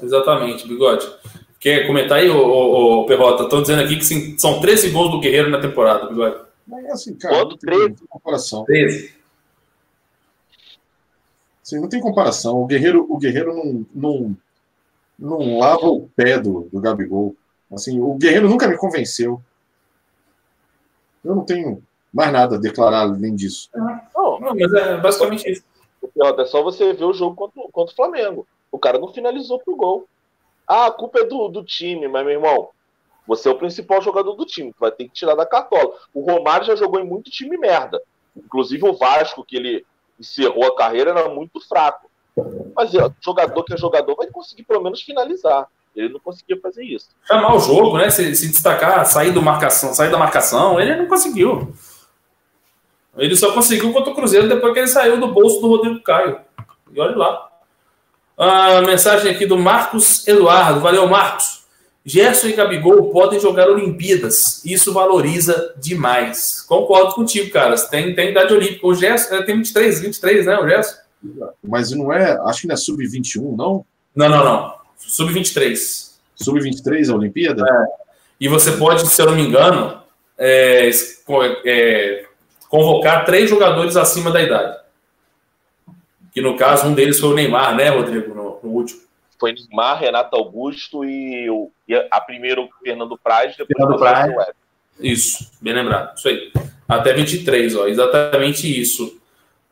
Exatamente, 0.00 0.66
Bigode. 0.66 1.06
Quer 1.60 1.86
comentar 1.86 2.20
aí, 2.20 2.30
ô, 2.30 2.38
ô, 2.38 3.02
ô 3.02 3.06
Perrota? 3.06 3.42
Estão 3.42 3.60
dizendo 3.60 3.82
aqui 3.82 3.96
que 3.96 4.04
sim, 4.04 4.38
são 4.38 4.62
13 4.62 4.92
gols 4.92 5.10
do 5.10 5.20
Guerreiro 5.20 5.50
na 5.50 5.60
temporada, 5.60 6.06
Bigode. 6.06 6.42
Mas 6.66 6.86
assim, 6.86 7.14
cara, 7.18 7.34
Quanto? 7.36 7.58
13? 7.58 8.06
comparação. 8.08 8.64
13. 8.64 9.23
Sim, 11.64 11.80
não 11.80 11.88
tem 11.88 11.98
comparação. 11.98 12.62
O 12.62 12.66
Guerreiro, 12.66 13.06
o 13.08 13.16
Guerreiro 13.16 13.56
não, 13.56 13.86
não, 13.94 14.36
não 15.18 15.58
lava 15.58 15.86
o 15.86 16.06
pé 16.14 16.38
do, 16.38 16.68
do 16.70 16.78
Gabigol. 16.78 17.34
Assim, 17.72 17.98
o 17.98 18.14
Guerreiro 18.14 18.50
nunca 18.50 18.68
me 18.68 18.76
convenceu. 18.76 19.40
Eu 21.24 21.34
não 21.34 21.42
tenho 21.42 21.82
mais 22.12 22.30
nada 22.30 22.56
a 22.56 22.60
declarar 22.60 23.00
além 23.00 23.34
disso. 23.34 23.70
Não, 23.74 24.38
não 24.40 24.54
mas 24.54 24.72
é 24.74 24.98
basicamente 24.98 25.50
isso. 25.50 25.64
É 26.38 26.44
só 26.44 26.62
você 26.62 26.92
ver 26.92 27.04
o 27.04 27.14
jogo 27.14 27.34
contra, 27.34 27.62
contra 27.72 27.92
o 27.94 27.96
Flamengo. 27.96 28.46
O 28.70 28.78
cara 28.78 28.98
não 28.98 29.14
finalizou 29.14 29.58
pro 29.58 29.74
gol. 29.74 30.06
Ah, 30.68 30.86
a 30.86 30.92
culpa 30.92 31.20
é 31.20 31.24
do, 31.24 31.48
do 31.48 31.64
time, 31.64 32.06
mas, 32.08 32.24
meu 32.26 32.34
irmão, 32.34 32.68
você 33.26 33.48
é 33.48 33.52
o 33.52 33.58
principal 33.58 34.02
jogador 34.02 34.34
do 34.34 34.44
time. 34.44 34.74
vai 34.78 34.92
ter 34.92 35.04
que 35.04 35.14
tirar 35.14 35.34
da 35.34 35.46
cartola. 35.46 35.94
O 36.12 36.20
Romário 36.20 36.66
já 36.66 36.76
jogou 36.76 37.00
em 37.00 37.06
muito 37.06 37.30
time 37.30 37.56
merda. 37.56 38.02
Inclusive 38.36 38.86
o 38.86 38.92
Vasco, 38.92 39.42
que 39.42 39.56
ele 39.56 39.86
encerrou 40.18 40.64
a 40.64 40.76
carreira, 40.76 41.10
era 41.10 41.28
muito 41.28 41.60
fraco. 41.60 42.08
Mas 42.74 42.94
é, 42.94 43.10
jogador 43.20 43.62
que 43.64 43.74
é 43.74 43.76
jogador 43.76 44.16
vai 44.16 44.26
conseguir 44.26 44.64
pelo 44.64 44.82
menos 44.82 45.02
finalizar. 45.02 45.66
Ele 45.94 46.12
não 46.12 46.20
conseguia 46.20 46.58
fazer 46.60 46.84
isso. 46.84 47.08
Chamar 47.24 47.54
o 47.54 47.60
jogo, 47.60 47.98
né? 47.98 48.10
Se, 48.10 48.34
se 48.34 48.48
destacar, 48.48 49.06
sair, 49.06 49.30
do 49.30 49.40
marcação, 49.40 49.94
sair 49.94 50.10
da 50.10 50.18
marcação, 50.18 50.80
ele 50.80 50.96
não 50.96 51.06
conseguiu. 51.06 51.72
Ele 53.16 53.36
só 53.36 53.52
conseguiu 53.52 53.92
contra 53.92 54.10
o 54.10 54.14
Cruzeiro 54.14 54.48
depois 54.48 54.72
que 54.72 54.80
ele 54.80 54.88
saiu 54.88 55.20
do 55.20 55.28
bolso 55.28 55.60
do 55.60 55.68
Rodrigo 55.68 56.02
Caio. 56.02 56.40
E 56.92 57.00
olha 57.00 57.16
lá. 57.16 57.48
A 58.36 58.80
mensagem 58.82 59.30
aqui 59.30 59.46
do 59.46 59.56
Marcos 59.56 60.26
Eduardo. 60.26 60.80
Valeu, 60.80 61.06
Marcos. 61.06 61.63
Gerson 62.04 62.48
e 62.48 62.52
Gabigol 62.52 63.10
podem 63.10 63.40
jogar 63.40 63.68
Olimpíadas. 63.68 64.62
Isso 64.64 64.92
valoriza 64.92 65.74
demais. 65.78 66.60
Concordo 66.60 67.14
contigo, 67.14 67.50
cara. 67.50 67.74
Tem, 67.76 68.14
tem 68.14 68.30
idade 68.30 68.52
olímpica. 68.52 68.86
O 68.86 68.94
Gerson 68.94 69.42
tem 69.42 69.56
23, 69.56 70.00
23, 70.00 70.46
né, 70.46 70.58
o 70.58 70.68
Gerson? 70.68 70.96
Mas 71.62 71.90
não 71.92 72.12
é. 72.12 72.38
Acho 72.44 72.62
que 72.62 72.66
não 72.66 72.74
é 72.74 72.76
sub-21, 72.76 73.56
não? 73.56 73.86
Não, 74.14 74.28
não, 74.28 74.44
não. 74.44 74.74
Sub-23. 74.98 76.12
Sub-23 76.36 77.10
a 77.10 77.16
Olimpíada? 77.16 77.62
É. 77.62 78.04
E 78.38 78.48
você 78.48 78.72
pode, 78.72 79.06
se 79.06 79.22
eu 79.22 79.26
não 79.26 79.36
me 79.36 79.42
engano, 79.42 80.02
é, 80.36 80.90
é, 81.64 82.24
convocar 82.68 83.24
três 83.24 83.48
jogadores 83.48 83.96
acima 83.96 84.30
da 84.30 84.42
idade. 84.42 84.76
Que 86.32 86.42
no 86.42 86.56
caso, 86.56 86.86
um 86.86 86.94
deles 86.94 87.18
foi 87.18 87.30
o 87.30 87.34
Neymar, 87.34 87.76
né, 87.76 87.88
Rodrigo, 87.88 88.34
no, 88.34 88.58
no 88.62 88.70
último. 88.70 89.00
Foi 89.38 89.52
Neymar, 89.52 90.00
Renato 90.00 90.36
Augusto 90.36 91.04
e, 91.04 91.48
o, 91.50 91.70
e 91.88 91.94
a 91.94 92.20
primeiro 92.20 92.68
Fernando 92.82 93.18
Praz, 93.22 93.56
depois 93.56 93.76
Fernando 93.76 93.98
Praz. 93.98 94.54
Isso, 95.00 95.50
bem 95.60 95.74
lembrado. 95.74 96.16
Isso 96.16 96.28
aí. 96.28 96.52
Até 96.88 97.12
23, 97.12 97.76
ó, 97.76 97.86
exatamente 97.86 98.80
isso. 98.80 99.18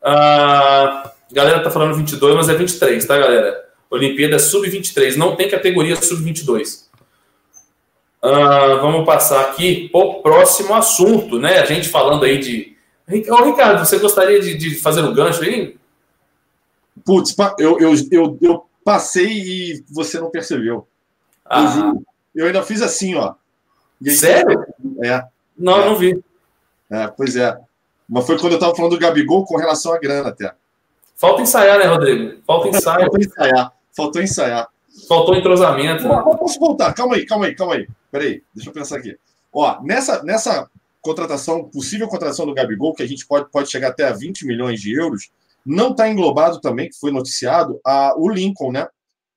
A 0.01 0.11
ah, 0.11 1.11
galera 1.31 1.63
tá 1.63 1.71
falando 1.71 1.95
22, 1.95 2.35
mas 2.35 2.49
é 2.49 2.53
23, 2.55 3.05
tá, 3.05 3.17
galera? 3.17 3.63
Olimpíada 3.89 4.39
Sub-23, 4.39 5.15
não 5.15 5.35
tem 5.35 5.47
categoria 5.47 5.95
Sub-22. 5.95 6.83
Uh, 8.23 8.81
vamos 8.81 9.05
passar 9.05 9.41
aqui 9.41 9.89
o 9.93 10.15
próximo 10.21 10.73
assunto, 10.73 11.37
né? 11.39 11.59
A 11.59 11.65
gente 11.65 11.89
falando 11.89 12.23
aí 12.23 12.37
de. 12.37 12.75
Ô, 13.29 13.43
Ricardo, 13.43 13.85
você 13.85 13.99
gostaria 13.99 14.39
de, 14.39 14.55
de 14.55 14.75
fazer 14.75 15.01
um 15.01 15.13
gancho 15.13 15.43
aí? 15.43 15.75
Putz, 17.05 17.35
eu, 17.59 17.77
eu, 17.79 17.93
eu, 18.11 18.37
eu, 18.41 18.65
passei 18.83 19.27
e 19.27 19.85
você 19.89 20.19
não 20.19 20.29
percebeu. 20.29 20.87
Ah. 21.45 21.93
Eu, 22.35 22.43
eu, 22.43 22.47
ainda 22.47 22.63
fiz 22.63 22.81
assim, 22.81 23.15
ó. 23.15 23.35
Aí, 24.03 24.11
Sério? 24.11 24.65
É. 25.03 25.23
Não, 25.57 25.81
é. 25.81 25.85
não 25.85 25.95
vi. 25.95 26.23
É, 26.89 27.07
pois 27.07 27.35
é. 27.35 27.57
Mas 28.07 28.25
foi 28.25 28.37
quando 28.37 28.53
eu 28.53 28.57
estava 28.57 28.75
falando 28.75 28.91
do 28.91 28.99
Gabigol 28.99 29.45
com 29.45 29.57
relação 29.57 29.93
à 29.93 29.99
grana 29.99 30.29
até. 30.29 30.53
Falta 31.15 31.41
ensaiar, 31.41 31.79
né, 31.79 31.85
Rodrigo? 31.85 32.41
Falta 32.45 32.69
ensaiar. 32.69 32.99
Falta 32.99 33.19
ensaiar. 33.19 33.73
Faltou 33.95 34.21
ensaiar. 34.21 34.69
Faltou 35.07 35.35
entrosamento. 35.35 36.07
Né? 36.07 36.23
Posso 36.37 36.59
voltar? 36.59 36.93
Calma 36.93 37.15
aí, 37.15 37.25
calma 37.25 37.45
aí, 37.45 37.55
calma 37.55 37.75
aí. 37.75 37.87
Peraí, 38.11 38.43
deixa 38.53 38.69
eu 38.69 38.73
pensar 38.73 38.97
aqui. 38.97 39.17
Ó, 39.51 39.81
nessa, 39.81 40.23
nessa 40.23 40.69
contratação, 41.01 41.65
possível 41.65 42.07
contratação 42.07 42.45
do 42.45 42.53
Gabigol, 42.53 42.93
que 42.93 43.03
a 43.03 43.07
gente 43.07 43.25
pode, 43.25 43.49
pode 43.49 43.69
chegar 43.69 43.89
até 43.89 44.07
a 44.07 44.13
20 44.13 44.45
milhões 44.45 44.79
de 44.81 44.93
euros, 44.93 45.29
não 45.65 45.91
está 45.91 46.09
englobado 46.09 46.59
também, 46.59 46.89
que 46.89 46.97
foi 46.99 47.11
noticiado, 47.11 47.79
a, 47.85 48.13
o 48.17 48.29
Lincoln, 48.29 48.71
né? 48.71 48.87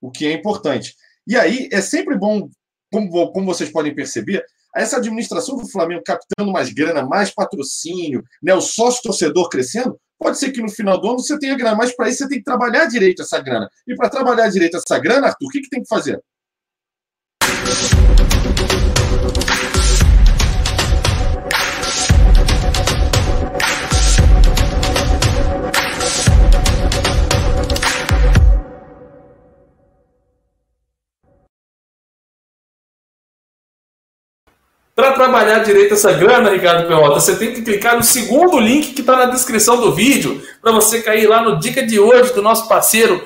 O 0.01 0.11
que 0.11 0.27
é 0.27 0.33
importante. 0.33 0.95
E 1.27 1.37
aí, 1.37 1.69
é 1.73 1.81
sempre 1.81 2.17
bom 2.17 2.49
como, 2.93 3.33
como 3.33 3.47
vocês 3.47 3.71
podem 3.71 3.95
perceber, 3.95 4.45
essa 4.75 4.99
administração 4.99 5.57
do 5.57 5.69
Flamengo 5.69 6.03
captando 6.05 6.53
mais 6.53 6.71
grana, 6.73 7.05
mais 7.05 7.31
patrocínio, 7.31 8.23
né, 8.43 8.55
o 8.55 8.61
sócio 8.61 9.03
torcedor 9.03 9.49
crescendo, 9.49 9.99
pode 10.19 10.39
ser 10.39 10.53
que 10.53 10.61
no 10.61 10.71
final 10.71 11.01
do 11.01 11.09
ano 11.09 11.19
você 11.19 11.39
tenha 11.39 11.57
grana, 11.57 11.77
mas 11.77 11.95
para 11.95 12.09
isso 12.09 12.19
você 12.19 12.29
tem 12.29 12.39
que 12.39 12.45
trabalhar 12.45 12.87
direito 12.87 13.23
essa 13.23 13.41
grana. 13.41 13.69
E 13.87 13.95
para 13.95 14.09
trabalhar 14.09 14.49
direito 14.49 14.77
essa 14.77 14.99
grana, 14.99 15.29
Arthur, 15.29 15.47
o 15.47 15.51
que, 15.51 15.61
que 15.63 15.71
tem 15.71 15.83
que 15.83 15.89
fazer? 15.89 16.21
Para 34.97 35.13
trabalhar 35.13 35.59
direito 35.59 35.93
essa 35.93 36.11
grana, 36.15 36.49
Ricardo 36.49 36.89
Perrota, 36.89 37.21
você 37.21 37.37
tem 37.37 37.53
que 37.53 37.61
clicar 37.61 37.97
no 37.97 38.03
segundo 38.03 38.59
link 38.59 38.95
que 38.95 39.03
está 39.03 39.15
na 39.15 39.27
descrição 39.27 39.79
do 39.79 39.95
vídeo, 39.95 40.43
para 40.63 40.73
você 40.73 41.03
cair 41.03 41.29
lá 41.29 41.43
no 41.43 41.61
dica 41.61 41.85
de 41.85 42.01
hoje 42.01 42.33
do 42.33 42.41
nosso 42.41 42.67
parceiro 42.67 43.23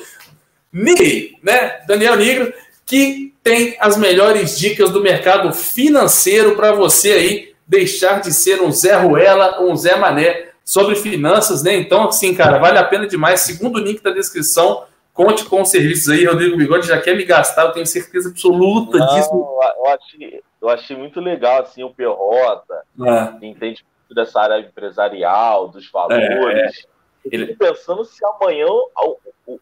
Nigri, 0.72 1.38
né? 1.40 1.80
Daniel 1.86 2.16
Nigro, 2.16 2.52
que 2.84 3.32
tem 3.40 3.76
as 3.78 3.97
melhores 3.97 4.59
dicas 4.59 4.90
do 4.90 5.01
mercado 5.01 5.52
financeiro 5.52 6.56
para 6.56 6.72
você 6.72 7.12
aí 7.12 7.52
deixar 7.68 8.20
de 8.20 8.32
ser 8.32 8.60
um 8.60 8.72
Zé 8.72 8.97
Ruela, 8.97 9.62
um 9.62 9.76
Zé 9.76 9.94
Mané 9.94 10.48
sobre 10.64 10.97
finanças, 10.97 11.62
né? 11.62 11.76
Então, 11.76 12.09
assim, 12.09 12.34
cara, 12.34 12.59
vale 12.59 12.78
a 12.78 12.84
pena 12.84 13.06
demais. 13.06 13.42
Segundo 13.42 13.78
link 13.78 14.02
da 14.02 14.10
descrição, 14.10 14.86
conte 15.14 15.44
com 15.44 15.62
os 15.62 15.68
serviços 15.68 16.09
aí. 16.09 16.24
Rodrigo 16.24 16.56
Bigode 16.56 16.88
já 16.88 17.01
quer 17.01 17.16
me 17.16 17.24
gastar, 17.24 17.66
eu 17.66 17.72
tenho 17.72 17.86
certeza 17.86 18.28
absoluta 18.28 18.98
Não, 18.98 19.06
disso. 19.14 19.30
Eu 19.32 19.86
achei, 19.86 20.42
eu 20.61 20.69
achei 20.69 20.97
muito 20.97 21.20
legal, 21.20 21.62
assim, 21.62 21.82
o 21.82 21.93
Perrota, 21.95 22.82
É. 23.01 23.39
que 23.39 23.47
entende 23.47 23.85
muito 24.09 24.15
dessa 24.15 24.41
área 24.41 24.61
empresarial, 24.61 25.69
dos 25.69 25.91
valores. 25.91 26.87
Ele- 27.24 27.43
Eu 27.45 27.47
fico 27.49 27.59
pensando 27.59 28.05
se 28.05 28.24
amanhã 28.24 28.66
o, 28.66 29.19
o, 29.47 29.61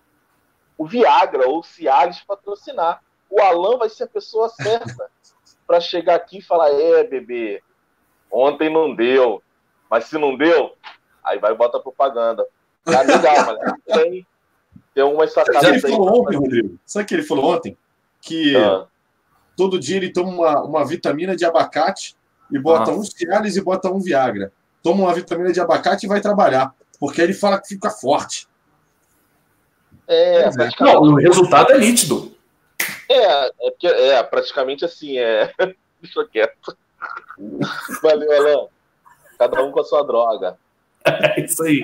o 0.78 0.86
Viagra 0.86 1.46
ou 1.48 1.58
o 1.58 1.62
Cialis 1.62 2.20
patrocinar. 2.22 3.02
O 3.30 3.40
Alan 3.42 3.76
vai 3.76 3.88
ser 3.88 4.04
a 4.04 4.08
pessoa 4.08 4.48
certa 4.48 5.10
para 5.66 5.80
chegar 5.80 6.14
aqui 6.14 6.38
e 6.38 6.42
falar: 6.42 6.70
é, 6.70 7.04
bebê, 7.04 7.62
ontem 8.30 8.70
não 8.70 8.94
deu, 8.94 9.42
mas 9.90 10.04
se 10.04 10.16
não 10.16 10.36
deu, 10.36 10.74
aí 11.22 11.38
vai 11.38 11.52
e 11.52 11.56
bota 11.56 11.78
propaganda. 11.80 12.46
Tá 12.84 13.02
legal, 13.02 13.34
mas 13.44 13.82
tem, 13.84 14.26
tem 14.94 15.04
umas 15.04 15.32
Sabe 15.32 15.50
o 15.50 15.60
que 15.60 15.66
ele 15.66 15.80
falou 15.80 16.22
ontem, 16.22 16.36
Rodrigo? 16.38 16.78
Que 17.06 17.14
ele 17.14 17.22
falou 17.22 17.54
ontem? 17.54 17.76
Que 18.22 18.56
Ah, 18.56 18.86
todo 19.58 19.76
dia 19.76 19.96
ele 19.96 20.12
toma 20.12 20.30
uma, 20.30 20.62
uma 20.62 20.86
vitamina 20.86 21.34
de 21.34 21.44
abacate 21.44 22.14
e 22.48 22.56
bota 22.60 22.92
Nossa. 22.92 22.92
um 22.92 23.02
Cialis 23.04 23.56
e 23.56 23.60
bota 23.60 23.90
um 23.90 23.98
Viagra. 23.98 24.52
Toma 24.84 25.02
uma 25.02 25.12
vitamina 25.12 25.52
de 25.52 25.60
abacate 25.60 26.06
e 26.06 26.08
vai 26.08 26.20
trabalhar. 26.20 26.72
Porque 27.00 27.20
aí 27.20 27.26
ele 27.26 27.34
fala 27.34 27.60
que 27.60 27.66
fica 27.66 27.90
forte. 27.90 28.46
é, 30.06 30.44
é. 30.44 30.50
Não, 30.80 31.02
o 31.02 31.14
resultado 31.16 31.72
é 31.72 31.78
nítido. 31.78 32.32
é, 33.10 33.46
é, 33.48 33.70
porque- 33.72 33.88
é, 33.88 34.22
praticamente 34.22 34.84
assim, 34.84 35.18
é. 35.18 35.52
Deixa 36.00 36.24
quieto. 36.30 36.76
Valeu, 38.00 38.32
Alan. 38.32 38.66
Cada 39.36 39.64
um 39.64 39.72
com 39.72 39.80
a 39.80 39.84
sua 39.84 40.04
droga. 40.04 40.56
É 41.04 41.40
isso 41.42 41.62
aí. 41.62 41.80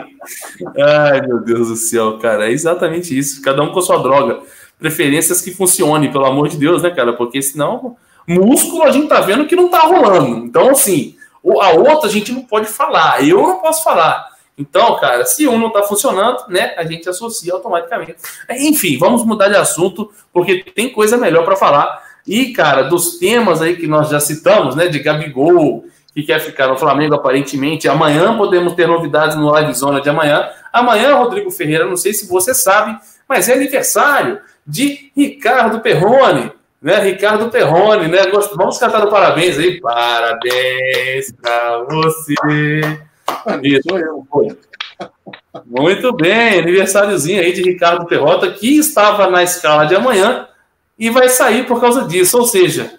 Ai, 0.77 1.23
meu 1.23 1.41
Deus 1.43 1.69
do 1.69 1.77
céu, 1.77 2.19
cara. 2.19 2.47
É 2.47 2.51
exatamente 2.53 3.17
isso. 3.17 3.41
Cada 3.41 3.63
um 3.63 3.73
com 3.73 3.79
a 3.79 3.83
sua 3.83 4.03
droga. 4.03 4.43
Preferências 4.79 5.41
que 5.41 5.53
funcionem, 5.53 6.11
pelo 6.11 6.27
amor 6.27 6.49
de 6.49 6.57
Deus, 6.57 6.83
né, 6.83 6.91
cara? 6.91 7.13
Porque 7.13 7.41
senão, 7.41 7.97
músculo 8.27 8.83
a 8.83 8.91
gente 8.91 9.09
tá 9.09 9.21
vendo 9.21 9.47
que 9.47 9.57
não 9.57 9.69
tá 9.69 9.81
rolando. 9.81 10.45
Então, 10.45 10.71
assim, 10.71 11.17
a 11.61 11.71
outra 11.71 12.09
a 12.09 12.13
gente 12.13 12.33
não 12.33 12.43
pode 12.43 12.67
falar. 12.67 13.27
Eu 13.27 13.43
não 13.43 13.59
posso 13.59 13.83
falar. 13.85 14.35
Então, 14.57 14.97
cara, 15.01 15.25
se 15.25 15.49
um 15.49 15.59
não 15.59 15.71
tá 15.71 15.83
funcionando, 15.83 16.45
né, 16.49 16.75
a 16.77 16.85
gente 16.85 17.09
associa 17.09 17.53
automaticamente. 17.53 18.17
Enfim, 18.51 18.97
vamos 18.99 19.25
mudar 19.25 19.49
de 19.49 19.57
assunto, 19.57 20.11
porque 20.33 20.65
tem 20.75 20.89
coisa 20.91 21.17
melhor 21.17 21.45
para 21.45 21.57
falar. 21.57 22.03
E, 22.27 22.53
cara, 22.53 22.83
dos 22.83 23.19
temas 23.19 23.61
aí 23.61 23.77
que 23.77 23.87
nós 23.87 24.09
já 24.09 24.21
citamos, 24.21 24.77
né, 24.77 24.87
de 24.87 25.01
Gabigol, 25.01 25.85
que 26.15 26.23
quer 26.23 26.39
ficar 26.39 26.69
no 26.69 26.79
Flamengo 26.79 27.15
aparentemente. 27.15 27.89
Amanhã 27.89 28.37
podemos 28.37 28.75
ter 28.75 28.87
novidades 28.87 29.37
no 29.37 29.51
Live 29.51 29.75
Zona 29.75 30.01
de 30.01 30.09
amanhã. 30.09 30.49
Amanhã, 30.73 31.17
Rodrigo 31.17 31.51
Ferreira, 31.51 31.85
não 31.85 31.97
sei 31.97 32.15
se 32.15 32.29
você 32.29 32.55
sabe, 32.55 32.97
mas 33.29 33.49
é 33.49 33.55
aniversário 33.55 34.41
de 34.67 35.11
Ricardo 35.17 35.81
Perrone. 35.81 36.53
Né, 36.81 37.01
Ricardo 37.01 37.51
Perrone, 37.51 38.09
né? 38.09 38.19
Vamos 38.57 38.77
cantar 38.77 39.07
o 39.07 39.11
parabéns 39.11 39.59
aí. 39.59 39.81
Parabéns 39.81 41.33
pra 41.41 41.83
você. 41.89 42.35
Isso. 43.63 43.89
Sou 43.89 43.99
eu, 43.99 44.27
pô. 44.31 44.55
Muito 45.65 46.13
bem, 46.13 46.59
aniversáriozinho 46.59 47.41
aí 47.41 47.53
de 47.53 47.63
Ricardo 47.63 48.07
Perrota, 48.07 48.51
que 48.53 48.77
estava 48.77 49.31
na 49.31 49.43
escala 49.43 49.87
de 49.87 49.95
amanhã 49.95 50.47
e 50.99 51.09
vai 51.11 51.29
sair 51.29 51.67
por 51.67 51.81
causa 51.81 52.07
disso. 52.07 52.37
Ou 52.39 52.47
seja, 52.47 52.99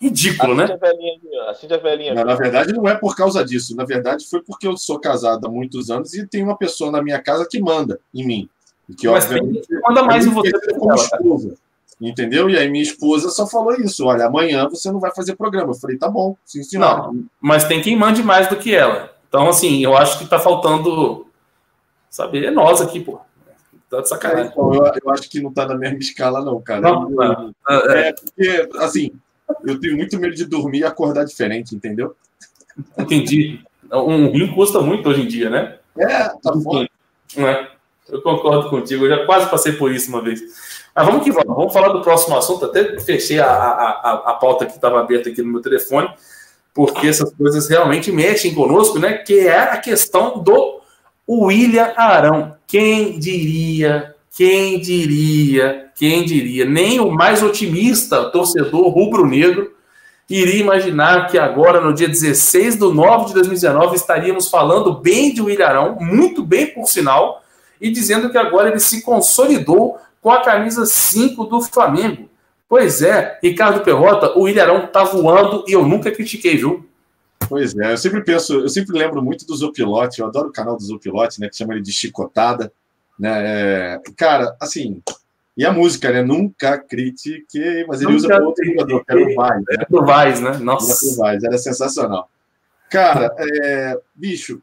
ridículo, 0.00 0.54
né? 0.54 0.64
Assim 0.64 0.74
a 0.74 0.76
velhinha, 0.76 1.18
viu? 1.20 1.42
assim 1.48 1.72
a 1.72 1.76
velhinha. 1.76 2.14
Na 2.14 2.34
verdade, 2.34 2.72
não 2.72 2.86
é 2.86 2.94
por 2.94 3.16
causa 3.16 3.44
disso. 3.44 3.74
Na 3.74 3.84
verdade, 3.84 4.26
foi 4.28 4.42
porque 4.42 4.66
eu 4.66 4.76
sou 4.76 5.00
casado 5.00 5.46
há 5.46 5.50
muitos 5.50 5.90
anos 5.90 6.14
e 6.14 6.26
tem 6.26 6.42
uma 6.42 6.56
pessoa 6.56 6.90
na 6.90 7.02
minha 7.02 7.20
casa 7.20 7.46
que 7.50 7.60
manda 7.60 7.98
em 8.14 8.24
mim. 8.26 8.48
E 8.88 8.94
que, 8.94 9.08
Mas 9.08 9.24
obviamente, 9.24 9.66
manda 9.86 10.02
mais 10.02 10.26
em 10.26 10.30
você 10.30 10.50
do 10.50 10.78
como 10.78 10.92
ela, 10.92 11.00
esposa. 11.00 11.54
Entendeu? 12.00 12.50
E 12.50 12.58
aí 12.58 12.68
minha 12.68 12.82
esposa 12.82 13.30
só 13.30 13.46
falou 13.46 13.74
isso: 13.74 14.04
olha, 14.06 14.26
amanhã 14.26 14.68
você 14.68 14.90
não 14.90 15.00
vai 15.00 15.12
fazer 15.14 15.36
programa. 15.36 15.70
Eu 15.70 15.76
falei, 15.76 15.96
tá 15.96 16.08
bom, 16.08 16.36
sim, 16.44 16.62
senhora. 16.62 17.04
Não, 17.04 17.24
mas 17.40 17.64
tem 17.64 17.80
quem 17.80 17.96
mande 17.96 18.22
mais 18.22 18.48
do 18.48 18.56
que 18.56 18.74
ela. 18.74 19.12
Então, 19.28 19.48
assim, 19.48 19.82
eu 19.82 19.96
acho 19.96 20.18
que 20.18 20.26
tá 20.26 20.38
faltando. 20.38 21.26
Saber, 22.10 22.44
é 22.44 22.50
nós 22.50 22.80
aqui, 22.80 23.00
pô. 23.00 23.20
Tá 23.90 24.00
de 24.00 24.08
sacanagem. 24.08 24.50
então, 24.50 24.74
eu, 24.74 24.84
eu 25.04 25.10
acho 25.10 25.28
que 25.28 25.40
não 25.40 25.52
tá 25.52 25.66
na 25.66 25.76
mesma 25.76 25.98
escala, 25.98 26.44
não, 26.44 26.60
cara. 26.60 26.80
Não, 26.80 27.10
não. 27.10 27.54
É, 27.68 28.08
É 28.08 28.12
porque, 28.12 28.68
assim, 28.78 29.10
eu 29.64 29.78
tenho 29.80 29.96
muito 29.96 30.18
medo 30.18 30.34
de 30.34 30.44
dormir 30.44 30.80
e 30.80 30.84
acordar 30.84 31.24
diferente, 31.24 31.74
entendeu? 31.74 32.14
entendi. 32.98 33.60
Um 33.92 34.30
rim 34.32 34.52
custa 34.52 34.80
muito 34.80 35.08
hoje 35.08 35.22
em 35.22 35.28
dia, 35.28 35.50
né? 35.50 35.78
É, 35.96 36.28
tá 36.28 36.52
bom. 36.54 36.84
É, 37.36 37.68
eu 38.08 38.20
concordo 38.22 38.68
contigo, 38.68 39.04
eu 39.04 39.10
já 39.10 39.26
quase 39.26 39.50
passei 39.50 39.72
por 39.72 39.92
isso 39.92 40.10
uma 40.10 40.20
vez. 40.20 40.40
Mas 40.94 41.06
vamos 41.06 41.24
que 41.24 41.32
vamos, 41.32 41.56
vamos 41.56 41.72
falar 41.72 41.88
do 41.88 42.02
próximo 42.02 42.36
assunto. 42.36 42.66
Até 42.66 43.00
fechei 43.00 43.40
a, 43.40 43.46
a, 43.46 43.90
a, 43.90 44.12
a 44.26 44.34
pauta 44.34 44.66
que 44.66 44.72
estava 44.72 45.00
aberta 45.00 45.28
aqui 45.28 45.42
no 45.42 45.52
meu 45.52 45.62
telefone, 45.62 46.08
porque 46.72 47.08
essas 47.08 47.32
coisas 47.32 47.68
realmente 47.68 48.12
mexem 48.12 48.54
conosco, 48.54 48.98
né? 48.98 49.14
Que 49.14 49.40
é 49.40 49.58
a 49.58 49.78
questão 49.78 50.42
do 50.42 50.80
William 51.28 51.92
Arão. 51.96 52.56
Quem 52.66 53.18
diria, 53.18 54.14
quem 54.36 54.80
diria, 54.80 55.90
quem 55.96 56.24
diria? 56.24 56.64
Nem 56.64 57.00
o 57.00 57.10
mais 57.10 57.42
otimista 57.42 58.30
torcedor 58.30 58.88
rubro-negro 58.88 59.72
iria 60.28 60.60
imaginar 60.60 61.28
que 61.28 61.38
agora, 61.38 61.80
no 61.80 61.92
dia 61.92 62.08
16 62.08 62.76
de 62.76 62.92
9 62.92 63.26
de 63.26 63.34
2019, 63.34 63.96
estaríamos 63.96 64.48
falando 64.48 64.94
bem 64.94 65.34
de 65.34 65.42
William 65.42 65.66
Arão, 65.66 65.96
muito 66.00 66.42
bem 66.42 66.66
por 66.66 66.86
sinal, 66.86 67.43
e 67.84 67.90
dizendo 67.90 68.30
que 68.30 68.38
agora 68.38 68.70
ele 68.70 68.80
se 68.80 69.02
consolidou 69.02 69.98
com 70.22 70.30
a 70.30 70.40
camisa 70.40 70.86
5 70.86 71.44
do 71.44 71.60
Flamengo. 71.60 72.30
Pois 72.66 73.02
é, 73.02 73.38
Ricardo 73.42 73.84
Perrota, 73.84 74.32
o 74.38 74.44
William 74.44 74.62
Arão 74.62 74.86
tá 74.86 75.04
voando 75.04 75.66
e 75.68 75.72
eu 75.72 75.86
nunca 75.86 76.10
critiquei, 76.10 76.56
viu? 76.56 76.88
Pois 77.46 77.76
é, 77.76 77.92
eu 77.92 77.98
sempre 77.98 78.24
penso, 78.24 78.54
eu 78.54 78.70
sempre 78.70 78.98
lembro 78.98 79.22
muito 79.22 79.46
do 79.46 79.54
Zopilote, 79.54 80.20
eu 80.20 80.26
adoro 80.26 80.48
o 80.48 80.52
canal 80.52 80.78
do 80.78 80.82
Zopilote, 80.82 81.38
né, 81.38 81.50
que 81.50 81.56
chama 81.58 81.74
ele 81.74 81.82
de 81.82 81.92
Chicotada, 81.92 82.72
né, 83.18 83.96
é, 83.96 84.00
cara, 84.16 84.56
assim, 84.58 85.02
e 85.54 85.66
a 85.66 85.70
música, 85.70 86.10
né, 86.10 86.22
nunca 86.22 86.78
critiquei, 86.78 87.84
mas 87.86 88.00
ele 88.00 88.12
Nunca 88.12 88.16
usa 88.16 88.28
para 88.28 88.46
outro 88.46 88.64
jogador, 88.64 89.04
que 89.04 89.12
era 89.12 89.20
o 89.20 89.34
Vai, 89.34 89.58
né, 89.58 89.64
É 89.78 89.86
do 89.90 90.06
Vaz, 90.06 90.40
né? 90.40 90.48
era 90.48 90.58
Nossa. 90.58 91.16
Vaz, 91.18 91.44
era 91.44 91.58
sensacional. 91.58 92.30
Cara, 92.88 93.30
é, 93.38 93.98
bicho, 94.14 94.62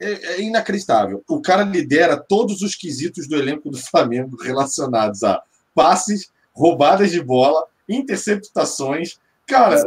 é, 0.00 0.34
é 0.34 0.40
inacreditável, 0.40 1.22
o 1.28 1.40
cara 1.40 1.62
lidera 1.62 2.16
todos 2.16 2.62
os 2.62 2.74
quesitos 2.74 3.28
do 3.28 3.36
elenco 3.36 3.70
do 3.70 3.78
Flamengo 3.78 4.36
relacionados 4.42 5.22
a 5.22 5.42
passes, 5.74 6.32
roubadas 6.52 7.10
de 7.10 7.22
bola, 7.22 7.66
interceptações, 7.88 9.18
cara, 9.46 9.84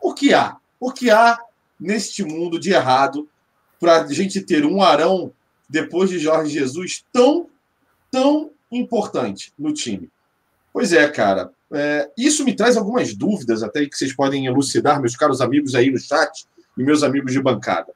o 0.00 0.14
que 0.14 0.32
há? 0.32 0.56
O 0.80 0.90
que 0.90 1.10
há 1.10 1.38
neste 1.78 2.24
mundo 2.24 2.58
de 2.58 2.72
errado 2.72 3.28
para 3.78 4.02
a 4.02 4.12
gente 4.12 4.40
ter 4.40 4.64
um 4.64 4.82
Arão 4.82 5.32
depois 5.68 6.10
de 6.10 6.18
Jorge 6.18 6.52
Jesus 6.52 7.04
tão, 7.12 7.48
tão 8.10 8.50
importante 8.70 9.52
no 9.58 9.72
time? 9.72 10.10
Pois 10.72 10.92
é, 10.92 11.08
cara. 11.08 11.50
É, 11.72 12.10
isso 12.16 12.44
me 12.44 12.54
traz 12.54 12.76
algumas 12.76 13.14
dúvidas 13.14 13.62
até 13.62 13.84
que 13.86 13.96
vocês 13.96 14.14
podem 14.14 14.46
elucidar, 14.46 15.00
meus 15.00 15.16
caros 15.16 15.40
amigos 15.40 15.74
aí 15.74 15.90
no 15.90 15.98
chat 15.98 16.46
e 16.76 16.82
meus 16.82 17.02
amigos 17.02 17.32
de 17.32 17.42
bancada. 17.42 17.92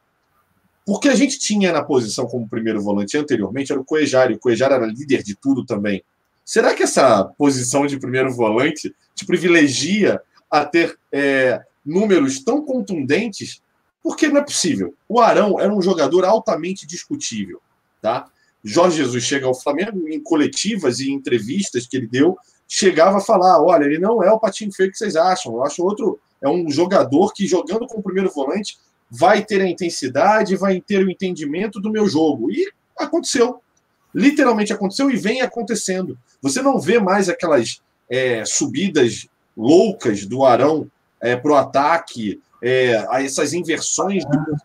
Porque 0.89 1.11
a 1.11 1.15
gente 1.15 1.39
tinha 1.39 1.71
na 1.71 1.85
posição 1.85 2.27
como 2.27 2.49
primeiro 2.49 2.81
volante 2.81 3.19
anteriormente 3.19 3.71
era 3.71 3.79
o 3.79 3.85
Coejar, 3.85 4.31
e 4.31 4.37
o 4.37 4.39
Coejar 4.39 4.73
era 4.73 4.87
líder 4.87 5.23
de 5.23 5.35
tudo 5.35 5.63
também. 5.63 6.03
Será 6.43 6.75
que 6.75 6.83
essa 6.83 7.25
posição 7.37 7.87
de 7.87 8.01
primeiro 8.01 8.33
volante 8.33 8.95
te 9.15 9.27
privilegia 9.27 10.19
a 10.51 10.65
ter 10.65 10.99
é, 11.13 11.61
números 11.85 12.43
tão 12.43 12.65
contundentes, 12.65 13.61
porque 14.03 14.29
não 14.29 14.39
é 14.39 14.43
possível. 14.43 14.95
O 15.07 15.21
Arão 15.21 15.61
era 15.61 15.71
um 15.71 15.83
jogador 15.83 16.25
altamente 16.25 16.87
discutível, 16.87 17.61
tá? 18.01 18.25
Jorge 18.65 18.97
Jesus 18.97 19.25
chega 19.25 19.45
ao 19.45 19.55
Flamengo 19.55 20.09
em 20.09 20.23
coletivas 20.23 21.01
e 21.01 21.13
entrevistas 21.13 21.87
que 21.87 21.99
ele 21.99 22.07
deu, 22.07 22.35
chegava 22.67 23.19
a 23.19 23.21
falar: 23.21 23.63
olha, 23.63 23.85
ele 23.85 23.99
não 23.99 24.23
é 24.23 24.33
o 24.33 24.41
patinho 24.41 24.73
feio 24.73 24.91
que 24.91 24.97
vocês 24.97 25.17
acham. 25.17 25.53
Eu 25.53 25.65
acho 25.65 25.85
outro. 25.85 26.19
É 26.41 26.49
um 26.49 26.71
jogador 26.71 27.35
que, 27.35 27.47
jogando 27.47 27.87
com 27.87 27.99
o 27.99 28.03
primeiro 28.03 28.31
volante, 28.31 28.79
vai 29.11 29.45
ter 29.45 29.61
a 29.61 29.69
intensidade, 29.69 30.57
vai 30.57 30.81
ter 30.81 31.05
o 31.05 31.11
entendimento 31.11 31.81
do 31.81 31.91
meu 31.91 32.09
jogo. 32.09 32.51
E 32.51 32.71
aconteceu. 32.97 33.61
Literalmente 34.15 34.73
aconteceu 34.73 35.11
e 35.11 35.17
vem 35.17 35.41
acontecendo. 35.41 36.19
Você 36.43 36.63
não 36.63 36.79
vê 36.79 36.99
mais 36.99 37.29
aquelas 37.29 37.81
é, 38.09 38.45
subidas 38.45 39.27
loucas 39.57 40.25
do 40.25 40.45
Arão 40.45 40.91
é, 41.21 41.37
para 41.37 41.53
o 41.53 41.57
ataque, 41.57 42.41
é, 42.63 43.07
essas 43.25 43.53
inversões. 43.53 44.25
Do... 44.25 44.57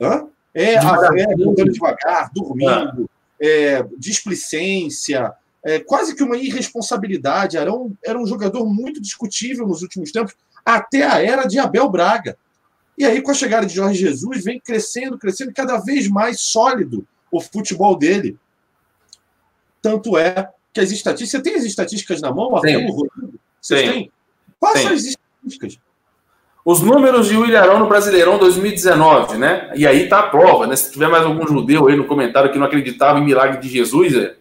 Hã? 0.00 0.26
É, 0.54 0.78
a, 0.78 1.10
é, 1.16 1.32
andando 1.34 1.72
devagar, 1.72 2.30
dormindo, 2.32 3.10
é, 3.40 3.84
displicência, 3.98 5.34
é, 5.62 5.80
quase 5.80 6.14
que 6.14 6.22
uma 6.22 6.36
irresponsabilidade. 6.36 7.58
Arão 7.58 7.92
era 8.04 8.18
um 8.18 8.26
jogador 8.26 8.64
muito 8.64 9.00
discutível 9.00 9.66
nos 9.66 9.82
últimos 9.82 10.12
tempos, 10.12 10.34
até 10.64 11.04
a 11.04 11.22
era 11.22 11.44
de 11.44 11.58
Abel 11.58 11.88
Braga. 11.90 12.38
E 12.96 13.04
aí, 13.04 13.20
com 13.20 13.30
a 13.30 13.34
chegada 13.34 13.66
de 13.66 13.74
Jorge 13.74 14.00
Jesus, 14.00 14.42
vem 14.42 14.58
crescendo, 14.58 15.18
crescendo, 15.18 15.52
cada 15.52 15.78
vez 15.78 16.08
mais 16.08 16.40
sólido 16.40 17.06
o 17.30 17.40
futebol 17.40 17.96
dele. 17.96 18.38
Tanto 19.82 20.16
é 20.16 20.50
que 20.72 20.80
as 20.80 20.90
estatísticas. 20.90 21.30
Você 21.30 21.42
tem 21.42 21.54
as 21.54 21.64
estatísticas 21.64 22.20
na 22.20 22.32
mão, 22.32 22.56
Arthur 22.56 22.90
Rodrigo? 22.90 23.38
Você 23.60 23.82
tem? 23.82 24.12
Passa 24.58 24.90
as 24.90 25.04
estatísticas. 25.04 25.78
Os 26.64 26.80
números 26.80 27.28
de 27.28 27.36
William 27.36 27.78
no 27.78 27.86
Brasileirão 27.86 28.38
2019, 28.38 29.38
né? 29.38 29.70
E 29.76 29.86
aí 29.86 30.08
tá 30.08 30.18
a 30.18 30.28
prova, 30.28 30.66
né? 30.66 30.74
Se 30.74 30.90
tiver 30.90 31.08
mais 31.08 31.24
algum 31.24 31.46
judeu 31.46 31.86
aí 31.86 31.94
no 31.94 32.06
comentário 32.06 32.50
que 32.50 32.58
não 32.58 32.66
acreditava 32.66 33.20
em 33.20 33.24
milagre 33.24 33.60
de 33.60 33.68
Jesus, 33.68 34.16
é, 34.16 34.34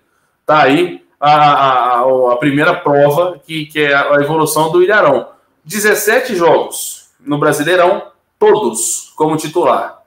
tá 0.44 0.64
aí 0.64 1.06
a, 1.20 1.30
a, 1.30 2.34
a, 2.34 2.38
primeira 2.38 2.74
prova 2.74 3.40
que, 3.46 3.68
que 3.68 3.80
é 3.80 3.94
a 3.94 4.16
evolução 4.16 4.72
do 4.72 4.82
Ilharão. 4.82 5.30
17 5.64 6.36
jogos 6.36 7.10
no 7.20 7.38
Brasileirão, 7.38 8.12
todos 8.40 9.14
como 9.16 9.38
titular. 9.38 10.02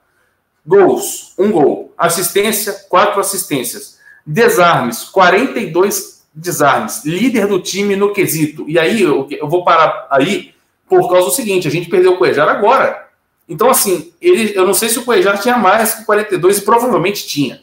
Gols, 0.67 1.33
um 1.39 1.51
gol. 1.51 1.93
Assistência, 1.97 2.73
quatro 2.89 3.21
assistências. 3.21 3.99
Desarmes, 4.27 5.05
42 5.05 6.27
desarmes. 6.35 7.05
Líder 7.05 7.47
do 7.47 7.61
time 7.61 7.97
no 7.97 8.13
quesito. 8.13 8.69
E 8.69 8.79
aí, 8.79 9.03
eu, 9.03 9.27
eu 9.31 9.49
vou 9.49 9.65
parar 9.65 10.07
aí 10.11 10.55
por 10.89 11.09
causa 11.09 11.27
do 11.27 11.35
seguinte: 11.35 11.67
a 11.67 11.71
gente 11.71 11.89
perdeu 11.89 12.13
o 12.13 12.19
Cuejar 12.19 12.49
agora. 12.49 13.09
Então, 13.49 13.71
assim, 13.71 14.13
ele, 14.21 14.53
eu 14.55 14.67
não 14.67 14.75
sei 14.75 14.91
se 14.91 14.99
o 14.99 15.05
Cuejar 15.05 15.41
tinha 15.41 15.57
mais 15.57 15.95
que 15.95 16.05
42 16.05 16.59
e 16.59 16.61
provavelmente 16.63 17.27
tinha. 17.27 17.63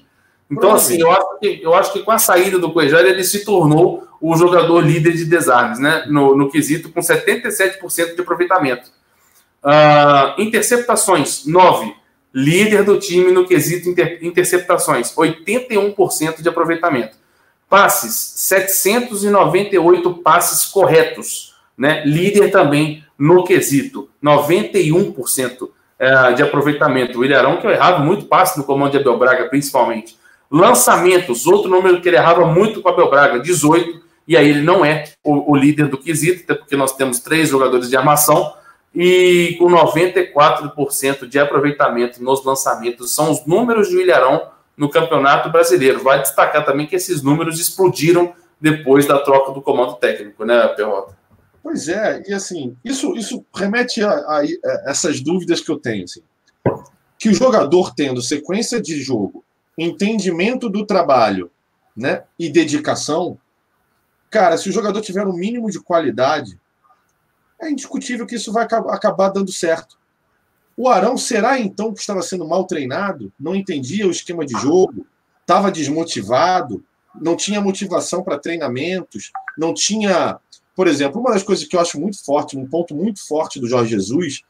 Então, 0.49 0.73
assim, 0.73 0.99
eu 0.99 1.11
acho, 1.11 1.39
que, 1.39 1.59
eu 1.61 1.73
acho 1.73 1.93
que 1.93 2.03
com 2.03 2.11
a 2.11 2.19
saída 2.19 2.59
do 2.59 2.71
Cuejar, 2.71 3.01
ele 3.01 3.23
se 3.23 3.43
tornou 3.43 4.07
o 4.21 4.35
jogador 4.35 4.79
líder 4.79 5.13
de 5.13 5.25
desarmes, 5.25 5.79
né? 5.79 6.05
No, 6.07 6.35
no 6.35 6.49
quesito, 6.49 6.91
com 6.91 6.99
77% 6.99 8.15
de 8.15 8.21
aproveitamento. 8.21 8.91
Uh, 9.65 10.39
interceptações, 10.39 11.43
9. 11.45 11.95
Líder 12.31 12.83
do 12.83 12.99
time 12.99 13.31
no 13.31 13.47
quesito 13.47 13.89
inter, 13.89 14.19
interceptações, 14.21 15.11
81% 15.15 16.41
de 16.41 16.49
aproveitamento. 16.49 17.17
Passes, 17.67 18.13
798 18.35 20.13
passes 20.15 20.65
corretos, 20.65 21.55
né? 21.75 22.05
Líder 22.05 22.51
também 22.51 23.03
no 23.17 23.43
quesito, 23.43 24.09
91% 24.23 25.69
eh, 25.97 26.33
de 26.33 26.43
aproveitamento. 26.43 27.19
O 27.19 27.25
Ilharão 27.25 27.55
que 27.55 27.65
eu 27.65 27.71
errava 27.71 27.99
muito 27.99 28.25
passe 28.25 28.57
no 28.57 28.65
comando 28.65 28.91
de 28.91 28.97
Abel 28.97 29.17
Braga, 29.17 29.45
principalmente. 29.45 30.17
Lançamentos, 30.51 31.47
outro 31.47 31.69
número 31.69 32.01
que 32.01 32.09
ele 32.09 32.17
errava 32.17 32.45
muito 32.45 32.81
com 32.81 32.89
Abel 32.89 33.09
Braga, 33.09 33.39
18, 33.39 34.01
e 34.27 34.35
aí 34.35 34.49
ele 34.49 34.61
não 34.61 34.83
é 34.83 35.05
o, 35.23 35.53
o 35.53 35.55
líder 35.55 35.87
do 35.87 35.97
quesito, 35.97 36.43
até 36.43 36.53
porque 36.53 36.75
nós 36.75 36.91
temos 36.91 37.19
três 37.19 37.47
jogadores 37.47 37.89
de 37.89 37.95
armação, 37.95 38.53
e 38.95 39.57
com 39.59 39.65
94% 39.65 41.27
de 41.27 41.37
aproveitamento 41.37 42.23
nos 42.23 42.43
lançamentos. 42.45 43.13
São 43.13 43.31
os 43.31 43.45
números 43.45 43.89
de 43.89 43.99
Ilharão 44.01 44.49
no 44.77 44.89
Campeonato 44.89 45.51
Brasileiro. 45.51 46.01
Vai 46.01 46.21
destacar 46.21 46.65
também 46.65 46.87
que 46.87 46.95
esses 46.95 47.21
números 47.21 47.59
explodiram 47.59 48.33
depois 48.59 49.05
da 49.05 49.19
troca 49.19 49.51
do 49.51 49.61
comando 49.61 49.95
técnico, 49.95 50.45
né, 50.45 50.67
Perrota? 50.69 51.15
Pois 51.61 51.89
é, 51.89 52.23
e 52.27 52.33
assim, 52.33 52.77
isso, 52.85 53.15
isso 53.17 53.43
remete 53.53 54.01
a, 54.01 54.11
a, 54.11 54.39
a 54.39 54.83
essas 54.89 55.19
dúvidas 55.19 55.59
que 55.59 55.69
eu 55.69 55.77
tenho. 55.77 56.05
Assim. 56.05 56.21
Que 57.19 57.29
o 57.29 57.33
jogador 57.33 57.93
tendo 57.93 58.21
sequência 58.21 58.81
de 58.81 59.01
jogo 59.01 59.43
entendimento 59.77 60.69
do 60.69 60.85
trabalho 60.85 61.51
né, 61.95 62.23
e 62.39 62.49
dedicação, 62.49 63.37
cara, 64.29 64.57
se 64.57 64.69
o 64.69 64.71
jogador 64.71 65.01
tiver 65.01 65.27
um 65.27 65.33
mínimo 65.33 65.69
de 65.69 65.81
qualidade, 65.81 66.57
é 67.61 67.69
indiscutível 67.69 68.25
que 68.25 68.35
isso 68.35 68.51
vai 68.51 68.63
acabar 68.65 69.29
dando 69.29 69.51
certo. 69.51 69.97
O 70.77 70.89
Arão 70.89 71.17
será 71.17 71.59
então 71.59 71.93
que 71.93 72.01
estava 72.01 72.21
sendo 72.21 72.47
mal 72.47 72.65
treinado, 72.65 73.31
não 73.39 73.55
entendia 73.55 74.07
o 74.07 74.11
esquema 74.11 74.45
de 74.45 74.53
jogo, 74.59 75.07
estava 75.41 75.71
desmotivado, 75.71 76.83
não 77.13 77.35
tinha 77.37 77.61
motivação 77.61 78.21
para 78.21 78.37
treinamentos, 78.37 79.31
não 79.57 79.73
tinha, 79.73 80.37
por 80.75 80.87
exemplo, 80.87 81.21
uma 81.21 81.31
das 81.31 81.43
coisas 81.43 81.65
que 81.65 81.75
eu 81.75 81.79
acho 81.79 81.99
muito 81.99 82.23
forte, 82.23 82.57
um 82.57 82.67
ponto 82.67 82.93
muito 82.93 83.25
forte 83.25 83.59
do 83.59 83.67
Jorge 83.67 83.91
Jesus, 83.91 84.41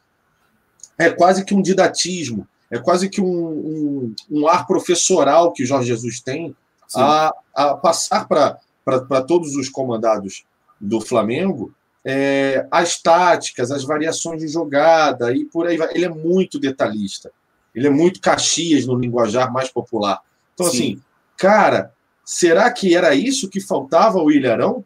é 0.98 1.12
quase 1.12 1.46
que 1.46 1.54
um 1.54 1.62
didatismo 1.62 2.48
é 2.70 2.80
quase 2.80 3.10
que 3.10 3.22
um, 3.22 3.28
um, 3.28 4.16
um 4.30 4.48
ar 4.48 4.66
professoral 4.66 5.52
que 5.54 5.66
Jorge 5.66 5.88
Jesus 5.88 6.20
tem 6.20 6.56
a, 6.96 7.34
a, 7.54 7.76
passar 7.76 8.28
para 8.28 9.22
todos 9.22 9.56
os 9.56 9.70
comandados 9.70 10.44
do 10.80 11.00
Flamengo 11.00 11.74
é, 12.06 12.68
as 12.70 13.02
táticas, 13.02 13.72
as 13.72 13.84
variações 13.84 14.42
de 14.42 14.48
jogada 14.48 15.34
e 15.34 15.46
por 15.46 15.68
aí 15.68 15.78
vai. 15.78 15.90
Ele 15.94 16.06
é 16.06 16.10
muito 16.10 16.60
detalhista. 16.60 17.32
Ele 17.74 17.88
é 17.88 17.90
muito 17.90 18.22
Caxias 18.22 18.86
no 18.86 18.96
linguajar 18.96 19.52
mais 19.52 19.70
popular. 19.70 20.22
Então, 20.54 20.68
Sim. 20.68 20.78
assim, 20.78 21.02
cara, 21.36 21.92
será 22.24 22.72
que 22.72 22.96
era 22.96 23.14
isso 23.16 23.50
que 23.50 23.60
faltava 23.60 24.20
ao 24.20 24.32
Ilharão? 24.32 24.86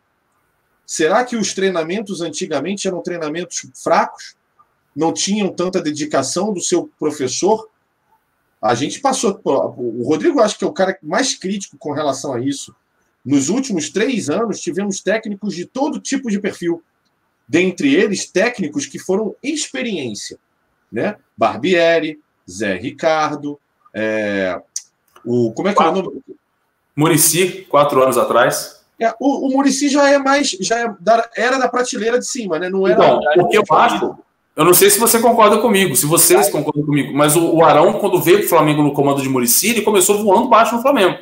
Será 0.86 1.24
que 1.24 1.36
os 1.36 1.54
treinamentos 1.54 2.22
antigamente 2.22 2.88
eram 2.88 3.04
treinamentos 3.04 3.68
fracos? 3.76 4.40
não 5.00 5.14
tinham 5.14 5.50
tanta 5.50 5.82
dedicação 5.82 6.54
do 6.54 6.62
seu 6.62 6.90
professor. 7.00 7.70
A 8.62 8.76
gente 8.76 9.00
passou. 9.00 9.40
O 9.78 10.04
Rodrigo 10.08 10.41
acho 10.41 10.58
que 10.58 10.66
é 10.66 10.68
o 10.68 10.74
cara 10.74 10.98
mais 11.02 11.36
crítico 11.36 11.78
com 11.78 11.94
relação 11.94 12.34
a 12.34 12.41
isso. 12.41 12.76
Nos 13.24 13.50
últimos 13.50 13.90
três 13.90 14.30
anos, 14.30 14.60
tivemos 14.60 15.02
técnicos 15.02 15.56
de 15.56 15.66
todo 15.66 16.02
tipo 16.02 16.30
de 16.30 16.40
perfil. 16.40 16.84
Dentre 17.50 17.96
eles, 17.96 18.30
técnicos 18.30 18.86
que 18.86 19.00
foram 19.00 19.36
experiência. 19.42 20.38
Né? 20.92 21.18
Barbieri, 21.36 22.20
Zé 22.50 22.76
Ricardo, 22.76 23.60
é, 23.94 24.62
o. 25.26 25.52
Como 25.54 25.68
é 25.68 25.74
que 25.74 25.82
é 25.82 25.88
o 25.88 25.92
nome? 25.92 26.22
Murici, 26.96 27.66
quatro 27.68 28.04
anos 28.04 28.18
atrás. 28.18 28.82
É, 29.02 29.14
o, 29.20 29.48
o 29.48 29.52
Murici 29.52 29.90
já 29.90 30.10
é 30.10 30.20
mais. 30.20 30.52
já 30.62 30.80
é 30.80 30.96
da, 31.00 31.28
era 31.36 31.58
da 31.58 31.68
prateleira 31.68 32.20
de 32.20 32.28
cima, 32.28 32.60
né? 32.60 32.70
Não 32.70 32.88
era. 32.88 33.04
Então, 33.04 33.20
porque 33.36 33.58
eu 33.58 33.64
acho 33.72 34.18
eu 34.60 34.66
não 34.66 34.74
sei 34.74 34.90
se 34.90 35.00
você 35.00 35.20
concorda 35.20 35.58
comigo, 35.60 35.96
se 35.96 36.06
vocês 36.06 36.50
concordam 36.50 36.84
comigo, 36.84 37.14
mas 37.14 37.34
o, 37.38 37.56
o 37.56 37.64
Arão, 37.64 37.94
quando 37.94 38.22
veio 38.22 38.40
para 38.40 38.46
o 38.46 38.50
Flamengo 38.50 38.84
no 38.84 38.92
comando 38.92 39.22
de 39.22 39.30
Murici, 39.30 39.70
ele 39.70 39.84
começou 39.84 40.22
voando 40.22 40.50
baixo 40.50 40.76
no 40.76 40.82
Flamengo, 40.82 41.18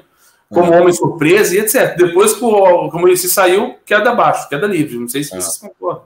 como 0.50 0.74
é. 0.74 0.82
homem 0.82 0.92
surpresa 0.92 1.54
e 1.54 1.60
etc. 1.60 1.96
Depois 1.96 2.34
que 2.34 2.44
o, 2.44 2.92
Murici 2.94 3.30
saiu, 3.30 3.76
queda 3.86 4.10
abaixo, 4.10 4.50
queda 4.50 4.66
livre. 4.66 4.98
Não 4.98 5.08
sei 5.08 5.24
se 5.24 5.36
é. 5.36 5.40
vocês 5.40 5.56
concordam. 5.58 6.02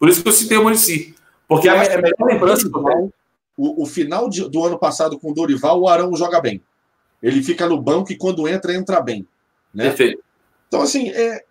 Por 0.00 0.08
isso 0.08 0.22
que 0.22 0.28
eu 0.28 0.32
citei 0.32 0.56
o 0.56 0.62
Murici. 0.62 1.14
Porque 1.46 1.68
é 1.68 1.72
a, 1.72 1.84
é 1.84 2.00
melhor 2.00 2.26
lembrança 2.26 2.68
do 2.68 3.12
o, 3.56 3.82
o 3.82 3.86
final 3.86 4.30
de, 4.30 4.48
do 4.48 4.64
ano 4.64 4.78
passado 4.78 5.18
com 5.18 5.30
o 5.30 5.34
Dorival, 5.34 5.82
o 5.82 5.88
Arão 5.88 6.16
joga 6.16 6.40
bem. 6.40 6.62
Ele 7.22 7.42
fica 7.42 7.68
no 7.68 7.80
banco 7.80 8.10
e 8.10 8.16
quando 8.16 8.48
entra, 8.48 8.74
entra 8.74 9.02
bem. 9.02 9.28
Né? 9.74 9.88
Perfeito. 9.88 10.24
Então, 10.66 10.80
assim, 10.80 11.10
é, 11.10 11.44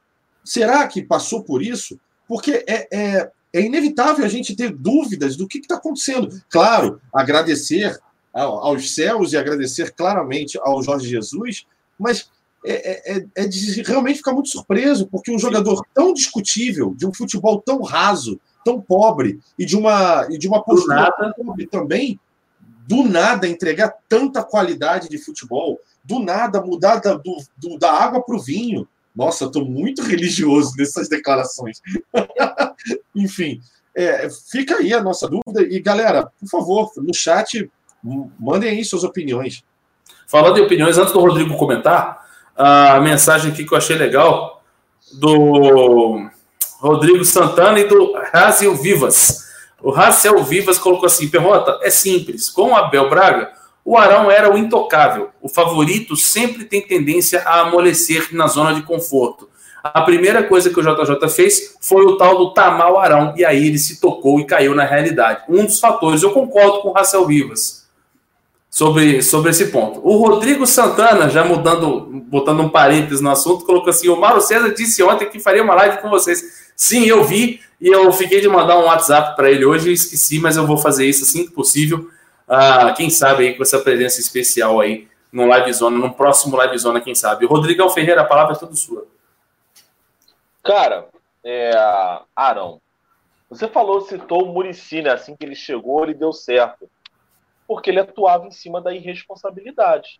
será 0.44 0.88
que 0.88 1.04
passou 1.04 1.44
por 1.44 1.62
isso? 1.62 2.00
Porque 2.28 2.66
é, 2.68 2.88
é, 2.92 3.32
é 3.54 3.62
inevitável 3.62 4.26
a 4.26 4.30
gente 4.30 4.56
ter 4.56 4.72
dúvidas 4.72 5.36
do 5.36 5.48
que 5.48 5.60
está 5.60 5.76
acontecendo. 5.76 6.42
Claro, 6.50 7.00
agradecer 7.14 7.96
aos 8.34 8.96
céus 8.96 9.34
e 9.34 9.38
agradecer 9.38 9.92
claramente 9.92 10.58
ao 10.62 10.82
Jorge 10.82 11.08
Jesus, 11.08 11.68
mas 12.00 12.32
é, 12.66 12.92
é, 12.92 13.18
é, 13.18 13.26
é 13.36 13.48
de 13.48 13.82
realmente 13.84 14.18
ficar 14.18 14.34
muito 14.34 14.50
surpreso, 14.50 15.08
porque 15.08 15.32
um 15.32 15.40
jogador 15.40 15.86
tão 15.94 16.14
discutível, 16.14 16.94
de 16.96 17.06
um 17.08 17.14
futebol 17.14 17.62
tão 17.62 17.82
raso, 17.82 18.40
tão 18.64 18.82
pobre, 18.82 19.40
e 19.58 19.66
de 19.66 19.78
uma, 19.78 20.28
e 20.30 20.38
de 20.38 20.48
uma 20.48 20.64
postura 20.64 21.12
pobre 21.36 21.68
também, 21.68 22.20
do 22.88 23.04
nada 23.04 23.48
entregar 23.48 23.94
tanta 24.08 24.44
qualidade 24.44 25.10
de 25.10 25.18
futebol, 25.18 25.80
do 26.04 26.20
nada 26.20 26.62
mudar 26.62 26.98
da, 26.98 27.14
do, 27.14 27.38
do 27.58 27.78
da 27.78 27.92
água 27.92 28.24
para 28.24 28.36
o 28.36 28.42
vinho, 28.42 28.88
nossa, 29.16 29.44
eu 29.44 29.48
estou 29.48 29.66
muito 29.66 30.02
religioso 30.02 30.74
nessas 30.78 31.10
declarações. 31.10 31.82
Enfim, 33.16 33.60
é, 33.96 34.30
fica 34.50 34.78
aí 34.78 34.94
a 34.94 35.04
nossa 35.04 35.28
dúvida. 35.28 35.62
E, 35.62 35.80
galera, 35.82 36.32
por 36.40 36.48
favor, 36.48 36.92
no 36.98 37.14
chat, 37.14 37.70
mandem 38.40 38.70
aí 38.70 38.86
suas 38.86 39.04
opiniões. 39.04 39.64
Falando 40.28 40.58
em 40.58 40.62
opiniões, 40.62 40.98
antes 40.98 41.12
do 41.12 41.20
Rodrigo 41.20 41.58
comentar, 41.58 42.29
a 42.60 43.00
mensagem 43.00 43.52
aqui 43.52 43.64
que 43.64 43.74
eu 43.74 43.78
achei 43.78 43.96
legal 43.96 44.62
do 45.14 46.30
Rodrigo 46.80 47.24
Santana 47.24 47.80
e 47.80 47.86
do 47.86 48.14
Raziel 48.34 48.76
Vivas. 48.76 49.48
O 49.82 49.92
Raziel 49.92 50.44
Vivas 50.44 50.78
colocou 50.78 51.08
assim: 51.08 51.30
Perrota, 51.30 51.80
é 51.82 51.90
simples. 51.90 52.50
Com 52.50 52.76
Abel 52.76 53.10
Braga, 53.10 53.50
o 53.86 53.98
Arão 53.98 54.30
era 54.30 54.54
o 54.54 54.58
intocável. 54.58 55.30
O 55.42 55.48
favorito 55.48 56.18
sempre 56.18 56.66
tem 56.66 56.82
tendência 56.82 57.42
a 57.44 57.62
amolecer 57.62 58.28
na 58.34 58.48
zona 58.48 58.74
de 58.74 58.82
conforto. 58.82 59.48
A 59.82 60.02
primeira 60.02 60.44
coisa 60.44 60.70
que 60.70 60.78
o 60.78 60.84
JJ 60.84 61.30
fez 61.30 61.78
foi 61.80 62.04
o 62.06 62.18
tal 62.18 62.38
do 62.38 62.54
tamar 62.54 62.92
o 62.92 62.98
Arão, 62.98 63.34
e 63.38 63.46
aí 63.46 63.66
ele 63.66 63.80
se 63.80 64.02
tocou 64.02 64.38
e 64.42 64.46
caiu 64.46 64.76
na 64.76 64.84
realidade. 64.84 65.44
Um 65.48 65.64
dos 65.64 65.80
fatores, 65.80 66.22
eu 66.22 66.32
concordo 66.32 66.82
com 66.82 66.90
o 66.90 66.92
Raciel 66.92 67.26
Vivas 67.26 67.79
sobre, 68.70 69.22
sobre 69.22 69.50
esse 69.52 69.68
ponto. 69.68 70.00
O 70.04 70.18
Rodrigo 70.18 70.66
Santana, 70.68 71.30
já 71.30 71.44
mudando, 71.44 72.02
botando 72.28 72.62
um 72.62 72.70
parênteses 72.70 73.22
no 73.22 73.32
assunto, 73.32 73.66
colocou 73.66 73.90
assim: 73.90 74.10
o 74.10 74.16
Mauro 74.16 74.42
César 74.42 74.74
disse 74.74 75.02
ontem 75.02 75.30
que 75.30 75.40
faria 75.40 75.64
uma 75.64 75.76
live 75.76 75.98
com 75.98 76.10
vocês. 76.10 76.70
Sim, 76.76 77.06
eu 77.06 77.24
vi, 77.24 77.60
e 77.82 77.88
eu 77.88 78.12
fiquei 78.12 78.40
de 78.40 78.48
mandar 78.48 78.78
um 78.78 78.86
WhatsApp 78.86 79.36
para 79.36 79.52
ele 79.52 79.66
hoje, 79.66 79.92
esqueci, 79.92 80.40
mas 80.40 80.56
eu 80.56 80.66
vou 80.66 80.78
fazer 80.78 81.06
isso 81.06 81.24
assim 81.24 81.46
que 81.46 81.52
possível. 81.52 82.10
Ah, 82.48 82.94
quem 82.96 83.10
sabe 83.10 83.48
aí 83.48 83.54
com 83.56 83.64
essa 83.64 83.80
presença 83.80 84.20
especial 84.20 84.80
aí 84.80 85.08
no 85.32 85.46
Live 85.46 85.72
Zona, 85.74 85.98
no 85.98 86.14
próximo 86.14 86.56
Live 86.56 86.78
Zona, 86.78 87.02
quem 87.02 87.14
sabe. 87.14 87.46
Rodrigão 87.46 87.90
Ferreira, 87.90 88.22
a 88.22 88.26
palavra 88.26 88.56
é 88.56 88.58
toda 88.58 88.76
sua. 88.76 89.06
Cara, 90.64 91.08
é, 91.44 91.72
Arão, 92.36 92.82
você 93.50 93.68
falou, 93.68 94.02
citou 94.02 94.44
o 94.44 94.54
Murici, 94.54 95.02
né? 95.02 95.12
Assim 95.12 95.36
que 95.36 95.46
ele 95.46 95.56
chegou, 95.56 96.04
ele 96.04 96.14
deu 96.14 96.32
certo. 96.32 96.90
Porque 97.70 97.92
ele 97.92 98.00
atuava 98.00 98.48
em 98.48 98.52
cima 98.52 98.82
da 98.82 98.92
irresponsabilidade. 98.92 100.20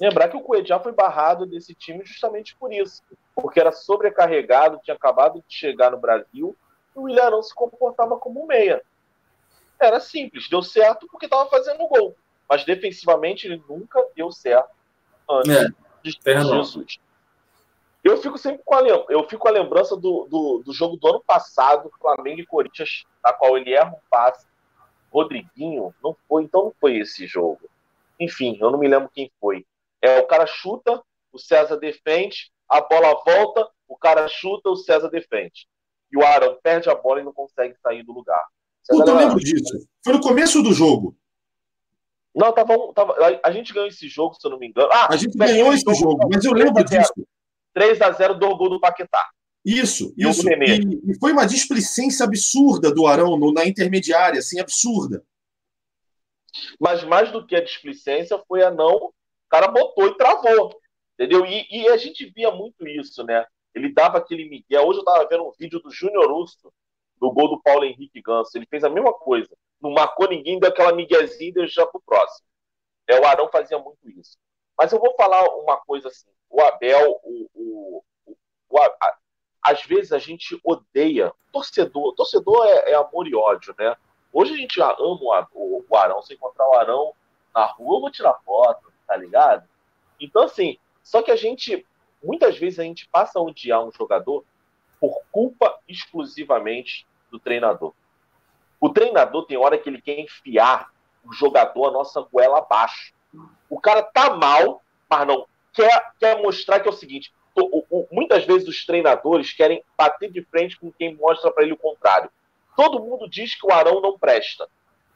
Lembrar 0.00 0.28
que 0.28 0.36
o 0.36 0.40
Coedjá 0.40 0.80
foi 0.80 0.90
barrado 0.90 1.46
desse 1.46 1.72
time 1.72 2.04
justamente 2.04 2.56
por 2.56 2.72
isso. 2.72 3.00
Porque 3.32 3.60
era 3.60 3.70
sobrecarregado, 3.70 4.80
tinha 4.82 4.96
acabado 4.96 5.44
de 5.46 5.54
chegar 5.54 5.92
no 5.92 6.00
Brasil, 6.00 6.56
e 6.96 6.98
o 6.98 7.02
William 7.02 7.22
Arão 7.22 7.42
se 7.44 7.54
comportava 7.54 8.18
como 8.18 8.42
um 8.42 8.46
meia. 8.46 8.82
Era 9.78 10.00
simples, 10.00 10.48
deu 10.50 10.64
certo 10.64 11.06
porque 11.08 11.26
estava 11.26 11.48
fazendo 11.48 11.86
gol. 11.86 12.16
Mas 12.48 12.64
defensivamente 12.64 13.46
ele 13.46 13.62
nunca 13.68 14.04
deu 14.16 14.32
certo 14.32 14.70
antes 15.30 15.56
é, 15.56 15.68
de 16.02 16.18
Jesus. 16.24 16.98
Eu 18.02 18.16
fico 18.16 18.36
sempre 18.36 18.62
com 18.64 18.74
a, 18.74 18.80
eu 18.80 19.28
fico 19.28 19.42
com 19.42 19.48
a 19.48 19.52
lembrança 19.52 19.94
do, 19.94 20.26
do, 20.28 20.62
do, 20.64 20.72
jogo 20.72 20.96
do 20.96 21.06
ano 21.06 21.22
passado, 21.24 21.92
Flamengo 22.00 22.40
e 22.40 22.46
Corinthians, 22.46 23.04
na 23.22 23.32
qual 23.32 23.56
ele 23.56 23.72
erra 23.72 23.90
um 23.90 24.00
passe. 24.10 24.49
Rodriguinho, 25.10 25.94
não 26.02 26.16
foi, 26.28 26.44
então 26.44 26.64
não 26.64 26.74
foi 26.80 26.98
esse 26.98 27.26
jogo. 27.26 27.68
Enfim, 28.18 28.56
eu 28.60 28.70
não 28.70 28.78
me 28.78 28.88
lembro 28.88 29.10
quem 29.12 29.30
foi. 29.40 29.66
É, 30.00 30.20
o 30.20 30.26
cara 30.26 30.46
chuta, 30.46 31.02
o 31.32 31.38
César 31.38 31.76
defende, 31.76 32.50
a 32.68 32.80
bola 32.80 33.20
volta, 33.24 33.68
o 33.88 33.96
cara 33.96 34.28
chuta, 34.28 34.70
o 34.70 34.76
César 34.76 35.08
defende. 35.08 35.66
E 36.12 36.16
o 36.16 36.24
Arão 36.24 36.58
perde 36.62 36.88
a 36.88 36.94
bola 36.94 37.20
e 37.20 37.24
não 37.24 37.32
consegue 37.32 37.74
sair 37.82 38.02
do 38.02 38.12
lugar. 38.12 38.44
Puta, 38.88 39.10
eu 39.10 39.16
lembro 39.16 39.38
disso. 39.38 39.86
Foi 40.04 40.12
no 40.12 40.20
começo 40.20 40.62
do 40.62 40.72
jogo. 40.72 41.16
Não, 42.34 42.52
tava, 42.52 42.74
tava, 42.94 43.16
a 43.42 43.50
gente 43.50 43.72
ganhou 43.72 43.88
esse 43.88 44.08
jogo, 44.08 44.34
se 44.34 44.46
eu 44.46 44.52
não 44.52 44.58
me 44.58 44.68
engano. 44.68 44.88
Ah, 44.92 45.08
a 45.10 45.16
gente 45.16 45.36
ganhou 45.36 45.72
esse 45.72 45.94
jogo, 45.94 46.28
mas 46.30 46.44
eu 46.44 46.52
lembro 46.52 46.84
disso. 46.84 47.12
3 47.74 48.00
a 48.00 48.10
0 48.12 48.34
do 48.34 48.56
gol 48.56 48.70
do 48.70 48.80
Paquetá. 48.80 49.28
Isso, 49.64 50.14
e 50.16 50.26
isso. 50.26 50.48
E, 50.48 51.10
e, 51.10 51.18
foi 51.18 51.32
uma 51.32 51.46
displicência 51.46 52.24
absurda 52.24 52.92
do 52.92 53.06
Arão 53.06 53.36
no, 53.36 53.52
na 53.52 53.66
intermediária, 53.66 54.38
assim, 54.38 54.58
absurda. 54.58 55.22
Mas 56.80 57.04
mais 57.04 57.30
do 57.30 57.46
que 57.46 57.54
a 57.54 57.62
displicência 57.62 58.38
foi 58.48 58.62
a 58.62 58.70
não. 58.70 58.96
O 58.96 59.14
cara 59.48 59.68
botou 59.68 60.06
e 60.06 60.16
travou. 60.16 60.80
Entendeu? 61.14 61.44
E, 61.44 61.66
e 61.70 61.88
a 61.88 61.96
gente 61.96 62.30
via 62.34 62.50
muito 62.50 62.86
isso, 62.86 63.22
né? 63.22 63.44
Ele 63.74 63.92
dava 63.92 64.18
aquele 64.18 64.48
Miguel. 64.48 64.86
Hoje 64.86 65.00
eu 65.00 65.04
tava 65.04 65.28
vendo 65.28 65.46
um 65.46 65.52
vídeo 65.52 65.78
do 65.80 65.90
Júnior 65.90 66.32
Usto, 66.32 66.72
do 67.18 67.30
gol 67.30 67.48
do 67.48 67.62
Paulo 67.62 67.84
Henrique 67.84 68.22
Ganso. 68.22 68.56
Ele 68.56 68.66
fez 68.66 68.82
a 68.82 68.88
mesma 68.88 69.12
coisa. 69.12 69.54
Não 69.80 69.90
marcou 69.90 70.28
ninguém, 70.28 70.58
deu 70.58 70.70
aquela 70.70 70.92
miguezinha 70.92 71.50
e 71.50 71.52
deu 71.52 71.66
já 71.66 71.86
pro 71.86 72.02
próximo. 72.04 72.46
É, 73.06 73.20
o 73.20 73.26
Arão 73.26 73.48
fazia 73.50 73.78
muito 73.78 74.08
isso. 74.08 74.38
Mas 74.76 74.92
eu 74.92 74.98
vou 74.98 75.14
falar 75.14 75.42
uma 75.56 75.76
coisa 75.76 76.08
assim 76.08 76.30
o 76.50 76.60
Abel, 76.60 77.20
o, 77.22 77.48
o, 77.54 78.04
o 78.68 78.78
a, 78.78 79.16
às 79.62 79.84
vezes 79.84 80.12
a 80.12 80.18
gente 80.18 80.58
odeia. 80.64 81.32
Torcedor, 81.52 82.14
torcedor 82.14 82.64
é, 82.66 82.92
é, 82.92 82.94
amor 82.94 83.26
e 83.26 83.34
ódio, 83.34 83.74
né? 83.78 83.96
Hoje 84.32 84.54
a 84.54 84.56
gente 84.56 84.80
ama 84.80 85.48
o, 85.52 85.84
o 85.88 85.96
Arão. 85.96 86.22
Se 86.22 86.34
encontrar 86.34 86.68
o 86.68 86.74
Arão 86.74 87.12
na 87.54 87.64
rua, 87.64 87.96
eu 87.96 88.00
vou 88.00 88.10
tirar 88.10 88.34
foto, 88.44 88.92
tá 89.06 89.16
ligado? 89.16 89.68
Então, 90.20 90.44
assim, 90.44 90.78
só 91.02 91.22
que 91.22 91.30
a 91.30 91.36
gente, 91.36 91.84
muitas 92.22 92.56
vezes 92.56 92.78
a 92.78 92.84
gente 92.84 93.08
passa 93.08 93.38
a 93.38 93.42
odiar 93.42 93.82
um 93.82 93.90
jogador 93.90 94.44
por 95.00 95.20
culpa 95.32 95.78
exclusivamente 95.88 97.06
do 97.30 97.38
treinador. 97.38 97.92
O 98.80 98.88
treinador 98.88 99.46
tem 99.46 99.56
hora 99.56 99.76
que 99.76 99.88
ele 99.88 100.00
quer 100.00 100.18
enfiar 100.18 100.90
o 101.24 101.32
jogador 101.32 101.86
a 101.86 101.90
nossa 101.90 102.20
goela 102.22 102.58
abaixo. 102.58 103.12
O 103.68 103.80
cara 103.80 104.02
tá 104.02 104.36
mal, 104.36 104.82
mas 105.08 105.26
não 105.26 105.46
quer, 105.72 106.12
quer 106.18 106.40
mostrar 106.42 106.80
que 106.80 106.88
é 106.88 106.90
o 106.90 106.94
seguinte: 106.94 107.32
o, 107.56 107.84
o, 107.90 108.08
muitas 108.10 108.44
vezes 108.44 108.68
os 108.68 108.84
treinadores 108.84 109.52
querem 109.52 109.82
bater 109.96 110.30
de 110.30 110.42
frente 110.42 110.78
com 110.78 110.92
quem 110.92 111.14
mostra 111.14 111.50
para 111.50 111.64
ele 111.64 111.72
o 111.72 111.78
contrário. 111.78 112.30
Todo 112.76 113.02
mundo 113.02 113.28
diz 113.28 113.54
que 113.54 113.66
o 113.66 113.72
Arão 113.72 114.00
não 114.00 114.18
presta, 114.18 114.68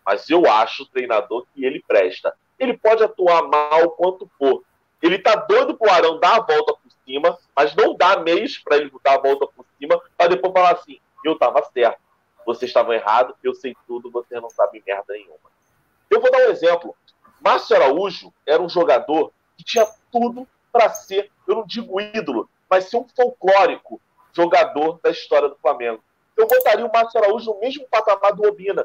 mas 0.04 0.28
eu 0.28 0.50
acho 0.50 0.82
o 0.82 0.86
treinador 0.86 1.46
que 1.54 1.64
ele 1.64 1.82
presta. 1.86 2.34
Ele 2.58 2.76
pode 2.76 3.02
atuar 3.02 3.42
mal 3.42 3.90
quanto 3.92 4.30
for. 4.38 4.62
Ele 5.02 5.18
tá 5.18 5.34
doido 5.34 5.76
pro 5.76 5.90
Arão 5.90 6.18
dar 6.18 6.36
a 6.36 6.40
volta 6.40 6.74
por 6.74 6.90
cima, 7.04 7.38
mas 7.54 7.74
não 7.74 7.94
dá 7.96 8.18
meios 8.18 8.58
para 8.58 8.76
ele 8.76 8.90
dar 9.02 9.14
a 9.14 9.20
volta 9.22 9.46
por 9.46 9.64
cima, 9.78 10.00
para 10.16 10.28
depois 10.28 10.52
falar 10.52 10.72
assim: 10.72 10.98
eu 11.24 11.38
tava 11.38 11.62
certo, 11.62 12.00
vocês 12.46 12.70
estavam 12.70 12.92
errados, 12.92 13.36
eu 13.42 13.54
sei 13.54 13.74
tudo, 13.86 14.10
vocês 14.10 14.40
não 14.40 14.50
sabem 14.50 14.82
merda 14.86 15.12
nenhuma. 15.12 15.52
Eu 16.10 16.20
vou 16.20 16.30
dar 16.30 16.46
um 16.46 16.50
exemplo. 16.50 16.94
Márcio 17.40 17.76
Araújo 17.76 18.32
era 18.46 18.62
um 18.62 18.68
jogador 18.68 19.32
que 19.56 19.64
tinha 19.64 19.86
tudo 20.10 20.46
para 20.74 20.90
ser, 20.90 21.30
eu 21.46 21.54
não 21.54 21.64
digo 21.64 22.00
ídolo, 22.00 22.50
mas 22.68 22.90
ser 22.90 22.96
um 22.96 23.06
folclórico 23.06 24.00
jogador 24.32 24.98
da 25.00 25.10
história 25.10 25.48
do 25.48 25.54
Flamengo. 25.54 26.02
Eu 26.36 26.48
botaria 26.48 26.84
o 26.84 26.92
Márcio 26.92 27.20
Araújo 27.20 27.54
no 27.54 27.60
mesmo 27.60 27.86
patamar 27.88 28.32
do 28.34 28.44
Obina. 28.48 28.84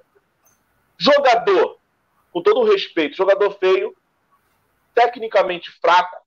Jogador, 0.95 1.79
com 2.31 2.43
todo 2.43 2.59
o 2.59 2.63
respeito, 2.63 3.17
jogador 3.17 3.57
feio, 3.57 3.97
tecnicamente 4.93 5.71
fraco, 5.81 6.21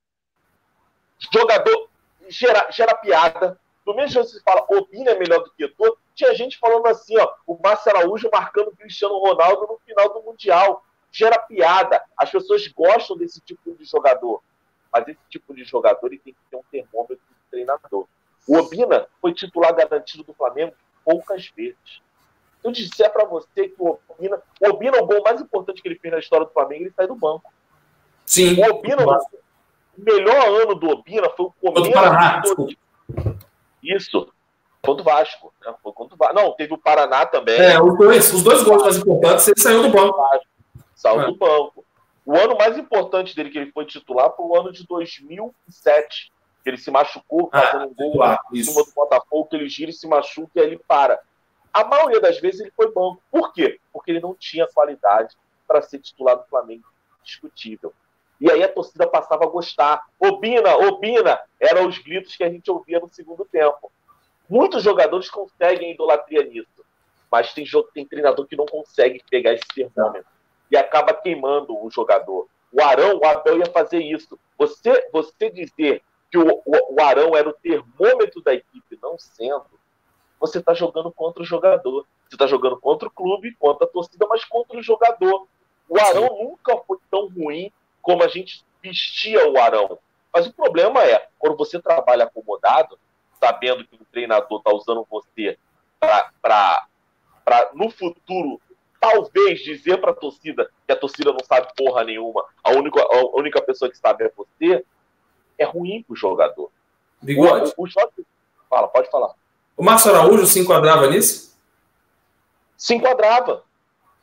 jogador 1.32 1.88
gera, 2.28 2.68
gera 2.72 2.96
piada. 2.96 3.56
Do 3.86 3.94
mesmo 3.94 4.10
jeito 4.10 4.26
que 4.26 4.38
se 4.38 4.42
fala 4.42 4.66
Obina 4.68 5.12
é 5.12 5.18
melhor 5.18 5.44
do 5.44 5.52
que 5.52 5.68
tu, 5.68 5.96
tinha 6.16 6.34
gente 6.34 6.58
falando 6.58 6.86
assim, 6.88 7.16
ó, 7.18 7.34
o 7.46 7.56
Márcio 7.62 7.96
Araújo 7.96 8.28
marcando 8.32 8.68
o 8.68 8.76
Cristiano 8.76 9.16
Ronaldo 9.20 9.68
no 9.68 9.78
final 9.86 10.12
do 10.12 10.22
Mundial. 10.22 10.84
Gera 11.12 11.38
piada. 11.38 12.02
As 12.16 12.30
pessoas 12.30 12.66
gostam 12.66 13.16
desse 13.16 13.40
tipo 13.40 13.72
de 13.76 13.84
jogador. 13.84 14.42
Mas 14.92 15.08
esse 15.08 15.20
tipo 15.30 15.54
de 15.54 15.64
jogador 15.64 16.06
ele 16.06 16.18
tem 16.18 16.34
que 16.34 16.40
ter 16.50 16.56
um 16.56 16.62
termômetro 16.70 17.16
de 17.16 17.50
treinador. 17.50 18.06
O 18.46 18.56
Obina 18.56 19.06
foi 19.20 19.32
titular 19.32 19.74
garantido 19.74 20.24
do 20.24 20.34
Flamengo 20.34 20.72
poucas 21.04 21.46
vezes. 21.56 22.02
Se 22.60 22.68
eu 22.68 22.72
disser 22.72 23.12
para 23.12 23.24
você 23.24 23.68
que 23.68 23.76
o 23.78 23.98
Obina, 24.08 24.40
o 24.60 24.68
Obina, 24.68 24.98
o 24.98 25.06
gol 25.06 25.22
mais 25.22 25.40
importante 25.40 25.80
que 25.80 25.88
ele 25.88 25.98
fez 25.98 26.12
na 26.12 26.20
história 26.20 26.46
do 26.46 26.52
Flamengo, 26.52 26.84
ele 26.84 26.92
sai 26.94 27.06
do 27.06 27.14
banco. 27.14 27.52
Sim. 28.26 28.60
O 28.60 28.70
Obina, 28.70 29.04
o 29.04 29.20
melhor 29.96 30.62
ano 30.62 30.74
do 30.74 30.90
Obina 30.90 31.28
foi 31.30 31.46
o 31.46 31.52
começo 31.52 32.54
do... 32.54 32.68
Isso. 33.82 34.32
Contra 34.80 35.02
o 35.02 35.04
Vasco. 35.04 35.52
Né? 35.64 35.74
Foi 35.82 35.92
contra 35.92 36.14
o 36.14 36.18
Vasco. 36.18 36.34
Não, 36.34 36.52
teve 36.52 36.74
o 36.74 36.78
Paraná 36.78 37.26
também. 37.26 37.58
É, 37.60 37.80
os 37.80 37.96
dois, 37.96 38.32
os 38.32 38.42
dois 38.42 38.62
gols 38.62 38.82
mais 38.82 38.96
importantes, 38.96 39.48
ele 39.48 39.60
saiu 39.60 39.82
do 39.82 39.90
banco. 39.90 40.18
Saiu 40.94 41.20
é. 41.20 41.26
do 41.26 41.36
banco. 41.36 41.84
O 42.24 42.36
ano 42.36 42.56
mais 42.56 42.78
importante 42.78 43.34
dele 43.34 43.50
que 43.50 43.58
ele 43.58 43.72
foi 43.72 43.84
titular 43.84 44.34
foi 44.36 44.46
o 44.46 44.56
ano 44.56 44.72
de 44.72 44.86
2007, 44.86 46.32
que 46.62 46.70
ele 46.70 46.76
se 46.76 46.90
machucou 46.90 47.48
ah, 47.52 47.60
fazendo 47.60 47.90
um 47.90 47.94
gol 47.94 48.16
lá, 48.16 48.38
em 48.52 48.62
cima 48.62 48.84
do 48.84 48.92
Botafogo, 48.92 49.46
que 49.46 49.56
ele 49.56 49.68
gira 49.68 49.90
e 49.90 49.94
se 49.94 50.06
machuca 50.06 50.50
e 50.54 50.60
aí 50.60 50.66
ele 50.66 50.78
para. 50.78 51.20
A 51.72 51.84
maioria 51.84 52.20
das 52.20 52.38
vezes 52.38 52.60
ele 52.60 52.72
foi 52.76 52.92
banco. 52.92 53.20
Por 53.30 53.52
quê? 53.52 53.80
Porque 53.92 54.12
ele 54.12 54.20
não 54.20 54.34
tinha 54.34 54.68
qualidade 54.68 55.36
para 55.66 55.82
ser 55.82 55.98
titular 55.98 56.36
do 56.36 56.44
Flamengo 56.44 56.84
discutível. 57.24 57.92
E 58.40 58.50
aí 58.50 58.62
a 58.62 58.68
torcida 58.68 59.06
passava 59.06 59.44
a 59.44 59.48
gostar. 59.48 60.04
Obina, 60.18 60.76
Obina, 60.76 61.40
eram 61.58 61.88
os 61.88 61.98
gritos 61.98 62.36
que 62.36 62.44
a 62.44 62.50
gente 62.50 62.70
ouvia 62.70 63.00
no 63.00 63.08
segundo 63.08 63.44
tempo. 63.44 63.90
Muitos 64.48 64.82
jogadores 64.82 65.30
conseguem 65.30 65.92
idolatria 65.92 66.44
nisso, 66.44 66.84
mas 67.30 67.54
tem, 67.54 67.64
tem 67.94 68.06
treinador 68.06 68.46
que 68.46 68.56
não 68.56 68.66
consegue 68.66 69.22
pegar 69.30 69.54
esse 69.54 69.66
termômetro 69.74 70.31
e 70.72 70.76
acaba 70.76 71.12
queimando 71.12 71.76
o 71.78 71.90
jogador. 71.90 72.48
O 72.72 72.82
Arão, 72.82 73.18
o 73.18 73.26
Abel 73.26 73.58
ia 73.58 73.66
fazer 73.66 73.98
isso. 73.98 74.38
Você, 74.56 75.06
você 75.12 75.50
dizer 75.50 76.02
que 76.30 76.38
o, 76.38 76.62
o, 76.64 76.94
o 76.94 77.02
Arão 77.02 77.36
era 77.36 77.46
o 77.46 77.52
termômetro 77.52 78.40
da 78.40 78.54
equipe, 78.54 78.98
não 79.02 79.18
sendo, 79.18 79.66
você 80.40 80.58
está 80.58 80.72
jogando 80.72 81.12
contra 81.12 81.42
o 81.42 81.46
jogador. 81.46 82.06
Você 82.26 82.36
está 82.36 82.46
jogando 82.46 82.80
contra 82.80 83.06
o 83.06 83.10
clube, 83.10 83.54
contra 83.56 83.86
a 83.86 83.90
torcida, 83.90 84.26
mas 84.26 84.46
contra 84.46 84.78
o 84.78 84.82
jogador. 84.82 85.46
O 85.86 86.00
Arão 86.00 86.38
nunca 86.42 86.78
foi 86.78 86.96
tão 87.10 87.28
ruim 87.28 87.70
como 88.00 88.24
a 88.24 88.28
gente 88.28 88.64
vestia 88.82 89.46
o 89.46 89.58
Arão. 89.58 89.98
Mas 90.32 90.46
o 90.46 90.52
problema 90.54 91.04
é, 91.04 91.28
quando 91.38 91.58
você 91.58 91.78
trabalha 91.78 92.24
acomodado, 92.24 92.98
sabendo 93.38 93.84
que 93.84 93.96
o 93.96 94.06
treinador 94.10 94.58
está 94.58 94.72
usando 94.72 95.06
você 95.10 95.58
para, 96.40 96.88
no 97.74 97.90
futuro, 97.90 98.58
talvez 99.02 99.58
dizer 99.58 100.00
para 100.00 100.12
a 100.12 100.14
torcida 100.14 100.70
que 100.86 100.92
a 100.92 100.96
torcida 100.96 101.32
não 101.32 101.44
sabe 101.44 101.66
porra 101.76 102.04
nenhuma, 102.04 102.44
a 102.62 102.70
única, 102.70 103.02
a 103.02 103.36
única 103.36 103.60
pessoa 103.60 103.90
que 103.90 103.98
sabe 103.98 104.24
é 104.24 104.30
você, 104.36 104.84
é 105.58 105.64
ruim 105.64 106.04
para 106.04 106.14
o 106.14 106.16
jogador. 106.16 106.70
Bigode. 107.20 107.72
O, 107.76 107.82
o, 107.82 107.86
o, 107.86 108.24
fala, 108.70 108.86
pode 108.86 109.10
falar. 109.10 109.32
O 109.76 109.82
Márcio 109.82 110.14
Araújo 110.14 110.46
se 110.46 110.60
enquadrava 110.60 111.08
nisso? 111.08 111.58
Se 112.76 112.94
enquadrava. 112.94 113.64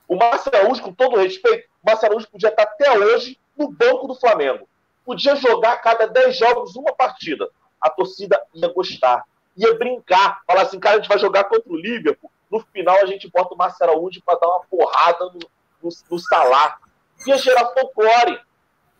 O 0.07 0.15
Márcio 0.15 0.49
Araújo, 0.55 0.81
com 0.81 0.93
todo 0.93 1.17
respeito, 1.17 1.67
o 1.83 1.89
Márcio 1.89 2.07
Araújo 2.07 2.29
podia 2.29 2.47
estar 2.47 2.63
até 2.63 2.97
hoje 2.97 3.37
no 3.57 3.69
banco 3.69 4.07
do 4.07 4.15
Flamengo. 4.15 4.65
Podia 5.03 5.35
jogar 5.35 5.73
a 5.73 5.77
cada 5.77 6.07
10 6.07 6.37
jogos 6.37 6.75
uma 6.77 6.93
partida. 6.93 7.49
A 7.81 7.89
torcida 7.89 8.41
ia 8.53 8.71
gostar, 8.71 9.25
ia 9.57 9.73
brincar, 9.73 10.41
falar 10.47 10.61
assim, 10.61 10.79
cara, 10.79 10.95
a 10.95 10.99
gente 10.99 11.09
vai 11.09 11.19
jogar 11.19 11.43
contra 11.43 11.69
o 11.69 11.75
Liverpool. 11.75 12.31
No 12.51 12.59
final 12.59 12.97
a 13.01 13.05
gente 13.05 13.29
bota 13.29 13.53
o 13.53 13.57
Márcio 13.57 13.85
Araújo 13.85 14.21
para 14.25 14.39
dar 14.39 14.47
uma 14.47 14.61
porrada 14.61 15.25
no, 15.25 15.39
no, 15.83 15.89
no 16.11 16.19
salar. 16.19 16.79
Ia 17.27 17.37
gerar 17.37 17.73
folclore. 17.73 18.39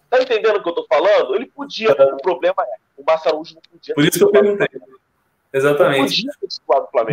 Tá 0.10 0.22
entendendo 0.22 0.58
o 0.58 0.64
que 0.64 0.70
eu 0.70 0.76
tô 0.76 0.86
falando? 0.88 1.36
Ele 1.36 1.48
podia. 1.48 1.92
O 1.92 2.18
problema 2.18 2.64
é, 2.64 2.76
o 2.98 3.04
Márcio 3.06 3.30
Araújo 3.30 3.56
não 3.56 3.62
podia. 3.72 3.96
Por 3.96 4.04
isso 4.04 4.18
que 4.18 4.24
eu 4.24 4.32
perguntei. 4.32 4.68
Exatamente. 5.52 6.26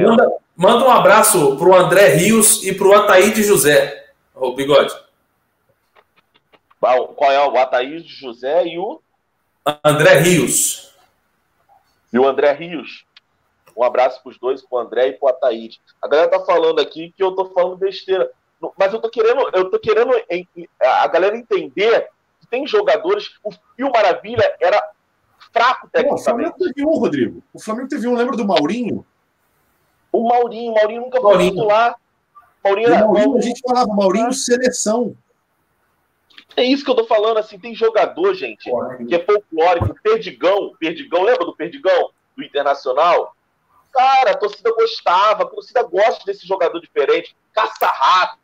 Manda, 0.02 0.38
manda, 0.54 0.84
um 0.84 0.90
abraço 0.90 1.56
pro 1.56 1.74
André 1.74 2.08
Rios 2.08 2.62
e 2.62 2.74
pro 2.74 2.94
Ataíde 2.94 3.42
José, 3.42 4.10
o 4.34 4.52
Bigode. 4.52 4.94
Qual 6.78 7.32
é 7.32 7.48
o 7.48 7.56
Ataíde 7.56 8.06
José 8.06 8.66
e 8.66 8.78
o? 8.78 9.00
André 9.82 10.18
Rios. 10.18 10.94
E 12.12 12.18
o 12.18 12.28
André 12.28 12.52
Rios. 12.52 13.05
Um 13.76 13.84
abraço 13.84 14.22
para 14.22 14.30
os 14.30 14.38
dois, 14.38 14.62
pro 14.62 14.78
André 14.78 15.08
e 15.08 15.12
pro 15.12 15.28
Ataíde. 15.28 15.80
A 16.00 16.08
galera 16.08 16.30
tá 16.30 16.40
falando 16.40 16.80
aqui 16.80 17.12
que 17.14 17.22
eu 17.22 17.32
tô 17.32 17.46
falando 17.46 17.76
besteira. 17.76 18.30
Mas 18.78 18.92
eu 18.92 19.00
tô 19.00 19.10
querendo, 19.10 19.50
eu 19.52 19.70
tô 19.70 19.78
querendo 19.78 20.12
a 20.80 21.06
galera 21.08 21.36
entender 21.36 22.08
que 22.40 22.46
tem 22.46 22.66
jogadores. 22.66 23.36
O 23.44 23.50
Fio 23.52 23.90
Maravilha 23.90 24.56
era 24.60 24.82
fraco 25.52 25.88
tecnicamente. 25.92 26.20
o 26.20 26.24
Flamengo 26.24 26.54
teve 26.58 26.86
um, 26.86 26.98
Rodrigo. 26.98 27.42
O 27.52 27.60
Flamengo 27.60 27.88
teve 27.88 28.08
um, 28.08 28.16
lembra 28.16 28.36
do 28.36 28.46
Maurinho? 28.46 29.04
O 30.10 30.26
Maurinho, 30.26 30.72
o 30.72 30.74
Maurinho 30.74 31.02
nunca 31.02 31.20
foi 31.20 31.30
Maurinho. 31.30 31.50
titular. 31.52 31.96
Maurinho, 32.64 32.88
era, 32.88 33.06
Maurinho, 33.06 33.36
a 33.36 33.40
gente 33.42 33.60
falava 33.60 33.92
Maurinho 33.92 34.32
seleção. 34.32 35.14
É 36.56 36.64
isso 36.64 36.82
que 36.82 36.90
eu 36.90 36.94
tô 36.94 37.04
falando, 37.04 37.36
assim, 37.36 37.58
tem 37.58 37.74
jogador, 37.74 38.32
gente, 38.32 38.70
que 39.06 39.14
é 39.14 39.22
folclórico, 39.22 39.94
Perdigão, 40.02 40.74
Perdigão, 40.78 41.22
lembra 41.22 41.44
do 41.44 41.54
Perdigão, 41.54 42.10
do 42.34 42.42
Internacional? 42.42 43.35
Cara, 43.96 44.32
a 44.32 44.36
torcida 44.36 44.70
gostava, 44.74 45.44
a 45.44 45.46
torcida 45.46 45.82
gosta 45.82 46.22
desse 46.26 46.46
jogador 46.46 46.78
diferente, 46.80 47.34
caça-rato, 47.50 48.38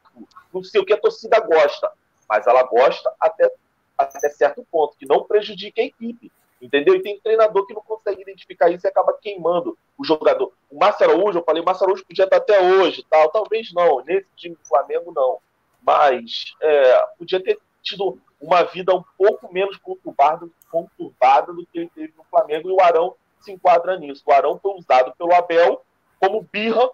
não 0.51 0.65
sei 0.65 0.81
o 0.81 0.85
que, 0.85 0.95
a 0.95 1.01
torcida 1.01 1.39
gosta, 1.41 1.93
mas 2.27 2.47
ela 2.47 2.63
gosta 2.63 3.13
até, 3.21 3.53
até 3.99 4.31
certo 4.31 4.67
ponto, 4.73 4.97
que 4.97 5.05
não 5.05 5.25
prejudica 5.25 5.83
a 5.83 5.85
equipe. 5.85 6.33
Entendeu? 6.59 6.95
E 6.95 7.03
tem 7.03 7.21
treinador 7.21 7.67
que 7.67 7.75
não 7.75 7.83
consegue 7.83 8.23
identificar 8.23 8.71
isso 8.71 8.87
e 8.87 8.89
acaba 8.89 9.13
queimando 9.21 9.77
o 9.99 10.05
jogador. 10.05 10.53
O 10.71 10.79
Márcio 10.79 11.05
Araújo, 11.05 11.41
eu 11.41 11.45
falei, 11.45 11.61
o 11.61 11.67
Márcio 11.67 11.85
Araújo 11.85 12.07
podia 12.07 12.25
estar 12.25 12.37
até 12.37 12.61
hoje, 12.61 13.05
tal. 13.11 13.29
Talvez 13.31 13.73
não, 13.75 14.03
nesse 14.05 14.29
time 14.37 14.55
do 14.55 14.69
Flamengo 14.69 15.13
não. 15.13 15.39
Mas 15.85 16.55
é, 16.63 17.07
podia 17.19 17.43
ter 17.43 17.59
tido 17.83 18.17
uma 18.41 18.63
vida 18.63 18.95
um 18.95 19.03
pouco 19.19 19.53
menos 19.53 19.77
conturbada, 19.79 20.49
conturbada 20.71 21.53
do 21.53 21.67
que 21.67 21.79
ele 21.81 21.91
teve 21.93 22.15
no 22.17 22.23
Flamengo 22.31 22.71
e 22.71 22.73
o 22.73 22.81
Arão 22.81 23.17
se 23.43 23.53
enquadra 23.53 23.99
nisso. 23.99 24.23
O 24.27 24.33
Arão 24.33 24.59
foi 24.63 24.73
usado 24.73 25.13
pelo 25.17 25.35
Abel 25.35 25.83
como 26.21 26.47
birra 26.53 26.89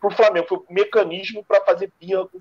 para 0.00 0.08
o 0.08 0.14
Flamengo, 0.14 0.46
foi 0.48 0.58
um 0.58 0.74
mecanismo 0.74 1.44
para 1.44 1.64
fazer 1.64 1.90
birra 2.00 2.26
com, 2.26 2.40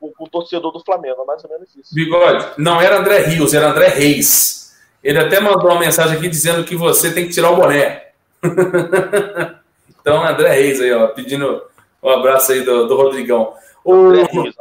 com, 0.00 0.12
com 0.12 0.24
o 0.24 0.28
torcedor 0.28 0.72
do 0.72 0.82
Flamengo, 0.84 1.22
é 1.22 1.24
mais 1.24 1.44
ou 1.44 1.50
menos 1.50 1.74
isso. 1.76 1.94
Bigode, 1.94 2.46
não 2.58 2.80
era 2.80 2.98
André 2.98 3.18
Rios, 3.20 3.54
era 3.54 3.68
André 3.68 3.88
Reis. 3.88 4.76
Ele 5.02 5.18
até 5.18 5.38
mandou 5.38 5.70
uma 5.70 5.78
mensagem 5.78 6.16
aqui 6.16 6.28
dizendo 6.28 6.64
que 6.64 6.74
você 6.74 7.12
tem 7.12 7.26
que 7.26 7.32
tirar 7.32 7.50
o 7.50 7.56
boné. 7.56 8.08
então, 10.00 10.24
André 10.24 10.50
Reis 10.52 10.80
aí, 10.80 10.92
ó, 10.92 11.08
pedindo 11.08 11.62
um 12.02 12.08
abraço 12.08 12.52
aí 12.52 12.62
do, 12.62 12.86
do 12.86 12.96
Rodrigão. 12.96 13.54
O... 13.84 13.92
André 13.94 14.24
Reis, 14.32 14.54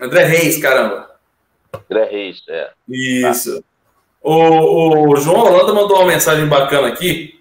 André 0.00 0.24
Reis, 0.24 0.58
caramba. 0.60 1.10
André 1.72 2.04
Reis, 2.04 2.42
é. 2.48 2.70
Isso. 2.88 3.64
O, 4.30 5.12
o 5.12 5.16
João 5.16 5.46
Holanda 5.46 5.72
mandou 5.72 5.96
uma 5.96 6.06
mensagem 6.06 6.46
bacana 6.46 6.88
aqui, 6.88 7.40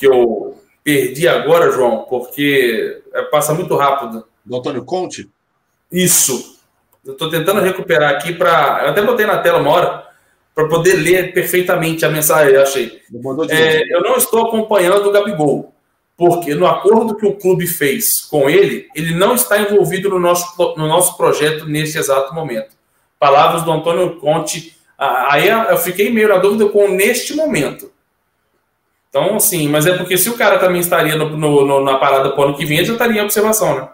que 0.00 0.04
eu 0.04 0.58
perdi 0.82 1.28
agora, 1.28 1.70
João, 1.70 2.04
porque 2.08 3.02
é, 3.14 3.22
passa 3.22 3.54
muito 3.54 3.76
rápido. 3.76 4.26
Do 4.44 4.56
Antônio 4.56 4.84
Conte? 4.84 5.30
Isso. 5.92 6.58
Eu 7.04 7.12
estou 7.12 7.30
tentando 7.30 7.60
recuperar 7.60 8.10
aqui 8.10 8.32
para. 8.32 8.82
Eu 8.82 8.90
até 8.90 9.00
botei 9.00 9.26
na 9.26 9.38
tela 9.38 9.60
uma 9.60 9.70
hora 9.70 10.06
para 10.52 10.66
poder 10.66 10.94
ler 10.94 11.32
perfeitamente 11.32 12.04
a 12.04 12.08
mensagem, 12.08 12.54
eu 12.54 12.62
achei. 12.62 13.00
É, 13.50 13.94
eu 13.94 14.02
não 14.02 14.16
estou 14.16 14.48
acompanhando 14.48 15.08
o 15.08 15.12
Gabigol, 15.12 15.72
porque 16.16 16.52
no 16.52 16.66
acordo 16.66 17.14
que 17.14 17.26
o 17.26 17.36
clube 17.36 17.64
fez 17.64 18.22
com 18.22 18.50
ele, 18.50 18.88
ele 18.92 19.14
não 19.14 19.36
está 19.36 19.60
envolvido 19.60 20.08
no 20.08 20.18
nosso, 20.18 20.56
no 20.76 20.88
nosso 20.88 21.16
projeto 21.16 21.64
nesse 21.64 21.96
exato 21.96 22.34
momento. 22.34 22.74
Palavras 23.20 23.62
do 23.62 23.70
Antônio 23.70 24.16
Conte. 24.16 24.75
Aí 24.98 25.48
eu 25.48 25.76
fiquei 25.78 26.10
meio 26.10 26.28
na 26.28 26.38
dúvida 26.38 26.68
com 26.70 26.88
neste 26.88 27.34
momento. 27.34 27.92
Então, 29.08 29.36
assim, 29.36 29.68
mas 29.68 29.86
é 29.86 29.96
porque 29.96 30.16
se 30.18 30.28
o 30.28 30.36
cara 30.36 30.58
também 30.58 30.80
estaria 30.80 31.16
no, 31.16 31.36
no, 31.36 31.84
na 31.84 31.98
parada 31.98 32.32
para 32.32 32.40
o 32.40 32.44
ano 32.44 32.56
que 32.56 32.66
vem, 32.66 32.84
já 32.84 32.92
estaria 32.92 33.20
em 33.20 33.24
observação, 33.24 33.74
né? 33.74 33.88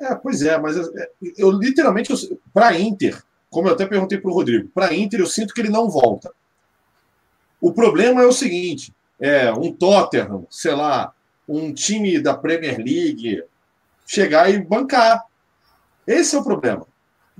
É, 0.00 0.14
pois 0.14 0.42
é, 0.42 0.58
mas 0.58 0.76
eu, 0.76 0.90
eu 1.36 1.50
literalmente, 1.50 2.12
para 2.52 2.78
Inter, 2.78 3.22
como 3.50 3.68
eu 3.68 3.72
até 3.72 3.86
perguntei 3.86 4.18
para 4.18 4.30
o 4.30 4.34
Rodrigo, 4.34 4.68
para 4.74 4.94
Inter 4.94 5.20
eu 5.20 5.26
sinto 5.26 5.54
que 5.54 5.60
ele 5.60 5.70
não 5.70 5.88
volta. 5.88 6.30
O 7.60 7.72
problema 7.72 8.22
é 8.22 8.26
o 8.26 8.32
seguinte: 8.32 8.92
é 9.20 9.52
um 9.52 9.72
Tottenham, 9.72 10.46
sei 10.50 10.74
lá, 10.74 11.12
um 11.48 11.72
time 11.72 12.20
da 12.20 12.34
Premier 12.34 12.78
League 12.78 13.42
chegar 14.06 14.50
e 14.50 14.58
bancar. 14.62 15.24
Esse 16.06 16.36
é 16.36 16.38
o 16.38 16.44
problema. 16.44 16.86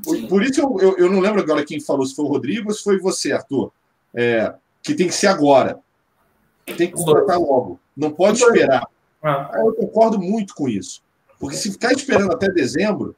Por, 0.03 0.29
por 0.29 0.43
isso 0.43 0.61
eu, 0.61 0.77
eu, 0.81 0.99
eu, 0.99 1.11
não 1.11 1.21
lembro 1.21 1.41
agora 1.41 1.65
quem 1.65 1.81
falou, 1.81 2.05
se 2.05 2.15
foi 2.15 2.25
o 2.25 2.29
Rodrigo 2.29 2.69
ou 2.69 2.75
se 2.75 2.83
foi 2.83 2.99
você, 2.99 3.33
Arthur. 3.33 3.73
É, 4.15 4.53
que 4.83 4.95
tem 4.95 5.07
que 5.07 5.15
ser 5.15 5.29
agora. 5.29 5.79
Tem 6.65 6.89
que 6.89 6.93
contratar 6.93 7.39
logo. 7.39 7.81
Não 7.97 8.11
pode 8.11 8.43
esperar. 8.43 8.87
Ah. 9.23 9.51
Eu 9.57 9.73
concordo 9.75 10.19
muito 10.19 10.55
com 10.55 10.69
isso. 10.69 11.03
Porque 11.39 11.57
se 11.57 11.73
ficar 11.73 11.93
esperando 11.93 12.33
até 12.33 12.49
dezembro, 12.49 13.15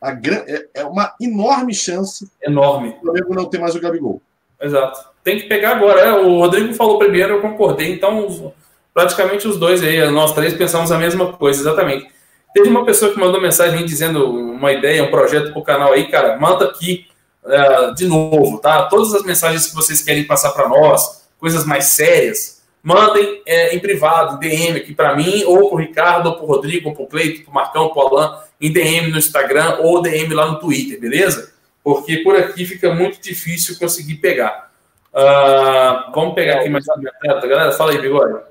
a, 0.00 0.12
é, 0.12 0.68
é 0.74 0.84
uma 0.84 1.14
enorme 1.20 1.74
chance 1.74 2.28
enorme 2.42 2.90
o 2.90 3.00
Flamengo 3.00 3.34
não 3.34 3.46
ter 3.46 3.58
mais 3.58 3.74
o 3.74 3.80
Gabigol. 3.80 4.20
Exato. 4.60 5.08
Tem 5.22 5.38
que 5.38 5.48
pegar 5.48 5.76
agora. 5.76 6.00
É, 6.00 6.12
o 6.12 6.38
Rodrigo 6.38 6.72
falou 6.74 6.98
primeiro, 6.98 7.34
eu 7.34 7.40
concordei. 7.40 7.92
Então, 7.92 8.52
praticamente 8.92 9.48
os 9.48 9.58
dois 9.58 9.82
aí, 9.82 10.10
nós 10.10 10.34
três 10.34 10.54
pensamos 10.54 10.92
a 10.92 10.98
mesma 10.98 11.32
coisa, 11.32 11.60
exatamente. 11.60 12.08
Teve 12.54 12.68
uma 12.68 12.84
pessoa 12.84 13.12
que 13.12 13.18
mandou 13.18 13.40
mensagem 13.40 13.84
dizendo 13.84 14.30
uma 14.30 14.72
ideia, 14.72 15.02
um 15.02 15.10
projeto 15.10 15.50
para 15.50 15.58
o 15.58 15.64
canal 15.64 15.92
aí, 15.92 16.08
cara, 16.08 16.38
manda 16.38 16.66
aqui 16.66 17.08
uh, 17.42 17.92
de 17.96 18.06
novo, 18.06 18.60
tá? 18.60 18.84
Todas 18.84 19.12
as 19.12 19.24
mensagens 19.24 19.66
que 19.66 19.74
vocês 19.74 20.00
querem 20.00 20.24
passar 20.24 20.52
para 20.52 20.68
nós, 20.68 21.26
coisas 21.36 21.66
mais 21.66 21.86
sérias, 21.86 22.62
mandem 22.80 23.42
é, 23.44 23.74
em 23.74 23.80
privado, 23.80 24.38
DM 24.38 24.78
aqui 24.78 24.94
para 24.94 25.16
mim, 25.16 25.42
ou 25.42 25.68
para 25.68 25.74
o 25.74 25.78
Ricardo, 25.80 26.26
ou 26.28 26.36
para 26.36 26.44
o 26.44 26.46
Rodrigo, 26.46 26.90
ou 26.90 26.94
para 26.94 27.02
o 27.02 27.08
Cleito, 27.08 27.42
para 27.42 27.50
o 27.50 27.54
Marcão, 27.54 27.88
para 27.88 28.04
o 28.04 28.06
Alan, 28.06 28.38
em 28.60 28.72
DM 28.72 29.10
no 29.10 29.18
Instagram 29.18 29.78
ou 29.80 30.00
DM 30.00 30.32
lá 30.32 30.46
no 30.46 30.60
Twitter, 30.60 31.00
beleza? 31.00 31.52
Porque 31.82 32.18
por 32.18 32.36
aqui 32.36 32.64
fica 32.64 32.94
muito 32.94 33.20
difícil 33.20 33.76
conseguir 33.80 34.14
pegar. 34.14 34.70
Uh, 35.12 36.12
vamos 36.14 36.34
pegar 36.34 36.60
aqui 36.60 36.68
mais 36.68 36.86
uma 36.86 37.40
galera. 37.40 37.72
Fala 37.72 37.90
aí, 37.90 37.98
Bigode. 37.98 38.42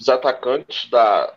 Os 0.00 0.08
atacantes 0.08 0.88
da, 0.90 1.34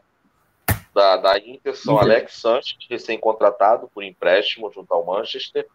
da, 0.96 1.18
da 1.18 1.38
Inter 1.38 1.76
são 1.76 2.00
Alex 2.00 2.36
Sanches, 2.36 2.78
recém-contratado 2.90 3.90
por 3.94 4.02
empréstimo 4.02 4.72
junto 4.72 4.94
ao 4.94 5.06
Manchester. 5.06 5.68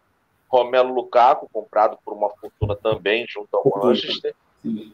Romelo 0.49 0.91
Lukaku, 0.93 1.47
comprado 1.53 1.97
por 2.03 2.13
uma 2.13 2.29
fortuna 2.31 2.75
também 2.75 3.25
junto 3.29 3.55
ao 3.55 3.63
Manchester. 3.83 4.35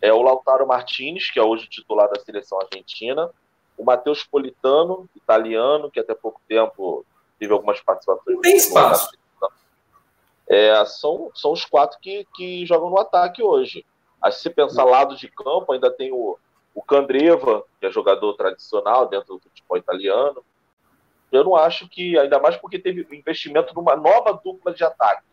É 0.01 0.11
o 0.11 0.21
Lautaro 0.21 0.67
Martinez, 0.67 1.31
que 1.31 1.39
é 1.39 1.43
hoje 1.43 1.67
titular 1.67 2.09
da 2.09 2.19
seleção 2.19 2.59
argentina. 2.59 3.31
O 3.77 3.85
Matheus 3.85 4.23
Politano, 4.23 5.09
italiano, 5.15 5.89
que 5.89 5.99
até 5.99 6.13
pouco 6.13 6.41
tempo 6.47 7.05
teve 7.39 7.53
algumas 7.53 7.79
participações. 7.79 8.35
Não 8.35 8.41
tem 8.41 8.57
espaço. 8.57 9.09
É, 10.45 10.85
são, 10.85 11.31
são 11.33 11.53
os 11.53 11.63
quatro 11.65 11.97
que, 12.01 12.27
que 12.35 12.65
jogam 12.65 12.89
no 12.89 12.99
ataque 12.99 13.41
hoje. 13.41 13.85
Aí, 14.21 14.31
se 14.31 14.41
você 14.41 14.49
pensar 14.49 14.83
lado 14.83 15.15
de 15.15 15.29
campo, 15.29 15.71
ainda 15.71 15.89
tem 15.89 16.11
o, 16.11 16.37
o 16.77 16.81
Candreva, 16.83 17.63
que 17.79 17.87
é 17.87 17.91
jogador 17.91 18.33
tradicional 18.33 19.09
dentro 19.09 19.33
do 19.33 19.39
futebol 19.39 19.77
italiano. 19.77 20.45
Eu 21.31 21.43
não 21.43 21.55
acho 21.55 21.89
que, 21.89 22.15
ainda 22.19 22.39
mais 22.39 22.55
porque 22.55 22.77
teve 22.77 23.01
investimento 23.17 23.73
numa 23.73 23.95
nova 23.95 24.39
dupla 24.43 24.71
de 24.71 24.83
ataque. 24.83 25.23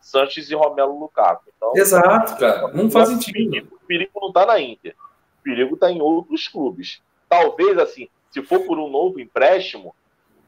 Sanches 0.00 0.48
e 0.50 0.54
Romelo 0.54 0.98
Lukaku. 0.98 1.44
Então, 1.54 1.72
Exato, 1.76 2.38
cara. 2.38 2.68
Não 2.68 2.90
faz 2.90 3.10
sentido. 3.10 3.34
Perigo, 3.34 3.76
o 3.76 3.86
perigo 3.86 4.12
não 4.18 4.28
está 4.28 4.46
na 4.46 4.58
Inter. 4.58 4.96
O 5.40 5.42
perigo 5.42 5.74
está 5.74 5.90
em 5.90 6.00
outros 6.00 6.48
clubes. 6.48 7.02
Talvez, 7.28 7.76
assim, 7.76 8.08
se 8.30 8.42
for 8.42 8.60
por 8.60 8.78
um 8.78 8.88
novo 8.88 9.20
empréstimo, 9.20 9.94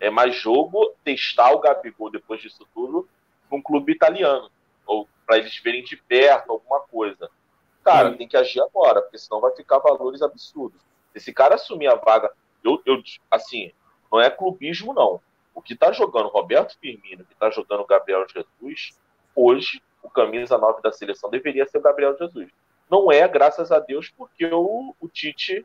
é 0.00 0.08
mais 0.08 0.34
jogo 0.36 0.94
testar 1.04 1.52
o 1.52 1.60
Gabigol 1.60 2.10
depois 2.10 2.40
disso 2.40 2.66
tudo 2.74 3.06
num 3.52 3.60
clube 3.60 3.92
italiano. 3.92 4.50
Ou 4.86 5.06
para 5.26 5.36
eles 5.36 5.54
verem 5.62 5.84
de 5.84 5.98
perto 5.98 6.52
alguma 6.52 6.80
coisa. 6.80 7.28
Cara, 7.86 8.10
Sim. 8.10 8.16
tem 8.16 8.26
que 8.26 8.36
agir 8.36 8.60
agora, 8.60 9.00
porque 9.00 9.16
senão 9.16 9.40
vai 9.40 9.54
ficar 9.54 9.78
valores 9.78 10.20
absurdos. 10.20 10.80
Esse 11.14 11.32
cara 11.32 11.54
assumir 11.54 11.86
a 11.86 11.94
vaga, 11.94 12.32
eu, 12.64 12.82
eu 12.84 13.00
assim, 13.30 13.70
não 14.10 14.20
é 14.20 14.28
clubismo, 14.28 14.92
não. 14.92 15.20
O 15.54 15.62
que 15.62 15.74
está 15.74 15.92
jogando 15.92 16.28
Roberto 16.28 16.76
Firmino, 16.80 17.24
que 17.24 17.32
está 17.32 17.48
jogando 17.48 17.86
Gabriel 17.86 18.26
Jesus, 18.28 18.98
hoje, 19.36 19.80
o 20.02 20.10
camisa 20.10 20.58
9 20.58 20.82
da 20.82 20.90
seleção 20.90 21.30
deveria 21.30 21.64
ser 21.64 21.78
o 21.78 21.80
Gabriel 21.80 22.18
Jesus. 22.18 22.50
Não 22.90 23.12
é, 23.12 23.28
graças 23.28 23.70
a 23.70 23.78
Deus, 23.78 24.08
porque 24.08 24.46
o, 24.46 24.92
o 25.00 25.08
Tite 25.08 25.64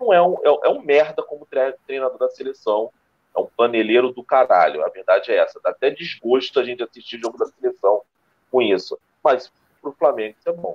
não 0.00 0.10
é 0.10 0.22
um, 0.22 0.36
é, 0.42 0.68
é 0.68 0.70
um 0.70 0.80
merda 0.80 1.22
como 1.22 1.46
treinador 1.86 2.16
da 2.16 2.30
seleção. 2.30 2.90
É 3.36 3.40
um 3.40 3.46
paneleiro 3.46 4.10
do 4.10 4.24
caralho. 4.24 4.82
A 4.82 4.88
verdade 4.88 5.32
é 5.32 5.36
essa. 5.36 5.60
Dá 5.62 5.68
até 5.68 5.90
desgosto 5.90 6.58
a 6.58 6.64
gente 6.64 6.82
assistir 6.82 7.16
o 7.18 7.20
jogo 7.20 7.36
da 7.36 7.44
seleção 7.44 8.00
com 8.50 8.62
isso. 8.62 8.98
Mas 9.22 9.52
pro 9.82 9.92
Flamengo 9.92 10.34
isso 10.38 10.48
é 10.48 10.52
bom. 10.52 10.74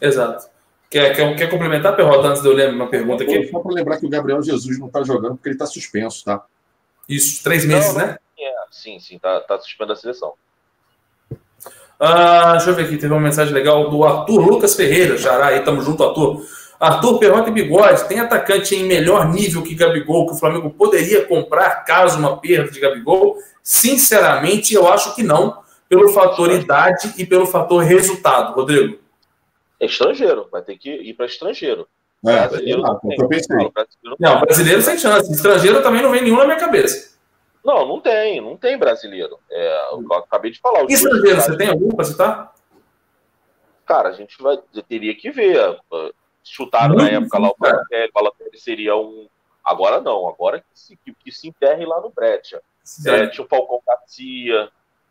Exato. 0.00 0.48
Quer, 0.88 1.14
quer, 1.14 1.36
quer 1.36 1.50
complementar, 1.50 1.96
Perrota, 1.96 2.28
antes 2.28 2.42
de 2.42 2.48
eu 2.48 2.52
ler 2.52 2.72
uma 2.72 2.86
pergunta 2.86 3.24
aqui? 3.24 3.48
Só 3.48 3.58
para 3.58 3.72
lembrar 3.72 3.98
que 3.98 4.06
o 4.06 4.08
Gabriel 4.08 4.42
Jesus 4.42 4.78
não 4.78 4.86
está 4.86 5.02
jogando 5.02 5.36
porque 5.36 5.48
ele 5.48 5.56
está 5.56 5.66
suspenso, 5.66 6.24
tá? 6.24 6.44
Isso, 7.08 7.42
três 7.42 7.64
meses, 7.64 7.92
não, 7.92 8.06
né? 8.06 8.18
É, 8.38 8.54
sim, 8.70 8.98
sim, 9.00 9.18
tá, 9.18 9.40
tá 9.40 9.58
suspenso 9.58 9.88
da 9.88 9.96
seleção. 9.96 10.32
Ah, 11.98 12.52
deixa 12.52 12.70
eu 12.70 12.74
ver 12.74 12.84
aqui, 12.84 12.98
teve 12.98 13.12
uma 13.12 13.20
mensagem 13.20 13.54
legal 13.54 13.88
do 13.90 14.04
Arthur 14.04 14.40
Lucas 14.40 14.74
Ferreira, 14.74 15.16
Jará, 15.16 15.46
aí, 15.46 15.60
tamo 15.60 15.82
junto, 15.82 16.04
Arthur. 16.04 16.44
Arthur 16.78 17.18
Perrota 17.18 17.48
e 17.48 17.52
Bigode, 17.52 18.06
tem 18.06 18.20
atacante 18.20 18.74
em 18.74 18.84
melhor 18.84 19.32
nível 19.32 19.62
que 19.62 19.74
Gabigol, 19.74 20.26
que 20.26 20.34
o 20.34 20.36
Flamengo 20.36 20.70
poderia 20.70 21.24
comprar 21.24 21.84
caso 21.84 22.18
uma 22.18 22.36
perda 22.38 22.70
de 22.70 22.78
Gabigol? 22.78 23.38
Sinceramente, 23.62 24.74
eu 24.74 24.86
acho 24.86 25.14
que 25.14 25.22
não, 25.22 25.58
pelo 25.88 26.10
fator 26.10 26.52
idade 26.52 27.14
e 27.16 27.24
pelo 27.24 27.46
fator 27.46 27.82
resultado. 27.82 28.54
Rodrigo? 28.54 28.98
É 29.80 29.86
estrangeiro, 29.86 30.48
vai 30.50 30.62
ter 30.62 30.76
que 30.78 30.90
ir 30.90 31.14
para 31.14 31.26
estrangeiro. 31.26 31.88
É, 32.24 32.48
brasileiro 32.48 32.80
é, 32.80 32.82
não, 32.82 32.98
tem. 32.98 33.28
Pensei. 33.28 33.56
Não, 33.56 34.16
não, 34.18 34.40
brasileiro 34.40 34.82
sem 34.82 34.98
chance. 34.98 35.30
Estrangeiro 35.30 35.82
também 35.82 36.02
não 36.02 36.10
vem 36.10 36.22
nenhum 36.22 36.36
na 36.36 36.46
minha 36.46 36.58
cabeça. 36.58 37.16
Não, 37.64 37.86
não 37.86 38.00
tem, 38.00 38.40
não 38.40 38.56
tem 38.56 38.78
brasileiro. 38.78 39.38
É, 39.50 39.88
eu 39.92 40.12
acabei 40.14 40.50
de 40.50 40.60
falar. 40.60 40.84
estrangeiro, 40.88 41.40
você 41.40 41.56
tem 41.56 41.68
algum 41.68 41.90
para 41.90 42.04
citar? 42.04 42.54
Cara, 43.84 44.08
a 44.08 44.12
gente 44.12 44.40
vai, 44.42 44.58
teria 44.88 45.14
que 45.14 45.30
ver. 45.30 45.78
Chutaram 46.42 46.94
na 46.94 47.08
época 47.08 47.38
lá 47.38 47.48
o 47.48 47.56
Balotelli, 47.58 48.08
o 48.08 48.12
Balotelli 48.12 48.58
seria 48.58 48.96
um. 48.96 49.28
Agora 49.64 50.00
não, 50.00 50.28
agora 50.28 50.60
que 50.60 50.66
se, 50.74 50.96
que, 50.96 51.12
que 51.12 51.32
se 51.32 51.48
enterre 51.48 51.84
lá 51.84 52.00
no 52.00 52.10
Brecha. 52.10 52.62
É, 53.04 53.26
tinha 53.26 53.44
o 53.44 53.48
Falcão 53.48 53.80
Garcia, 53.84 54.68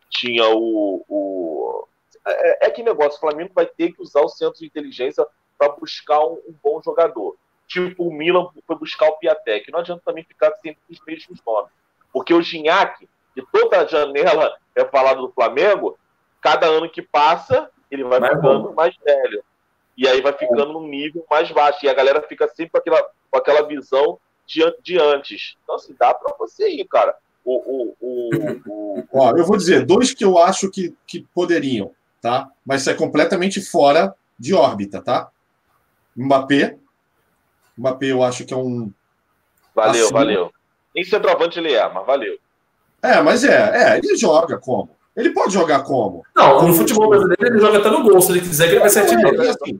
tinha 0.08 0.48
o, 0.48 1.04
o 1.06 1.86
é, 2.26 2.66
é 2.66 2.70
que 2.70 2.82
negócio, 2.82 3.16
o 3.16 3.20
Flamengo 3.20 3.52
vai 3.54 3.66
ter 3.66 3.92
que 3.92 4.02
usar 4.02 4.20
o 4.20 4.28
centro 4.28 4.58
de 4.58 4.66
inteligência 4.66 5.26
para 5.58 5.70
buscar 5.72 6.20
um, 6.20 6.34
um, 6.48 6.54
bom 6.62 6.80
jogador. 6.82 7.36
Tipo, 7.66 8.08
o 8.08 8.12
Milan 8.12 8.48
foi 8.66 8.76
buscar 8.76 9.08
o 9.08 9.16
Piatek. 9.16 9.70
Não 9.70 9.80
adianta 9.80 10.02
também 10.04 10.24
ficar 10.24 10.52
sempre 10.56 10.78
com 10.86 10.92
os 10.92 11.00
mesmos 11.06 11.40
nomes. 11.46 11.70
Porque 12.12 12.32
o 12.32 12.42
Gignac, 12.42 13.08
que 13.34 13.42
toda 13.52 13.80
a 13.80 13.86
janela 13.86 14.56
é 14.74 14.84
falado 14.84 15.22
do 15.22 15.32
Flamengo, 15.32 15.98
cada 16.40 16.66
ano 16.66 16.88
que 16.88 17.02
passa, 17.02 17.70
ele 17.90 18.04
vai 18.04 18.20
mais 18.20 18.34
ficando 18.34 18.68
bom. 18.68 18.74
mais 18.74 18.94
velho. 18.96 19.44
E 19.96 20.06
aí 20.06 20.20
vai 20.20 20.32
ficando 20.32 20.72
num 20.74 20.86
nível 20.86 21.24
mais 21.30 21.50
baixo. 21.50 21.84
E 21.84 21.88
a 21.88 21.94
galera 21.94 22.22
fica 22.22 22.46
sempre 22.48 22.72
com 22.72 22.78
aquela, 22.78 23.02
com 23.30 23.38
aquela 23.38 23.66
visão 23.66 24.18
de, 24.46 24.62
de 24.82 25.00
antes. 25.00 25.56
Então, 25.62 25.74
assim, 25.76 25.94
dá 25.98 26.14
para 26.14 26.36
você 26.36 26.68
ir, 26.68 26.84
cara. 26.86 27.16
O, 27.44 27.54
o, 27.54 27.96
o, 28.00 28.98
o, 28.98 29.04
Ó, 29.12 29.30
eu 29.36 29.44
vou 29.44 29.56
dizer, 29.56 29.84
dois 29.84 30.12
que 30.12 30.24
eu 30.24 30.36
acho 30.36 30.70
que, 30.70 30.94
que 31.06 31.22
poderiam 31.34 31.94
tá? 32.26 32.48
Mas 32.64 32.84
é 32.88 32.94
completamente 32.94 33.60
fora 33.60 34.12
de 34.36 34.52
órbita, 34.52 35.00
tá? 35.00 35.28
Mbappé. 36.16 36.76
Mbappé 37.78 38.06
eu 38.06 38.24
acho 38.24 38.44
que 38.44 38.52
é 38.52 38.56
um. 38.56 38.90
Valeu, 39.72 40.06
assim. 40.06 40.12
valeu. 40.12 40.52
Nem 40.92 41.04
centroavante 41.04 41.60
ele 41.60 41.72
é, 41.72 41.88
mas 41.88 42.04
valeu. 42.04 42.36
É, 43.00 43.22
mas 43.22 43.44
é, 43.44 43.94
é, 43.94 43.98
ele 43.98 44.16
joga 44.16 44.58
como? 44.58 44.90
Ele 45.14 45.30
pode 45.30 45.54
jogar 45.54 45.84
como? 45.84 46.24
Não, 46.34 46.66
no 46.66 46.74
futebol 46.74 47.08
brasileiro 47.08 47.46
ele 47.46 47.60
joga 47.60 47.78
até 47.78 47.90
no 47.90 48.02
gol, 48.02 48.20
se 48.20 48.32
ele 48.32 48.40
quiser, 48.40 48.66
que 48.66 48.72
ele 48.72 48.80
vai 48.80 48.90
ser 48.90 49.00
ativado. 49.00 49.42
É, 49.42 49.50
assim, 49.50 49.78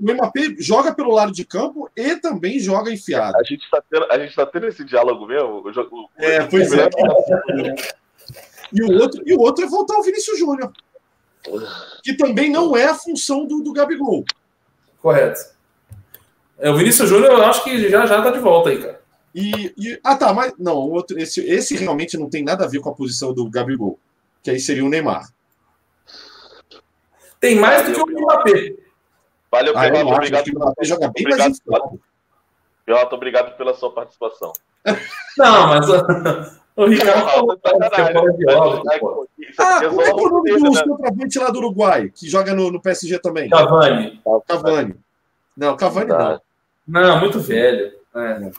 o 0.00 0.12
Mbappé 0.14 0.56
joga 0.58 0.94
pelo 0.94 1.12
lado 1.12 1.30
de 1.30 1.44
campo 1.44 1.90
e 1.94 2.16
também 2.16 2.58
joga 2.58 2.90
enfiado. 2.90 3.36
A 3.36 3.42
gente 3.42 3.64
está 3.64 3.82
tendo, 3.88 4.10
a 4.10 4.18
gente 4.18 4.34
tá 4.34 4.46
tendo 4.46 4.66
esse 4.66 4.82
diálogo 4.82 5.26
mesmo? 5.26 5.62
O, 5.62 6.08
é, 6.16 6.42
pois 6.46 6.72
é. 6.72 6.88
E 8.72 8.82
o, 8.82 8.98
outro, 8.98 9.22
e 9.26 9.34
o 9.34 9.40
outro 9.40 9.64
é 9.64 9.68
voltar 9.68 9.94
ao 9.94 10.02
Vinícius 10.02 10.38
Júnior 10.38 10.72
que 12.02 12.16
também 12.16 12.50
não 12.50 12.76
é 12.76 12.86
a 12.86 12.94
função 12.94 13.46
do, 13.46 13.60
do 13.60 13.72
Gabigol. 13.72 14.24
Correto. 15.00 15.40
É, 16.58 16.70
o 16.70 16.76
Vinícius 16.76 17.08
Júnior, 17.08 17.32
eu 17.32 17.44
acho 17.44 17.62
que 17.62 17.88
já 17.88 18.06
já 18.06 18.22
tá 18.22 18.30
de 18.30 18.38
volta 18.38 18.70
aí, 18.70 18.82
cara. 18.82 19.00
E, 19.34 19.74
e, 19.76 20.00
ah, 20.02 20.16
tá, 20.16 20.32
mas 20.32 20.54
não, 20.58 20.76
outro, 20.76 21.18
esse, 21.18 21.40
esse 21.46 21.76
realmente 21.76 22.16
não 22.16 22.30
tem 22.30 22.42
nada 22.42 22.64
a 22.64 22.68
ver 22.68 22.80
com 22.80 22.88
a 22.88 22.94
posição 22.94 23.34
do 23.34 23.50
Gabigol, 23.50 23.98
que 24.42 24.50
aí 24.50 24.58
seria 24.58 24.84
o 24.84 24.88
Neymar. 24.88 25.28
Tem 27.38 27.54
mais 27.54 27.86
do 27.86 27.92
que 27.92 28.00
o 28.00 28.22
Mbappé. 28.22 28.76
Valeu, 29.50 29.76
ah, 29.76 29.82
Pelota, 29.82 30.14
obrigado. 30.14 30.44
Que 30.44 30.50
o 30.50 30.54
Mbappé 30.54 30.84
joga 30.84 31.12
bem 31.14 31.26
obrigado, 31.26 31.54
mais 31.66 32.00
Pelota, 32.86 33.14
obrigado 33.14 33.56
pela 33.58 33.74
sua 33.74 33.92
participação. 33.92 34.52
Não, 35.36 35.66
mas 35.66 35.86
o 36.76 36.86
Ricardo 36.86 37.30
falou 37.30 37.56
que 37.58 39.46
Ah, 39.58 39.80
como 39.88 40.02
é, 40.02 40.08
é 40.08 40.14
o 40.14 40.28
nome 40.28 40.58
do 40.58 40.74
centroavante 40.74 41.38
lá 41.38 41.50
do 41.50 41.58
Uruguai, 41.58 42.12
que 42.14 42.28
joga 42.28 42.54
no, 42.54 42.70
no 42.70 42.80
PSG 42.80 43.18
também? 43.18 43.48
Cavani. 43.48 44.20
Cavani. 44.46 44.96
Não, 45.56 45.76
Cavani 45.76 46.08
não. 46.08 46.40
Não, 46.86 47.20
muito 47.20 47.40
velho. 47.40 47.92
É, 48.14 48.50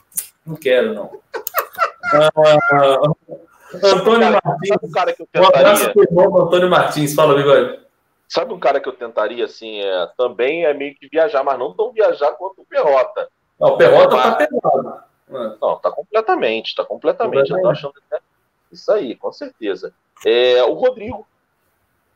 não 0.44 0.56
quero, 0.56 0.94
não. 0.94 1.10
ah, 2.12 2.30
Antônio 3.74 4.32
Martins. 4.32 4.76
Um, 4.82 4.90
cara 4.90 5.12
que 5.12 5.22
eu 5.22 5.26
tentaria... 5.26 5.56
um 5.56 5.60
abraço 5.60 5.92
pro 5.92 6.02
irmão 6.02 6.42
Antônio 6.42 6.70
Martins. 6.70 7.14
Fala, 7.14 7.34
Bigode. 7.34 7.80
Sabe 8.28 8.52
um 8.52 8.58
cara 8.58 8.80
que 8.80 8.88
eu 8.88 8.92
tentaria, 8.92 9.44
assim, 9.44 9.80
é, 9.80 10.08
também 10.16 10.64
é 10.64 10.74
meio 10.74 10.94
que 10.94 11.08
viajar, 11.08 11.42
mas 11.42 11.58
não 11.58 11.72
tão 11.72 11.92
viajar 11.92 12.32
quanto 12.32 12.60
o 12.60 12.66
Perrota. 12.66 13.28
Não, 13.58 13.70
o 13.70 13.76
Perrota 13.76 14.16
tá 14.16 14.32
pesado. 14.32 15.07
Não, 15.28 15.78
tá 15.78 15.90
completamente, 15.90 16.74
tá 16.74 16.84
completamente. 16.84 17.50
Eu 17.50 17.60
tô 17.60 17.68
achando 17.68 17.94
até 18.06 18.22
isso 18.72 18.90
aí, 18.92 19.14
com 19.14 19.32
certeza. 19.32 19.94
É, 20.24 20.62
o 20.64 20.74
Rodrigo. 20.74 21.26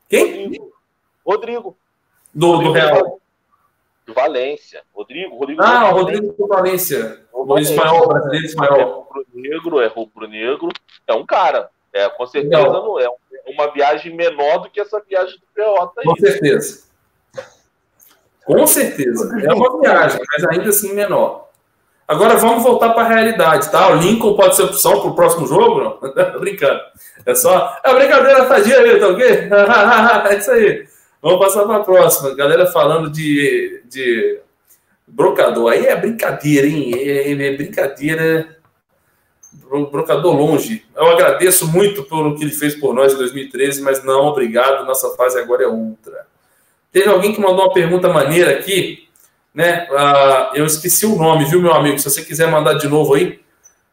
Quem? 0.09 0.45
Rodrigo. 0.45 0.73
Rodrigo. 1.25 1.77
Do, 2.35 2.59
do 2.59 2.73
Real. 2.73 3.21
Do 4.07 4.15
Valência. 4.15 4.83
Rodrigo, 4.95 5.37
Rodrigo. 5.37 5.63
Ah, 5.63 5.91
o 5.91 5.99
Rodrigo 5.99 6.33
do 6.33 6.47
Valência. 6.47 7.25
O 7.33 7.59
espanhol, 7.59 8.09
brasileiro 8.09 8.47
espanhol. 8.47 8.81
É 8.81 8.85
rubro-negro, 8.85 9.81
é 9.81 9.87
rubro-negro. 9.87 10.69
É 11.07 11.15
um 11.15 11.25
cara. 11.25 11.71
É, 11.93 12.09
com 12.09 12.27
certeza 12.27 12.63
não, 12.63 12.99
é 12.99 13.07
uma 13.47 13.71
viagem 13.71 14.15
menor 14.15 14.59
do 14.59 14.71
que 14.71 14.81
essa 14.81 15.01
viagem 15.01 15.39
do 15.39 15.47
Peota 15.55 16.01
aí. 16.01 16.05
Com 16.05 16.17
certeza. 16.17 16.89
Com 18.45 18.67
certeza. 18.67 19.41
É 19.47 19.53
uma 19.53 19.81
viagem, 19.81 20.21
mas 20.27 20.45
ainda 20.45 20.71
assim 20.71 20.95
menor. 20.95 21.52
Agora 22.13 22.37
vamos 22.37 22.63
voltar 22.63 22.91
para 22.91 23.05
a 23.05 23.09
realidade, 23.09 23.73
tá? 23.73 23.89
O 23.89 23.97
Lincoln 23.97 24.35
pode 24.35 24.55
ser 24.55 24.65
opção 24.65 25.01
para 25.01 25.11
o 25.11 25.15
próximo 25.15 25.47
jogo? 25.47 25.81
Não? 25.81 26.13
Brincando. 26.41 26.79
É 27.25 27.35
só. 27.35 27.75
É 27.83 27.95
brincadeira 27.95 28.47
sadia 28.47 28.81
aí, 28.81 29.01
tá 29.01 29.09
ok? 29.09 29.25
é 30.31 30.37
isso 30.37 30.51
aí. 30.51 30.87
Vamos 31.23 31.39
passar 31.39 31.65
para 31.65 31.77
a 31.77 31.85
próxima. 31.85 32.35
Galera 32.35 32.67
falando 32.67 33.09
de, 33.09 33.83
de 33.89 34.41
brocador. 35.07 35.73
Aí 35.73 35.87
é 35.87 35.97
brincadeira, 35.97 36.67
hein? 36.67 36.93
É, 36.95 37.33
é 37.33 37.57
brincadeira. 37.57 38.59
Brocador 39.91 40.37
longe. 40.37 40.85
Eu 40.95 41.07
agradeço 41.07 41.67
muito 41.67 42.03
pelo 42.03 42.37
que 42.37 42.45
ele 42.45 42.53
fez 42.53 42.75
por 42.75 42.95
nós 42.95 43.15
em 43.15 43.17
2013, 43.17 43.81
mas 43.81 44.05
não, 44.05 44.27
obrigado. 44.27 44.85
Nossa 44.85 45.17
fase 45.17 45.39
agora 45.39 45.65
é 45.65 45.67
outra. 45.67 46.27
Teve 46.93 47.09
alguém 47.09 47.33
que 47.33 47.41
mandou 47.41 47.65
uma 47.65 47.73
pergunta 47.73 48.11
maneira 48.11 48.51
aqui 48.51 49.09
né? 49.55 49.87
Uh, 49.91 50.57
eu 50.57 50.67
esqueci 50.67 51.07
o 51.07 51.17
nome, 51.17 51.45
viu, 51.45 51.61
meu 51.61 51.73
amigo? 51.73 51.99
Se 51.99 52.11
você 52.11 52.25
quiser 52.25 52.51
mandar 52.51 52.75
de 52.75 52.89
novo 52.89 53.15
aí, 53.15 53.41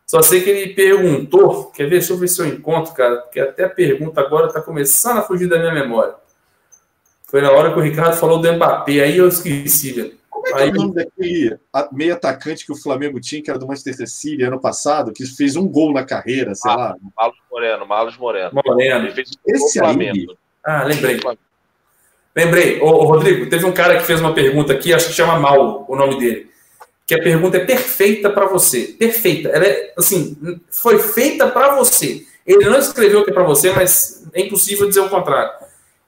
só 0.06 0.22
sei 0.22 0.41
que 0.41 0.49
ele 0.49 0.73
perguntou. 0.73 1.65
Quer 1.72 1.84
ver? 1.84 1.99
Deixa 1.99 2.14
eu 2.14 2.18
ver 2.18 2.27
se 2.27 2.41
eu 2.41 2.48
encontro, 2.48 2.94
cara, 2.94 3.18
porque 3.18 3.40
até 3.40 3.65
a 3.65 3.69
pergunta 3.69 4.22
agora 4.22 4.48
está 4.48 4.61
começando 4.61 5.19
a 5.19 5.22
fugir 5.22 5.48
da 5.48 5.60
minha 5.60 5.73
memória. 5.73 6.15
Foi 7.27 7.41
na 7.41 7.52
hora 7.52 7.72
que 7.72 7.80
o 7.80 7.81
Ricardo 7.81 8.18
falou 8.18 8.40
do 8.40 8.52
Mbappé, 8.52 9.02
aí 9.02 9.18
eu 9.18 9.27
esqueci, 9.27 9.91
velho. 9.91 10.19
Como 10.30 10.48
é 10.48 10.52
que 10.52 10.57
Aí... 10.57 10.69
é 10.69 10.72
o 10.72 10.76
nome 10.76 10.95
daquele 10.95 11.60
meio 11.91 12.14
atacante 12.14 12.65
que 12.65 12.72
o 12.72 12.76
Flamengo 12.76 13.19
tinha, 13.19 13.44
que 13.44 13.49
era 13.49 13.60
do 13.60 13.68
Manchester 13.68 14.10
City 14.10 14.44
ano 14.44 14.60
passado, 14.60 15.11
que 15.11 15.26
fez 15.26 15.56
um 15.56 15.68
gol 15.68 15.94
na 15.94 16.03
carreira, 16.03 16.56
sei 16.56 16.72
ah, 16.72 16.76
lá. 16.76 16.95
Malus 17.15 17.38
Moreno, 17.52 17.86
Malus 17.86 18.18
Moreno. 18.18 18.52
Moreno. 18.65 19.06
Ele 19.06 19.11
fez 19.11 19.30
um 19.30 19.53
Esse 19.53 19.84
Aí... 19.84 20.27
Ah, 20.64 20.84
lembrei. 20.84 21.19
Lembrei. 22.36 22.80
Ô, 22.80 23.04
Rodrigo, 23.04 23.50
teve 23.50 23.66
um 23.66 23.72
cara 23.72 23.98
que 23.98 24.06
fez 24.06 24.20
uma 24.20 24.34
pergunta 24.34 24.74
aqui, 24.74 24.94
acho 24.94 25.08
que 25.08 25.14
chama 25.14 25.40
Mal 25.40 25.86
o 25.88 25.96
nome 25.96 26.20
dele. 26.20 26.50
Que 27.06 27.16
a 27.16 27.24
pergunta 27.24 27.58
é 27.58 27.66
perfeita 27.66 28.30
para 28.30 28.46
você. 28.46 28.96
Perfeita. 29.00 29.50
Ela 29.50 29.66
é, 29.66 29.94
assim, 29.98 30.38
foi 30.70 31.00
feita 31.00 31.48
para 31.48 31.76
você. 31.76 32.26
Ele 32.46 32.70
não 32.70 32.80
escreveu 32.80 33.24
que 33.24 33.32
é 33.32 33.34
para 33.34 33.44
você, 33.44 33.72
mas 33.72 34.26
é 34.34 34.42
impossível 34.42 34.88
dizer 34.88 35.02
o 35.02 35.10
contrário. 35.10 35.52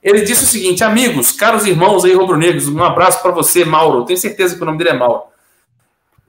Ele 0.02 0.22
disse 0.22 0.43
o 0.43 0.48
seguinte: 0.48 0.84
amigos, 0.84 1.31
caros 1.31 1.65
irmãos 1.65 2.06
aí 2.06 2.14
rubro-negros, 2.14 2.68
um 2.68 2.84
abraço 2.84 3.22
para 3.22 3.31
você, 3.31 3.64
Mauro. 3.64 4.06
Tenho 4.06 4.18
certeza 4.18 4.56
que 4.56 4.61
o 4.61 4.65
nome 4.65 4.77
dele 4.77 4.91
é 4.91 4.93
Mauro. 4.93 5.23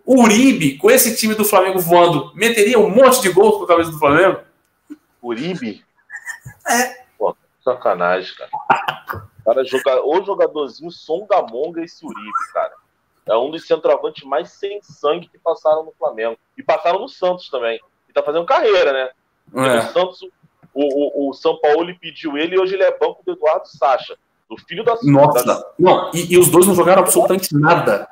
O 0.05 0.23
Uribe, 0.23 0.77
com 0.79 0.91
esse 0.91 1.17
time 1.17 1.35
do 1.35 1.45
Flamengo 1.45 1.79
voando, 1.79 2.33
meteria 2.35 2.79
um 2.79 2.91
monte 2.91 3.23
de 3.23 3.31
gols 3.31 3.57
com 3.57 3.65
a 3.65 3.69
cabeça 3.69 3.91
do 3.91 3.99
Flamengo? 3.99 4.41
Uribe? 5.23 5.85
É. 6.69 7.03
Pô, 7.17 7.37
sacanagem, 7.65 8.35
cara. 8.37 9.23
cara 9.45 9.65
joga... 9.65 10.05
O 10.05 10.25
jogadorzinho 10.25 10.91
Songamonga 10.91 11.83
esse 11.83 12.05
Uribe, 12.05 12.53
cara. 12.53 12.73
É 13.27 13.37
um 13.37 13.51
dos 13.51 13.67
centroavantes 13.67 14.25
mais 14.25 14.51
sem 14.51 14.81
sangue 14.83 15.29
que 15.29 15.39
passaram 15.39 15.85
no 15.85 15.93
Flamengo. 15.93 16.37
E 16.57 16.63
passaram 16.63 17.01
no 17.01 17.09
Santos 17.09 17.49
também. 17.49 17.81
E 18.09 18.13
tá 18.13 18.23
fazendo 18.23 18.45
carreira, 18.45 18.93
né? 18.93 19.11
É. 19.55 19.79
O 19.79 19.83
Santos, 19.93 20.23
o, 20.75 21.27
o, 21.27 21.31
o, 21.31 21.35
São 21.35 21.57
Paulo 21.59 21.95
pediu 22.01 22.37
ele 22.37 22.57
e 22.57 22.59
hoje 22.59 22.75
ele 22.75 22.83
é 22.83 22.99
banco 22.99 23.23
do 23.25 23.33
Eduardo 23.33 23.69
Sacha, 23.69 24.17
do 24.49 24.57
filho 24.57 24.83
da 24.85 24.97
Nossa, 25.03 25.45
da... 25.45 25.73
não, 25.79 26.11
e, 26.13 26.35
e, 26.35 26.39
os 26.39 26.49
dois 26.51 26.67
não 26.67 26.75
jogaram 26.75 27.03
absolutamente 27.03 27.55
nada. 27.55 28.09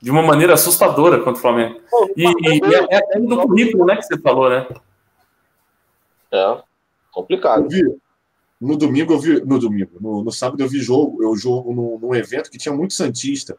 De 0.00 0.10
uma 0.10 0.22
maneira 0.22 0.54
assustadora 0.54 1.18
contra 1.18 1.34
o 1.34 1.36
Flamengo. 1.36 1.80
e, 2.16 2.24
e 2.24 2.74
é, 2.90 3.16
é 3.16 3.20
do 3.20 3.40
currículo, 3.42 3.84
né, 3.86 3.96
que 3.96 4.02
você 4.02 4.18
falou, 4.20 4.50
né? 4.50 4.66
É, 6.32 6.58
complicado. 7.12 7.68
Vi, 7.68 7.84
no 8.62 8.76
domingo 8.76 9.12
eu 9.12 9.18
vi, 9.18 9.44
no 9.44 9.58
domingo, 9.58 9.90
no, 10.00 10.22
no 10.22 10.30
sábado 10.30 10.62
eu 10.62 10.68
vi 10.68 10.78
jogo, 10.78 11.22
eu 11.22 11.36
jogo 11.36 11.74
num, 11.74 11.98
num 11.98 12.14
evento 12.14 12.48
que 12.48 12.56
tinha 12.56 12.72
muito 12.72 12.94
Santista. 12.94 13.56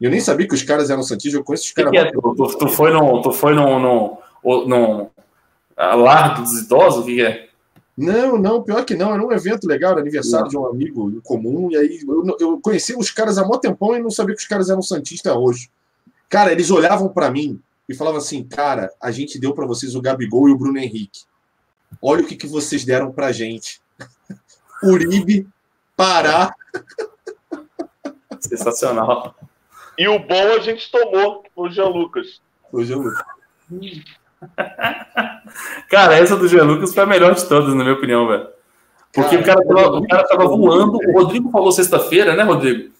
E 0.00 0.04
eu 0.04 0.10
nem 0.10 0.18
sabia 0.18 0.48
que 0.48 0.54
os 0.54 0.62
caras 0.64 0.90
eram 0.90 1.04
Santistas, 1.04 1.34
eu 1.34 1.44
conheço 1.44 1.66
os 1.66 1.72
caras. 1.72 1.92
Que 1.92 1.98
que 1.98 2.08
é? 2.08 2.10
tu, 2.10 2.34
tu, 2.34 2.58
tu, 2.58 2.68
foi 2.68 2.92
no, 2.92 3.22
tu 3.22 3.30
foi 3.30 3.54
no, 3.54 3.78
no, 3.78 4.18
no, 4.66 5.10
lar 5.76 6.40
dos 6.40 6.52
idosos? 6.62 7.04
O 7.04 7.06
que 7.06 7.22
é? 7.22 7.48
Não, 7.96 8.36
não, 8.38 8.62
pior 8.62 8.84
que 8.84 8.96
não. 8.96 9.12
Era 9.12 9.24
um 9.24 9.30
evento 9.30 9.68
legal, 9.68 9.92
era 9.92 10.00
aniversário 10.00 10.48
de 10.48 10.56
um 10.56 10.66
amigo 10.66 11.10
em 11.10 11.20
comum. 11.20 11.70
E 11.70 11.76
aí 11.76 12.00
eu, 12.08 12.36
eu 12.40 12.60
conheci 12.60 12.96
os 12.96 13.10
caras 13.10 13.38
há 13.38 13.44
muito 13.44 13.60
tempão 13.60 13.94
e 13.94 14.00
não 14.00 14.10
sabia 14.10 14.34
que 14.34 14.42
os 14.42 14.48
caras 14.48 14.68
eram 14.68 14.82
Santistas 14.82 15.36
hoje. 15.36 15.70
Cara, 16.28 16.50
eles 16.50 16.70
olhavam 16.70 17.08
para 17.08 17.30
mim 17.30 17.60
e 17.88 17.94
falavam 17.94 18.18
assim: 18.18 18.42
Cara, 18.42 18.90
a 19.00 19.12
gente 19.12 19.38
deu 19.38 19.54
para 19.54 19.66
vocês 19.66 19.94
o 19.94 20.00
Gabigol 20.00 20.48
e 20.48 20.52
o 20.52 20.58
Bruno 20.58 20.78
Henrique. 20.78 21.20
Olha 22.02 22.22
o 22.22 22.26
que, 22.26 22.36
que 22.36 22.46
vocês 22.46 22.84
deram 22.84 23.12
pra 23.12 23.30
gente. 23.30 23.80
Uribe, 24.82 25.46
Pará. 25.96 26.54
Sensacional. 28.40 29.34
E 29.98 30.08
o 30.08 30.18
bom 30.18 30.54
a 30.54 30.58
gente 30.60 30.90
tomou, 30.90 31.44
o 31.54 31.68
Jean 31.68 31.88
Lucas. 31.88 32.40
O 32.72 32.82
Jean 32.82 32.96
Lucas. 32.96 33.22
cara, 35.90 36.16
essa 36.16 36.36
do 36.36 36.48
Jean 36.48 36.64
Lucas 36.64 36.94
foi 36.94 37.02
a 37.02 37.06
melhor 37.06 37.34
de 37.34 37.46
todas, 37.46 37.74
na 37.74 37.82
minha 37.84 37.94
opinião, 37.94 38.26
velho. 38.26 38.48
Porque 39.12 39.42
cara, 39.42 39.60
o, 39.60 39.68
cara 39.68 39.82
tava, 39.82 39.96
o 39.98 40.08
cara 40.08 40.28
tava 40.28 40.46
voando. 40.46 40.96
O 40.96 41.12
Rodrigo 41.12 41.50
falou 41.50 41.70
sexta-feira, 41.70 42.34
né, 42.34 42.42
Rodrigo? 42.42 42.90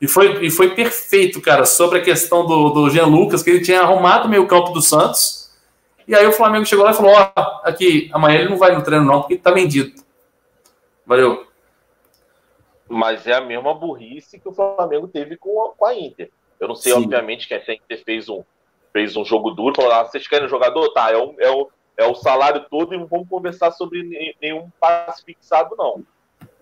E 0.00 0.08
foi, 0.08 0.44
e 0.44 0.50
foi 0.50 0.74
perfeito, 0.74 1.40
cara, 1.40 1.64
sobre 1.64 1.98
a 1.98 2.02
questão 2.02 2.46
do, 2.46 2.70
do 2.70 2.90
Jean 2.90 3.06
Lucas, 3.06 3.42
que 3.42 3.50
ele 3.50 3.60
tinha 3.60 3.82
arrumado 3.82 4.28
meio 4.28 4.46
campo 4.46 4.72
do 4.72 4.80
Santos. 4.80 5.50
E 6.06 6.14
aí 6.14 6.26
o 6.26 6.32
Flamengo 6.32 6.66
chegou 6.66 6.84
lá 6.84 6.92
e 6.92 6.94
falou: 6.94 7.12
Ó, 7.12 7.32
oh, 7.36 7.68
aqui, 7.68 8.08
amanhã 8.12 8.40
ele 8.40 8.48
não 8.48 8.58
vai 8.58 8.74
no 8.74 8.82
treino, 8.82 9.04
não, 9.04 9.20
porque 9.20 9.36
tá 9.36 9.50
vendido. 9.50 9.92
Valeu. 11.08 11.46
Mas 12.86 13.26
é 13.26 13.32
a 13.32 13.40
mesma 13.40 13.72
burrice 13.72 14.38
que 14.38 14.46
o 14.46 14.52
Flamengo 14.52 15.08
teve 15.08 15.38
com 15.38 15.62
a, 15.62 15.72
com 15.72 15.86
a 15.86 15.94
Inter. 15.94 16.30
Eu 16.60 16.68
não 16.68 16.74
sei, 16.74 16.92
Sim. 16.92 16.98
obviamente, 16.98 17.48
que 17.48 17.54
a 17.54 17.58
Inter 17.58 18.04
fez 18.04 18.28
um, 18.28 18.44
fez 18.92 19.16
um 19.16 19.24
jogo 19.24 19.52
duro, 19.52 19.74
falou, 19.74 19.92
ah, 19.92 20.04
vocês 20.04 20.28
querem 20.28 20.44
um 20.44 20.50
jogador? 20.50 20.86
Tá, 20.90 21.10
é 21.10 21.16
o, 21.16 21.34
é, 21.38 21.50
o, 21.50 21.70
é 21.96 22.04
o 22.04 22.14
salário 22.14 22.66
todo 22.68 22.94
e 22.94 22.98
não 22.98 23.06
vamos 23.06 23.26
conversar 23.26 23.70
sobre 23.72 24.36
nenhum 24.38 24.70
passe 24.78 25.24
fixado, 25.24 25.74
não. 25.78 26.04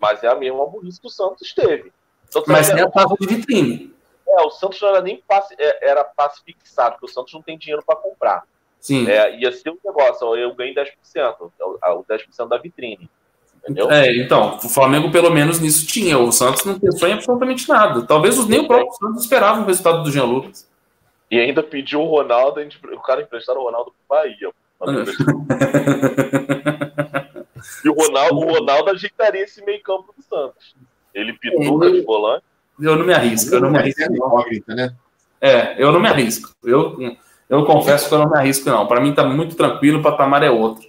Mas 0.01 0.23
é 0.23 0.29
a 0.29 0.35
mesma 0.37 0.65
burrice 0.65 1.01
que 1.01 1.09
o 1.09 1.11
Santos 1.11 1.53
teve. 1.53 1.93
Santos 2.31 2.49
Mas 2.49 2.73
nem 2.73 2.85
a 2.85 2.89
passe 2.91 3.17
de 3.19 3.27
vitrine. 3.27 3.95
É, 4.29 4.43
o 4.43 4.51
Santos 4.51 4.81
não 4.81 4.91
era 4.91 5.01
nem 5.01 5.21
passe, 5.27 5.57
é, 5.59 5.91
era 5.91 6.05
passe 6.05 6.41
fixado, 6.45 6.93
porque 6.93 7.07
o 7.07 7.13
Santos 7.13 7.33
não 7.33 7.43
tem 7.43 7.59
dinheiro 7.59 7.83
para 7.85 7.97
comprar. 7.97 8.45
Sim. 8.79 9.11
É, 9.11 9.37
ia 9.37 9.51
ser 9.51 9.71
um 9.71 9.79
negócio, 9.85 10.37
eu 10.37 10.55
ganhei 10.55 10.73
10%, 10.73 11.51
o 11.61 12.05
10% 12.05 12.49
da 12.49 12.59
vitrine. 12.59 13.11
Entendeu? 13.67 13.91
É, 13.91 14.15
então, 14.17 14.59
o 14.63 14.69
Flamengo 14.69 15.11
pelo 15.11 15.31
menos 15.31 15.59
nisso 15.59 15.85
tinha. 15.87 16.19
O 16.19 16.31
Santos 16.31 16.65
não 16.65 16.79
pensou 16.79 17.09
em 17.09 17.15
absolutamente 17.15 17.69
nada. 17.69 18.07
Talvez 18.07 18.47
nem 18.47 18.61
o 18.61 18.69
próprio 18.69 18.93
Santos 18.93 19.25
esperava 19.25 19.61
o 19.61 19.67
resultado 19.67 20.05
do 20.05 20.13
Jean 20.13 20.25
Lucas. 20.25 20.69
E 21.29 21.41
ainda 21.41 21.61
pediu 21.63 22.01
o 22.01 22.07
Ronaldo, 22.07 22.63
gente, 22.63 22.79
o 22.87 23.01
cara 23.01 23.23
emprestaram 23.23 23.61
o 23.61 23.65
Ronaldo 23.65 23.93
pro 23.93 24.17
Bahia. 24.17 24.51
e 27.85 27.89
o 27.89 27.95
Ronaldo, 27.95 28.37
o 28.37 28.53
Ronaldo 28.53 28.91
ajeitaria 28.91 29.43
esse 29.43 29.65
meio 29.65 29.83
campo 29.83 30.15
do 30.17 30.23
Santos. 30.23 30.77
Ele 31.13 31.33
pituca 31.33 31.91
de 31.91 32.03
volante. 32.03 32.45
Eu 32.79 32.95
não 32.95 33.05
me 33.07 33.15
arrisco, 33.15 33.55
eu 33.55 33.61
não 33.61 33.71
me 33.71 33.79
arrisco. 33.79 34.03
É, 34.03 34.09
né? 34.75 34.95
é, 35.41 35.83
eu 35.83 35.91
não 35.91 35.99
me 35.99 36.09
arrisco. 36.09 36.51
Eu, 36.63 36.95
eu 37.49 37.65
confesso 37.65 38.07
que 38.09 38.15
eu 38.15 38.19
não 38.19 38.29
me 38.29 38.37
arrisco, 38.37 38.69
não. 38.69 38.87
Para 38.87 39.01
mim 39.01 39.15
tá 39.15 39.25
muito 39.25 39.57
tranquilo, 39.57 39.99
o 39.99 40.03
patamar 40.03 40.43
é 40.43 40.51
outro. 40.51 40.87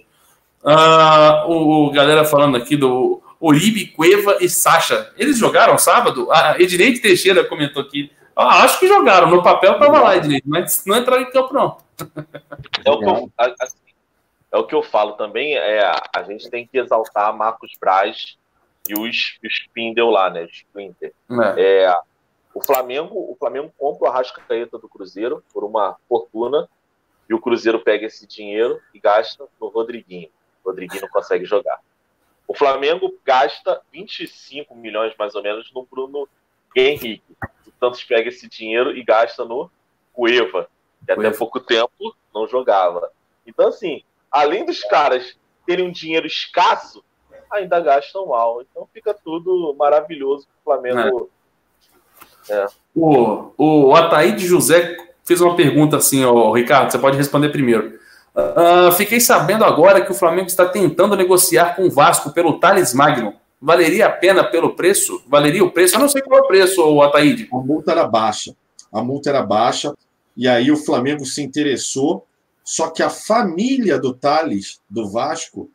Uh, 0.62 1.50
o, 1.50 1.86
o, 1.86 1.90
galera 1.92 2.24
falando 2.24 2.56
aqui 2.56 2.76
do 2.76 3.22
Uribe, 3.40 3.88
Cueva 3.88 4.38
e 4.40 4.48
Sacha. 4.48 5.12
Eles 5.16 5.38
jogaram 5.38 5.78
sábado? 5.78 6.30
A 6.32 6.60
Edneide 6.60 7.00
Teixeira 7.00 7.44
comentou 7.44 7.82
aqui. 7.82 8.10
Ah, 8.34 8.64
acho 8.64 8.78
que 8.78 8.88
jogaram. 8.88 9.30
No 9.30 9.42
papel 9.42 9.78
tava 9.78 10.00
lá, 10.00 10.16
Edneide, 10.16 10.46
mas 10.46 10.84
não 10.86 10.96
entraram 10.96 11.22
em 11.22 11.30
campo, 11.30 11.54
não. 11.54 11.78
É 12.84 12.90
o 12.90 12.98
que 12.98 13.04
eu, 13.04 13.32
assim, 13.60 13.76
é 14.50 14.56
o 14.56 14.64
que 14.64 14.74
eu 14.74 14.82
falo 14.82 15.12
também. 15.12 15.56
É, 15.56 15.92
a 16.14 16.22
gente 16.22 16.48
tem 16.50 16.66
que 16.66 16.78
exaltar 16.78 17.36
Marcos 17.36 17.72
Braz 17.80 18.36
e 18.88 18.94
os, 18.94 19.38
os 19.44 19.52
Spindel 19.62 20.10
lá, 20.10 20.30
né? 20.30 20.44
Os 20.44 20.52
Splinter. 20.52 21.12
É. 21.56 21.84
é. 21.84 22.00
o 22.54 22.62
Flamengo, 22.64 23.14
o 23.14 23.36
Flamengo 23.38 23.72
compra 23.76 24.08
o 24.08 24.10
Arrascaeta 24.10 24.78
do 24.78 24.88
Cruzeiro 24.88 25.42
por 25.52 25.64
uma 25.64 25.96
fortuna 26.08 26.68
e 27.28 27.34
o 27.34 27.40
Cruzeiro 27.40 27.80
pega 27.80 28.06
esse 28.06 28.26
dinheiro 28.26 28.80
e 28.94 28.98
gasta 28.98 29.46
no 29.60 29.68
Rodriguinho. 29.68 30.30
O 30.68 30.70
Rodriguinho 30.70 31.02
não 31.02 31.08
consegue 31.08 31.46
jogar. 31.46 31.80
O 32.46 32.54
Flamengo 32.54 33.14
gasta 33.24 33.80
25 33.92 34.74
milhões 34.74 35.14
mais 35.18 35.34
ou 35.34 35.42
menos 35.42 35.72
no 35.72 35.86
Bruno 35.90 36.28
Henrique. 36.76 37.22
O 37.66 37.72
Santos 37.80 38.04
pega 38.04 38.28
esse 38.28 38.48
dinheiro 38.48 38.96
e 38.96 39.02
gasta 39.02 39.44
no 39.44 39.70
Cueva, 40.12 40.68
que 41.04 41.12
até 41.12 41.30
pouco 41.30 41.58
tempo 41.60 42.14
não 42.34 42.46
jogava. 42.46 43.10
Então, 43.46 43.68
assim, 43.68 44.02
além 44.30 44.64
dos 44.64 44.82
caras 44.84 45.38
terem 45.66 45.86
um 45.86 45.92
dinheiro 45.92 46.26
escasso, 46.26 47.02
ainda 47.50 47.80
gastam 47.80 48.26
mal. 48.26 48.60
Então 48.62 48.86
fica 48.92 49.14
tudo 49.14 49.74
maravilhoso 49.78 50.46
o 50.60 50.64
Flamengo. 50.64 51.30
É. 52.48 52.54
É. 52.54 52.66
O, 52.94 53.52
o 53.56 53.94
Ataíde 53.94 54.46
José 54.46 54.96
fez 55.24 55.40
uma 55.40 55.54
pergunta 55.54 55.98
assim, 55.98 56.24
ó, 56.24 56.52
Ricardo, 56.52 56.90
você 56.90 56.98
pode 56.98 57.16
responder 57.16 57.50
primeiro. 57.50 57.98
Uh, 58.38 58.92
fiquei 58.92 59.18
sabendo 59.18 59.64
agora 59.64 60.00
que 60.00 60.12
o 60.12 60.14
Flamengo 60.14 60.46
está 60.46 60.64
tentando 60.64 61.16
negociar 61.16 61.74
com 61.74 61.86
o 61.86 61.90
Vasco 61.90 62.30
pelo 62.30 62.60
Thales 62.60 62.94
Magno. 62.94 63.34
Valeria 63.60 64.06
a 64.06 64.10
pena 64.10 64.44
pelo 64.44 64.76
preço? 64.76 65.20
Valeria 65.26 65.64
o 65.64 65.72
preço? 65.72 65.96
Eu 65.96 66.00
não 66.00 66.08
sei 66.08 66.22
qual 66.22 66.38
é 66.38 66.42
o 66.42 66.46
preço, 66.46 66.80
o 66.80 67.02
Ataíde. 67.02 67.48
A 67.52 67.56
multa 67.56 67.90
era 67.90 68.06
baixa. 68.06 68.54
A 68.92 69.02
multa 69.02 69.30
era 69.30 69.42
baixa. 69.42 69.92
E 70.36 70.46
aí 70.46 70.70
o 70.70 70.76
Flamengo 70.76 71.26
se 71.26 71.42
interessou. 71.42 72.24
Só 72.62 72.90
que 72.90 73.02
a 73.02 73.10
família 73.10 73.98
do 73.98 74.14
Thales, 74.14 74.80
do 74.88 75.10
Vasco, 75.10 75.68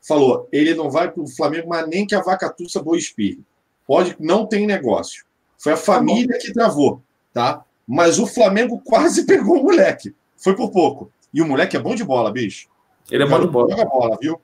falou: 0.00 0.48
ele 0.52 0.72
não 0.72 0.88
vai 0.88 1.10
para 1.10 1.22
o 1.22 1.28
Flamengo, 1.28 1.68
mas 1.68 1.88
nem 1.88 2.06
que 2.06 2.14
a 2.14 2.22
vaca 2.22 2.48
tussa 2.48 2.80
boa 2.80 2.96
espirre. 2.96 3.40
Pode, 3.84 4.14
não 4.20 4.46
tem 4.46 4.68
negócio. 4.68 5.24
Foi 5.58 5.72
a 5.72 5.76
família 5.76 6.38
que 6.38 6.52
travou, 6.52 7.02
tá? 7.32 7.64
Mas 7.86 8.20
o 8.20 8.26
Flamengo 8.26 8.80
quase 8.84 9.24
pegou 9.26 9.60
o 9.60 9.64
moleque. 9.64 10.14
Foi 10.36 10.54
por 10.54 10.70
pouco. 10.70 11.10
E 11.34 11.42
o 11.42 11.46
moleque 11.46 11.76
é 11.76 11.80
bom 11.80 11.96
de 11.96 12.04
bola, 12.04 12.30
bicho. 12.30 12.68
Ele 13.10 13.24
é 13.24 13.26
bom 13.26 13.40
de 13.40 13.48
bola. 13.48 13.68
Joga 13.68 13.84
bola, 13.84 14.16
viu? 14.20 14.40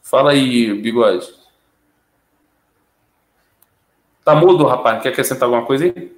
Fala 0.00 0.30
aí, 0.30 0.72
Bigode. 0.80 1.34
Tá 4.24 4.36
mudo, 4.36 4.64
rapaz. 4.64 5.02
Quer 5.02 5.08
acrescentar 5.08 5.48
alguma 5.48 5.66
coisa 5.66 5.86
aí? 5.86 6.16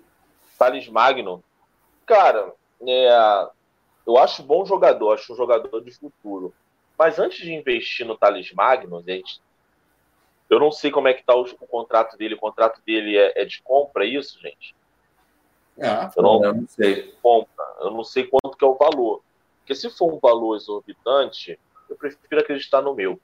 Thales 0.58 0.86
Magno. 0.86 1.42
Cara, 2.04 2.52
é, 2.86 3.48
eu 4.06 4.18
acho 4.18 4.42
bom 4.42 4.66
jogador, 4.66 5.14
acho 5.14 5.32
um 5.32 5.36
jogador 5.36 5.80
de 5.80 5.90
futuro. 5.90 6.52
Mas 6.98 7.18
antes 7.18 7.38
de 7.38 7.54
investir 7.54 8.04
no 8.04 8.18
Thales 8.18 8.52
Magno, 8.52 9.02
gente, 9.02 9.40
eu 10.50 10.60
não 10.60 10.70
sei 10.70 10.90
como 10.90 11.08
é 11.08 11.14
que 11.14 11.24
tá 11.24 11.34
o, 11.34 11.42
o 11.42 11.66
contrato 11.66 12.18
dele. 12.18 12.34
O 12.34 12.38
contrato 12.38 12.82
dele 12.84 13.16
é, 13.16 13.42
é 13.42 13.44
de 13.46 13.62
compra, 13.62 14.04
é 14.04 14.08
isso, 14.08 14.38
gente? 14.42 14.76
É, 15.78 16.10
eu 16.16 16.22
não, 16.22 16.44
eu 16.44 16.54
não 16.54 16.66
sei. 16.68 17.14
Compra. 17.22 17.64
Eu 17.80 17.90
não 17.90 18.04
sei 18.04 18.26
quanto 18.26 18.56
que 18.56 18.64
é 18.64 18.68
o 18.68 18.74
valor. 18.74 19.22
Porque 19.60 19.74
se 19.74 19.88
for 19.90 20.12
um 20.12 20.18
valor 20.18 20.56
exorbitante, 20.56 21.58
eu 21.88 21.96
prefiro 21.96 22.40
acreditar 22.40 22.82
no 22.82 22.94
meu. 22.94 23.20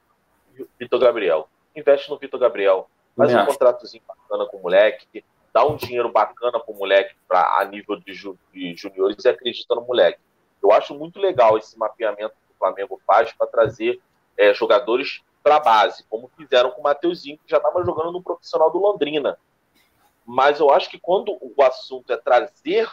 Vitor 0.79 1.01
Gabriel. 1.01 1.49
Investe 1.75 2.09
no 2.11 2.19
Vitor 2.19 2.39
Gabriel. 2.39 2.89
Faz 3.17 3.35
um 3.35 3.47
contratozinho 3.47 4.03
bacana 4.07 4.47
com 4.47 4.59
o 4.59 4.63
moleque. 4.63 5.25
Dá 5.53 5.65
um 5.67 5.77
dinheiro 5.77 6.11
bacana 6.11 6.59
pro 6.61 6.75
moleque 6.75 7.15
pra, 7.29 7.59
a 7.59 7.65
nível 7.65 7.97
de, 7.97 8.13
ju, 8.13 8.39
de 8.53 8.75
juniores 8.75 9.25
e 9.25 9.29
acredita 9.29 9.75
no 9.75 9.83
moleque. 9.83 10.19
Eu 10.63 10.73
acho 10.73 10.95
muito 10.95 11.21
legal 11.21 11.57
esse 11.59 11.79
mapeamento 11.79 12.35
que 12.35 12.55
o 12.55 12.59
Flamengo 12.59 13.01
faz 13.07 13.33
para 13.33 13.47
trazer 13.47 14.01
é, 14.37 14.53
jogadores 14.53 15.23
para 15.43 15.57
a 15.57 15.61
base, 15.61 16.05
como 16.09 16.31
fizeram 16.37 16.71
com 16.71 16.81
o 16.81 16.85
Mateuzinho, 16.85 17.39
que 17.39 17.51
já 17.51 17.59
estava 17.59 17.85
jogando 17.85 18.13
no 18.13 18.23
profissional 18.23 18.71
do 18.71 18.79
Londrina. 18.79 19.39
Mas 20.25 20.61
eu 20.61 20.71
acho 20.71 20.89
que 20.89 20.99
quando 20.99 21.37
o 21.41 21.63
assunto 21.63 22.13
é 22.13 22.17
trazer 22.17 22.91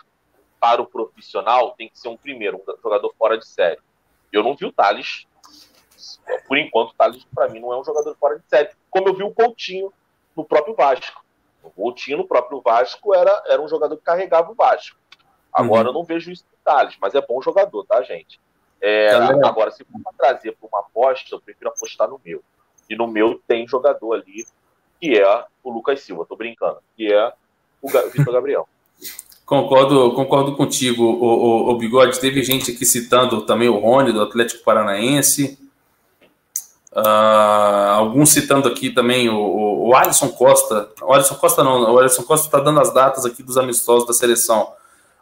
para 0.60 0.82
o 0.82 0.86
profissional, 0.86 1.72
tem 1.72 1.90
que 1.90 2.00
ser 2.00 2.10
um 2.10 2.18
primeiro, 2.18 2.58
um 2.58 2.82
jogador 2.82 3.14
fora 3.18 3.38
de 3.38 3.48
série. 3.48 3.80
Eu 4.32 4.44
não 4.44 4.56
vi 4.56 4.66
o 4.66 4.72
Thales. 4.72 5.26
Por 6.48 6.58
enquanto, 6.58 6.92
o 6.92 6.94
Thales, 6.96 7.26
para 7.34 7.50
mim, 7.50 7.60
não 7.60 7.74
é 7.74 7.80
um 7.80 7.84
jogador 7.84 8.16
fora 8.18 8.38
de 8.38 8.46
série. 8.48 8.70
Como 8.90 9.08
eu 9.08 9.14
vi 9.14 9.24
o 9.24 9.34
Coutinho 9.34 9.92
no 10.36 10.46
próprio 10.46 10.76
Vasco. 10.76 11.24
O 11.64 11.70
Coutinho 11.70 12.18
no 12.18 12.28
próprio 12.28 12.62
Vasco 12.62 13.14
era, 13.14 13.44
era 13.48 13.62
um 13.62 13.68
jogador 13.68 13.96
que 13.98 14.04
carregava 14.04 14.52
o 14.52 14.56
Vasco. 14.56 14.98
Agora 15.54 15.84
uhum. 15.84 15.88
eu 15.90 15.94
não 15.94 16.04
vejo 16.04 16.32
isso 16.32 16.46
no 16.52 16.58
Thales, 16.64 16.96
mas 17.00 17.14
é 17.14 17.22
bom 17.22 17.42
jogador, 17.42 17.86
tá, 17.86 18.02
gente? 18.02 18.40
É, 18.80 19.10
tá 19.10 19.48
agora, 19.48 19.70
se 19.70 19.84
for 19.84 20.02
para 20.02 20.14
trazer 20.14 20.54
para 20.54 20.68
uma 20.68 20.80
aposta, 20.80 21.36
eu 21.36 21.42
prefiro 21.42 21.70
apostar 21.70 22.08
no 22.08 22.20
meu. 22.24 22.44
E 22.90 22.96
no 22.96 23.08
meu 23.08 23.40
tem 23.48 23.68
jogador 23.68 24.14
ali, 24.14 24.46
que 25.02 25.18
é 25.18 25.44
o 25.64 25.72
Lucas 25.72 26.02
Silva, 26.02 26.26
tô 26.30 26.36
brincando, 26.36 26.78
que 26.96 27.12
é 27.12 27.34
o 27.82 27.88
Vitor 27.88 28.34
Gabriel. 28.34 28.68
Concordo, 29.44 30.14
concordo 30.14 30.56
contigo, 30.56 31.04
o, 31.04 31.24
o, 31.26 31.72
o, 31.72 31.78
Bigode. 31.78 32.22
Teve 32.22 32.42
gente 32.42 32.72
aqui 32.72 32.86
citando 32.86 33.42
também 33.42 33.68
o 33.68 33.80
Rony, 33.80 34.14
do 34.14 34.22
Atlético 34.22 34.64
Paranaense. 34.64 35.60
Uh, 36.94 37.90
alguns 37.90 38.30
citando 38.30 38.70
aqui 38.70 38.92
também 38.92 39.28
o, 39.28 39.36
o, 39.36 39.90
o 39.90 39.94
Alisson 39.94 40.30
Costa. 40.30 40.90
O 41.02 41.12
Alisson 41.12 41.36
Costa 41.36 41.66
não, 41.66 41.82
o 41.94 42.00
Alisson 42.00 42.24
Costa 42.24 42.48
está 42.48 42.62
dando 42.62 42.80
as 42.80 42.94
datas 42.94 43.26
aqui 43.26 43.44
dos 43.44 43.58
amistosos 43.58 44.08
da 44.08 44.14
seleção 44.14 44.72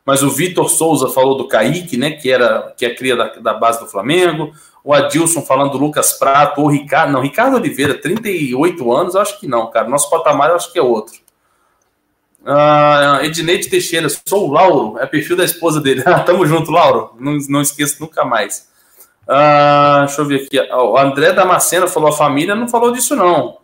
mas 0.09 0.23
o 0.23 0.29
Vitor 0.31 0.67
Souza 0.69 1.07
falou 1.09 1.37
do 1.37 1.47
Kaique, 1.47 1.95
né, 1.95 2.09
que 2.09 2.31
era 2.31 2.73
que 2.75 2.83
é 2.83 2.95
cria 2.95 3.15
da, 3.15 3.27
da 3.27 3.53
base 3.53 3.79
do 3.79 3.85
Flamengo, 3.85 4.51
o 4.89 4.93
Adilson 4.95 5.43
falando 5.43 5.73
do 5.73 5.77
Lucas 5.77 6.13
Prato, 6.13 6.61
o 6.61 6.67
Ricardo, 6.67 7.11
não, 7.11 7.21
Ricardo 7.21 7.55
Oliveira, 7.55 7.93
38 7.93 8.91
anos, 8.91 9.15
acho 9.15 9.39
que 9.39 9.47
não, 9.47 9.69
cara, 9.69 9.87
nosso 9.87 10.09
patamar 10.09 10.49
eu 10.49 10.55
acho 10.55 10.73
que 10.73 10.79
é 10.79 10.81
outro. 10.81 11.13
Uh, 12.41 13.23
Edneide 13.23 13.69
Teixeira, 13.69 14.07
sou 14.09 14.49
o 14.49 14.51
Lauro, 14.51 14.97
é 14.97 15.05
perfil 15.05 15.37
da 15.37 15.45
esposa 15.45 15.79
dele. 15.79 16.01
Tamo 16.25 16.43
junto, 16.43 16.71
Lauro, 16.71 17.11
não, 17.19 17.37
não 17.49 17.61
esqueço 17.61 17.97
nunca 17.99 18.25
mais. 18.25 18.67
Uh, 19.27 20.07
deixa 20.07 20.21
eu 20.21 20.25
ver 20.25 20.45
aqui, 20.45 20.59
o 20.59 20.97
André 20.97 21.33
Damasceno 21.33 21.87
falou, 21.87 22.09
a 22.09 22.17
família 22.17 22.55
não 22.55 22.67
falou 22.67 22.91
disso 22.91 23.15
não, 23.15 23.59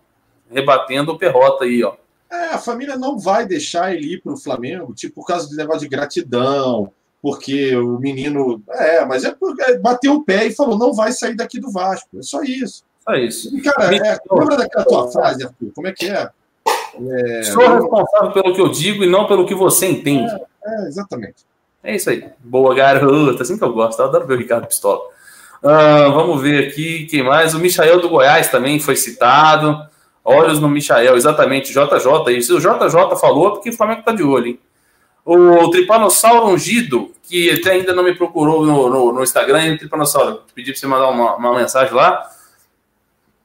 rebatendo 0.51 1.11
o 1.11 1.17
Perrota 1.17 1.65
aí, 1.65 1.83
ó. 1.83 1.95
É, 2.31 2.49
a 2.49 2.59
família 2.59 2.97
não 2.97 3.17
vai 3.17 3.47
deixar 3.47 3.95
ele 3.95 4.13
ir 4.13 4.21
para 4.21 4.33
o 4.33 4.37
Flamengo, 4.37 4.93
tipo, 4.93 5.15
por 5.15 5.25
causa 5.25 5.49
do 5.49 5.55
negócio 5.55 5.81
de 5.81 5.87
gratidão, 5.87 6.93
porque 7.25 7.75
o 7.75 7.97
menino. 7.97 8.61
É, 8.69 9.03
mas 9.03 9.23
é 9.23 9.31
porque 9.31 9.79
bateu 9.79 10.13
o 10.13 10.23
pé 10.23 10.45
e 10.45 10.55
falou: 10.55 10.77
não 10.77 10.93
vai 10.93 11.11
sair 11.11 11.35
daqui 11.35 11.59
do 11.59 11.71
Vasco. 11.71 12.19
É 12.19 12.21
só 12.21 12.43
isso. 12.43 12.83
Só 13.03 13.15
isso. 13.15 13.57
E, 13.57 13.61
cara, 13.63 13.95
é, 13.95 14.19
lembra 14.31 14.57
daquela 14.57 14.85
tua 14.85 15.11
frase, 15.11 15.43
Arthur? 15.43 15.71
Como 15.73 15.87
é 15.87 15.91
que 15.91 16.05
é? 16.05 16.29
é 16.99 17.43
Sou 17.45 17.67
responsável 17.67 18.31
pelo 18.31 18.53
que 18.53 18.61
eu 18.61 18.69
digo 18.69 19.03
e 19.03 19.09
não 19.09 19.25
pelo 19.25 19.47
que 19.47 19.55
você 19.55 19.87
entende. 19.87 20.31
É, 20.63 20.83
é 20.83 20.87
exatamente. 20.87 21.37
É 21.83 21.95
isso 21.95 22.11
aí. 22.11 22.29
Boa, 22.43 22.75
garota. 22.75 23.41
Assim 23.41 23.57
que 23.57 23.63
eu 23.63 23.73
gosto. 23.73 23.99
Eu 23.99 24.05
adoro 24.05 24.27
ver 24.27 24.35
o 24.35 24.37
Ricardo 24.37 24.67
Pistola. 24.67 25.01
Uh, 25.63 26.13
vamos 26.13 26.39
ver 26.43 26.67
aqui 26.67 27.07
quem 27.07 27.23
mais. 27.23 27.55
O 27.55 27.59
Michael 27.59 28.01
do 28.01 28.09
Goiás 28.09 28.49
também 28.49 28.79
foi 28.79 28.95
citado. 28.95 29.83
Olhos 30.23 30.59
no 30.59 30.69
Michael, 30.69 31.15
exatamente, 31.15 31.73
JJ. 31.73 32.37
Isso 32.37 32.55
o 32.55 32.59
JJ 32.59 33.15
falou 33.19 33.53
porque 33.53 33.71
o 33.71 33.73
Flamengo 33.73 34.03
tá 34.03 34.11
de 34.11 34.21
olho, 34.21 34.45
hein? 34.45 34.59
O 35.25 35.71
Tripanossauro 35.71 36.45
Ungido, 36.45 37.11
que 37.23 37.49
até 37.49 37.71
ainda 37.71 37.95
não 37.95 38.03
me 38.03 38.13
procurou 38.13 38.63
no, 38.63 38.87
no, 38.87 39.11
no 39.11 39.23
Instagram, 39.23 39.75
Tripanossauro, 39.75 40.43
pedi 40.53 40.71
para 40.71 40.79
você 40.79 40.85
mandar 40.85 41.09
uma, 41.09 41.35
uma, 41.35 41.55
mensagem 41.55 41.95
lá, 41.95 42.29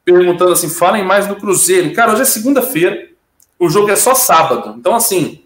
perguntando 0.04 0.52
assim: 0.52 0.68
falem 0.68 1.02
mais 1.02 1.26
do 1.26 1.36
Cruzeiro. 1.36 1.94
Cara, 1.94 2.12
hoje 2.12 2.20
é 2.20 2.26
segunda-feira, 2.26 3.08
o 3.58 3.70
jogo 3.70 3.90
é 3.90 3.96
só 3.96 4.14
sábado. 4.14 4.74
Então, 4.78 4.94
assim, 4.94 5.42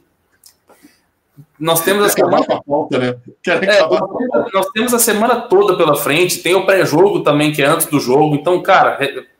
nós 1.56 1.82
temos 1.82 2.04
a 2.04 2.08
semana. 2.08 2.44
Volta, 2.66 2.98
né? 2.98 3.14
é, 3.46 4.52
nós 4.52 4.66
temos 4.74 4.92
a 4.92 4.98
semana 4.98 5.42
toda 5.42 5.76
pela 5.76 5.94
frente, 5.94 6.42
tem 6.42 6.56
o 6.56 6.66
pré-jogo 6.66 7.22
também, 7.22 7.52
que 7.52 7.62
é 7.62 7.66
antes 7.66 7.86
do 7.86 8.00
jogo. 8.00 8.34
Então, 8.34 8.60
cara, 8.60 8.98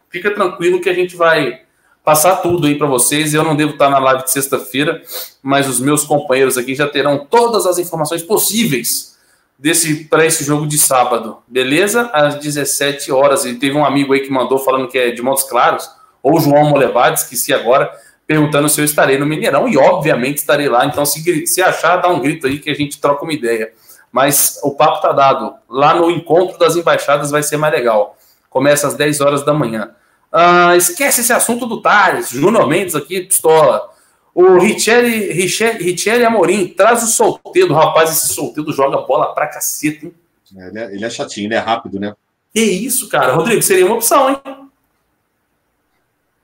fica 0.08 0.30
tranquilo 0.30 0.80
que 0.80 0.88
a 0.88 0.94
gente 0.94 1.16
vai 1.16 1.63
passar 2.04 2.36
tudo 2.36 2.66
aí 2.66 2.76
para 2.76 2.86
vocês. 2.86 3.32
Eu 3.32 3.42
não 3.42 3.56
devo 3.56 3.72
estar 3.72 3.88
na 3.88 3.98
live 3.98 4.24
de 4.24 4.30
sexta-feira, 4.30 5.02
mas 5.42 5.66
os 5.66 5.80
meus 5.80 6.04
companheiros 6.04 6.58
aqui 6.58 6.74
já 6.74 6.86
terão 6.86 7.26
todas 7.28 7.66
as 7.66 7.78
informações 7.78 8.22
possíveis 8.22 9.14
desse 9.58 10.04
para 10.04 10.26
esse 10.26 10.44
jogo 10.44 10.66
de 10.66 10.76
sábado, 10.76 11.38
beleza? 11.48 12.10
Às 12.12 12.36
17 12.36 13.10
horas. 13.10 13.44
E 13.44 13.54
teve 13.54 13.76
um 13.76 13.84
amigo 13.84 14.12
aí 14.12 14.20
que 14.20 14.30
mandou 14.30 14.58
falando 14.58 14.88
que 14.88 14.98
é 14.98 15.10
de 15.10 15.22
Montes 15.22 15.44
Claros, 15.44 15.88
ou 16.22 16.38
João 16.40 16.68
Molebades, 16.68 17.22
esqueci 17.22 17.52
agora, 17.52 17.90
perguntando 18.26 18.68
se 18.68 18.80
eu 18.80 18.84
estarei 18.84 19.18
no 19.18 19.26
Mineirão, 19.26 19.68
e 19.68 19.76
obviamente 19.76 20.38
estarei 20.38 20.68
lá. 20.68 20.86
Então, 20.86 21.04
se, 21.04 21.46
se 21.46 21.62
achar, 21.62 21.96
dá 21.96 22.08
um 22.08 22.20
grito 22.20 22.46
aí 22.46 22.58
que 22.58 22.70
a 22.70 22.74
gente 22.74 23.00
troca 23.00 23.24
uma 23.24 23.32
ideia. 23.32 23.72
Mas 24.10 24.58
o 24.62 24.70
papo 24.70 25.02
tá 25.02 25.12
dado. 25.12 25.54
Lá 25.68 25.94
no 25.94 26.10
encontro 26.10 26.58
das 26.58 26.76
embaixadas 26.76 27.30
vai 27.30 27.42
ser 27.42 27.56
mais 27.56 27.74
legal. 27.74 28.16
Começa 28.48 28.86
às 28.86 28.94
10 28.94 29.20
horas 29.20 29.44
da 29.44 29.52
manhã. 29.52 29.90
Uh, 30.34 30.74
esquece 30.76 31.20
esse 31.20 31.32
assunto 31.32 31.64
do 31.64 31.80
Thales, 31.80 32.30
Júnior 32.30 32.66
Mendes 32.66 32.96
aqui, 32.96 33.20
pistola. 33.20 33.88
O 34.34 34.58
Richelli, 34.58 35.32
Richelli, 35.32 35.84
Richelli 35.84 36.24
Amorim, 36.24 36.66
traz 36.66 37.04
o 37.04 37.06
solteiro, 37.06 37.72
rapaz, 37.72 38.10
esse 38.10 38.34
solteiro 38.34 38.72
joga 38.72 39.02
bola 39.02 39.32
pra 39.32 39.46
caceta, 39.46 40.06
hein? 40.06 40.14
É, 40.56 40.68
ele, 40.68 40.78
é, 40.80 40.84
ele 40.94 41.04
é 41.04 41.10
chatinho, 41.10 41.46
ele 41.46 41.54
é 41.54 41.58
rápido, 41.58 42.00
né? 42.00 42.16
Que 42.52 42.60
isso, 42.60 43.08
cara. 43.08 43.32
Rodrigo, 43.32 43.62
seria 43.62 43.86
uma 43.86 43.94
opção, 43.94 44.28
hein? 44.28 44.70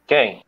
Quem? 0.06 0.44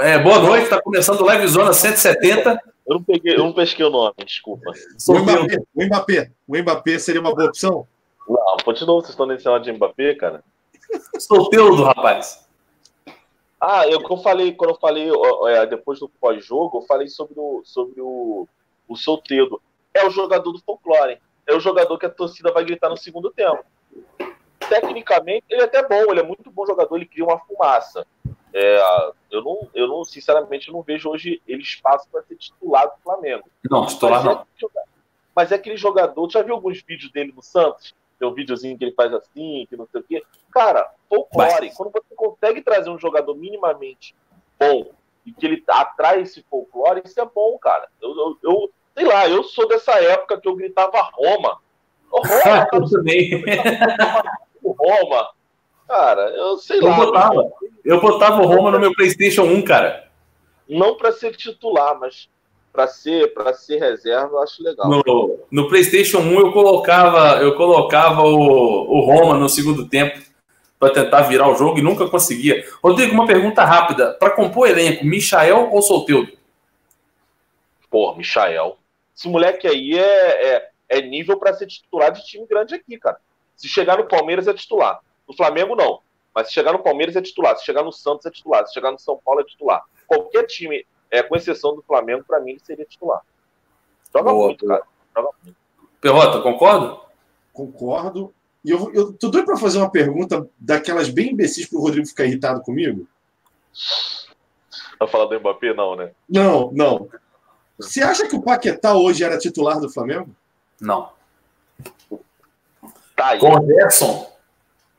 É, 0.00 0.18
boa 0.18 0.40
noite, 0.40 0.68
tá 0.68 0.82
começando 0.82 1.20
o 1.20 1.24
Live 1.24 1.46
Zona 1.48 1.72
170. 1.72 2.60
Eu 2.86 2.94
não, 2.94 3.02
peguei, 3.02 3.34
eu 3.34 3.38
não 3.38 3.52
pesquei 3.52 3.84
o 3.84 3.90
nome, 3.90 4.14
desculpa. 4.24 4.72
O 5.08 5.18
Mbappé, 5.18 5.56
o 5.74 5.84
Mbappé, 5.84 6.30
o 6.46 6.58
Mbappé 6.58 6.98
seria 6.98 7.20
uma 7.20 7.34
boa 7.34 7.48
opção? 7.48 7.86
Não, 8.28 8.56
continua, 8.64 9.00
vocês 9.00 9.10
estão 9.10 9.26
nesse 9.26 9.44
de 9.60 9.72
Mbappé, 9.72 10.14
cara? 10.14 10.42
Solteiro 11.18 11.76
do 11.76 11.84
rapaz. 11.84 12.46
Ah, 13.60 13.86
eu, 13.88 14.00
eu 14.00 14.16
falei, 14.18 14.52
quando 14.52 14.70
eu 14.70 14.78
falei 14.78 15.10
é, 15.48 15.66
depois 15.66 15.98
do 15.98 16.08
pós-jogo, 16.08 16.78
eu 16.78 16.82
falei 16.82 17.08
sobre 17.08 17.34
o, 17.38 17.62
sobre 17.64 18.00
o, 18.00 18.46
o 18.86 18.96
solteiro. 18.96 19.60
É 19.92 20.06
o 20.06 20.10
jogador 20.10 20.52
do 20.52 20.60
folclore. 20.60 21.18
É 21.46 21.54
o 21.54 21.60
jogador 21.60 21.98
que 21.98 22.06
a 22.06 22.10
torcida 22.10 22.52
vai 22.52 22.64
gritar 22.64 22.88
no 22.88 22.96
segundo 22.96 23.30
tempo. 23.30 23.64
Tecnicamente, 24.68 25.46
ele 25.48 25.62
é 25.62 25.64
até 25.64 25.86
bom, 25.86 26.10
ele 26.10 26.20
é 26.20 26.22
muito 26.22 26.50
bom 26.50 26.66
jogador, 26.66 26.96
ele 26.96 27.06
cria 27.06 27.24
uma 27.24 27.38
fumaça. 27.38 28.06
É, 28.52 29.12
eu, 29.30 29.42
não, 29.42 29.68
eu 29.74 29.88
não, 29.88 30.04
sinceramente, 30.04 30.70
não 30.70 30.82
vejo 30.82 31.08
hoje 31.08 31.42
ele 31.46 31.62
espaço 31.62 32.08
para 32.10 32.22
ser 32.22 32.36
titular 32.36 32.86
do 32.86 33.02
Flamengo. 33.02 33.44
Não, 33.70 33.86
titular 33.86 34.24
mas 34.24 34.24
não. 34.24 34.46
É, 34.76 34.82
mas 35.34 35.52
é 35.52 35.54
aquele 35.54 35.76
jogador, 35.76 36.30
já 36.30 36.42
viu 36.42 36.54
alguns 36.54 36.82
vídeos 36.82 37.10
dele 37.10 37.32
no 37.34 37.42
Santos? 37.42 37.94
Tem 38.18 38.28
um 38.28 38.34
videozinho 38.34 38.76
que 38.76 38.84
ele 38.84 38.94
faz 38.94 39.12
assim, 39.14 39.66
que 39.68 39.76
não 39.76 39.86
sei 39.90 40.00
o 40.00 40.04
quê. 40.04 40.22
Cara, 40.52 40.90
folclore. 41.08 41.66
Mas... 41.66 41.76
Quando 41.76 41.92
você 41.92 42.14
consegue 42.14 42.62
trazer 42.62 42.90
um 42.90 42.98
jogador 42.98 43.34
minimamente 43.34 44.14
bom 44.58 44.90
e 45.24 45.32
que 45.32 45.46
ele 45.46 45.62
atrai 45.68 46.22
esse 46.22 46.42
folclore, 46.50 47.02
isso 47.04 47.20
é 47.20 47.24
bom, 47.24 47.56
cara. 47.58 47.88
Eu, 48.02 48.10
eu, 48.10 48.38
eu 48.42 48.70
sei 48.94 49.06
lá, 49.06 49.28
eu 49.28 49.44
sou 49.44 49.68
dessa 49.68 49.92
época 49.92 50.40
que 50.40 50.48
eu 50.48 50.56
gritava 50.56 51.00
Roma. 51.12 51.58
Oh, 52.10 52.20
Roma, 52.26 52.42
cara, 52.42 52.68
eu 52.72 52.88
também. 52.88 53.44
Roma. 54.64 55.30
Cara, 55.86 56.22
eu 56.30 56.58
sei 56.58 56.78
eu 56.78 56.86
lá. 56.86 56.96
Botava, 56.96 57.52
eu 57.84 58.00
botava 58.00 58.42
o 58.42 58.46
Roma 58.46 58.70
no 58.70 58.80
meu 58.80 58.92
PlayStation 58.94 59.44
1, 59.44 59.62
cara. 59.62 60.08
Não 60.68 60.96
para 60.96 61.12
ser 61.12 61.34
titular, 61.34 61.98
mas 61.98 62.28
para 62.78 62.86
ser 62.86 63.34
para 63.34 63.52
ser 63.52 63.80
reserva, 63.80 64.34
eu 64.34 64.38
acho 64.40 64.62
legal. 64.62 64.88
No, 64.88 65.40
no, 65.50 65.68
PlayStation 65.68 66.18
1 66.18 66.38
eu 66.38 66.52
colocava 66.52 67.42
eu 67.42 67.56
colocava 67.56 68.22
o, 68.22 68.28
o 68.30 69.00
Roma 69.00 69.36
no 69.36 69.48
segundo 69.48 69.88
tempo 69.88 70.22
para 70.78 70.92
tentar 70.92 71.22
virar 71.22 71.48
o 71.48 71.56
jogo 71.56 71.80
e 71.80 71.82
nunca 71.82 72.08
conseguia. 72.08 72.64
Rodrigo, 72.80 73.12
uma 73.12 73.26
pergunta 73.26 73.64
rápida. 73.64 74.12
Para 74.14 74.30
compor 74.30 74.68
elenco, 74.68 75.04
Michael 75.04 75.70
ou 75.72 75.82
Solteudo? 75.82 76.30
Pô, 77.90 78.14
Michael. 78.14 78.78
Esse 79.16 79.28
moleque 79.28 79.66
aí 79.66 79.98
é, 79.98 80.54
é, 80.54 80.70
é 80.88 81.02
nível 81.02 81.36
para 81.36 81.54
ser 81.54 81.66
titular 81.66 82.12
de 82.12 82.24
time 82.24 82.46
grande 82.46 82.76
aqui, 82.76 82.96
cara. 82.96 83.18
Se 83.56 83.66
chegar 83.66 83.98
no 83.98 84.06
Palmeiras 84.06 84.46
é 84.46 84.54
titular. 84.54 85.00
No 85.28 85.34
Flamengo, 85.34 85.74
não. 85.74 85.98
Mas 86.32 86.46
se 86.46 86.54
chegar 86.54 86.72
no 86.72 86.78
Palmeiras 86.78 87.16
é 87.16 87.22
titular. 87.22 87.56
Se 87.56 87.64
chegar 87.64 87.82
no 87.82 87.90
Santos 87.90 88.24
é 88.24 88.30
titular. 88.30 88.64
Se 88.68 88.72
chegar 88.72 88.92
no 88.92 89.00
São 89.00 89.18
Paulo 89.24 89.40
é 89.40 89.44
titular. 89.44 89.82
Qualquer 90.06 90.46
time 90.46 90.86
é, 91.10 91.22
com 91.22 91.36
exceção 91.36 91.74
do 91.74 91.82
Flamengo, 91.82 92.24
para 92.26 92.40
mim 92.40 92.52
ele 92.52 92.60
seria 92.60 92.84
titular. 92.84 93.22
Joga 94.14 94.30
Boa. 94.30 94.46
muito, 94.46 94.66
cara. 94.66 94.82
Joga 95.16 95.28
muito. 95.42 95.58
Perrota, 96.00 96.40
concordo? 96.40 97.00
Concordo. 97.52 98.34
E 98.64 98.70
eu, 98.70 98.92
eu 98.92 99.12
tô 99.12 99.28
doido 99.28 99.46
para 99.46 99.56
fazer 99.56 99.78
uma 99.78 99.90
pergunta 99.90 100.48
daquelas 100.58 101.08
bem 101.08 101.32
imbecis 101.32 101.66
para 101.66 101.78
o 101.78 101.82
Rodrigo 101.82 102.06
ficar 102.06 102.24
irritado 102.24 102.60
comigo. 102.62 103.06
Vai 104.98 105.08
falar 105.08 105.26
do 105.26 105.38
Mbappé, 105.38 105.74
não, 105.74 105.96
né? 105.96 106.12
Não, 106.28 106.70
não. 106.72 107.08
Você 107.78 108.02
acha 108.02 108.26
que 108.26 108.34
o 108.34 108.42
Paquetá 108.42 108.94
hoje 108.94 109.22
era 109.22 109.38
titular 109.38 109.80
do 109.80 109.88
Flamengo? 109.88 110.34
Não. 110.80 111.12
Tá 113.14 113.28
aí. 113.28 113.38
Com 113.38 113.52
o 113.52 113.66
Gerson? 113.66 114.32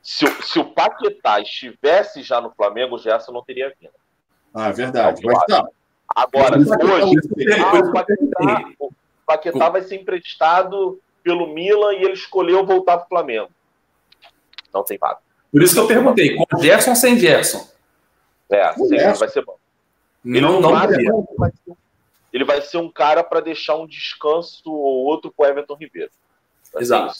Se, 0.02 0.26
se 0.42 0.58
o 0.58 0.64
Paquetá 0.64 1.40
estivesse 1.40 2.22
já 2.22 2.40
no 2.40 2.50
Flamengo, 2.50 2.96
o 2.96 2.98
Gerson 2.98 3.32
não 3.32 3.44
teria 3.44 3.74
vindo. 3.78 3.92
Ah, 4.54 4.68
é 4.68 4.72
verdade. 4.72 5.22
Mas 5.24 5.38
tá. 5.44 5.66
Agora, 6.14 6.58
hoje, 6.58 6.68
ah, 7.58 7.78
o 7.78 7.92
Paquetá, 7.92 8.72
o 8.78 8.92
Paquetá 9.26 9.68
vai 9.68 9.82
ser 9.82 9.96
emprestado 9.96 11.00
pelo 11.22 11.46
Milan 11.46 11.94
e 11.94 12.04
ele 12.04 12.12
escolheu 12.12 12.66
voltar 12.66 12.98
para 12.98 13.06
o 13.06 13.08
Flamengo. 13.08 13.50
Não 14.72 14.82
tem 14.82 14.98
vaga. 14.98 15.18
Por 15.52 15.62
isso 15.62 15.74
que 15.74 15.80
eu 15.80 15.86
perguntei, 15.86 16.36
com 16.36 16.58
Gerson 16.58 16.90
ou 16.90 16.96
sem 16.96 17.18
Gerson? 17.18 17.68
É, 18.48 18.72
sim, 18.72 18.96
vai 19.18 19.28
ser 19.28 19.44
bom. 19.44 19.56
Ele 20.24 20.40
não, 20.40 20.60
não, 20.60 20.70
vai, 20.70 20.88
ele 22.32 22.44
vai 22.44 22.60
ser 22.60 22.78
um 22.78 22.90
cara 22.90 23.24
para 23.24 23.40
deixar 23.40 23.76
um 23.76 23.86
descanso 23.86 24.70
ou 24.70 25.04
outro 25.04 25.32
para 25.36 25.50
Everton 25.50 25.76
Ribeiro. 25.76 26.10
Vai 26.72 26.82
Exato. 26.82 27.14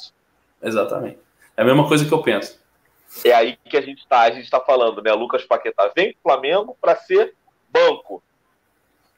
Exatamente. 0.62 1.18
É 1.56 1.62
a 1.62 1.64
mesma 1.64 1.88
coisa 1.88 2.04
que 2.04 2.12
eu 2.12 2.22
penso. 2.22 2.60
É 3.24 3.32
aí 3.32 3.56
que 3.64 3.76
a 3.76 3.80
gente 3.80 3.98
está, 3.98 4.20
a 4.20 4.30
gente 4.30 4.44
está 4.44 4.60
falando, 4.60 5.02
né? 5.02 5.12
Lucas 5.12 5.44
Paquetá 5.44 5.90
vem 5.94 6.12
para 6.12 6.18
o 6.18 6.22
Flamengo 6.22 6.76
para 6.80 6.96
ser 6.96 7.34
banco. 7.68 8.22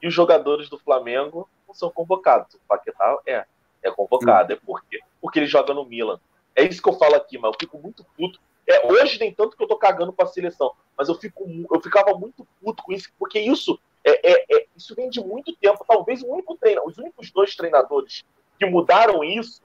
E 0.03 0.09
os 0.09 0.15
jogadores 0.15 0.69
do 0.69 0.79
Flamengo 0.79 1.49
não 1.66 1.74
são 1.74 1.91
convocados. 1.91 2.55
O 2.55 2.61
Paquetá 2.66 3.19
é, 3.27 3.45
é 3.83 3.91
convocado. 3.91 4.53
É 4.53 4.57
por 4.57 4.85
quê? 4.85 5.01
Porque 5.20 5.39
ele 5.39 5.47
joga 5.47 5.73
no 5.73 5.85
Milan. 5.85 6.20
É 6.55 6.65
isso 6.65 6.83
que 6.83 6.89
eu 6.89 6.99
falo 6.99 7.15
aqui, 7.15 7.39
mas 7.39 7.53
eu 7.53 7.59
fico 7.59 7.79
muito 7.79 8.05
puto. 8.16 8.41
É, 8.66 8.87
hoje 8.87 9.19
nem 9.19 9.33
tanto 9.33 9.57
que 9.57 9.62
eu 9.62 9.69
tô 9.69 9.77
cagando 9.77 10.12
para 10.12 10.24
a 10.24 10.29
seleção, 10.29 10.73
mas 10.97 11.09
eu, 11.09 11.16
fico, 11.16 11.45
eu 11.73 11.81
ficava 11.81 12.16
muito 12.16 12.47
puto 12.61 12.83
com 12.83 12.93
isso, 12.93 13.09
porque 13.19 13.41
isso 13.41 13.79
é, 14.05 14.33
é, 14.33 14.47
é 14.51 14.66
isso 14.77 14.95
vem 14.95 15.09
de 15.09 15.20
muito 15.20 15.55
tempo. 15.57 15.85
Talvez 15.87 16.23
o 16.23 16.29
único 16.29 16.57
treino, 16.57 16.83
os 16.85 16.97
únicos 16.99 17.31
dois 17.31 17.57
treinadores 17.57 18.24
que 18.59 18.66
mudaram 18.66 19.24
isso 19.24 19.62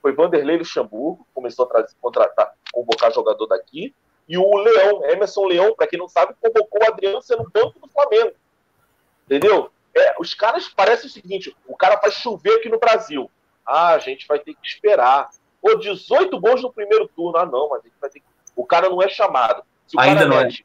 foi 0.00 0.12
Vanderlei 0.12 0.56
Luxemburgo, 0.56 1.26
começou 1.34 1.66
a 1.66 1.68
trazer, 1.68 1.94
contratar, 2.00 2.54
convocar 2.72 3.12
jogador 3.12 3.46
daqui, 3.46 3.94
e 4.26 4.38
o 4.38 4.56
Leão, 4.56 5.04
Emerson 5.04 5.44
Leão, 5.44 5.74
para 5.74 5.86
quem 5.86 5.98
não 5.98 6.08
sabe, 6.08 6.34
convocou 6.40 6.80
o 6.80 6.86
Adriano 6.86 7.20
sendo 7.20 7.50
banco 7.52 7.78
do 7.80 7.88
Flamengo. 7.88 8.32
Entendeu? 9.30 9.70
É, 9.96 10.16
os 10.18 10.34
caras 10.34 10.68
parecem 10.68 11.06
o 11.06 11.12
seguinte: 11.12 11.56
o 11.68 11.76
cara 11.76 11.98
faz 11.98 12.14
chover 12.14 12.56
aqui 12.56 12.68
no 12.68 12.80
Brasil. 12.80 13.30
Ah, 13.64 13.90
a 13.90 13.98
gente 13.98 14.26
vai 14.26 14.40
ter 14.40 14.54
que 14.54 14.66
esperar. 14.66 15.30
Pô, 15.62 15.76
18 15.76 16.40
gols 16.40 16.62
no 16.62 16.72
primeiro 16.72 17.06
turno. 17.06 17.38
Ah, 17.38 17.46
não, 17.46 17.68
mas 17.68 17.80
a 17.80 17.82
gente 17.84 17.96
vai 18.00 18.10
ter 18.10 18.18
que. 18.18 18.26
O 18.56 18.66
cara 18.66 18.90
não 18.90 19.00
é 19.00 19.08
chamado. 19.08 19.62
Se 19.86 19.96
o 19.96 20.00
Ainda 20.00 20.26
não 20.26 20.38
é. 20.38 20.44
mete, 20.44 20.62
é. 20.62 20.64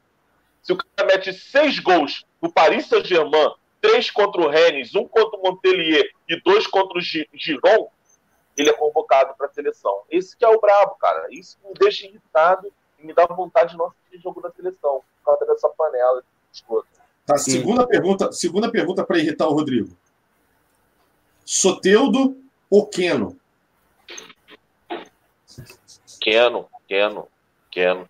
Se 0.62 0.72
o 0.72 0.76
cara 0.76 1.06
mete 1.06 1.32
seis 1.32 1.78
gols 1.78 2.26
no 2.42 2.52
Paris 2.52 2.86
Saint-Germain, 2.86 3.54
três 3.80 4.10
contra 4.10 4.40
o 4.40 4.48
Rennes, 4.48 4.96
um 4.96 5.06
contra 5.06 5.38
o 5.38 5.42
Montpellier 5.42 6.10
e 6.28 6.40
dois 6.42 6.66
contra 6.66 6.98
o 6.98 7.00
Giron, 7.00 7.88
ele 8.56 8.70
é 8.70 8.72
convocado 8.72 9.34
para 9.36 9.46
a 9.46 9.50
seleção. 9.50 10.02
Esse 10.10 10.36
que 10.36 10.44
é 10.44 10.48
o 10.48 10.60
brabo, 10.60 10.96
cara. 10.96 11.28
Isso 11.30 11.56
me 11.64 11.72
deixa 11.74 12.06
irritado 12.06 12.72
e 12.98 13.06
me 13.06 13.12
dá 13.12 13.26
vontade 13.26 13.72
de 13.72 13.78
não 13.78 13.86
assistir 13.86 14.18
jogo 14.20 14.40
da 14.40 14.50
seleção, 14.50 15.04
por 15.22 15.24
causa 15.24 15.46
dessa 15.46 15.68
panela. 15.68 16.24
Tá, 17.26 17.36
segunda 17.38 17.84
pergunta, 17.84 18.30
segunda 18.30 18.70
pergunta 18.70 19.04
para 19.04 19.18
irritar 19.18 19.48
o 19.48 19.52
Rodrigo. 19.52 19.96
Soteudo 21.44 22.36
ou 22.70 22.86
Keno? 22.86 23.36
Keno, 26.20 26.68
Keno, 26.88 27.28
Keno. 27.70 28.08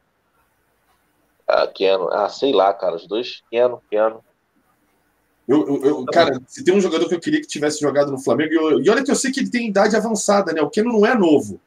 Ah, 1.48 1.66
Keno. 1.66 2.08
Ah, 2.12 2.28
sei 2.28 2.52
lá, 2.52 2.72
cara. 2.74 2.96
Os 2.96 3.06
dois, 3.06 3.42
Keno, 3.50 3.82
Keno. 3.90 4.22
Eu, 5.48 5.66
eu, 5.66 5.84
eu, 5.84 6.04
cara, 6.06 6.40
se 6.46 6.64
tem 6.64 6.74
um 6.74 6.80
jogador 6.80 7.08
que 7.08 7.14
eu 7.14 7.20
queria 7.20 7.40
que 7.40 7.46
tivesse 7.46 7.80
jogado 7.80 8.10
no 8.10 8.18
Flamengo, 8.18 8.52
eu, 8.52 8.80
e 8.82 8.90
olha 8.90 9.04
que 9.04 9.10
eu 9.10 9.14
sei 9.14 9.30
que 9.30 9.40
ele 9.40 9.50
tem 9.50 9.68
idade 9.68 9.94
avançada, 9.96 10.52
né? 10.52 10.60
O 10.60 10.70
Keno 10.70 10.92
não 10.92 11.06
é 11.06 11.14
novo. 11.14 11.60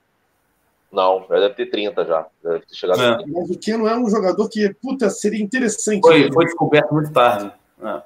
Não, 0.92 1.26
já 1.30 1.40
deve 1.40 1.54
ter 1.54 1.66
30 1.68 2.06
já. 2.06 2.26
Deve 2.44 2.60
ter 2.66 2.76
chegado 2.76 3.02
é. 3.02 3.26
Mas 3.28 3.50
o 3.50 3.60
Keno 3.60 3.88
é 3.88 3.98
um 3.98 4.10
jogador 4.10 4.50
que, 4.50 4.74
puta, 4.82 5.10
seria 5.10 5.44
interessante. 5.44 6.02
Foi, 6.02 6.32
foi 6.32 6.46
descoberto 6.46 6.94
muito 6.94 7.12
tarde. 7.12 7.52
É. 7.82 8.02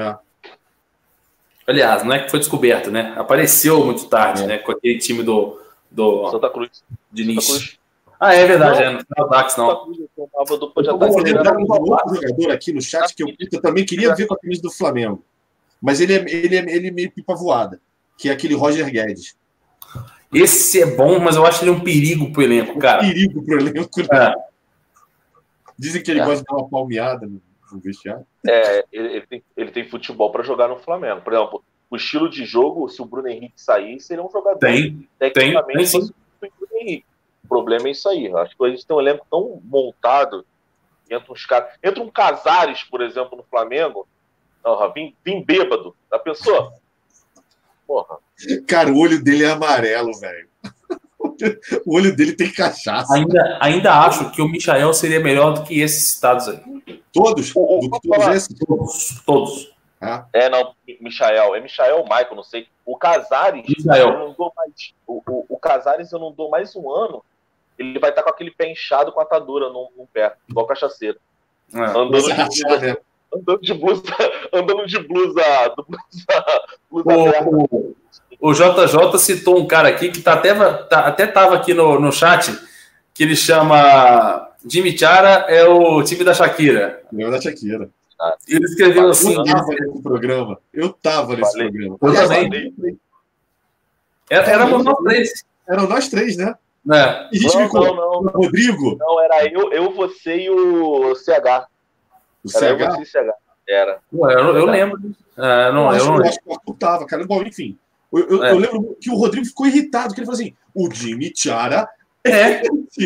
é. 0.00 0.16
Aliás, 1.66 2.04
não 2.04 2.12
é 2.12 2.20
que 2.20 2.30
foi 2.30 2.38
descoberto, 2.38 2.90
né? 2.90 3.14
Apareceu 3.16 3.84
muito 3.84 4.06
tarde, 4.06 4.44
é. 4.44 4.46
né? 4.46 4.58
Com 4.58 4.72
aquele 4.72 4.98
time 4.98 5.22
do. 5.22 5.60
do 5.90 6.30
Santa 6.30 6.50
Cruz. 6.50 6.84
Santa 7.14 7.32
Cruz. 7.46 7.80
Ah, 8.20 8.34
é 8.34 8.46
verdade, 8.46 8.80
não, 8.80 8.84
é, 8.84 8.92
no 8.92 9.00
final 9.00 9.28
Dax, 9.30 9.56
não. 9.56 9.70
Eu 9.70 10.98
vou 10.98 11.18
lembrar 11.20 11.56
um 11.56 11.62
outro 11.62 12.14
jogador 12.16 12.50
aqui 12.50 12.70
no 12.70 12.82
chat 12.82 13.14
que 13.14 13.22
eu, 13.22 13.28
eu 13.50 13.62
também 13.62 13.86
queria 13.86 14.14
ver 14.14 14.26
com 14.26 14.34
a 14.34 14.38
camisa 14.38 14.60
do 14.60 14.70
Flamengo. 14.70 15.24
Mas 15.80 16.02
ele 16.02 16.12
é, 16.12 16.24
ele 16.28 16.54
é, 16.54 16.76
ele 16.76 16.88
é 16.88 16.90
meio 16.90 17.10
pipa 17.10 17.34
voada, 17.34 17.80
que 18.18 18.28
é 18.28 18.32
aquele 18.32 18.54
Roger 18.54 18.90
Guedes. 18.90 19.34
Esse 20.32 20.82
é 20.82 20.86
bom, 20.86 21.18
mas 21.18 21.36
eu 21.36 21.44
acho 21.44 21.64
ele 21.64 21.70
um 21.70 21.80
perigo 21.80 22.32
pro 22.32 22.42
elenco, 22.42 22.78
cara. 22.78 23.02
Um 23.02 23.08
perigo 23.08 23.44
pro 23.44 23.58
elenco, 23.58 24.00
né? 24.00 24.06
É. 24.12 24.34
Dizem 25.78 26.02
que 26.02 26.10
ele 26.10 26.20
é. 26.20 26.24
gosta 26.24 26.40
de 26.40 26.44
dar 26.44 26.56
uma 26.56 26.68
palmeada 26.68 27.26
no, 27.26 27.40
no 27.72 27.80
vestiário. 27.80 28.26
É, 28.46 28.84
ele, 28.92 29.08
ele, 29.08 29.26
tem, 29.26 29.44
ele 29.56 29.70
tem 29.70 29.88
futebol 29.88 30.30
para 30.30 30.44
jogar 30.44 30.68
no 30.68 30.76
Flamengo. 30.76 31.22
Por 31.22 31.32
exemplo, 31.32 31.64
o 31.90 31.96
estilo 31.96 32.28
de 32.28 32.44
jogo, 32.44 32.88
se 32.88 33.02
o 33.02 33.04
Bruno 33.04 33.28
Henrique 33.28 33.60
sair, 33.60 33.98
seria 33.98 34.24
um 34.24 34.30
jogador 34.30 34.58
tem, 34.58 35.08
tecnicamente 35.18 35.90
tem, 35.90 36.00
tem, 36.00 36.08
sim. 36.08 36.12
Bruno 36.40 36.76
Henrique 36.80 37.10
problema 37.50 37.88
é 37.88 37.90
isso 37.90 38.08
aí. 38.08 38.32
Acho 38.32 38.56
que 38.56 38.64
a 38.64 38.70
gente 38.70 38.86
tem 38.86 38.96
um 38.96 39.00
elenco 39.00 39.26
tão 39.28 39.60
montado. 39.64 40.46
Entra 41.10 41.32
uns 41.32 41.44
caras. 41.44 41.74
Entra 41.82 42.00
um 42.00 42.08
Casares, 42.08 42.84
por 42.84 43.00
exemplo, 43.00 43.36
no 43.36 43.42
Flamengo. 43.42 44.06
Não, 44.64 44.92
vim, 44.92 45.16
vim 45.24 45.42
bêbado. 45.42 45.96
Já 46.10 46.18
pensou? 46.20 46.72
Porra. 47.90 48.18
Cara, 48.68 48.88
o 48.92 48.96
olho 48.96 49.20
dele 49.20 49.42
é 49.42 49.50
amarelo, 49.50 50.12
velho. 50.20 50.48
O 51.86 51.96
olho 51.96 52.14
dele 52.14 52.32
tem 52.34 52.52
cachaça. 52.52 53.14
Ainda, 53.14 53.58
ainda 53.60 53.94
acho 54.04 54.30
que 54.30 54.42
o 54.42 54.48
Michael 54.48 54.92
seria 54.92 55.20
melhor 55.20 55.52
do 55.54 55.62
que 55.64 55.80
esses 55.80 56.14
estados 56.14 56.48
aí. 56.48 56.60
Todos? 57.12 57.54
O, 57.54 57.60
o, 57.60 58.00
todos 58.00 58.26
esses? 58.28 58.58
Todos. 58.58 59.22
todos. 59.24 59.74
Ah. 60.00 60.26
É, 60.34 60.48
não, 60.50 60.74
Michael. 61.00 61.54
É 61.54 61.60
Michael 61.60 61.96
ou 61.96 62.04
Michael, 62.04 62.36
não 62.36 62.42
sei. 62.42 62.68
O 62.84 62.96
Casares, 62.96 63.66
eu 63.86 64.12
não 64.12 64.34
dou 64.34 64.52
mais. 64.54 64.92
O, 65.06 65.22
o, 65.26 65.46
o 65.48 65.58
Casares 65.58 66.12
eu 66.12 66.18
não 66.18 66.32
dou 66.32 66.50
mais 66.50 66.76
um 66.76 66.90
ano 66.90 67.22
ele 67.80 67.98
vai 67.98 68.10
estar 68.10 68.22
com 68.22 68.28
aquele 68.28 68.50
pé 68.50 68.70
inchado 68.70 69.10
com 69.10 69.20
atadura 69.20 69.70
no, 69.70 69.90
no 69.96 70.06
pé, 70.06 70.34
igual 70.46 70.66
cachaceiro. 70.66 71.18
É, 71.72 71.80
andando, 71.80 72.20
de 72.22 72.96
andando 73.34 73.60
de 73.60 73.74
blusa, 73.74 74.02
andando 74.52 74.86
de 74.86 74.98
blusa, 75.00 75.42
blusa, 75.76 76.44
blusa 76.90 77.48
o, 77.48 77.94
o, 78.40 78.52
JJ 78.52 79.18
citou 79.18 79.58
um 79.58 79.66
cara 79.66 79.88
aqui 79.88 80.10
que 80.10 80.20
tá 80.20 80.34
até, 80.34 80.54
tá, 80.54 81.00
até 81.00 81.26
tava 81.26 81.56
aqui 81.56 81.74
no, 81.74 82.00
no 82.00 82.12
chat, 82.12 82.52
que 83.14 83.22
ele 83.22 83.36
chama 83.36 84.50
Jimmy 84.66 84.96
Chara 84.96 85.46
é 85.48 85.64
o 85.64 86.02
time 86.02 86.24
da 86.24 86.34
Shakira. 86.34 87.02
Meu 87.10 87.30
da 87.30 87.40
Shakira. 87.40 87.88
E 88.46 88.54
ele 88.54 88.64
escreveu 88.64 89.08
assim. 89.08 89.34
Eu 89.34 89.44
tava 89.44 89.66
nesse 89.68 90.02
programa. 90.02 90.58
Eu 90.72 90.92
tava 90.92 91.36
nesse 91.36 91.52
Falei. 91.52 91.70
programa. 91.70 91.98
Eu 92.02 92.28
também. 92.28 93.00
Era, 94.28 94.46
éramos 94.46 94.84
nós 94.84 94.98
três. 94.98 95.44
Eram 95.68 95.88
nós 95.88 96.08
três, 96.08 96.36
né? 96.36 96.54
É. 96.92 97.28
E 97.32 97.38
a 97.38 97.40
gente 97.40 97.54
não, 97.54 97.64
ficou 97.64 97.94
não, 97.94 98.22
não. 98.22 98.32
Rodrigo. 98.32 98.96
Não, 98.98 99.20
era 99.20 99.46
eu, 99.46 99.72
eu, 99.72 99.92
você 99.92 100.36
e 100.42 100.50
o 100.50 101.14
CH. 101.14 101.69
O 102.44 102.48
CH? 102.48 102.62
Era 102.62 102.84
eu, 102.84 102.90
você 102.90 103.02
e 103.02 103.06
CH. 103.06 103.34
Era. 103.68 103.98
Ué, 104.12 104.34
eu, 104.34 104.56
eu 104.56 104.66
lembro. 104.66 104.98
É, 105.36 105.72
não, 105.72 105.82
eu, 105.82 105.88
acho, 105.90 106.04
eu, 106.06 106.12
não... 106.12 106.24
acho 106.26 106.38
que 106.40 106.48
o 106.48 106.52
Arthur 106.52 106.74
tava, 106.74 107.06
cara. 107.06 107.24
Bom, 107.26 107.42
enfim. 107.42 107.78
Eu, 108.12 108.28
eu, 108.28 108.44
é. 108.44 108.50
eu, 108.52 108.58
lembro 108.58 108.96
que 109.00 109.10
o 109.10 109.14
Rodrigo 109.14 109.46
ficou 109.46 109.66
irritado, 109.66 110.12
que 110.12 110.20
ele 110.20 110.26
falou 110.26 110.40
assim: 110.40 110.54
o 110.74 110.90
Jimmy 110.92 111.32
Chara. 111.34 111.88
É. 112.22 112.62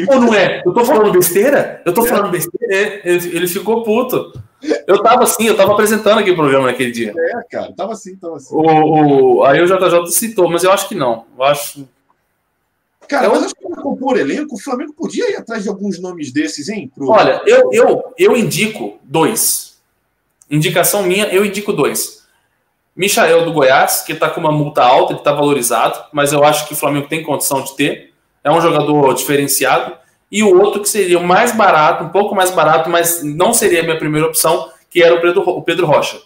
Ou 0.09 0.21
não 0.21 0.35
é? 0.35 0.61
Eu 0.67 0.73
tô 0.73 0.85
falando 0.85 1.13
besteira? 1.13 1.81
Eu 1.85 1.95
tô 1.95 2.05
é. 2.05 2.09
falando 2.09 2.31
besteira? 2.33 2.75
É. 2.75 3.01
Ele, 3.05 3.37
ele 3.37 3.47
ficou 3.47 3.85
puto. 3.85 4.33
Eu 4.87 5.03
tava 5.03 5.25
assim, 5.25 5.45
eu 5.47 5.57
tava 5.57 5.73
apresentando 5.73 6.19
aquele 6.19 6.35
programa 6.35 6.67
naquele 6.67 6.91
dia. 6.91 7.13
É, 7.17 7.43
cara, 7.51 7.73
tava 7.77 7.93
assim, 7.93 8.17
tava 8.17 8.37
assim. 8.37 8.55
O, 8.55 9.37
o, 9.37 9.45
aí 9.45 9.61
o 9.61 9.67
JJ 9.67 10.11
citou, 10.11 10.49
mas 10.49 10.65
eu 10.65 10.73
acho 10.73 10.89
que 10.89 10.95
não. 10.95 11.27
Eu 11.37 11.45
acho 11.45 11.87
Cara, 13.09 13.29
mas 13.29 13.45
acho 13.45 13.55
que 13.55 13.69
para 13.69 13.83
compor 13.83 14.19
elenco, 14.19 14.55
o 14.55 14.61
Flamengo 14.61 14.93
podia 14.95 15.31
ir 15.31 15.37
atrás 15.37 15.63
de 15.63 15.69
alguns 15.69 16.01
nomes 16.01 16.33
desses, 16.33 16.69
hein? 16.69 16.91
Pro... 16.95 17.11
Olha, 17.11 17.43
eu, 17.47 17.71
eu, 17.73 18.15
eu 18.19 18.37
indico 18.37 18.99
dois. 19.03 19.79
Indicação 20.51 21.03
minha, 21.03 21.27
eu 21.27 21.45
indico 21.45 21.73
dois. 21.73 22.25
Michael 22.97 23.45
do 23.45 23.53
Goiás, 23.53 24.03
que 24.03 24.13
está 24.13 24.31
com 24.31 24.41
uma 24.41 24.53
multa 24.53 24.83
alta, 24.83 25.13
ele 25.13 25.21
está 25.21 25.33
valorizado, 25.33 26.05
mas 26.13 26.33
eu 26.33 26.45
acho 26.45 26.67
que 26.67 26.75
o 26.75 26.77
Flamengo 26.77 27.09
tem 27.09 27.25
condição 27.25 27.63
de 27.63 27.75
ter. 27.75 28.13
É 28.43 28.51
um 28.51 28.61
jogador 28.61 29.13
diferenciado. 29.15 29.97
E 30.31 30.43
o 30.43 30.61
outro 30.61 30.81
que 30.81 30.89
seria 30.89 31.19
o 31.19 31.25
mais 31.25 31.55
barato, 31.57 32.05
um 32.05 32.09
pouco 32.09 32.35
mais 32.35 32.51
barato, 32.51 32.89
mas 32.89 33.23
não 33.23 33.53
seria 33.53 33.81
a 33.81 33.83
minha 33.83 33.99
primeira 33.99 34.27
opção, 34.27 34.71
que 34.91 35.03
era 35.03 35.15
o 35.15 35.21
Pedro, 35.21 35.43
o 35.43 35.63
Pedro 35.63 35.87
Rocha. 35.87 36.21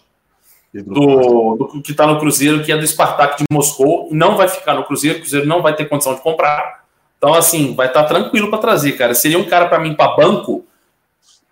Do, 0.73 1.55
do, 1.55 1.81
que 1.81 1.91
está 1.91 2.05
no 2.05 2.19
Cruzeiro, 2.19 2.63
que 2.63 2.71
é 2.71 2.77
do 2.77 2.85
Spartak 2.85 3.37
de 3.37 3.45
Moscou, 3.51 4.07
não 4.11 4.37
vai 4.37 4.47
ficar 4.47 4.75
no 4.75 4.83
Cruzeiro, 4.83 5.17
o 5.17 5.21
Cruzeiro 5.21 5.47
não 5.47 5.61
vai 5.61 5.75
ter 5.75 5.85
condição 5.85 6.13
de 6.13 6.21
comprar. 6.21 6.83
Então, 7.17 7.33
assim, 7.33 7.75
vai 7.75 7.87
estar 7.87 8.03
tá 8.03 8.07
tranquilo 8.07 8.49
para 8.49 8.59
trazer, 8.59 8.93
cara. 8.93 9.13
Seria 9.13 9.37
um 9.37 9.43
cara 9.43 9.67
para 9.67 9.79
mim 9.79 9.93
para 9.93 10.15
banco, 10.15 10.65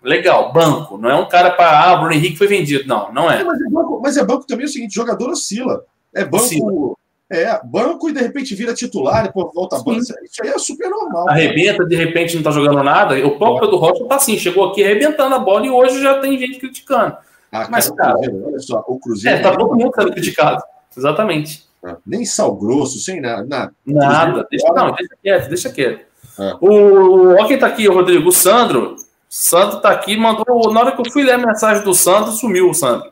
legal, 0.02 0.52
banco. 0.52 0.96
Não 0.96 1.10
é 1.10 1.14
um 1.14 1.28
cara 1.28 1.50
para 1.50 1.90
ah, 1.90 1.96
Bruno 1.96 2.14
Henrique 2.14 2.38
foi 2.38 2.46
vendido. 2.46 2.86
Não, 2.86 3.12
não 3.12 3.30
é. 3.30 3.40
é 3.40 3.44
mas, 3.44 3.60
é 3.60 3.70
banco, 3.70 4.00
mas 4.02 4.16
é 4.16 4.24
banco 4.24 4.46
também 4.46 4.64
é 4.64 4.68
o 4.68 4.72
seguinte: 4.72 4.94
jogador 4.94 5.30
oscila. 5.30 5.84
É 6.14 6.24
banco. 6.24 6.44
Oscila. 6.44 6.94
É, 7.30 7.60
banco 7.62 8.08
e 8.08 8.12
de 8.14 8.22
repente 8.22 8.54
vira 8.54 8.72
titular, 8.72 9.24
depois 9.24 9.52
volta 9.54 9.76
a 9.76 9.82
banco. 9.82 10.00
Isso 10.00 10.14
aí 10.42 10.48
é 10.48 10.58
super 10.58 10.88
normal. 10.88 11.28
Arrebenta, 11.28 11.84
de 11.84 11.94
repente 11.94 12.34
não 12.34 12.42
tá 12.42 12.50
jogando 12.50 12.82
nada. 12.82 13.14
O 13.26 13.36
próprio 13.36 13.68
do 13.68 13.76
Rocha 13.76 14.02
tá 14.06 14.14
assim, 14.14 14.38
chegou 14.38 14.70
aqui 14.70 14.82
arrebentando 14.82 15.34
a 15.34 15.38
bola 15.38 15.66
e 15.66 15.70
hoje 15.70 16.00
já 16.00 16.18
tem 16.20 16.38
gente 16.38 16.58
criticando. 16.58 17.18
Ah, 17.50 17.66
Mas, 17.70 17.90
cara, 17.90 18.14
Cruzeiro, 18.14 18.46
olha 18.46 18.58
só, 18.58 18.84
o 18.86 18.98
Cruzeiro. 18.98 19.38
É, 19.38 19.40
tá 19.42 19.56
todo 19.56 19.74
mundo 19.74 19.92
sendo 19.94 20.12
criticado. 20.12 20.62
Exatamente. 20.96 21.66
Ah, 21.84 21.96
nem 22.06 22.24
sal 22.24 22.54
grosso, 22.56 22.98
sem 22.98 23.20
nada. 23.20 23.44
Nada. 23.44 23.72
nada. 23.86 24.46
Deixa, 24.50 24.68
não, 24.72 24.92
deixa 24.92 25.16
quieto, 25.22 25.48
deixa 25.48 25.70
quieto. 25.70 26.06
Ah. 26.38 26.56
O, 26.60 27.28
olha 27.30 27.46
quem 27.46 27.58
tá 27.58 27.66
aqui, 27.66 27.88
o 27.88 27.94
Rodrigo. 27.94 28.28
O 28.28 28.32
Sandro. 28.32 28.96
Sandro 29.28 29.80
tá 29.80 29.90
aqui, 29.90 30.16
mandou. 30.16 30.72
Na 30.72 30.80
hora 30.80 30.92
que 30.92 31.00
eu 31.00 31.12
fui 31.12 31.22
ler 31.22 31.32
a 31.32 31.38
mensagem 31.38 31.84
do 31.84 31.94
Sandro, 31.94 32.32
sumiu 32.32 32.70
o 32.70 32.74
Sandro. 32.74 33.10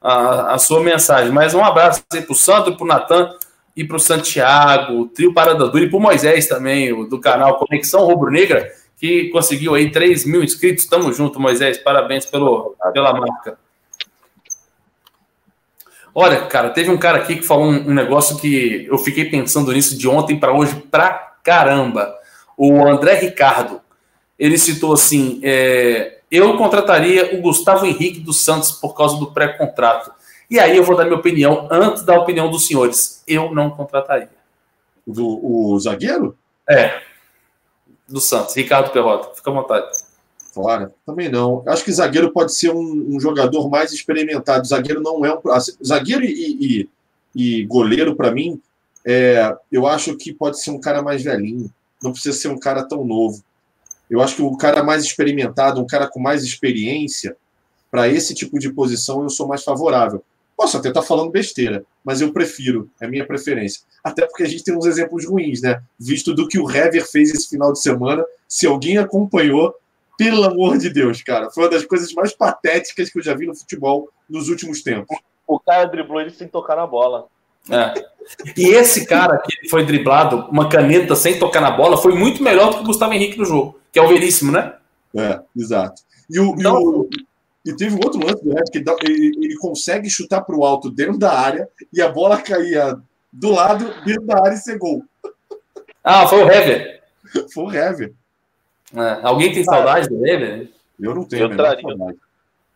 A, 0.00 0.54
a 0.54 0.58
sua 0.58 0.80
mensagem. 0.82 1.32
Mas 1.32 1.54
um 1.54 1.64
abraço 1.64 2.02
aí 2.12 2.22
pro 2.22 2.34
Sandro, 2.34 2.76
pro 2.76 2.86
Natan 2.86 3.30
e 3.76 3.84
pro 3.84 3.98
Santiago, 3.98 5.06
trio 5.08 5.34
Parada 5.34 5.68
Dura 5.68 5.84
e 5.84 5.90
pro 5.90 6.00
Moisés 6.00 6.46
também, 6.46 7.08
do 7.08 7.20
canal 7.20 7.58
Conexão 7.58 8.06
Rubro 8.06 8.30
Negra, 8.30 8.70
que 8.98 9.28
conseguiu 9.28 9.74
aí 9.74 9.90
3 9.90 10.24
mil 10.24 10.42
inscritos. 10.42 10.86
Tamo 10.86 11.12
junto, 11.12 11.40
Moisés. 11.40 11.78
Parabéns 11.78 12.24
pelo, 12.26 12.74
pela 12.92 13.12
marca. 13.12 13.58
Olha, 16.18 16.46
cara, 16.46 16.70
teve 16.70 16.90
um 16.90 16.96
cara 16.96 17.18
aqui 17.18 17.36
que 17.36 17.42
falou 17.42 17.66
um, 17.66 17.90
um 17.90 17.92
negócio 17.92 18.38
que 18.38 18.86
eu 18.90 18.96
fiquei 18.96 19.26
pensando 19.26 19.70
nisso 19.70 19.98
de 19.98 20.08
ontem 20.08 20.40
para 20.40 20.50
hoje 20.50 20.74
pra 20.90 21.10
caramba. 21.44 22.16
O 22.56 22.88
André 22.88 23.16
Ricardo. 23.16 23.82
Ele 24.38 24.56
citou 24.56 24.94
assim: 24.94 25.38
é, 25.42 26.20
eu 26.30 26.56
contrataria 26.56 27.36
o 27.36 27.42
Gustavo 27.42 27.84
Henrique 27.84 28.18
dos 28.18 28.42
Santos 28.42 28.72
por 28.72 28.94
causa 28.94 29.18
do 29.18 29.30
pré-contrato. 29.30 30.10
E 30.48 30.58
aí 30.58 30.78
eu 30.78 30.84
vou 30.84 30.96
dar 30.96 31.04
minha 31.04 31.18
opinião 31.18 31.68
antes 31.70 32.02
da 32.02 32.18
opinião 32.18 32.50
dos 32.50 32.66
senhores. 32.66 33.22
Eu 33.28 33.54
não 33.54 33.68
contrataria. 33.68 34.30
Do, 35.06 35.44
o 35.44 35.78
zagueiro? 35.78 36.34
É. 36.66 36.98
Do 38.08 38.22
Santos, 38.22 38.56
Ricardo 38.56 38.90
Perrota. 38.90 39.34
Fica 39.34 39.50
à 39.50 39.52
vontade. 39.52 39.86
Claro, 40.56 40.90
também 41.04 41.28
não. 41.28 41.62
Acho 41.66 41.84
que 41.84 41.92
zagueiro 41.92 42.32
pode 42.32 42.54
ser 42.54 42.70
um, 42.70 43.14
um 43.14 43.20
jogador 43.20 43.68
mais 43.68 43.92
experimentado. 43.92 44.66
Zagueiro 44.66 45.02
não 45.02 45.22
é 45.22 45.34
um. 45.34 45.50
Assim, 45.50 45.72
zagueiro 45.84 46.24
e, 46.24 46.88
e, 47.34 47.58
e 47.60 47.66
goleiro, 47.66 48.16
para 48.16 48.32
mim, 48.32 48.58
é, 49.04 49.54
eu 49.70 49.86
acho 49.86 50.16
que 50.16 50.32
pode 50.32 50.58
ser 50.58 50.70
um 50.70 50.80
cara 50.80 51.02
mais 51.02 51.22
velhinho. 51.22 51.70
Não 52.02 52.10
precisa 52.10 52.34
ser 52.38 52.48
um 52.48 52.58
cara 52.58 52.82
tão 52.82 53.04
novo. 53.04 53.44
Eu 54.08 54.22
acho 54.22 54.36
que 54.36 54.42
o 54.42 54.56
cara 54.56 54.82
mais 54.82 55.04
experimentado, 55.04 55.78
um 55.78 55.86
cara 55.86 56.08
com 56.08 56.20
mais 56.20 56.42
experiência, 56.42 57.36
para 57.90 58.08
esse 58.08 58.34
tipo 58.34 58.58
de 58.58 58.72
posição 58.72 59.22
eu 59.22 59.28
sou 59.28 59.46
mais 59.46 59.62
favorável. 59.62 60.24
Posso 60.56 60.78
até 60.78 60.88
estar 60.88 61.02
tá 61.02 61.06
falando 61.06 61.30
besteira, 61.30 61.84
mas 62.02 62.22
eu 62.22 62.32
prefiro, 62.32 62.88
é 62.98 63.06
minha 63.06 63.26
preferência. 63.26 63.82
Até 64.02 64.24
porque 64.24 64.42
a 64.42 64.48
gente 64.48 64.64
tem 64.64 64.74
uns 64.74 64.86
exemplos 64.86 65.26
ruins, 65.26 65.60
né? 65.60 65.82
Visto 66.00 66.34
do 66.34 66.48
que 66.48 66.58
o 66.58 66.70
Hever 66.70 67.06
fez 67.06 67.30
esse 67.34 67.46
final 67.46 67.74
de 67.74 67.80
semana, 67.82 68.24
se 68.48 68.66
alguém 68.66 68.96
acompanhou, 68.96 69.74
pelo 70.16 70.44
amor 70.44 70.78
de 70.78 70.90
Deus, 70.90 71.22
cara. 71.22 71.50
Foi 71.50 71.64
uma 71.64 71.70
das 71.70 71.84
coisas 71.84 72.12
mais 72.12 72.32
patéticas 72.32 73.10
que 73.10 73.18
eu 73.18 73.22
já 73.22 73.34
vi 73.34 73.46
no 73.46 73.54
futebol 73.54 74.08
nos 74.28 74.48
últimos 74.48 74.82
tempos. 74.82 75.16
O 75.46 75.60
cara 75.60 75.84
driblou 75.84 76.20
ele 76.20 76.30
sem 76.30 76.48
tocar 76.48 76.76
na 76.76 76.86
bola. 76.86 77.26
É. 77.70 77.94
E 78.56 78.68
esse 78.68 79.06
cara 79.06 79.38
que 79.38 79.68
foi 79.68 79.84
driblado, 79.84 80.48
uma 80.50 80.68
caneta 80.68 81.14
sem 81.14 81.38
tocar 81.38 81.60
na 81.60 81.70
bola, 81.70 81.96
foi 81.96 82.14
muito 82.14 82.42
melhor 82.42 82.70
do 82.70 82.76
que 82.76 82.82
o 82.82 82.86
Gustavo 82.86 83.12
Henrique 83.12 83.38
no 83.38 83.44
jogo, 83.44 83.78
que 83.92 83.98
é 83.98 84.02
o 84.02 84.08
Veríssimo, 84.08 84.52
né? 84.52 84.74
É, 85.16 85.40
exato. 85.56 86.02
E, 86.28 86.38
o, 86.38 86.54
então, 86.58 86.80
e, 86.80 86.86
o, 86.86 87.08
e 87.66 87.76
teve 87.76 87.94
um 87.94 88.00
outro 88.04 88.24
lance 88.24 88.44
do 88.44 88.52
Red 88.52 88.64
que 88.70 88.78
ele, 88.78 89.32
ele 89.42 89.56
consegue 89.56 90.10
chutar 90.10 90.42
para 90.42 90.56
o 90.56 90.64
alto 90.64 90.90
dentro 90.90 91.18
da 91.18 91.32
área 91.32 91.68
e 91.92 92.00
a 92.00 92.08
bola 92.08 92.40
caía 92.40 92.96
do 93.32 93.50
lado, 93.50 93.92
dentro 94.04 94.24
da 94.24 94.38
área 94.38 94.54
e 94.54 94.58
ser 94.58 94.78
gol. 94.78 95.04
Ah, 96.02 96.26
foi 96.26 96.42
o 96.44 96.50
Hever. 96.50 97.02
Foi 97.52 97.64
o 97.64 97.72
Hever. 97.72 98.14
É, 98.94 99.26
alguém 99.26 99.52
tem 99.52 99.64
saudade 99.64 100.08
do 100.08 100.26
Hever? 100.26 100.70
Eu 101.00 101.14
não 101.14 101.24
tenho. 101.24 101.44
Eu 101.44 101.56
traria, 101.56 101.82
saudade. 101.82 102.18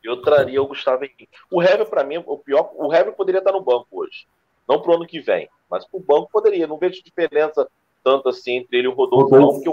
eu 0.03 0.23
traria 0.23 0.62
o 0.62 0.66
Gustavo 0.66 1.05
Henrique. 1.05 1.28
O 1.51 1.62
Hever, 1.62 1.87
para 1.87 2.05
mim, 2.05 2.23
o 2.27 2.37
pior. 2.39 2.70
O 2.74 2.93
Hever 2.93 3.12
poderia 3.12 3.39
estar 3.39 3.53
no 3.53 3.62
banco 3.62 3.87
hoje. 3.93 4.27
Não 4.69 4.81
para 4.81 4.93
o 4.93 4.95
ano 4.95 5.07
que 5.07 5.20
vem, 5.20 5.49
mas 5.70 5.87
para 5.87 5.99
o 5.99 6.03
banco 6.03 6.28
poderia. 6.32 6.66
Não 6.66 6.78
vejo 6.78 7.03
diferença 7.03 7.69
tanto 8.03 8.28
assim 8.28 8.57
entre 8.57 8.78
ele 8.78 8.89
e 8.89 8.91
o 8.91 8.95
Rodolfo, 8.95 9.37
não, 9.37 9.53
porque 9.53 9.69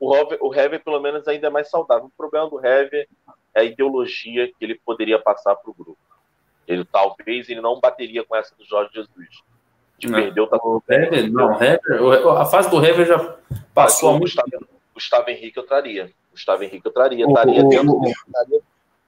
o 0.00 0.14
Hever, 0.14 0.38
o 0.40 0.54
Hever, 0.54 0.82
pelo 0.82 1.00
menos, 1.00 1.28
ainda 1.28 1.46
é 1.46 1.50
mais 1.50 1.68
saudável. 1.68 2.06
O 2.06 2.16
problema 2.16 2.48
do 2.48 2.58
Hever 2.58 3.08
é 3.54 3.60
a 3.60 3.64
ideologia 3.64 4.48
que 4.48 4.64
ele 4.64 4.80
poderia 4.84 5.18
passar 5.18 5.54
para 5.56 5.70
o 5.70 5.74
grupo. 5.74 5.98
Ele 6.66 6.84
talvez 6.84 7.48
ele 7.48 7.60
não 7.60 7.80
bateria 7.80 8.24
com 8.24 8.36
essa 8.36 8.54
do 8.56 8.64
Jorge 8.64 8.90
Jesus. 8.94 9.42
De 9.98 10.08
não, 10.08 10.18
perder 10.18 10.40
o 10.40 10.82
Hever, 10.88 11.30
não, 11.30 11.62
Hever, 11.62 12.28
a 12.38 12.46
fase 12.46 12.70
do 12.70 12.82
Hever 12.82 13.06
já 13.06 13.36
passou 13.74 14.10
há 14.10 14.18
muito 14.18 14.34
tempo. 14.34 14.79
Gustavo 14.94 15.30
Henrique 15.30 15.58
eu 15.58 15.66
traria. 15.66 16.12
Gustavo 16.30 16.62
Henrique 16.62 16.86
eu 16.86 16.92
traria. 16.92 17.26
O, 17.26 17.32
traria 17.32 17.64
dentro, 17.64 17.92
o, 17.92 18.12
traria, 18.32 18.60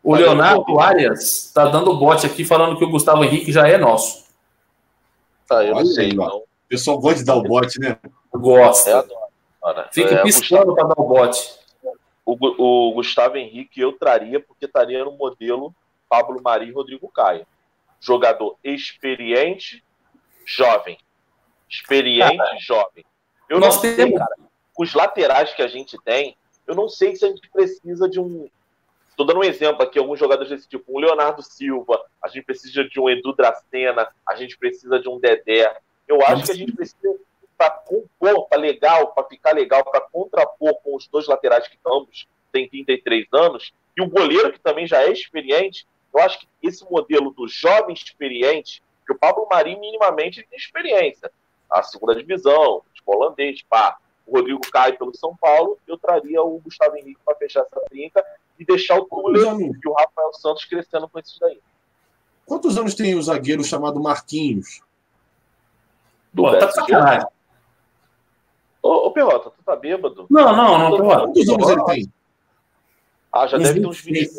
o 0.02 0.14
Leonardo 0.14 0.80
Arias 0.80 1.46
está 1.46 1.66
dando 1.66 1.96
bote 1.96 2.26
aqui 2.26 2.44
falando 2.44 2.76
que 2.76 2.84
o 2.84 2.90
Gustavo 2.90 3.24
Henrique 3.24 3.52
já 3.52 3.68
é 3.68 3.78
nosso. 3.78 4.26
Tá, 5.46 5.64
eu 5.64 5.74
Olha 5.74 5.84
não 5.84 5.86
sei. 5.86 6.06
Aí, 6.06 6.14
não. 6.14 6.38
O 6.38 6.44
pessoal 6.68 6.98
gosta 6.98 7.18
de 7.18 7.24
dar 7.24 7.36
o 7.36 7.42
bote, 7.42 7.78
né? 7.78 7.98
Gosta. 8.32 8.90
É, 8.90 8.94
adoro. 8.94 9.22
Fica 9.92 10.14
é, 10.14 10.22
piscando 10.22 10.74
para 10.74 10.88
dar 10.88 11.00
o 11.00 11.06
bote. 11.06 11.60
O, 12.24 12.36
o, 12.88 12.94
Gustavo 12.94 13.36
Henrique 13.36 13.80
eu 13.80 13.92
traria 13.92 14.40
porque 14.40 14.64
estaria 14.64 15.04
no 15.04 15.12
modelo 15.12 15.74
Pablo 16.08 16.40
Mari 16.42 16.68
e 16.68 16.72
Rodrigo 16.72 17.08
Caio. 17.08 17.46
Jogador 18.00 18.56
experiente, 18.64 19.84
jovem. 20.44 20.98
Experiente, 21.68 22.36
cara, 22.36 22.56
jovem. 22.58 23.04
Eu 23.48 23.60
não 23.60 23.70
sei, 23.70 23.94
temos... 23.94 24.18
cara 24.18 24.34
os 24.76 24.94
laterais 24.94 25.52
que 25.54 25.62
a 25.62 25.68
gente 25.68 25.98
tem, 26.02 26.36
eu 26.66 26.74
não 26.74 26.88
sei 26.88 27.14
se 27.14 27.24
a 27.24 27.28
gente 27.28 27.48
precisa 27.50 28.08
de 28.08 28.20
um. 28.20 28.48
Estou 29.08 29.26
dando 29.26 29.40
um 29.40 29.44
exemplo 29.44 29.82
aqui, 29.82 29.98
alguns 29.98 30.18
jogadores 30.18 30.50
desse 30.50 30.68
tipo, 30.68 30.84
um 30.96 30.98
Leonardo 30.98 31.42
Silva, 31.42 32.02
a 32.22 32.28
gente 32.28 32.44
precisa 32.44 32.84
de 32.84 32.98
um 32.98 33.10
Edu 33.10 33.34
Dracena, 33.34 34.08
a 34.26 34.34
gente 34.36 34.56
precisa 34.56 34.98
de 34.98 35.08
um 35.08 35.18
Dedé. 35.18 35.76
Eu 36.08 36.24
acho 36.24 36.46
que 36.46 36.52
a 36.52 36.54
gente 36.54 36.72
precisa, 36.72 37.16
para 37.58 37.70
compor, 37.70 38.48
para 38.48 38.58
legal, 38.58 39.08
para 39.08 39.24
ficar 39.24 39.54
legal, 39.54 39.84
para 39.84 40.00
contrapor 40.00 40.74
com 40.82 40.96
os 40.96 41.06
dois 41.08 41.26
laterais 41.26 41.68
que 41.68 41.78
ambos 41.86 42.26
têm 42.50 42.68
33 42.68 43.26
anos, 43.32 43.72
e 43.96 44.02
o 44.02 44.08
goleiro 44.08 44.52
que 44.52 44.58
também 44.58 44.86
já 44.86 45.02
é 45.02 45.12
experiente, 45.12 45.86
eu 46.12 46.20
acho 46.20 46.40
que 46.40 46.48
esse 46.62 46.84
modelo 46.90 47.30
do 47.30 47.46
jovem 47.46 47.94
experiente, 47.94 48.82
que 49.06 49.12
o 49.12 49.18
Pablo 49.18 49.46
Marinho 49.50 49.80
minimamente 49.80 50.46
tem 50.48 50.58
experiência. 50.58 51.30
A 51.70 51.82
segunda 51.82 52.14
divisão, 52.14 52.82
futebol 52.88 53.20
holandês, 53.20 53.62
pá 53.62 53.98
o 54.26 54.36
Rodrigo 54.36 54.60
cai 54.70 54.92
pelo 54.92 55.14
São 55.16 55.36
Paulo, 55.36 55.78
eu 55.86 55.98
traria 55.98 56.42
o 56.42 56.58
Gustavo 56.60 56.96
Henrique 56.96 57.20
para 57.24 57.34
fechar 57.36 57.60
essa 57.60 57.80
trinca 57.88 58.24
e 58.58 58.64
deixar 58.64 58.98
o 58.98 59.04
Tuller 59.04 59.42
e 59.60 59.88
o 59.88 59.92
Rafael 59.92 60.32
Santos 60.34 60.64
crescendo 60.64 61.08
com 61.08 61.18
esses 61.18 61.38
daí. 61.38 61.60
Quantos 62.46 62.76
anos 62.76 62.94
tem 62.94 63.14
o 63.14 63.22
zagueiro 63.22 63.64
chamado 63.64 64.00
Marquinhos? 64.00 64.80
Do 66.32 66.42
Pô, 66.42 66.58
tá 66.58 66.70
sacanagem. 66.70 67.28
Ô, 68.82 69.06
ô, 69.06 69.12
Perrota, 69.12 69.50
tu 69.50 69.62
tá 69.64 69.76
bêbado? 69.76 70.26
Não, 70.28 70.56
não, 70.56 70.78
não, 70.78 70.96
Perrota. 70.96 71.26
Quantos 71.26 71.48
anos 71.48 71.68
ele 71.68 71.84
tem? 71.84 72.12
Ah, 73.32 73.46
já 73.46 73.56
deve 73.56 73.80
ter 73.80 73.86
uns 73.86 74.00
20 74.00 74.30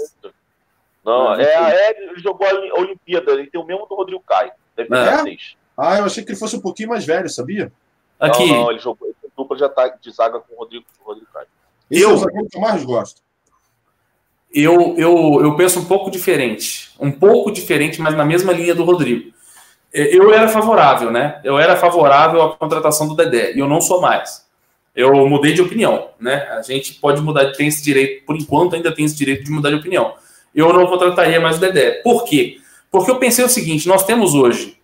Não, 1.04 1.34
é, 1.34 1.44
é, 1.44 2.10
ele 2.10 2.20
jogou 2.20 2.46
a 2.48 2.80
Olimpíada, 2.80 3.32
ele 3.32 3.48
tem 3.48 3.60
o 3.60 3.66
mesmo 3.66 3.88
do 3.88 3.96
Rodrigo 3.96 4.22
Caio. 4.22 4.52
Deve 4.76 4.90
ter 4.90 4.96
é? 4.96 5.12
16. 5.12 5.58
Ah, 5.76 5.98
eu 5.98 6.06
achei 6.06 6.24
que 6.24 6.32
ele 6.32 6.40
fosse 6.40 6.56
um 6.56 6.62
pouquinho 6.62 6.90
mais 6.90 7.04
velho, 7.06 7.28
sabia? 7.28 7.72
Aqui. 8.20 8.48
Não, 8.48 8.64
não, 8.64 8.72
ele 8.72 8.80
jogou, 8.80 9.12
dupla 9.36 9.58
de 9.58 9.64
ataque 9.64 10.02
de 10.02 10.12
zaga 10.12 10.40
com 10.40 10.56
o 10.56 10.58
Rodrigo, 10.58 10.86
com 10.98 11.04
o 11.04 11.08
Rodrigo 11.08 11.32
Caio. 11.34 11.48
Esse 11.90 12.02
eu, 12.02 12.10
é 12.10 12.14
o 12.14 12.18
zagueiro 12.18 12.48
que 12.50 12.58
eu 12.58 12.62
mais 12.62 12.84
gosto. 12.84 13.22
Eu, 14.54 14.96
eu, 14.98 15.40
eu 15.42 15.56
penso 15.56 15.80
um 15.80 15.86
pouco 15.86 16.12
diferente. 16.12 16.92
Um 17.00 17.12
pouco 17.12 17.52
diferente, 17.52 18.00
mas 18.00 18.16
na 18.16 18.24
mesma 18.24 18.54
linha 18.54 18.76
do 18.76 18.84
Rodrigo. 18.84 19.34
É, 19.94 20.16
eu 20.16 20.34
era 20.34 20.48
favorável, 20.48 21.12
né? 21.12 21.40
Eu 21.44 21.58
era 21.58 21.76
favorável 21.76 22.42
à 22.42 22.56
contratação 22.56 23.08
do 23.08 23.16
Dedé. 23.16 23.54
E 23.54 23.60
eu 23.60 23.68
não 23.68 23.82
sou 23.82 24.02
mais. 24.02 24.46
Eu 24.96 25.28
mudei 25.28 25.54
de 25.54 25.62
opinião, 25.62 26.10
né? 26.20 26.48
A 26.52 26.62
gente 26.62 26.96
pode 26.96 27.20
mudar, 27.20 27.52
tem 27.54 27.68
esse 27.68 27.84
direito, 27.84 28.26
por 28.26 28.36
enquanto 28.36 28.76
ainda 28.76 28.94
tem 28.94 29.06
esse 29.06 29.16
direito 29.16 29.44
de 29.44 29.52
mudar 29.52 29.70
de 29.70 29.76
opinião. 29.76 30.14
Eu 30.54 30.72
não 30.72 30.86
contrataria 30.86 31.40
mais 31.40 31.58
o 31.58 31.60
Dedé. 31.60 32.02
Por 32.04 32.24
quê? 32.26 32.60
Porque 32.92 33.10
eu 33.10 33.18
pensei 33.18 33.44
o 33.44 33.50
seguinte: 33.50 33.88
nós 33.88 34.06
temos 34.06 34.36
hoje 34.36 34.78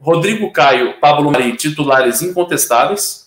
Rodrigo 0.00 0.50
Caio, 0.50 0.98
Pablo 0.98 1.30
Mari, 1.30 1.56
titulares 1.56 2.22
incontestáveis. 2.22 3.23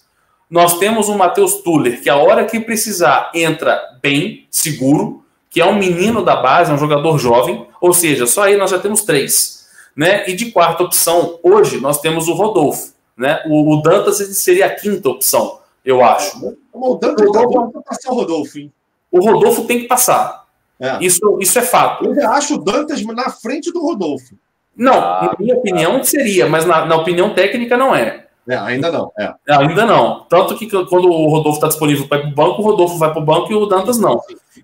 Nós 0.49 0.77
temos 0.77 1.09
o 1.09 1.15
Matheus 1.17 1.55
Tuller, 1.61 2.01
que 2.01 2.09
a 2.09 2.15
hora 2.15 2.45
que 2.45 2.59
precisar 2.59 3.31
entra 3.33 3.81
bem, 4.01 4.45
seguro, 4.49 5.23
que 5.49 5.59
é 5.59 5.65
um 5.65 5.77
menino 5.77 6.23
da 6.23 6.35
base, 6.37 6.71
é 6.71 6.73
um 6.73 6.77
jogador 6.77 7.17
jovem, 7.17 7.65
ou 7.81 7.93
seja, 7.93 8.25
só 8.25 8.43
aí 8.43 8.55
nós 8.55 8.71
já 8.71 8.79
temos 8.79 9.03
três. 9.03 9.67
Né? 9.95 10.29
E 10.29 10.35
de 10.35 10.51
quarta 10.51 10.83
opção, 10.83 11.39
hoje 11.43 11.79
nós 11.79 11.99
temos 11.99 12.27
o 12.27 12.33
Rodolfo. 12.33 12.93
Né? 13.17 13.41
O, 13.47 13.73
o 13.73 13.81
Dantas 13.81 14.17
seria 14.37 14.67
a 14.67 14.75
quinta 14.75 15.09
opção, 15.09 15.59
eu 15.83 16.03
acho. 16.03 16.55
O 16.71 16.95
Dantas 16.95 17.29
tá 17.31 17.81
passar 17.85 18.11
o 18.11 18.15
Rodolfo, 18.15 18.59
hein? 18.59 18.71
O 19.11 19.19
Rodolfo 19.19 19.63
tem 19.63 19.79
que 19.79 19.87
passar. 19.87 20.45
É. 20.79 21.03
Isso, 21.03 21.37
isso 21.41 21.57
é 21.57 21.61
fato. 21.61 22.05
Eu 22.05 22.29
acho 22.31 22.55
o 22.55 22.57
Dantas 22.63 23.03
na 23.03 23.29
frente 23.31 23.71
do 23.71 23.81
Rodolfo. 23.81 24.35
Não, 24.75 24.93
ah, 24.93 25.31
na 25.31 25.35
minha 25.39 25.55
opinião 25.55 26.03
seria, 26.03 26.47
mas 26.47 26.65
na, 26.65 26.85
na 26.85 26.95
opinião 26.95 27.33
técnica 27.33 27.75
não 27.75 27.95
é. 27.95 28.26
É, 28.47 28.55
ainda 28.55 28.91
não. 28.91 29.11
É. 29.19 29.33
é 29.47 29.55
ainda 29.55 29.85
não. 29.85 30.25
Tanto 30.29 30.55
que 30.55 30.67
quando 30.67 31.09
o 31.09 31.27
Rodolfo 31.29 31.57
está 31.57 31.67
disponível 31.67 32.07
para 32.07 32.19
ir 32.19 32.21
para 32.21 32.29
o 32.31 32.35
banco, 32.35 32.61
o 32.61 32.65
Rodolfo 32.65 32.97
vai 32.97 33.11
para 33.11 33.21
o 33.21 33.25
banco 33.25 33.51
e 33.51 33.55
o 33.55 33.65
Dantas 33.65 33.99
não. 33.99 34.21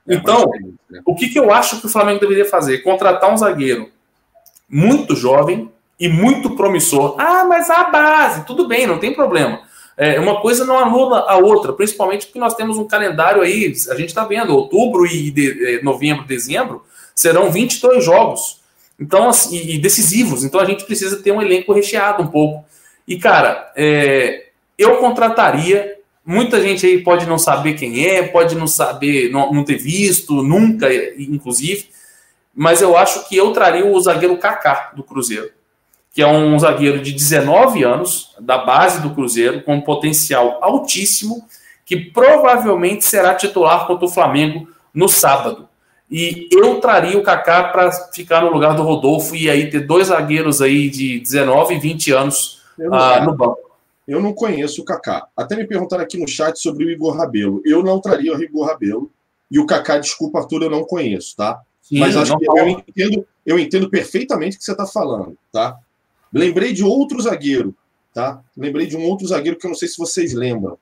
É, 0.07 0.15
então, 0.15 0.49
é 0.93 0.99
o 1.05 1.13
que, 1.15 1.29
que 1.29 1.39
eu 1.39 1.51
acho 1.51 1.79
que 1.79 1.87
o 1.87 1.89
Flamengo 1.89 2.19
deveria 2.19 2.45
fazer? 2.45 2.79
Contratar 2.79 3.31
um 3.31 3.37
zagueiro 3.37 3.89
muito 4.69 5.15
jovem 5.15 5.69
e 5.99 6.07
muito 6.07 6.55
promissor. 6.55 7.15
Ah, 7.19 7.45
mas 7.45 7.69
a 7.69 7.85
base, 7.85 8.45
tudo 8.45 8.67
bem, 8.67 8.87
não 8.87 8.99
tem 8.99 9.13
problema. 9.13 9.61
É, 9.95 10.19
uma 10.19 10.41
coisa 10.41 10.65
não 10.65 10.77
anula 10.77 11.25
a 11.27 11.37
outra, 11.37 11.71
principalmente 11.71 12.25
porque 12.25 12.39
nós 12.39 12.55
temos 12.55 12.77
um 12.77 12.87
calendário 12.87 13.41
aí, 13.41 13.73
a 13.89 13.95
gente 13.95 14.09
está 14.09 14.25
vendo, 14.25 14.55
outubro 14.55 15.05
e 15.05 15.29
de, 15.29 15.81
novembro, 15.83 16.25
dezembro, 16.25 16.83
serão 17.13 17.51
22 17.51 18.03
jogos. 18.03 18.61
Então, 18.99 19.29
assim, 19.29 19.55
e 19.55 19.77
decisivos. 19.77 20.43
Então 20.43 20.59
a 20.59 20.65
gente 20.65 20.85
precisa 20.85 21.21
ter 21.21 21.31
um 21.31 21.41
elenco 21.41 21.73
recheado 21.73 22.23
um 22.23 22.27
pouco. 22.27 22.65
E, 23.07 23.17
cara, 23.17 23.71
é, 23.75 24.47
eu 24.77 24.97
contrataria. 24.97 25.97
Muita 26.25 26.61
gente 26.61 26.85
aí 26.85 27.03
pode 27.03 27.25
não 27.25 27.37
saber 27.37 27.73
quem 27.73 28.05
é, 28.05 28.23
pode 28.23 28.55
não 28.55 28.65
saber, 28.67 29.29
não, 29.29 29.51
não 29.51 29.63
ter 29.63 29.77
visto, 29.77 30.41
nunca, 30.41 30.87
inclusive. 31.17 31.89
Mas 32.55 32.81
eu 32.81 32.95
acho 32.95 33.27
que 33.27 33.35
eu 33.35 33.51
traria 33.51 33.85
o 33.85 33.99
zagueiro 33.99 34.37
Kaká 34.37 34.91
do 34.95 35.03
Cruzeiro, 35.03 35.49
que 36.13 36.21
é 36.21 36.27
um 36.27 36.57
zagueiro 36.57 37.01
de 37.01 37.11
19 37.11 37.83
anos, 37.83 38.33
da 38.39 38.59
base 38.59 39.01
do 39.01 39.09
Cruzeiro, 39.09 39.63
com 39.63 39.81
potencial 39.81 40.59
altíssimo, 40.61 41.45
que 41.85 41.97
provavelmente 41.97 43.03
será 43.03 43.35
titular 43.35 43.85
contra 43.85 44.05
o 44.05 44.09
Flamengo 44.09 44.69
no 44.93 45.09
sábado. 45.09 45.67
E 46.09 46.47
eu 46.51 46.79
traria 46.79 47.17
o 47.17 47.23
Kaká 47.23 47.65
para 47.65 47.91
ficar 48.13 48.41
no 48.41 48.51
lugar 48.51 48.75
do 48.75 48.83
Rodolfo 48.83 49.35
e 49.35 49.49
aí 49.49 49.69
ter 49.69 49.81
dois 49.81 50.07
zagueiros 50.07 50.61
aí 50.61 50.89
de 50.89 51.19
19 51.19 51.73
e 51.73 51.79
20 51.79 52.11
anos 52.11 52.62
ah, 52.91 53.21
no 53.25 53.35
banco. 53.35 53.73
Eu 54.07 54.21
não 54.21 54.33
conheço 54.33 54.81
o 54.81 54.85
Kaká. 54.85 55.27
Até 55.35 55.55
me 55.55 55.65
perguntaram 55.65 56.03
aqui 56.03 56.17
no 56.17 56.27
chat 56.27 56.59
sobre 56.59 56.85
o 56.85 56.89
Igor 56.89 57.15
Rabelo. 57.15 57.61
Eu 57.65 57.81
não 57.81 58.01
traria 58.01 58.35
o 58.35 58.43
Igor 58.43 58.67
Rabelo. 58.67 59.09
E 59.49 59.59
o 59.59 59.65
Kaká, 59.65 59.97
desculpa, 59.97 60.39
Arthur, 60.39 60.63
eu 60.63 60.69
não 60.69 60.83
conheço, 60.83 61.35
tá? 61.35 61.61
Sim, 61.81 61.99
Mas 61.99 62.15
acho 62.15 62.37
que 62.37 62.45
eu 62.45 62.67
entendo, 62.67 63.27
eu 63.45 63.59
entendo 63.59 63.89
perfeitamente 63.89 64.55
o 64.55 64.59
que 64.59 64.65
você 64.65 64.71
está 64.71 64.85
falando, 64.85 65.37
tá? 65.51 65.77
Lembrei 66.31 66.73
de 66.73 66.83
outro 66.83 67.21
zagueiro, 67.21 67.75
tá? 68.13 68.41
Lembrei 68.57 68.87
de 68.87 68.97
um 68.97 69.03
outro 69.05 69.27
zagueiro 69.27 69.57
que 69.57 69.65
eu 69.65 69.69
não 69.69 69.75
sei 69.75 69.87
se 69.87 69.97
vocês 69.97 70.33
lembram. 70.33 70.77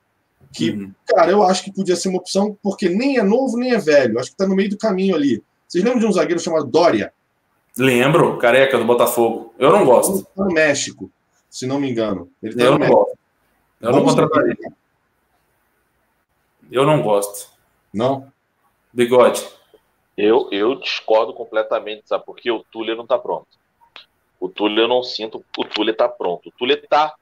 Que, 0.52 0.70
uhum. 0.70 0.92
cara, 1.06 1.30
eu 1.30 1.42
acho 1.42 1.64
que 1.64 1.72
podia 1.72 1.96
ser 1.96 2.08
uma 2.08 2.18
opção, 2.18 2.56
porque 2.62 2.88
nem 2.88 3.18
é 3.18 3.22
novo, 3.22 3.56
nem 3.56 3.72
é 3.72 3.78
velho. 3.78 4.18
Acho 4.18 4.30
que 4.30 4.34
está 4.34 4.46
no 4.46 4.56
meio 4.56 4.70
do 4.70 4.78
caminho 4.78 5.14
ali. 5.14 5.42
Vocês 5.68 5.82
lembram 5.82 6.00
de 6.00 6.06
um 6.06 6.12
zagueiro 6.12 6.40
chamado 6.40 6.66
Dória? 6.66 7.12
Lembro, 7.76 8.38
careca 8.38 8.78
do 8.78 8.84
Botafogo. 8.84 9.54
Eu 9.58 9.72
não 9.72 9.84
gosto. 9.84 10.24
Tá 10.36 10.44
no 10.44 10.52
México 10.52 11.10
se 11.52 11.66
não 11.66 11.78
me 11.78 11.90
engano. 11.90 12.32
Ele 12.42 12.56
tá 12.56 12.64
eu 12.64 12.78
não 12.78 12.88
gosto. 12.88 13.18
Eu 13.78 13.92
não 13.92 14.04
contrataria. 14.04 14.72
Eu 16.70 16.86
não 16.86 17.02
gosto. 17.02 17.50
Não? 17.92 18.32
Bigode. 18.90 19.46
Eu, 20.16 20.48
eu 20.50 20.74
discordo 20.76 21.34
completamente, 21.34 22.04
sabe? 22.08 22.24
Porque 22.24 22.50
o 22.50 22.64
Túlio 22.72 22.96
não 22.96 23.06
tá 23.06 23.18
pronto. 23.18 23.48
O 24.40 24.48
Túlio 24.48 24.84
eu 24.84 24.88
não 24.88 25.02
sinto. 25.02 25.44
O 25.58 25.64
Túlio 25.66 25.94
tá 25.94 26.08
pronto. 26.08 26.48
O 26.48 26.52
Túlio 26.52 26.80
tá. 26.88 27.14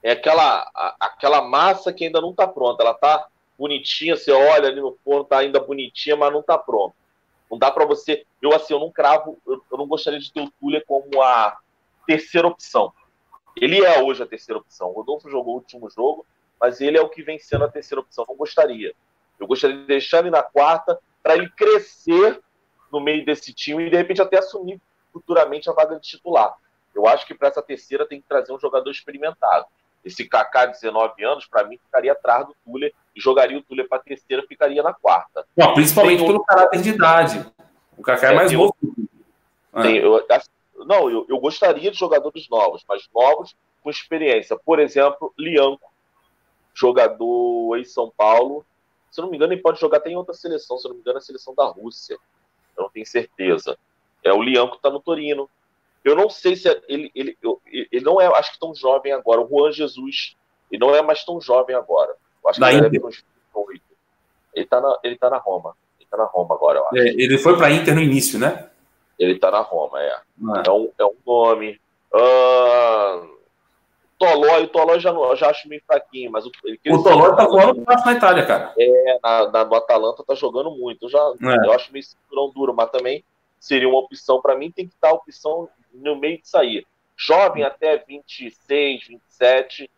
É 0.00 0.12
aquela, 0.12 0.70
a, 0.72 0.96
aquela 1.00 1.42
massa 1.42 1.92
que 1.92 2.04
ainda 2.04 2.20
não 2.20 2.32
tá 2.32 2.46
pronta. 2.46 2.84
Ela 2.84 2.94
tá 2.94 3.26
bonitinha, 3.58 4.16
você 4.16 4.30
olha 4.30 4.68
ali 4.68 4.80
no 4.80 4.96
forno, 5.04 5.24
tá 5.24 5.38
ainda 5.38 5.58
bonitinha, 5.58 6.14
mas 6.14 6.32
não 6.32 6.42
tá 6.42 6.56
pronto. 6.56 6.94
Não 7.50 7.58
dá 7.58 7.68
para 7.72 7.84
você. 7.84 8.24
Eu, 8.40 8.54
assim, 8.54 8.74
eu 8.74 8.80
não 8.80 8.92
cravo. 8.92 9.38
Eu, 9.44 9.60
eu 9.72 9.76
não 9.76 9.88
gostaria 9.88 10.20
de 10.20 10.32
ter 10.32 10.40
o 10.40 10.52
Túlio 10.60 10.80
como 10.86 11.20
a 11.20 11.58
terceira 12.06 12.46
opção. 12.46 12.92
Ele 13.56 13.84
é 13.84 14.02
hoje 14.02 14.22
a 14.22 14.26
terceira 14.26 14.58
opção. 14.58 14.88
O 14.88 14.92
Rodolfo 14.92 15.30
jogou 15.30 15.54
o 15.54 15.58
último 15.58 15.90
jogo, 15.90 16.26
mas 16.60 16.80
ele 16.80 16.96
é 16.96 17.00
o 17.00 17.08
que 17.08 17.22
vem 17.22 17.38
sendo 17.38 17.64
a 17.64 17.68
terceira 17.68 18.00
opção. 18.00 18.24
Não 18.28 18.36
gostaria. 18.36 18.94
Eu 19.38 19.46
gostaria 19.46 19.76
de 19.76 19.86
deixar 19.86 20.20
ele 20.20 20.30
na 20.30 20.42
quarta 20.42 20.98
para 21.22 21.34
ele 21.34 21.48
crescer 21.50 22.40
no 22.92 23.00
meio 23.00 23.24
desse 23.24 23.52
time 23.52 23.86
e 23.86 23.90
de 23.90 23.96
repente 23.96 24.20
até 24.20 24.38
assumir 24.38 24.80
futuramente 25.12 25.68
a 25.68 25.72
vaga 25.72 25.96
de 25.96 26.08
titular. 26.08 26.54
Eu 26.94 27.06
acho 27.06 27.26
que 27.26 27.34
para 27.34 27.48
essa 27.48 27.62
terceira 27.62 28.06
tem 28.06 28.20
que 28.20 28.28
trazer 28.28 28.52
um 28.52 28.58
jogador 28.58 28.90
experimentado. 28.90 29.66
Esse 30.04 30.28
Kaká, 30.28 30.66
19 30.66 31.24
anos, 31.24 31.46
para 31.46 31.64
mim, 31.64 31.78
ficaria 31.78 32.12
atrás 32.12 32.46
do 32.46 32.56
Tuller 32.64 32.92
e 33.14 33.20
jogaria 33.20 33.56
o 33.56 33.62
Tuller 33.62 33.88
para 33.88 33.98
a 33.98 34.02
terceira, 34.02 34.42
ficaria 34.46 34.82
na 34.82 34.92
quarta. 34.92 35.46
Não, 35.56 35.74
principalmente 35.74 36.18
tem 36.18 36.26
pelo 36.26 36.44
caráter 36.44 36.82
de 36.82 36.90
idade. 36.90 37.46
O 37.96 38.02
Kaká 38.02 38.28
é, 38.28 38.32
é 38.32 38.34
mais 38.34 38.52
novo. 38.52 38.74
Tem, 39.80 39.96
eu, 39.96 40.26
não, 40.76 41.10
eu, 41.10 41.26
eu 41.28 41.38
gostaria 41.38 41.90
de 41.90 41.98
jogadores 41.98 42.48
novos, 42.48 42.84
mas 42.88 43.08
novos 43.14 43.54
com 43.82 43.90
experiência. 43.90 44.56
Por 44.56 44.78
exemplo, 44.78 45.32
Lianco, 45.38 45.92
jogador 46.74 47.78
em 47.78 47.84
São 47.84 48.12
Paulo. 48.16 48.64
Se 49.10 49.20
não 49.20 49.28
me 49.28 49.36
engano, 49.36 49.52
ele 49.52 49.60
pode 49.60 49.80
jogar 49.80 49.98
até 49.98 50.10
em 50.10 50.16
outra 50.16 50.34
seleção. 50.34 50.78
Se 50.78 50.88
não 50.88 50.94
me 50.94 51.00
engano, 51.00 51.18
é 51.18 51.20
a 51.20 51.22
seleção 51.22 51.54
da 51.54 51.66
Rússia. 51.66 52.16
Eu 52.76 52.84
não 52.84 52.90
tenho 52.90 53.06
certeza. 53.06 53.76
É 54.22 54.32
o 54.32 54.42
Lianco 54.42 54.76
está 54.76 54.88
no 54.90 55.00
Torino. 55.00 55.48
Eu 56.04 56.16
não 56.16 56.28
sei 56.28 56.56
se 56.56 56.68
é, 56.68 56.80
ele, 56.88 57.10
ele, 57.14 57.36
ele 57.70 58.04
não 58.04 58.20
é, 58.20 58.26
acho 58.26 58.52
que 58.52 58.58
tão 58.58 58.74
jovem 58.74 59.12
agora. 59.12 59.40
O 59.40 59.48
Juan 59.48 59.70
Jesus, 59.70 60.36
ele 60.70 60.80
não 60.80 60.94
é 60.94 61.02
mais 61.02 61.24
tão 61.24 61.40
jovem 61.40 61.76
agora. 61.76 62.16
Eu 62.42 62.50
acho 62.50 62.58
que 62.58 62.66
ele 62.66 62.88
deve 62.88 63.06
uns 63.06 63.24
28. 63.54 63.82
Ele 64.54 64.64
está 64.64 64.80
na, 64.80 64.98
ele 65.04 65.16
tá 65.16 65.30
na 65.30 65.38
Roma. 65.38 65.76
Ele 65.98 66.04
está 66.04 66.16
na 66.16 66.24
Roma 66.24 66.54
agora, 66.54 66.78
eu 66.78 66.86
acho. 66.86 66.98
É, 66.98 67.08
ele 67.08 67.38
foi 67.38 67.56
para 67.56 67.70
Inter 67.70 67.94
no 67.94 68.00
início, 68.00 68.38
né? 68.38 68.70
Ele 69.22 69.38
tá 69.38 69.50
na 69.50 69.60
Roma, 69.60 70.02
é. 70.02 70.12
Ah. 70.48 70.62
É, 70.66 70.70
um, 70.70 70.90
é 70.98 71.04
um 71.04 71.16
nome. 71.24 71.80
Uh, 72.12 73.32
Tolói, 74.18 74.64
o 74.64 74.68
Tolói 74.68 75.00
já, 75.00 75.12
já 75.34 75.50
acho 75.50 75.68
meio 75.68 75.82
fraquinho, 75.86 76.30
mas 76.30 76.46
o, 76.46 76.50
ele, 76.64 76.78
o 76.90 77.02
Tolói 77.02 77.34
tá 77.34 77.46
voando 77.46 77.82
na 77.84 78.12
Itália, 78.12 78.46
cara. 78.46 78.72
É, 78.78 79.18
na, 79.22 79.50
na, 79.50 79.64
no 79.64 79.74
Atalanta 79.74 80.24
tá 80.24 80.34
jogando 80.34 80.70
muito. 80.70 81.06
Eu, 81.06 81.08
já, 81.08 81.18
é. 81.18 81.66
eu 81.66 81.72
acho 81.72 81.92
meio 81.92 82.04
cinturão 82.04 82.50
duro, 82.50 82.74
mas 82.74 82.90
também 82.90 83.24
seria 83.58 83.88
uma 83.88 83.98
opção. 83.98 84.40
Para 84.40 84.56
mim, 84.56 84.70
tem 84.70 84.86
que 84.86 84.94
estar 84.94 85.08
a 85.08 85.14
opção 85.14 85.68
no 85.92 86.16
meio 86.16 86.40
de 86.40 86.48
sair. 86.48 86.86
Jovem 87.16 87.64
até 87.64 87.96
26, 87.98 89.08
27 89.08 89.90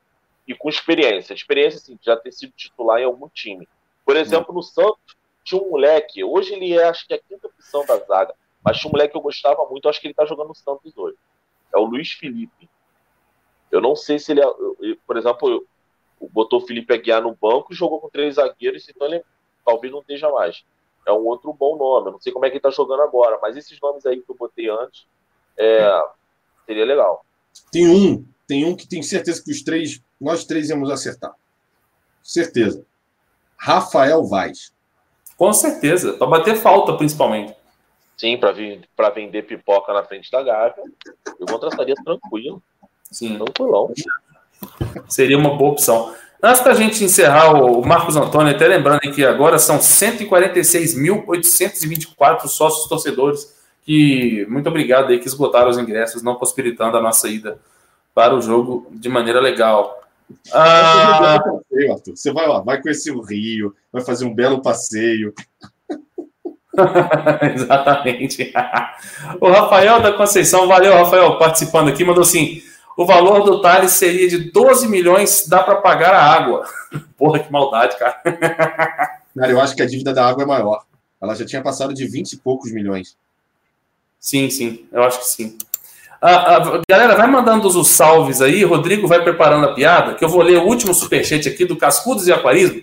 e 0.46 0.54
com 0.54 0.68
experiência. 0.68 1.34
Experiência, 1.34 1.78
assim, 1.78 1.98
já 2.02 2.16
ter 2.16 2.32
sido 2.32 2.52
titular 2.56 3.00
em 3.00 3.04
algum 3.04 3.28
time. 3.28 3.68
Por 4.04 4.16
exemplo, 4.16 4.54
no 4.54 4.62
Santos, 4.62 5.16
tinha 5.42 5.60
um 5.60 5.70
moleque, 5.70 6.24
hoje 6.24 6.54
ele 6.54 6.76
é, 6.76 6.84
acho 6.84 7.06
que 7.06 7.14
é 7.14 7.16
a 7.16 7.20
quinta 7.20 7.46
opção 7.46 7.84
da 7.84 7.98
zaga. 7.98 8.34
Mas 8.64 8.78
tinha 8.78 8.88
um 8.88 8.92
moleque 8.92 9.12
que 9.12 9.18
eu 9.18 9.22
gostava 9.22 9.66
muito, 9.68 9.88
acho 9.88 10.00
que 10.00 10.06
ele 10.06 10.14
tá 10.14 10.24
jogando 10.24 10.48
no 10.48 10.54
Santos 10.54 10.96
hoje. 10.96 11.16
É 11.74 11.78
o 11.78 11.84
Luiz 11.84 12.12
Felipe. 12.12 12.68
Eu 13.70 13.80
não 13.80 13.94
sei 13.94 14.18
se 14.18 14.32
ele, 14.32 14.40
é, 14.40 14.46
por 15.06 15.16
exemplo, 15.16 15.66
botou 16.30 16.60
o 16.60 16.66
Felipe 16.66 16.94
Aguiar 16.94 17.22
no 17.22 17.34
banco 17.34 17.72
e 17.72 17.76
jogou 17.76 18.00
com 18.00 18.08
três 18.08 18.36
zagueiros, 18.36 18.88
então 18.88 19.06
ele 19.06 19.22
talvez 19.64 19.92
não 19.92 20.00
esteja 20.00 20.30
mais. 20.30 20.64
É 21.06 21.12
um 21.12 21.26
outro 21.26 21.52
bom 21.52 21.76
nome. 21.76 22.08
Eu 22.08 22.12
não 22.12 22.20
sei 22.20 22.32
como 22.32 22.46
é 22.46 22.50
que 22.50 22.56
ele 22.56 22.62
tá 22.62 22.70
jogando 22.70 23.02
agora, 23.02 23.38
mas 23.42 23.56
esses 23.56 23.78
nomes 23.80 24.06
aí 24.06 24.20
que 24.20 24.30
eu 24.30 24.36
botei 24.36 24.70
antes, 24.70 25.06
é, 25.58 26.02
seria 26.64 26.84
legal. 26.84 27.24
Tem 27.70 27.86
um, 27.86 28.26
tem 28.46 28.64
um 28.64 28.76
que 28.76 28.88
tenho 28.88 29.02
certeza 29.02 29.42
que 29.42 29.50
os 29.50 29.62
três, 29.62 30.02
nós 30.20 30.44
três 30.44 30.70
íamos 30.70 30.90
acertar. 30.90 31.34
Certeza. 32.22 32.86
Rafael 33.56 34.24
Vaz. 34.24 34.72
Com 35.36 35.52
certeza, 35.52 36.14
para 36.14 36.26
bater 36.26 36.56
falta 36.56 36.96
principalmente. 36.96 37.54
Sim, 38.16 38.38
para 38.38 38.52
vender 39.10 39.42
pipoca 39.42 39.92
na 39.92 40.04
frente 40.04 40.30
da 40.30 40.40
Gávea, 40.42 40.84
eu 41.38 41.46
contrataria 41.46 41.94
tranquilo. 42.04 42.62
Sim. 43.10 43.36
Tranquilão. 43.36 43.92
Seria 45.08 45.36
uma 45.36 45.56
boa 45.56 45.72
opção. 45.72 46.14
Antes 46.42 46.62
da 46.62 46.74
gente 46.74 47.02
encerrar, 47.02 47.54
o 47.54 47.84
Marcos 47.84 48.16
Antônio, 48.16 48.54
até 48.54 48.68
lembrando 48.68 49.00
que 49.00 49.24
agora 49.24 49.58
são 49.58 49.78
146.824 49.78 52.46
sócios 52.48 52.88
torcedores 52.88 53.52
que, 53.82 54.46
muito 54.48 54.68
obrigado 54.68 55.10
aí, 55.10 55.18
que 55.18 55.26
esgotaram 55.26 55.70
os 55.70 55.78
ingressos, 55.78 56.22
não 56.22 56.36
possibilitando 56.36 56.96
a 56.96 57.02
nossa 57.02 57.28
ida 57.28 57.58
para 58.14 58.32
o 58.34 58.42
jogo 58.42 58.86
de 58.92 59.08
maneira 59.08 59.40
legal. 59.40 60.00
Ah... 60.52 61.42
Você 62.06 62.32
vai 62.32 62.46
lá, 62.46 62.60
vai 62.60 62.80
conhecer 62.80 63.10
o 63.10 63.20
Rio, 63.20 63.74
vai 63.92 64.02
fazer 64.02 64.24
um 64.24 64.34
belo 64.34 64.62
passeio. 64.62 65.34
Exatamente. 67.54 68.52
o 69.40 69.48
Rafael 69.48 70.00
da 70.00 70.12
Conceição, 70.12 70.66
valeu, 70.66 70.94
Rafael, 70.94 71.38
participando 71.38 71.88
aqui, 71.88 72.04
mandou 72.04 72.22
assim: 72.22 72.62
o 72.96 73.04
valor 73.04 73.42
do 73.42 73.60
Thales 73.60 73.92
seria 73.92 74.28
de 74.28 74.50
12 74.50 74.88
milhões, 74.88 75.46
dá 75.48 75.62
para 75.62 75.76
pagar 75.76 76.14
a 76.14 76.22
água. 76.22 76.64
Porra, 77.18 77.40
que 77.40 77.52
maldade, 77.52 77.98
cara. 77.98 78.20
Cara, 79.36 79.50
eu 79.50 79.60
acho 79.60 79.74
que 79.74 79.82
a 79.82 79.86
dívida 79.86 80.14
da 80.14 80.28
água 80.28 80.44
é 80.44 80.46
maior. 80.46 80.84
Ela 81.20 81.34
já 81.34 81.44
tinha 81.44 81.60
passado 81.60 81.92
de 81.92 82.06
20 82.06 82.34
e 82.34 82.36
poucos 82.36 82.70
milhões. 82.70 83.16
Sim, 84.20 84.48
sim, 84.48 84.86
eu 84.92 85.02
acho 85.02 85.18
que 85.18 85.26
sim. 85.26 85.58
A, 86.22 86.56
a, 86.56 86.82
galera, 86.88 87.16
vai 87.16 87.26
mandando 87.26 87.66
os 87.66 87.88
salves 87.88 88.40
aí. 88.40 88.62
Rodrigo 88.62 89.08
vai 89.08 89.24
preparando 89.24 89.66
a 89.66 89.74
piada, 89.74 90.14
que 90.14 90.24
eu 90.24 90.28
vou 90.28 90.40
ler 90.40 90.58
o 90.58 90.66
último 90.66 90.94
superchat 90.94 91.48
aqui 91.48 91.64
do 91.64 91.76
Cascudos 91.76 92.28
e 92.28 92.32
Aquarismo. 92.32 92.82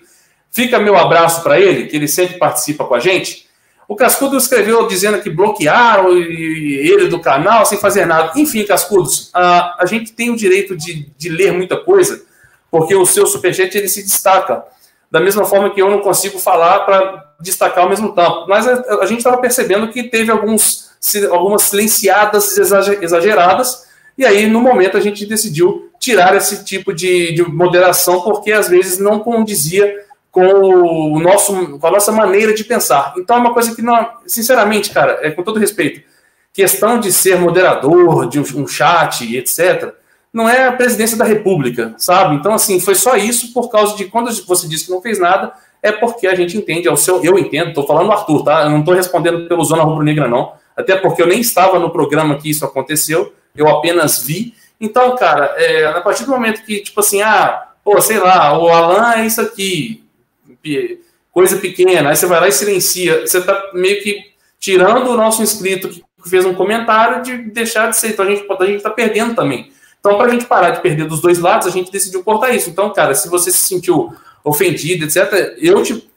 Fica 0.52 0.78
meu 0.78 0.98
abraço 0.98 1.42
para 1.42 1.58
ele, 1.58 1.88
que 1.88 1.96
ele 1.96 2.08
sempre 2.10 2.38
participa 2.38 2.84
com 2.84 2.94
a 2.94 3.00
gente. 3.00 3.48
O 3.92 3.96
Cascudo 3.98 4.38
escreveu 4.38 4.88
dizendo 4.88 5.22
que 5.22 5.30
bloquearam 5.30 6.16
ele 6.16 7.10
do 7.10 7.20
canal 7.20 7.66
sem 7.66 7.78
fazer 7.78 8.06
nada. 8.06 8.32
Enfim, 8.38 8.64
Cascudos, 8.64 9.30
a, 9.34 9.84
a 9.84 9.86
gente 9.86 10.14
tem 10.14 10.30
o 10.30 10.36
direito 10.38 10.78
de, 10.78 11.12
de 11.18 11.28
ler 11.28 11.52
muita 11.52 11.76
coisa, 11.76 12.24
porque 12.72 12.96
o 12.96 13.06
seu 13.06 13.28
superchat 13.28 13.78
ele 13.78 13.90
se 13.90 14.02
destaca. 14.02 14.64
Da 15.12 15.20
mesma 15.20 15.44
forma 15.44 15.72
que 15.72 15.82
eu 15.82 15.92
não 15.92 16.00
consigo 16.00 16.40
falar 16.40 16.86
para 16.86 17.34
destacar 17.42 17.84
ao 17.84 17.90
mesmo 17.90 18.16
tempo. 18.16 18.46
Mas 18.48 18.66
a, 18.66 19.02
a 19.02 19.06
gente 19.06 19.18
estava 19.18 19.36
percebendo 19.40 19.90
que 19.90 20.04
teve 20.04 20.32
alguns 20.32 20.90
algumas 21.30 21.64
silenciadas 21.64 22.58
exageradas, 22.58 23.88
e 24.18 24.24
aí, 24.26 24.48
no 24.48 24.62
momento, 24.62 24.96
a 24.96 25.02
gente 25.02 25.26
decidiu 25.26 25.92
tirar 26.00 26.34
esse 26.38 26.64
tipo 26.64 26.94
de, 26.94 27.34
de 27.34 27.44
moderação, 27.44 28.22
porque 28.22 28.54
às 28.54 28.70
vezes 28.70 29.00
não 29.00 29.20
condizia 29.20 29.94
com 30.32 30.46
o 30.46 31.20
nosso, 31.20 31.78
com 31.78 31.88
a 31.88 31.92
nossa 31.92 32.12
maneira 32.12 32.54
de 32.54 32.64
pensar. 32.64 33.14
Então 33.18 33.36
é 33.36 33.40
uma 33.40 33.54
coisa 33.54 33.76
que 33.76 33.82
não, 33.82 34.08
sinceramente, 34.26 34.92
cara, 34.92 35.20
é 35.22 35.32
com 35.32 35.44
todo 35.44 35.60
respeito, 35.60 36.02
questão 36.54 37.00
de 37.00 37.12
ser 37.12 37.38
moderador 37.38 38.28
de 38.28 38.40
um, 38.40 38.68
chat, 38.68 39.36
etc. 39.36 39.94
Não 40.32 40.50
é 40.50 40.68
a 40.68 40.72
presidência 40.72 41.18
da 41.18 41.26
República, 41.26 41.94
sabe? 41.98 42.36
Então 42.36 42.54
assim, 42.54 42.80
foi 42.80 42.96
só 42.96 43.16
isso 43.16 43.54
por 43.54 43.70
causa 43.70 43.96
de 43.96 44.06
quando 44.06 44.32
você 44.46 44.68
disse 44.68 44.86
que 44.86 44.92
não 44.92 45.02
fez 45.02 45.20
nada, 45.20 45.54
é 45.84 45.92
porque 45.92 46.28
a 46.28 46.36
gente 46.36 46.58
entende, 46.58 46.88
é 46.88 46.92
o 46.92 46.98
seu, 46.98 47.24
eu 47.24 47.38
entendo, 47.38 47.70
estou 47.70 47.86
falando 47.86 48.12
Arthur, 48.12 48.44
tá? 48.44 48.64
Eu 48.64 48.70
não 48.70 48.80
estou 48.80 48.94
respondendo 48.94 49.48
pelo 49.48 49.64
Zona 49.64 49.84
Rubro 49.84 50.04
Negra 50.04 50.28
não 50.28 50.54
até 50.76 50.96
porque 50.96 51.22
eu 51.22 51.28
nem 51.28 51.40
estava 51.40 51.80
no 51.80 51.90
programa 51.90 52.38
que 52.38 52.50
isso 52.50 52.66
aconteceu, 52.66 53.34
eu 53.56 53.68
apenas 53.68 54.24
vi. 54.24 54.54
Então, 54.80 55.16
cara, 55.16 55.54
é, 55.58 55.86
a 55.86 56.02
partir 56.02 56.26
do 56.26 56.32
momento 56.32 56.64
que, 56.64 56.80
tipo 56.82 57.00
assim, 57.00 57.22
ah, 57.22 57.68
pô, 57.84 58.00
sei 58.02 58.20
lá, 58.20 58.58
o 58.58 58.68
Alan 58.70 59.14
é 59.16 59.26
isso 59.26 59.42
aqui, 59.42 60.04
coisa 61.32 61.58
pequena, 61.58 62.10
aí 62.10 62.16
você 62.16 62.26
vai 62.26 62.40
lá 62.40 62.48
e 62.48 62.52
silencia, 62.52 63.22
você 63.22 63.42
tá 63.42 63.72
meio 63.74 64.02
que 64.04 64.32
tirando 64.60 65.10
o 65.10 65.18
nosso 65.18 65.42
inscrito 65.42 65.90
que 65.90 66.04
fez 66.30 66.46
um 66.46 66.54
comentário 66.54 67.24
de 67.24 67.38
deixar 67.38 67.90
de 67.90 67.98
ser, 67.98 68.10
então 68.10 68.26
a 68.26 68.30
gente, 68.30 68.46
a 68.48 68.66
gente 68.66 68.84
tá 68.84 68.90
perdendo 68.90 69.34
também. 69.34 69.72
Então, 70.00 70.18
para 70.18 70.28
a 70.28 70.30
gente 70.30 70.46
parar 70.46 70.72
de 70.72 70.82
perder 70.82 71.08
dos 71.08 71.22
dois 71.22 71.40
lados, 71.40 71.68
a 71.68 71.72
gente 71.72 71.92
decidiu 71.92 72.24
cortar 72.24 72.52
isso. 72.52 72.70
Então, 72.70 72.92
cara, 72.92 73.14
se 73.14 73.30
você 73.30 73.52
se 73.52 73.60
sentiu 73.60 74.14
ofendido, 74.44 75.06
etc., 75.06 75.56
eu 75.60 75.82
te 75.84 76.12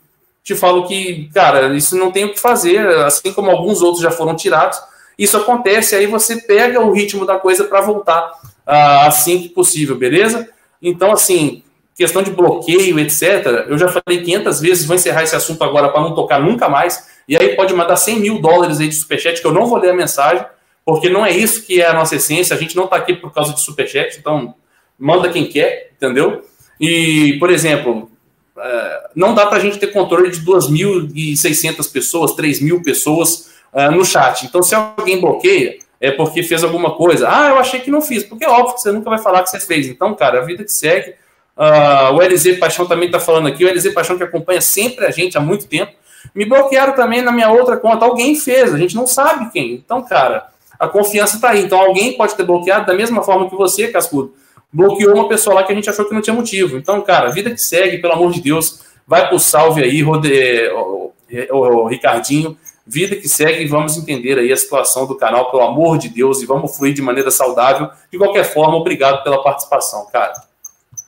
te 0.45 0.55
falo 0.55 0.87
que, 0.87 1.31
cara, 1.33 1.75
isso 1.75 1.97
não 1.97 2.13
tem 2.13 2.27
o 2.27 2.33
que 2.33 2.39
fazer, 2.39 2.87
assim 2.99 3.33
como 3.33 3.51
alguns 3.51 3.81
outros 3.81 4.03
já 4.03 4.11
foram 4.11 4.37
tirados. 4.37 4.79
Isso 5.19 5.39
acontece, 5.39 5.97
aí 5.97 6.07
você 6.07 6.37
pega 6.37 6.81
o 6.81 6.93
ritmo 6.93 7.25
da 7.25 7.39
coisa 7.39 7.65
para 7.65 7.81
voltar 7.81 8.31
uh, 8.67 9.07
assim 9.07 9.41
que 9.41 9.49
possível, 9.49 9.97
beleza? 9.97 10.47
Então, 10.83 11.13
assim, 11.13 11.64
questão 11.95 12.23
de 12.23 12.31
bloqueio, 12.31 12.99
etc. 12.99 13.67
Eu 13.69 13.79
já 13.79 13.89
falei 13.89 14.23
500 14.23 14.61
vezes, 14.61 14.85
vou 14.85 14.97
encerrar 14.97 15.23
esse 15.23 15.37
assunto 15.37 15.63
agora 15.63 15.89
para 15.89 16.01
não 16.01 16.15
tocar 16.15 16.41
nunca 16.41 16.69
mais. 16.69 17.09
E 17.29 17.37
aí 17.37 17.55
pode 17.57 17.73
mandar 17.73 17.97
100 17.97 18.21
mil 18.21 18.41
dólares 18.41 18.81
aí 18.81 18.89
de 18.89 18.95
superchat, 18.95 19.41
que 19.41 19.47
eu 19.47 19.53
não 19.53 19.67
vou 19.67 19.79
ler 19.79 19.91
a 19.91 19.95
mensagem, 19.95 20.45
porque 20.85 21.09
não 21.09 21.25
é 21.25 21.31
isso 21.31 21.63
que 21.63 21.81
é 21.81 21.87
a 21.87 21.95
nossa 21.95 22.17
essência. 22.17 22.55
A 22.55 22.59
gente 22.59 22.77
não 22.77 22.85
está 22.85 22.97
aqui 22.97 23.15
por 23.15 23.33
causa 23.33 23.55
de 23.55 23.61
superchat, 23.61 24.19
então 24.19 24.55
manda 24.99 25.31
quem 25.31 25.47
quer, 25.47 25.93
entendeu? 25.97 26.45
E, 26.81 27.37
por 27.39 27.51
exemplo, 27.51 28.11
é, 28.59 29.09
não 29.15 29.35
dá 29.35 29.47
para 29.47 29.59
a 29.59 29.61
gente 29.61 29.79
ter 29.79 29.89
controle 29.89 30.31
de 30.31 30.41
2.600 30.45 31.91
pessoas, 31.91 32.33
3.000 32.33 32.83
pessoas 32.83 33.55
uh, 33.73 33.91
no 33.91 34.05
chat. 34.05 34.45
Então, 34.45 34.63
se 34.63 34.75
alguém 34.75 35.21
bloqueia, 35.21 35.79
é 36.01 36.11
porque 36.11 36.43
fez 36.43 36.63
alguma 36.63 36.93
coisa. 36.93 37.29
Ah, 37.29 37.49
eu 37.49 37.59
achei 37.59 37.81
que 37.81 37.91
não 37.91 38.03
fiz, 38.03 38.23
porque 38.23 38.45
é 38.45 38.49
óbvio 38.49 38.75
que 38.75 38.81
você 38.81 38.93
nunca 38.93 39.09
vai 39.09 39.19
falar 39.19 39.43
que 39.43 39.51
você 39.51 39.61
fez. 39.61 39.87
Então, 39.87 40.15
cara, 40.15 40.41
a 40.41 40.45
vida 40.45 40.65
que 40.65 40.73
segue. 40.73 41.15
Uh, 41.57 42.15
o 42.15 42.21
LZ 42.21 42.59
Paixão 42.59 42.87
também 42.87 43.07
está 43.07 43.21
falando 43.21 43.49
aqui. 43.49 43.65
O 43.65 43.73
LZ 43.73 43.93
Paixão 43.93 44.17
que 44.17 44.25
acompanha 44.25 44.61
sempre 44.61 45.07
a 45.07 45.11
gente 45.11 45.37
há 45.39 45.41
muito 45.41 45.67
tempo. 45.67 45.93
Me 46.35 46.45
bloquearam 46.45 46.95
também 46.95 47.23
na 47.23 47.31
minha 47.31 47.51
outra 47.51 47.77
conta. 47.77 48.05
Alguém 48.05 48.35
fez, 48.35 48.75
a 48.75 48.79
gente 48.79 48.95
não 48.95 49.07
sabe 49.07 49.51
quem. 49.53 49.73
Então, 49.75 50.03
cara, 50.03 50.49
a 50.79 50.89
confiança 50.89 51.37
está 51.37 51.51
aí. 51.51 51.63
Então, 51.63 51.79
alguém 51.79 52.17
pode 52.17 52.35
ter 52.35 52.45
bloqueado 52.45 52.87
da 52.87 52.95
mesma 52.95 53.23
forma 53.23 53.49
que 53.49 53.57
você, 53.57 53.89
Cascudo 53.89 54.35
bloqueou 54.75 55.15
uma 55.15 55.29
pessoa 55.29 55.55
lá 55.55 55.63
que 55.63 55.71
a 55.71 55.75
gente 55.75 55.89
achou 55.89 56.05
que 56.05 56.13
não 56.13 56.21
tinha 56.21 56.35
motivo. 56.35 56.77
Então, 56.77 57.01
cara, 57.01 57.31
vida 57.31 57.49
que 57.51 57.61
segue, 57.61 57.99
pelo 57.99 58.15
amor 58.15 58.33
de 58.33 58.41
Deus, 58.41 58.81
vai 59.07 59.29
pro 59.29 59.39
salve 59.39 59.85
aí, 59.85 60.03
Rode... 60.03 60.29
o, 60.75 61.13
o, 61.51 61.57
o 61.57 61.87
Ricardinho, 61.87 62.59
vida 62.85 63.15
que 63.15 63.29
segue 63.29 63.67
vamos 63.67 63.97
entender 63.97 64.37
aí 64.37 64.53
a 64.53 64.57
situação 64.57 65.07
do 65.07 65.15
canal, 65.15 65.49
pelo 65.53 65.63
amor 65.63 65.97
de 65.97 66.09
Deus, 66.09 66.43
e 66.43 66.47
vamos 66.47 66.77
fluir 66.77 66.93
de 66.93 67.01
maneira 67.01 67.31
saudável. 67.31 67.89
De 68.11 68.19
qualquer 68.19 68.43
forma, 68.43 68.77
obrigado 68.77 69.23
pela 69.23 69.41
participação, 69.43 70.09
cara. 70.13 70.35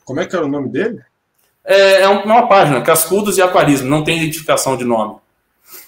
Como 0.07 0.21
é 0.21 0.25
que 0.25 0.33
era 0.33 0.45
o 0.45 0.49
nome 0.49 0.69
dele? 0.69 1.01
É, 1.65 2.03
é 2.03 2.07
uma 2.07 2.47
página, 2.47 2.81
Cascudos 2.81 3.37
e 3.37 3.41
Aquarismo, 3.41 3.89
não 3.89 4.05
tem 4.05 4.19
identificação 4.19 4.77
de 4.77 4.85
nome. 4.85 5.17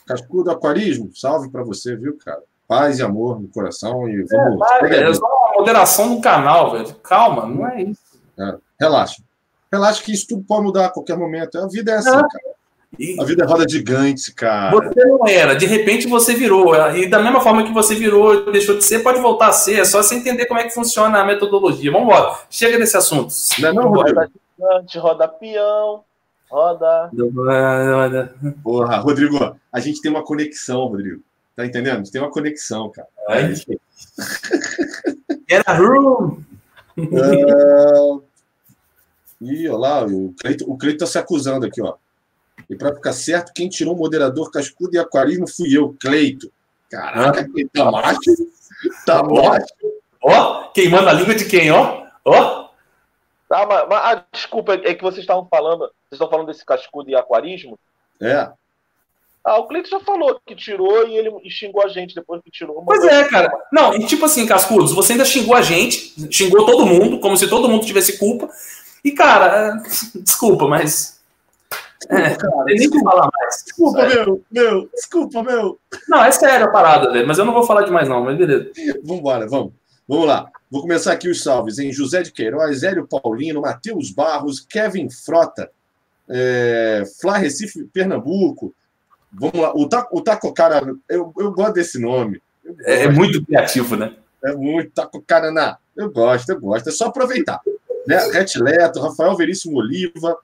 Cascudo 0.06 0.52
Aquarismo, 0.52 1.10
salve 1.16 1.50
para 1.50 1.64
você, 1.64 1.96
viu, 1.96 2.18
cara? 2.18 2.42
Paz 2.68 3.00
e 3.00 3.02
amor 3.02 3.40
no 3.40 3.48
coração 3.48 4.10
e 4.10 4.22
vamos. 4.24 4.60
É, 4.92 5.10
é 5.10 5.14
só 5.14 5.26
uma 5.26 5.60
moderação 5.60 6.16
do 6.16 6.22
canal, 6.22 6.74
velho. 6.74 6.94
Calma, 6.96 7.46
não 7.46 7.66
é 7.66 7.82
isso. 7.84 8.02
É, 8.38 8.58
relaxa. 8.78 9.24
Relaxa 9.72 10.04
que 10.04 10.12
isso 10.12 10.28
tudo 10.28 10.44
pode 10.44 10.64
mudar 10.64 10.88
a 10.88 10.90
qualquer 10.90 11.18
momento. 11.18 11.58
A 11.58 11.68
vida 11.68 11.94
é 11.94 11.96
assim, 11.96 12.10
é. 12.10 12.12
cara. 12.12 12.49
E... 12.98 13.20
A 13.20 13.24
vida 13.24 13.44
é 13.44 13.48
roda 13.48 13.66
gigante, 13.70 14.34
cara. 14.34 14.72
Você 14.72 15.06
não 15.06 15.28
era, 15.28 15.54
de 15.54 15.66
repente 15.66 16.08
você 16.08 16.34
virou. 16.34 16.76
E 16.96 17.08
da 17.08 17.20
mesma 17.22 17.42
forma 17.42 17.64
que 17.64 17.72
você 17.72 17.94
virou, 17.94 18.52
deixou 18.52 18.78
de 18.78 18.84
ser, 18.84 19.00
pode 19.00 19.22
voltar 19.22 19.50
a 19.50 19.54
ser. 19.54 19.80
É 19.80 19.86
só 19.86 20.02
você 20.02 20.16
entender 20.16 20.46
como 20.48 20.60
é 20.60 20.64
que 20.64 20.74
funciona 20.74 21.20
a 21.20 21.26
metodologia. 21.26 21.92
Vamos 21.92 22.08
embora. 22.08 22.40
Chega 22.50 22.78
desse 22.80 22.98
assunto. 22.98 23.34
Não, 23.60 23.70
é 23.70 23.74
não, 23.74 23.90
roda 23.90 24.30
gigante, 24.58 24.98
roda 24.98 25.28
peão, 25.28 26.04
roda. 26.50 27.12
Porra, 28.64 28.98
Rodrigo, 28.98 29.56
a 29.72 29.80
gente 29.80 30.02
tem 30.02 30.10
uma 30.10 30.24
conexão, 30.24 30.88
Rodrigo. 30.88 31.22
Tá 31.56 31.66
entendendo? 31.66 32.10
Tem 32.10 32.22
uma 32.22 32.32
conexão, 32.32 32.90
cara. 32.90 33.08
É. 33.30 33.54
Era 35.48 35.74
room! 35.78 36.42
Uh... 36.98 38.24
Ih, 39.42 39.70
olha 39.70 39.78
lá, 39.78 40.06
o 40.06 40.34
Cleito, 40.40 40.70
o 40.70 40.78
Cleito 40.78 41.00
tá 41.00 41.06
se 41.06 41.18
acusando 41.18 41.66
aqui, 41.66 41.82
ó. 41.82 41.96
E 42.70 42.76
para 42.76 42.96
ficar 42.96 43.14
certo, 43.14 43.54
quem 43.54 43.70
tirou 43.70 43.94
o 43.94 43.98
moderador 43.98 44.50
cascudo 44.52 44.96
e 44.96 45.00
aquarismo 45.00 45.48
fui 45.48 45.76
eu, 45.76 45.96
Cleito. 46.00 46.52
Caraca, 46.90 47.42
ah, 47.42 47.70
tá 47.74 47.92
macho. 47.92 48.20
Tá 49.06 49.24
macho. 49.24 49.68
Ó, 50.22 50.70
queimando 50.70 51.10
a 51.10 51.14
língua 51.14 51.36
de 51.36 51.46
quem, 51.46 51.72
ó? 51.72 52.06
Ó. 52.26 52.70
Tá, 53.48 53.66
mas, 53.66 53.88
mas 53.88 54.00
ah, 54.04 54.26
desculpa, 54.32 54.74
é 54.74 54.94
que 54.94 55.04
vocês 55.04 55.22
estavam 55.22 55.48
falando, 55.50 55.80
vocês 55.80 56.14
estão 56.14 56.30
falando 56.30 56.48
desse 56.48 56.66
cascudo 56.66 57.10
e 57.10 57.16
aquarismo? 57.16 57.80
É. 58.22 58.50
Ah, 59.44 59.58
o 59.58 59.68
Cleiton 59.68 59.90
já 59.90 60.00
falou 60.02 60.40
que 60.46 60.56
tirou 60.56 61.08
e 61.08 61.16
ele 61.16 61.32
xingou 61.50 61.84
a 61.84 61.88
gente 61.88 62.14
depois 62.14 62.42
que 62.44 62.52
tirou. 62.52 62.84
Pois 62.86 63.04
é, 63.06 63.24
cara. 63.30 63.52
Não, 63.72 63.96
e 63.96 64.06
tipo 64.06 64.26
assim, 64.26 64.46
Cascudos, 64.46 64.92
você 64.92 65.14
ainda 65.14 65.26
xingou 65.26 65.56
a 65.56 65.62
gente, 65.62 66.14
xingou 66.32 66.66
todo 66.66 66.86
mundo, 66.86 67.20
como 67.20 67.38
se 67.38 67.50
todo 67.50 67.70
mundo 67.70 67.86
tivesse 67.86 68.20
culpa. 68.20 68.50
E, 69.04 69.12
cara, 69.12 69.82
é, 69.84 69.90
desculpa, 70.20 70.68
mas. 70.68 71.19
É, 72.08 72.36
cara, 72.36 72.64
nem 72.66 72.78
desculpa, 72.78 73.12
falar 73.12 73.30
mais. 73.34 73.64
Desculpa, 73.66 74.08
meu, 74.08 74.44
meu, 74.52 74.90
desculpa, 74.94 75.44
meu. 75.44 75.80
Não, 76.08 76.24
é 76.24 76.32
sério 76.32 76.68
a 76.68 76.70
parada, 76.70 77.12
velho, 77.12 77.28
mas 77.28 77.38
eu 77.38 77.46
não 77.46 77.54
vou 77.54 77.66
falar 77.66 77.84
demais, 77.84 78.08
não, 78.08 78.24
mas 78.24 78.38
beleza. 78.38 78.72
Vambora, 79.04 79.48
vamos. 79.48 79.74
Vamos 80.08 80.28
lá. 80.28 80.50
Vou 80.72 80.82
começar 80.82 81.12
aqui 81.12 81.28
os 81.28 81.44
salves, 81.44 81.78
em 81.78 81.92
José 81.92 82.22
de 82.22 82.32
Queiroz, 82.32 82.84
Hélio 82.84 83.08
Paulino, 83.08 83.62
Matheus 83.62 84.12
Barros, 84.12 84.60
Kevin 84.60 85.10
Frota, 85.10 85.70
é, 86.30 87.04
Flá 87.20 87.38
Recife, 87.38 87.84
Pernambuco, 87.86 88.74
Vamos 89.32 89.60
lá, 89.60 89.72
o, 89.76 89.88
taco, 89.88 90.18
o 90.18 90.22
taco 90.22 90.54
cara, 90.54 90.82
eu, 91.08 91.34
eu 91.38 91.52
gosto 91.52 91.74
desse 91.74 92.00
nome. 92.00 92.42
Gosto. 92.66 92.82
É, 92.88 93.04
é, 93.04 93.10
muito 93.10 93.46
criativo, 93.46 93.96
né? 93.96 94.16
É 94.44 94.54
muito 94.54 94.92
taco 94.92 95.22
cara 95.22 95.52
na. 95.52 95.78
Eu 95.96 96.12
gosto, 96.12 96.50
eu 96.50 96.60
gosto. 96.60 96.90
É 96.90 96.92
só 96.92 97.08
aproveitar. 97.08 97.60
Né? 98.08 98.18
Retileto, 98.32 99.02
Rafael 99.02 99.36
Veríssimo 99.36 99.78
Oliva, 99.78 100.38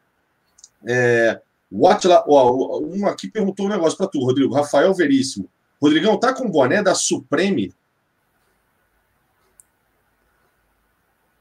é, 0.85 1.39
Watla, 1.77 2.23
ó, 2.27 2.79
um 2.79 3.05
aqui 3.05 3.29
perguntou 3.29 3.65
um 3.65 3.69
negócio 3.69 3.97
para 3.97 4.07
tu, 4.07 4.19
Rodrigo. 4.19 4.53
Rafael 4.53 4.93
Veríssimo. 4.93 5.49
Rodrigão, 5.81 6.17
tá 6.17 6.33
com 6.33 6.49
boné 6.49 6.81
da 6.81 6.95
Supreme? 6.95 7.73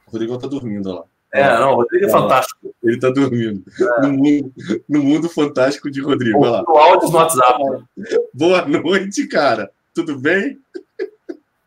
O 0.06 0.10
Rodrigão 0.10 0.38
tá 0.38 0.48
dormindo 0.48 0.92
lá. 0.92 1.04
É, 1.32 1.58
não, 1.58 1.72
o 1.72 1.76
Rodrigo 1.76 2.04
é, 2.04 2.08
é 2.08 2.10
fantástico. 2.10 2.74
Ele 2.82 2.98
tá 2.98 3.10
dormindo. 3.10 3.64
É. 3.80 4.02
No, 4.02 4.12
mundo, 4.12 4.52
no 4.88 5.02
mundo 5.02 5.28
fantástico 5.28 5.90
de 5.90 6.00
Rodrigo. 6.00 6.40
Olha 6.40 6.50
lá. 6.50 6.64
áudio 6.66 7.10
no 7.10 7.16
WhatsApp. 7.16 7.84
Boa 8.32 8.66
noite, 8.66 9.26
cara. 9.26 9.70
Tudo 9.92 10.18
bem? 10.18 10.60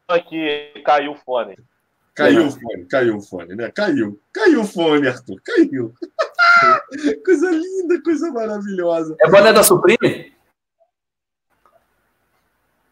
Aqui 0.08 0.72
caiu 0.86 1.12
o 1.12 1.16
fone. 1.16 1.58
Caiu 2.18 2.48
o 2.48 2.52
fone, 2.52 2.86
caiu 2.86 3.18
o 3.18 3.22
fone, 3.22 3.56
né? 3.56 3.72
Caiu. 3.72 4.20
Caiu 4.34 4.62
o 4.62 4.66
fone, 4.66 5.08
Arthur. 5.08 5.40
Caiu. 5.46 5.94
coisa 7.24 7.52
linda, 7.52 8.02
coisa 8.02 8.32
maravilhosa. 8.32 9.16
É 9.22 9.30
boné 9.30 9.54
da 9.54 9.62
Supreme? 9.62 10.34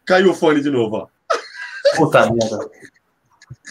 Caiu 0.04 0.30
o 0.30 0.34
fone 0.34 0.60
de 0.60 0.70
novo, 0.70 0.96
ó. 0.98 1.08
Puta 1.96 2.30
merda. 2.30 2.70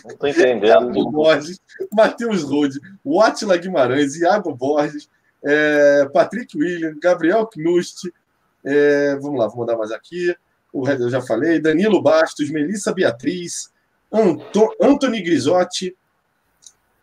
Não 0.04 0.18
tô 0.18 0.28
entendendo. 0.28 1.10
Borges, 1.10 1.62
Matheus 1.90 2.44
Rode, 2.44 2.78
Watila 3.06 3.56
Guimarães, 3.56 4.18
Iago 4.18 4.54
Borges, 4.54 5.10
é, 5.42 6.06
Patrick 6.14 6.58
William, 6.58 7.00
Gabriel 7.02 7.48
Knust, 7.48 8.12
é, 8.66 9.16
vamos 9.16 9.40
lá, 9.40 9.48
vou 9.48 9.60
mandar 9.60 9.78
mais 9.78 9.94
aqui. 9.94 10.36
O 10.74 10.86
eu 10.86 11.10
já 11.10 11.22
falei, 11.22 11.62
Danilo 11.62 12.02
Bastos, 12.02 12.50
Melissa 12.50 12.94
Beatriz, 12.94 13.72
Anto, 14.16 14.76
Anthony 14.82 15.22
Grisotti, 15.22 15.96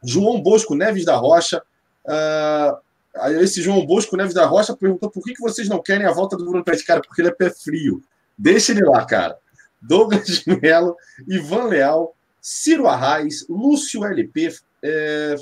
João 0.02 0.40
Bosco 0.40 0.74
Neves 0.74 1.04
da 1.04 1.16
Rocha. 1.16 1.62
Uh, 2.04 3.40
esse 3.40 3.60
João 3.60 3.84
Bosco 3.84 4.16
Neves 4.16 4.34
da 4.34 4.46
Rocha 4.46 4.76
perguntou 4.76 5.10
por 5.10 5.22
que, 5.22 5.34
que 5.34 5.40
vocês 5.42 5.68
não 5.68 5.82
querem 5.82 6.06
a 6.06 6.12
volta 6.12 6.36
do 6.36 6.44
Bruno 6.44 6.64
Pet, 6.64 6.82
cara, 6.84 7.02
porque 7.02 7.20
ele 7.20 7.28
é 7.28 7.32
pé 7.32 7.50
frio. 7.50 8.02
Deixa 8.36 8.72
ele 8.72 8.84
lá, 8.84 9.04
cara. 9.04 9.36
Douglas 9.80 10.44
Melo, 10.62 10.96
Ivan 11.28 11.64
Leal, 11.64 12.14
Ciro 12.40 12.88
Arraes, 12.88 13.46
Lúcio 13.48 14.04
LP, 14.04 14.54
é, 14.82 15.36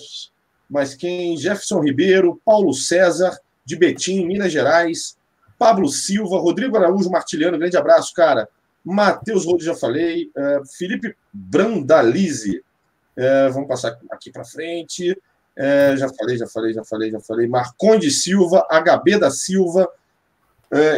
mas 0.68 0.94
quem? 0.94 1.36
Jefferson 1.36 1.80
Ribeiro, 1.80 2.40
Paulo 2.44 2.72
César, 2.74 3.38
de 3.64 3.76
Betim, 3.76 4.26
Minas 4.26 4.52
Gerais, 4.52 5.16
Pablo 5.58 5.88
Silva, 5.88 6.38
Rodrigo 6.38 6.76
Araújo 6.76 7.10
Martiliano, 7.10 7.58
grande 7.58 7.76
abraço, 7.76 8.14
cara. 8.14 8.48
Matheus 8.84 9.44
Rode, 9.44 9.64
já 9.64 9.74
falei. 9.74 10.30
É, 10.36 10.60
Felipe 10.76 11.16
Brandalize, 11.32 12.62
é, 13.16 13.48
vamos 13.48 13.68
passar 13.68 13.98
aqui 14.10 14.30
para 14.30 14.44
frente. 14.44 15.16
É, 15.56 15.96
já 15.96 16.08
falei, 16.08 16.36
já 16.36 16.46
falei, 16.46 16.72
já 16.72 16.84
falei, 16.84 17.10
já 17.10 17.20
falei. 17.20 17.46
Marconde 17.46 18.10
Silva, 18.10 18.66
HB 18.70 19.18
da 19.18 19.30
Silva. 19.30 19.88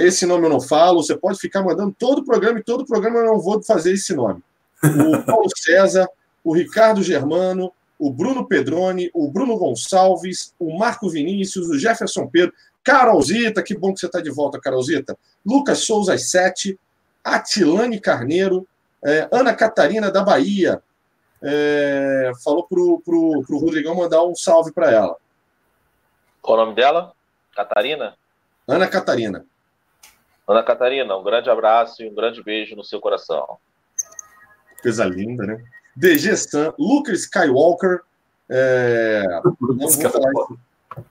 Esse 0.03 0.27
nome 0.27 0.45
eu 0.47 0.51
não 0.51 0.61
falo. 0.61 1.03
Você 1.03 1.17
pode 1.17 1.39
ficar 1.39 1.63
mandando 1.63 1.95
todo 1.99 2.19
o 2.19 2.25
programa 2.25 2.59
e 2.59 2.63
todo 2.63 2.83
o 2.83 2.87
programa 2.87 3.21
eu 3.21 3.27
não 3.27 3.41
vou 3.41 3.63
fazer 3.63 3.93
esse 3.93 4.15
nome. 4.15 4.43
O 4.85 5.23
Paulo 5.25 5.49
César, 5.57 6.07
o 6.45 6.53
Ricardo 6.53 7.03
Germano, 7.03 7.73
o 7.99 8.11
Bruno 8.13 8.47
Pedroni, 8.47 9.11
o 9.15 9.31
Bruno 9.31 9.57
Gonçalves, 9.57 10.55
o 10.59 10.77
Marco 10.77 11.09
Vinícius, 11.09 11.69
o 11.69 11.79
Jefferson 11.79 12.27
Pedro, 12.27 12.53
Carolzita, 12.83 13.63
que 13.63 13.77
bom 13.77 13.95
que 13.95 14.01
você 14.01 14.07
está 14.07 14.21
de 14.21 14.31
volta, 14.31 14.61
Carolzita. 14.61 15.17
Lucas 15.47 15.79
Souza, 15.79 16.15
às 16.15 16.29
sete. 16.29 16.79
Atilane 17.25 18.01
Carneiro, 18.01 18.67
é, 19.05 19.29
Ana 19.33 19.55
Catarina 19.55 20.11
da 20.11 20.23
Bahia, 20.23 20.83
é, 21.43 22.33
falou 22.45 22.65
pro, 22.65 23.01
pro, 23.05 23.43
pro 23.47 23.59
Rodrigão 23.59 23.95
mandar 23.95 24.23
um 24.25 24.35
salve 24.35 24.73
para 24.73 24.91
ela. 24.91 25.17
Qual 26.41 26.59
o 26.59 26.65
nome 26.65 26.75
dela? 26.75 27.13
Catarina? 27.55 28.15
Ana 28.67 28.89
Catarina. 28.89 29.45
Ana 30.47 30.63
Catarina, 30.63 31.17
um 31.17 31.23
grande 31.23 31.49
abraço 31.51 32.03
e 32.03 32.09
um 32.09 32.15
grande 32.15 32.43
beijo 32.43 32.75
no 32.77 32.85
seu 32.85 33.01
coração. 33.01 33.59
Coisa 34.83 35.05
linda, 35.05 35.47
né? 35.47 35.65
DG 35.95 36.37
Sam, 36.37 36.75
Lucas 36.79 37.21
Skywalker, 37.21 38.01
é, 38.51 39.25
não, 39.61 39.79
vou 39.79 39.91
falar, 39.91 40.33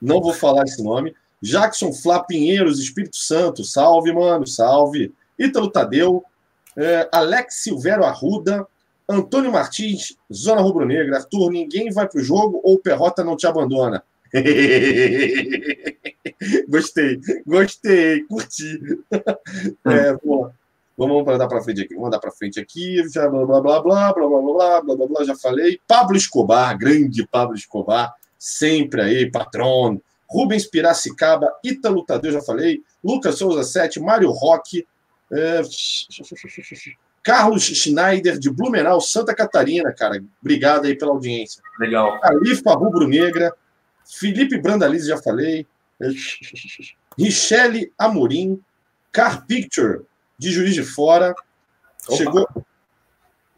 não 0.00 0.20
vou 0.20 0.32
falar 0.32 0.64
esse 0.64 0.82
nome. 0.82 1.14
Jackson 1.40 1.92
Flá 1.92 2.22
Pinheiros, 2.22 2.78
Espírito 2.78 3.16
Santo, 3.16 3.64
salve, 3.64 4.12
mano, 4.12 4.46
salve. 4.46 5.12
Ítalo 5.38 5.70
Tadeu, 5.70 6.24
é, 6.76 7.08
Alex 7.12 7.62
Silvério 7.62 8.04
Arruda, 8.04 8.66
Antônio 9.08 9.52
Martins, 9.52 10.16
Zona 10.32 10.60
Rubro 10.60 10.86
Negra. 10.86 11.16
Arthur, 11.16 11.50
ninguém 11.50 11.90
vai 11.90 12.08
para 12.08 12.20
o 12.20 12.24
jogo 12.24 12.60
ou 12.62 12.74
o 12.74 12.78
Perrota 12.78 13.24
não 13.24 13.36
te 13.36 13.46
abandona? 13.46 14.02
gostei, 16.68 17.20
gostei, 17.46 18.22
curti. 18.24 18.80
É, 19.84 20.16
bom, 20.24 20.50
vamos 20.96 21.28
andar 21.28 21.48
para 21.48 21.62
frente 21.62 21.82
aqui, 21.82 21.94
vamos 21.94 22.08
andar 22.08 22.18
para 22.18 22.30
frente 22.30 22.58
aqui, 22.58 23.06
já 23.10 23.28
blá 23.28 23.44
blá 23.44 23.60
blá 23.60 23.82
blá 23.82 24.12
blá 24.14 24.28
blá 24.28 24.40
blá 24.40 24.82
blá 24.82 24.96
blá 24.96 25.06
blá, 25.06 25.24
já 25.24 25.36
falei. 25.36 25.78
Pablo 25.86 26.16
Escobar, 26.16 26.78
grande 26.78 27.26
Pablo 27.26 27.54
Escobar, 27.54 28.14
sempre 28.38 29.02
aí, 29.02 29.30
patrono. 29.30 30.00
Rubens 30.28 30.66
Piracicaba, 30.66 31.52
Ítalo 31.62 32.02
Tadeu, 32.06 32.32
já 32.32 32.40
falei. 32.40 32.80
Lucas 33.04 33.36
Souza 33.36 33.62
7, 33.62 34.00
Mário 34.00 34.30
Roque, 34.30 34.86
é... 35.32 35.62
Carlos 37.22 37.62
Schneider, 37.62 38.38
de 38.38 38.50
Blumenau, 38.50 39.00
Santa 39.00 39.34
Catarina, 39.34 39.92
cara. 39.92 40.22
Obrigado 40.40 40.86
aí 40.86 40.96
pela 40.96 41.12
audiência. 41.12 41.62
Legal. 41.78 42.20
Califa 42.20 42.72
Rubro 42.72 43.06
Negra. 43.06 43.54
Felipe 44.04 44.58
Brandalize, 44.58 45.06
já 45.06 45.16
falei. 45.16 45.66
Michele 47.16 47.92
Amorim. 47.96 48.60
Car 49.12 49.46
Picture, 49.46 50.00
de 50.38 50.50
Juiz 50.50 50.74
de 50.74 50.82
Fora. 50.82 51.34
Opa. 52.08 52.16
Chegou. 52.16 52.48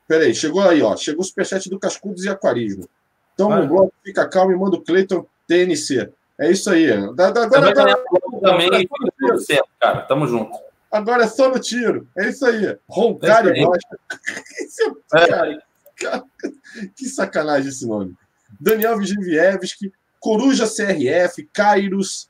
Peraí, 0.07 0.35
chegou 0.35 0.63
aí, 0.63 0.83
ó. 0.83 0.97
Chegou 0.97 1.23
o 1.23 1.25
superchat 1.25 1.71
do 1.71 1.79
Cascudos 1.79 2.25
e 2.25 2.29
Aquarismo. 2.29 2.89
Então, 3.33 3.49
no 3.49 3.67
bloco, 3.67 3.93
fica 4.05 4.29
calmo 4.29 4.53
e 4.53 4.57
manda 4.57 4.77
o 4.77 4.81
Cleiton 4.81 5.27
TNC. 5.47 6.11
É 6.39 6.51
isso 6.51 6.69
aí. 6.71 6.89
Da, 7.15 7.31
da, 7.31 7.47
da, 7.47 7.61
da, 7.61 7.97
também, 8.41 8.89
tudo 9.19 9.41
certo, 9.41 9.69
cara. 9.81 10.03
Tamo 10.03 10.27
junto. 10.27 10.53
Agora 10.95 11.25
é 11.25 11.27
só 11.27 11.49
no 11.49 11.59
tiro. 11.59 12.07
É 12.17 12.29
isso 12.29 12.47
aí. 12.47 12.79
Roncar 12.89 13.45
e 13.49 13.65
gosta. 13.65 13.99
É. 16.01 16.89
que 16.97 17.07
sacanagem 17.07 17.69
esse 17.69 17.87
nome. 17.87 18.15
Daniel 18.61 18.99
Vigivievski, 18.99 19.93
Coruja 20.19 20.67
CRF, 20.67 21.49
Kairos, 21.53 22.29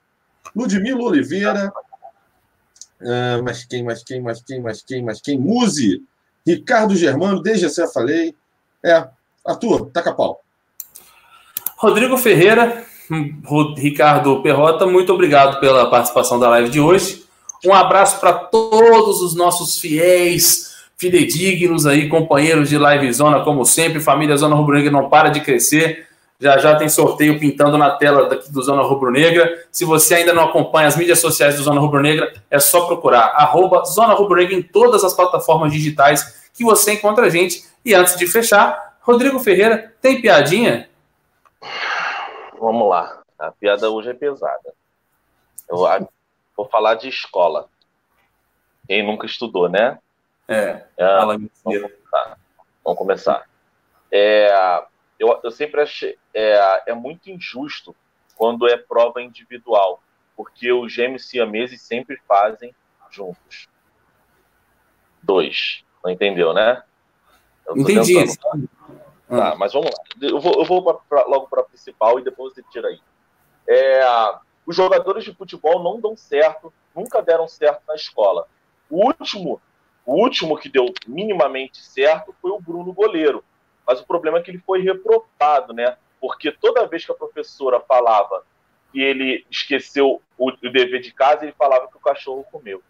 Ludmilo 0.54 1.04
Oliveira. 1.04 1.72
Uh, 3.00 3.42
mas 3.42 3.64
quem, 3.64 3.82
mas 3.82 4.02
quem, 4.02 4.20
mas 4.20 4.42
quem, 4.42 4.60
mas 4.60 4.82
quem, 4.82 5.02
mas 5.02 5.20
quem? 5.20 5.38
Muse, 5.38 6.02
Ricardo 6.46 6.94
Germano, 6.94 7.42
DGC 7.42 7.82
eu 7.82 7.88
falei. 7.88 8.34
É, 8.82 9.08
Arthur, 9.46 9.90
taca 9.90 10.12
pau. 10.12 10.42
Rodrigo 11.78 12.16
Ferreira, 12.16 12.84
Ricardo 13.76 14.42
Perrota, 14.42 14.86
muito 14.86 15.12
obrigado 15.12 15.58
pela 15.60 15.90
participação 15.90 16.38
da 16.38 16.48
live 16.50 16.70
de 16.70 16.80
hoje. 16.80 17.23
Um 17.64 17.72
abraço 17.72 18.20
para 18.20 18.32
todos 18.32 19.22
os 19.22 19.34
nossos 19.34 19.78
fiéis, 19.78 20.74
fidedignos 20.96 21.86
aí, 21.86 22.08
companheiros 22.08 22.68
de 22.68 22.76
Live 22.76 23.12
Zona, 23.12 23.42
como 23.42 23.64
sempre. 23.64 24.00
Família 24.00 24.36
Zona 24.36 24.54
Rubro 24.54 24.74
Negra 24.74 24.90
não 24.90 25.08
para 25.08 25.30
de 25.30 25.40
crescer. 25.40 26.06
Já 26.38 26.58
já 26.58 26.76
tem 26.76 26.88
sorteio 26.88 27.38
pintando 27.38 27.78
na 27.78 27.92
tela 27.92 28.28
daqui 28.28 28.52
do 28.52 28.62
Zona 28.62 28.82
Rubro 28.82 29.10
Negra. 29.10 29.64
Se 29.70 29.84
você 29.84 30.16
ainda 30.16 30.34
não 30.34 30.44
acompanha 30.44 30.88
as 30.88 30.96
mídias 30.96 31.20
sociais 31.20 31.56
do 31.56 31.62
Zona 31.62 31.80
Rubro 31.80 32.02
Negra, 32.02 32.34
é 32.50 32.58
só 32.58 32.86
procurar 32.86 33.32
arroba 33.34 33.84
Zona 33.84 34.14
Rubro 34.14 34.36
Negra 34.36 34.54
em 34.54 34.62
todas 34.62 35.04
as 35.04 35.14
plataformas 35.14 35.72
digitais 35.72 36.44
que 36.52 36.64
você 36.64 36.92
encontra 36.94 37.26
a 37.26 37.30
gente. 37.30 37.64
E 37.84 37.94
antes 37.94 38.16
de 38.16 38.26
fechar, 38.26 38.96
Rodrigo 39.00 39.38
Ferreira, 39.38 39.94
tem 40.02 40.20
piadinha? 40.20 40.88
Vamos 42.58 42.88
lá. 42.88 43.20
A 43.38 43.50
piada 43.50 43.90
hoje 43.90 44.10
é 44.10 44.14
pesada. 44.14 44.72
Eu 45.68 45.86
Vou 46.56 46.68
falar 46.68 46.94
de 46.94 47.08
escola. 47.08 47.68
Quem 48.86 49.04
nunca 49.04 49.26
estudou, 49.26 49.68
né? 49.68 49.98
É. 50.46 50.84
é 50.96 51.16
vamos, 51.18 51.50
começar. 51.62 52.38
vamos 52.84 52.98
começar. 52.98 53.48
É, 54.10 54.84
eu, 55.18 55.40
eu 55.42 55.50
sempre 55.50 55.80
achei 55.80 56.18
é, 56.34 56.90
é 56.90 56.94
muito 56.94 57.30
injusto 57.30 57.94
quando 58.36 58.68
é 58.68 58.76
prova 58.76 59.22
individual, 59.22 60.02
porque 60.36 60.72
os 60.72 60.92
gêmeos 60.92 61.28
siameses 61.28 61.80
sempre 61.82 62.20
fazem 62.26 62.74
juntos. 63.10 63.68
Dois. 65.22 65.84
Não 66.02 66.10
entendeu, 66.10 66.52
né? 66.52 66.82
Entendi. 67.70 68.14
Tá, 69.26 69.54
mas 69.56 69.72
vamos 69.72 69.90
lá. 69.90 70.04
Eu 70.20 70.38
vou, 70.38 70.54
eu 70.58 70.64
vou 70.64 70.82
pra, 70.82 70.94
pra, 70.94 71.26
logo 71.26 71.48
para 71.48 71.62
a 71.62 71.64
principal 71.64 72.18
e 72.18 72.24
depois 72.24 72.52
você 72.52 72.62
tira 72.70 72.88
aí. 72.88 73.00
É, 73.66 74.02
os 74.66 74.74
jogadores 74.74 75.24
de 75.24 75.34
futebol 75.34 75.82
não 75.82 76.00
dão 76.00 76.16
certo, 76.16 76.72
nunca 76.94 77.20
deram 77.20 77.46
certo 77.46 77.82
na 77.86 77.94
escola. 77.94 78.46
O 78.88 79.06
último, 79.06 79.60
o 80.06 80.14
último 80.14 80.56
que 80.56 80.68
deu 80.68 80.86
minimamente 81.06 81.82
certo 81.82 82.34
foi 82.40 82.50
o 82.50 82.60
Bruno 82.60 82.92
goleiro. 82.92 83.44
Mas 83.86 84.00
o 84.00 84.06
problema 84.06 84.38
é 84.38 84.42
que 84.42 84.50
ele 84.50 84.62
foi 84.64 84.80
reprovado, 84.80 85.72
né? 85.72 85.96
Porque 86.20 86.50
toda 86.50 86.86
vez 86.86 87.04
que 87.04 87.12
a 87.12 87.14
professora 87.14 87.80
falava 87.80 88.42
que 88.90 89.00
ele 89.00 89.44
esqueceu 89.50 90.22
o, 90.38 90.48
o 90.48 90.70
dever 90.70 91.00
de 91.00 91.12
casa, 91.12 91.44
ele 91.44 91.54
falava 91.58 91.88
que 91.88 91.96
o 91.96 92.00
cachorro 92.00 92.46
comeu. 92.50 92.82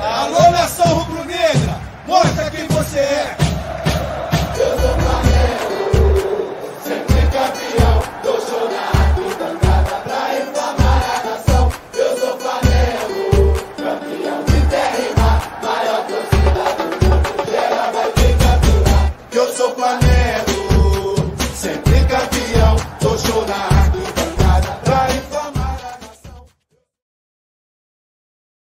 Alô, 0.00 0.50
nação 0.52 0.86
rubro-negra! 0.98 1.88
Mostra 2.06 2.50
quem 2.50 2.68
você 2.68 3.00
é! 3.00 3.47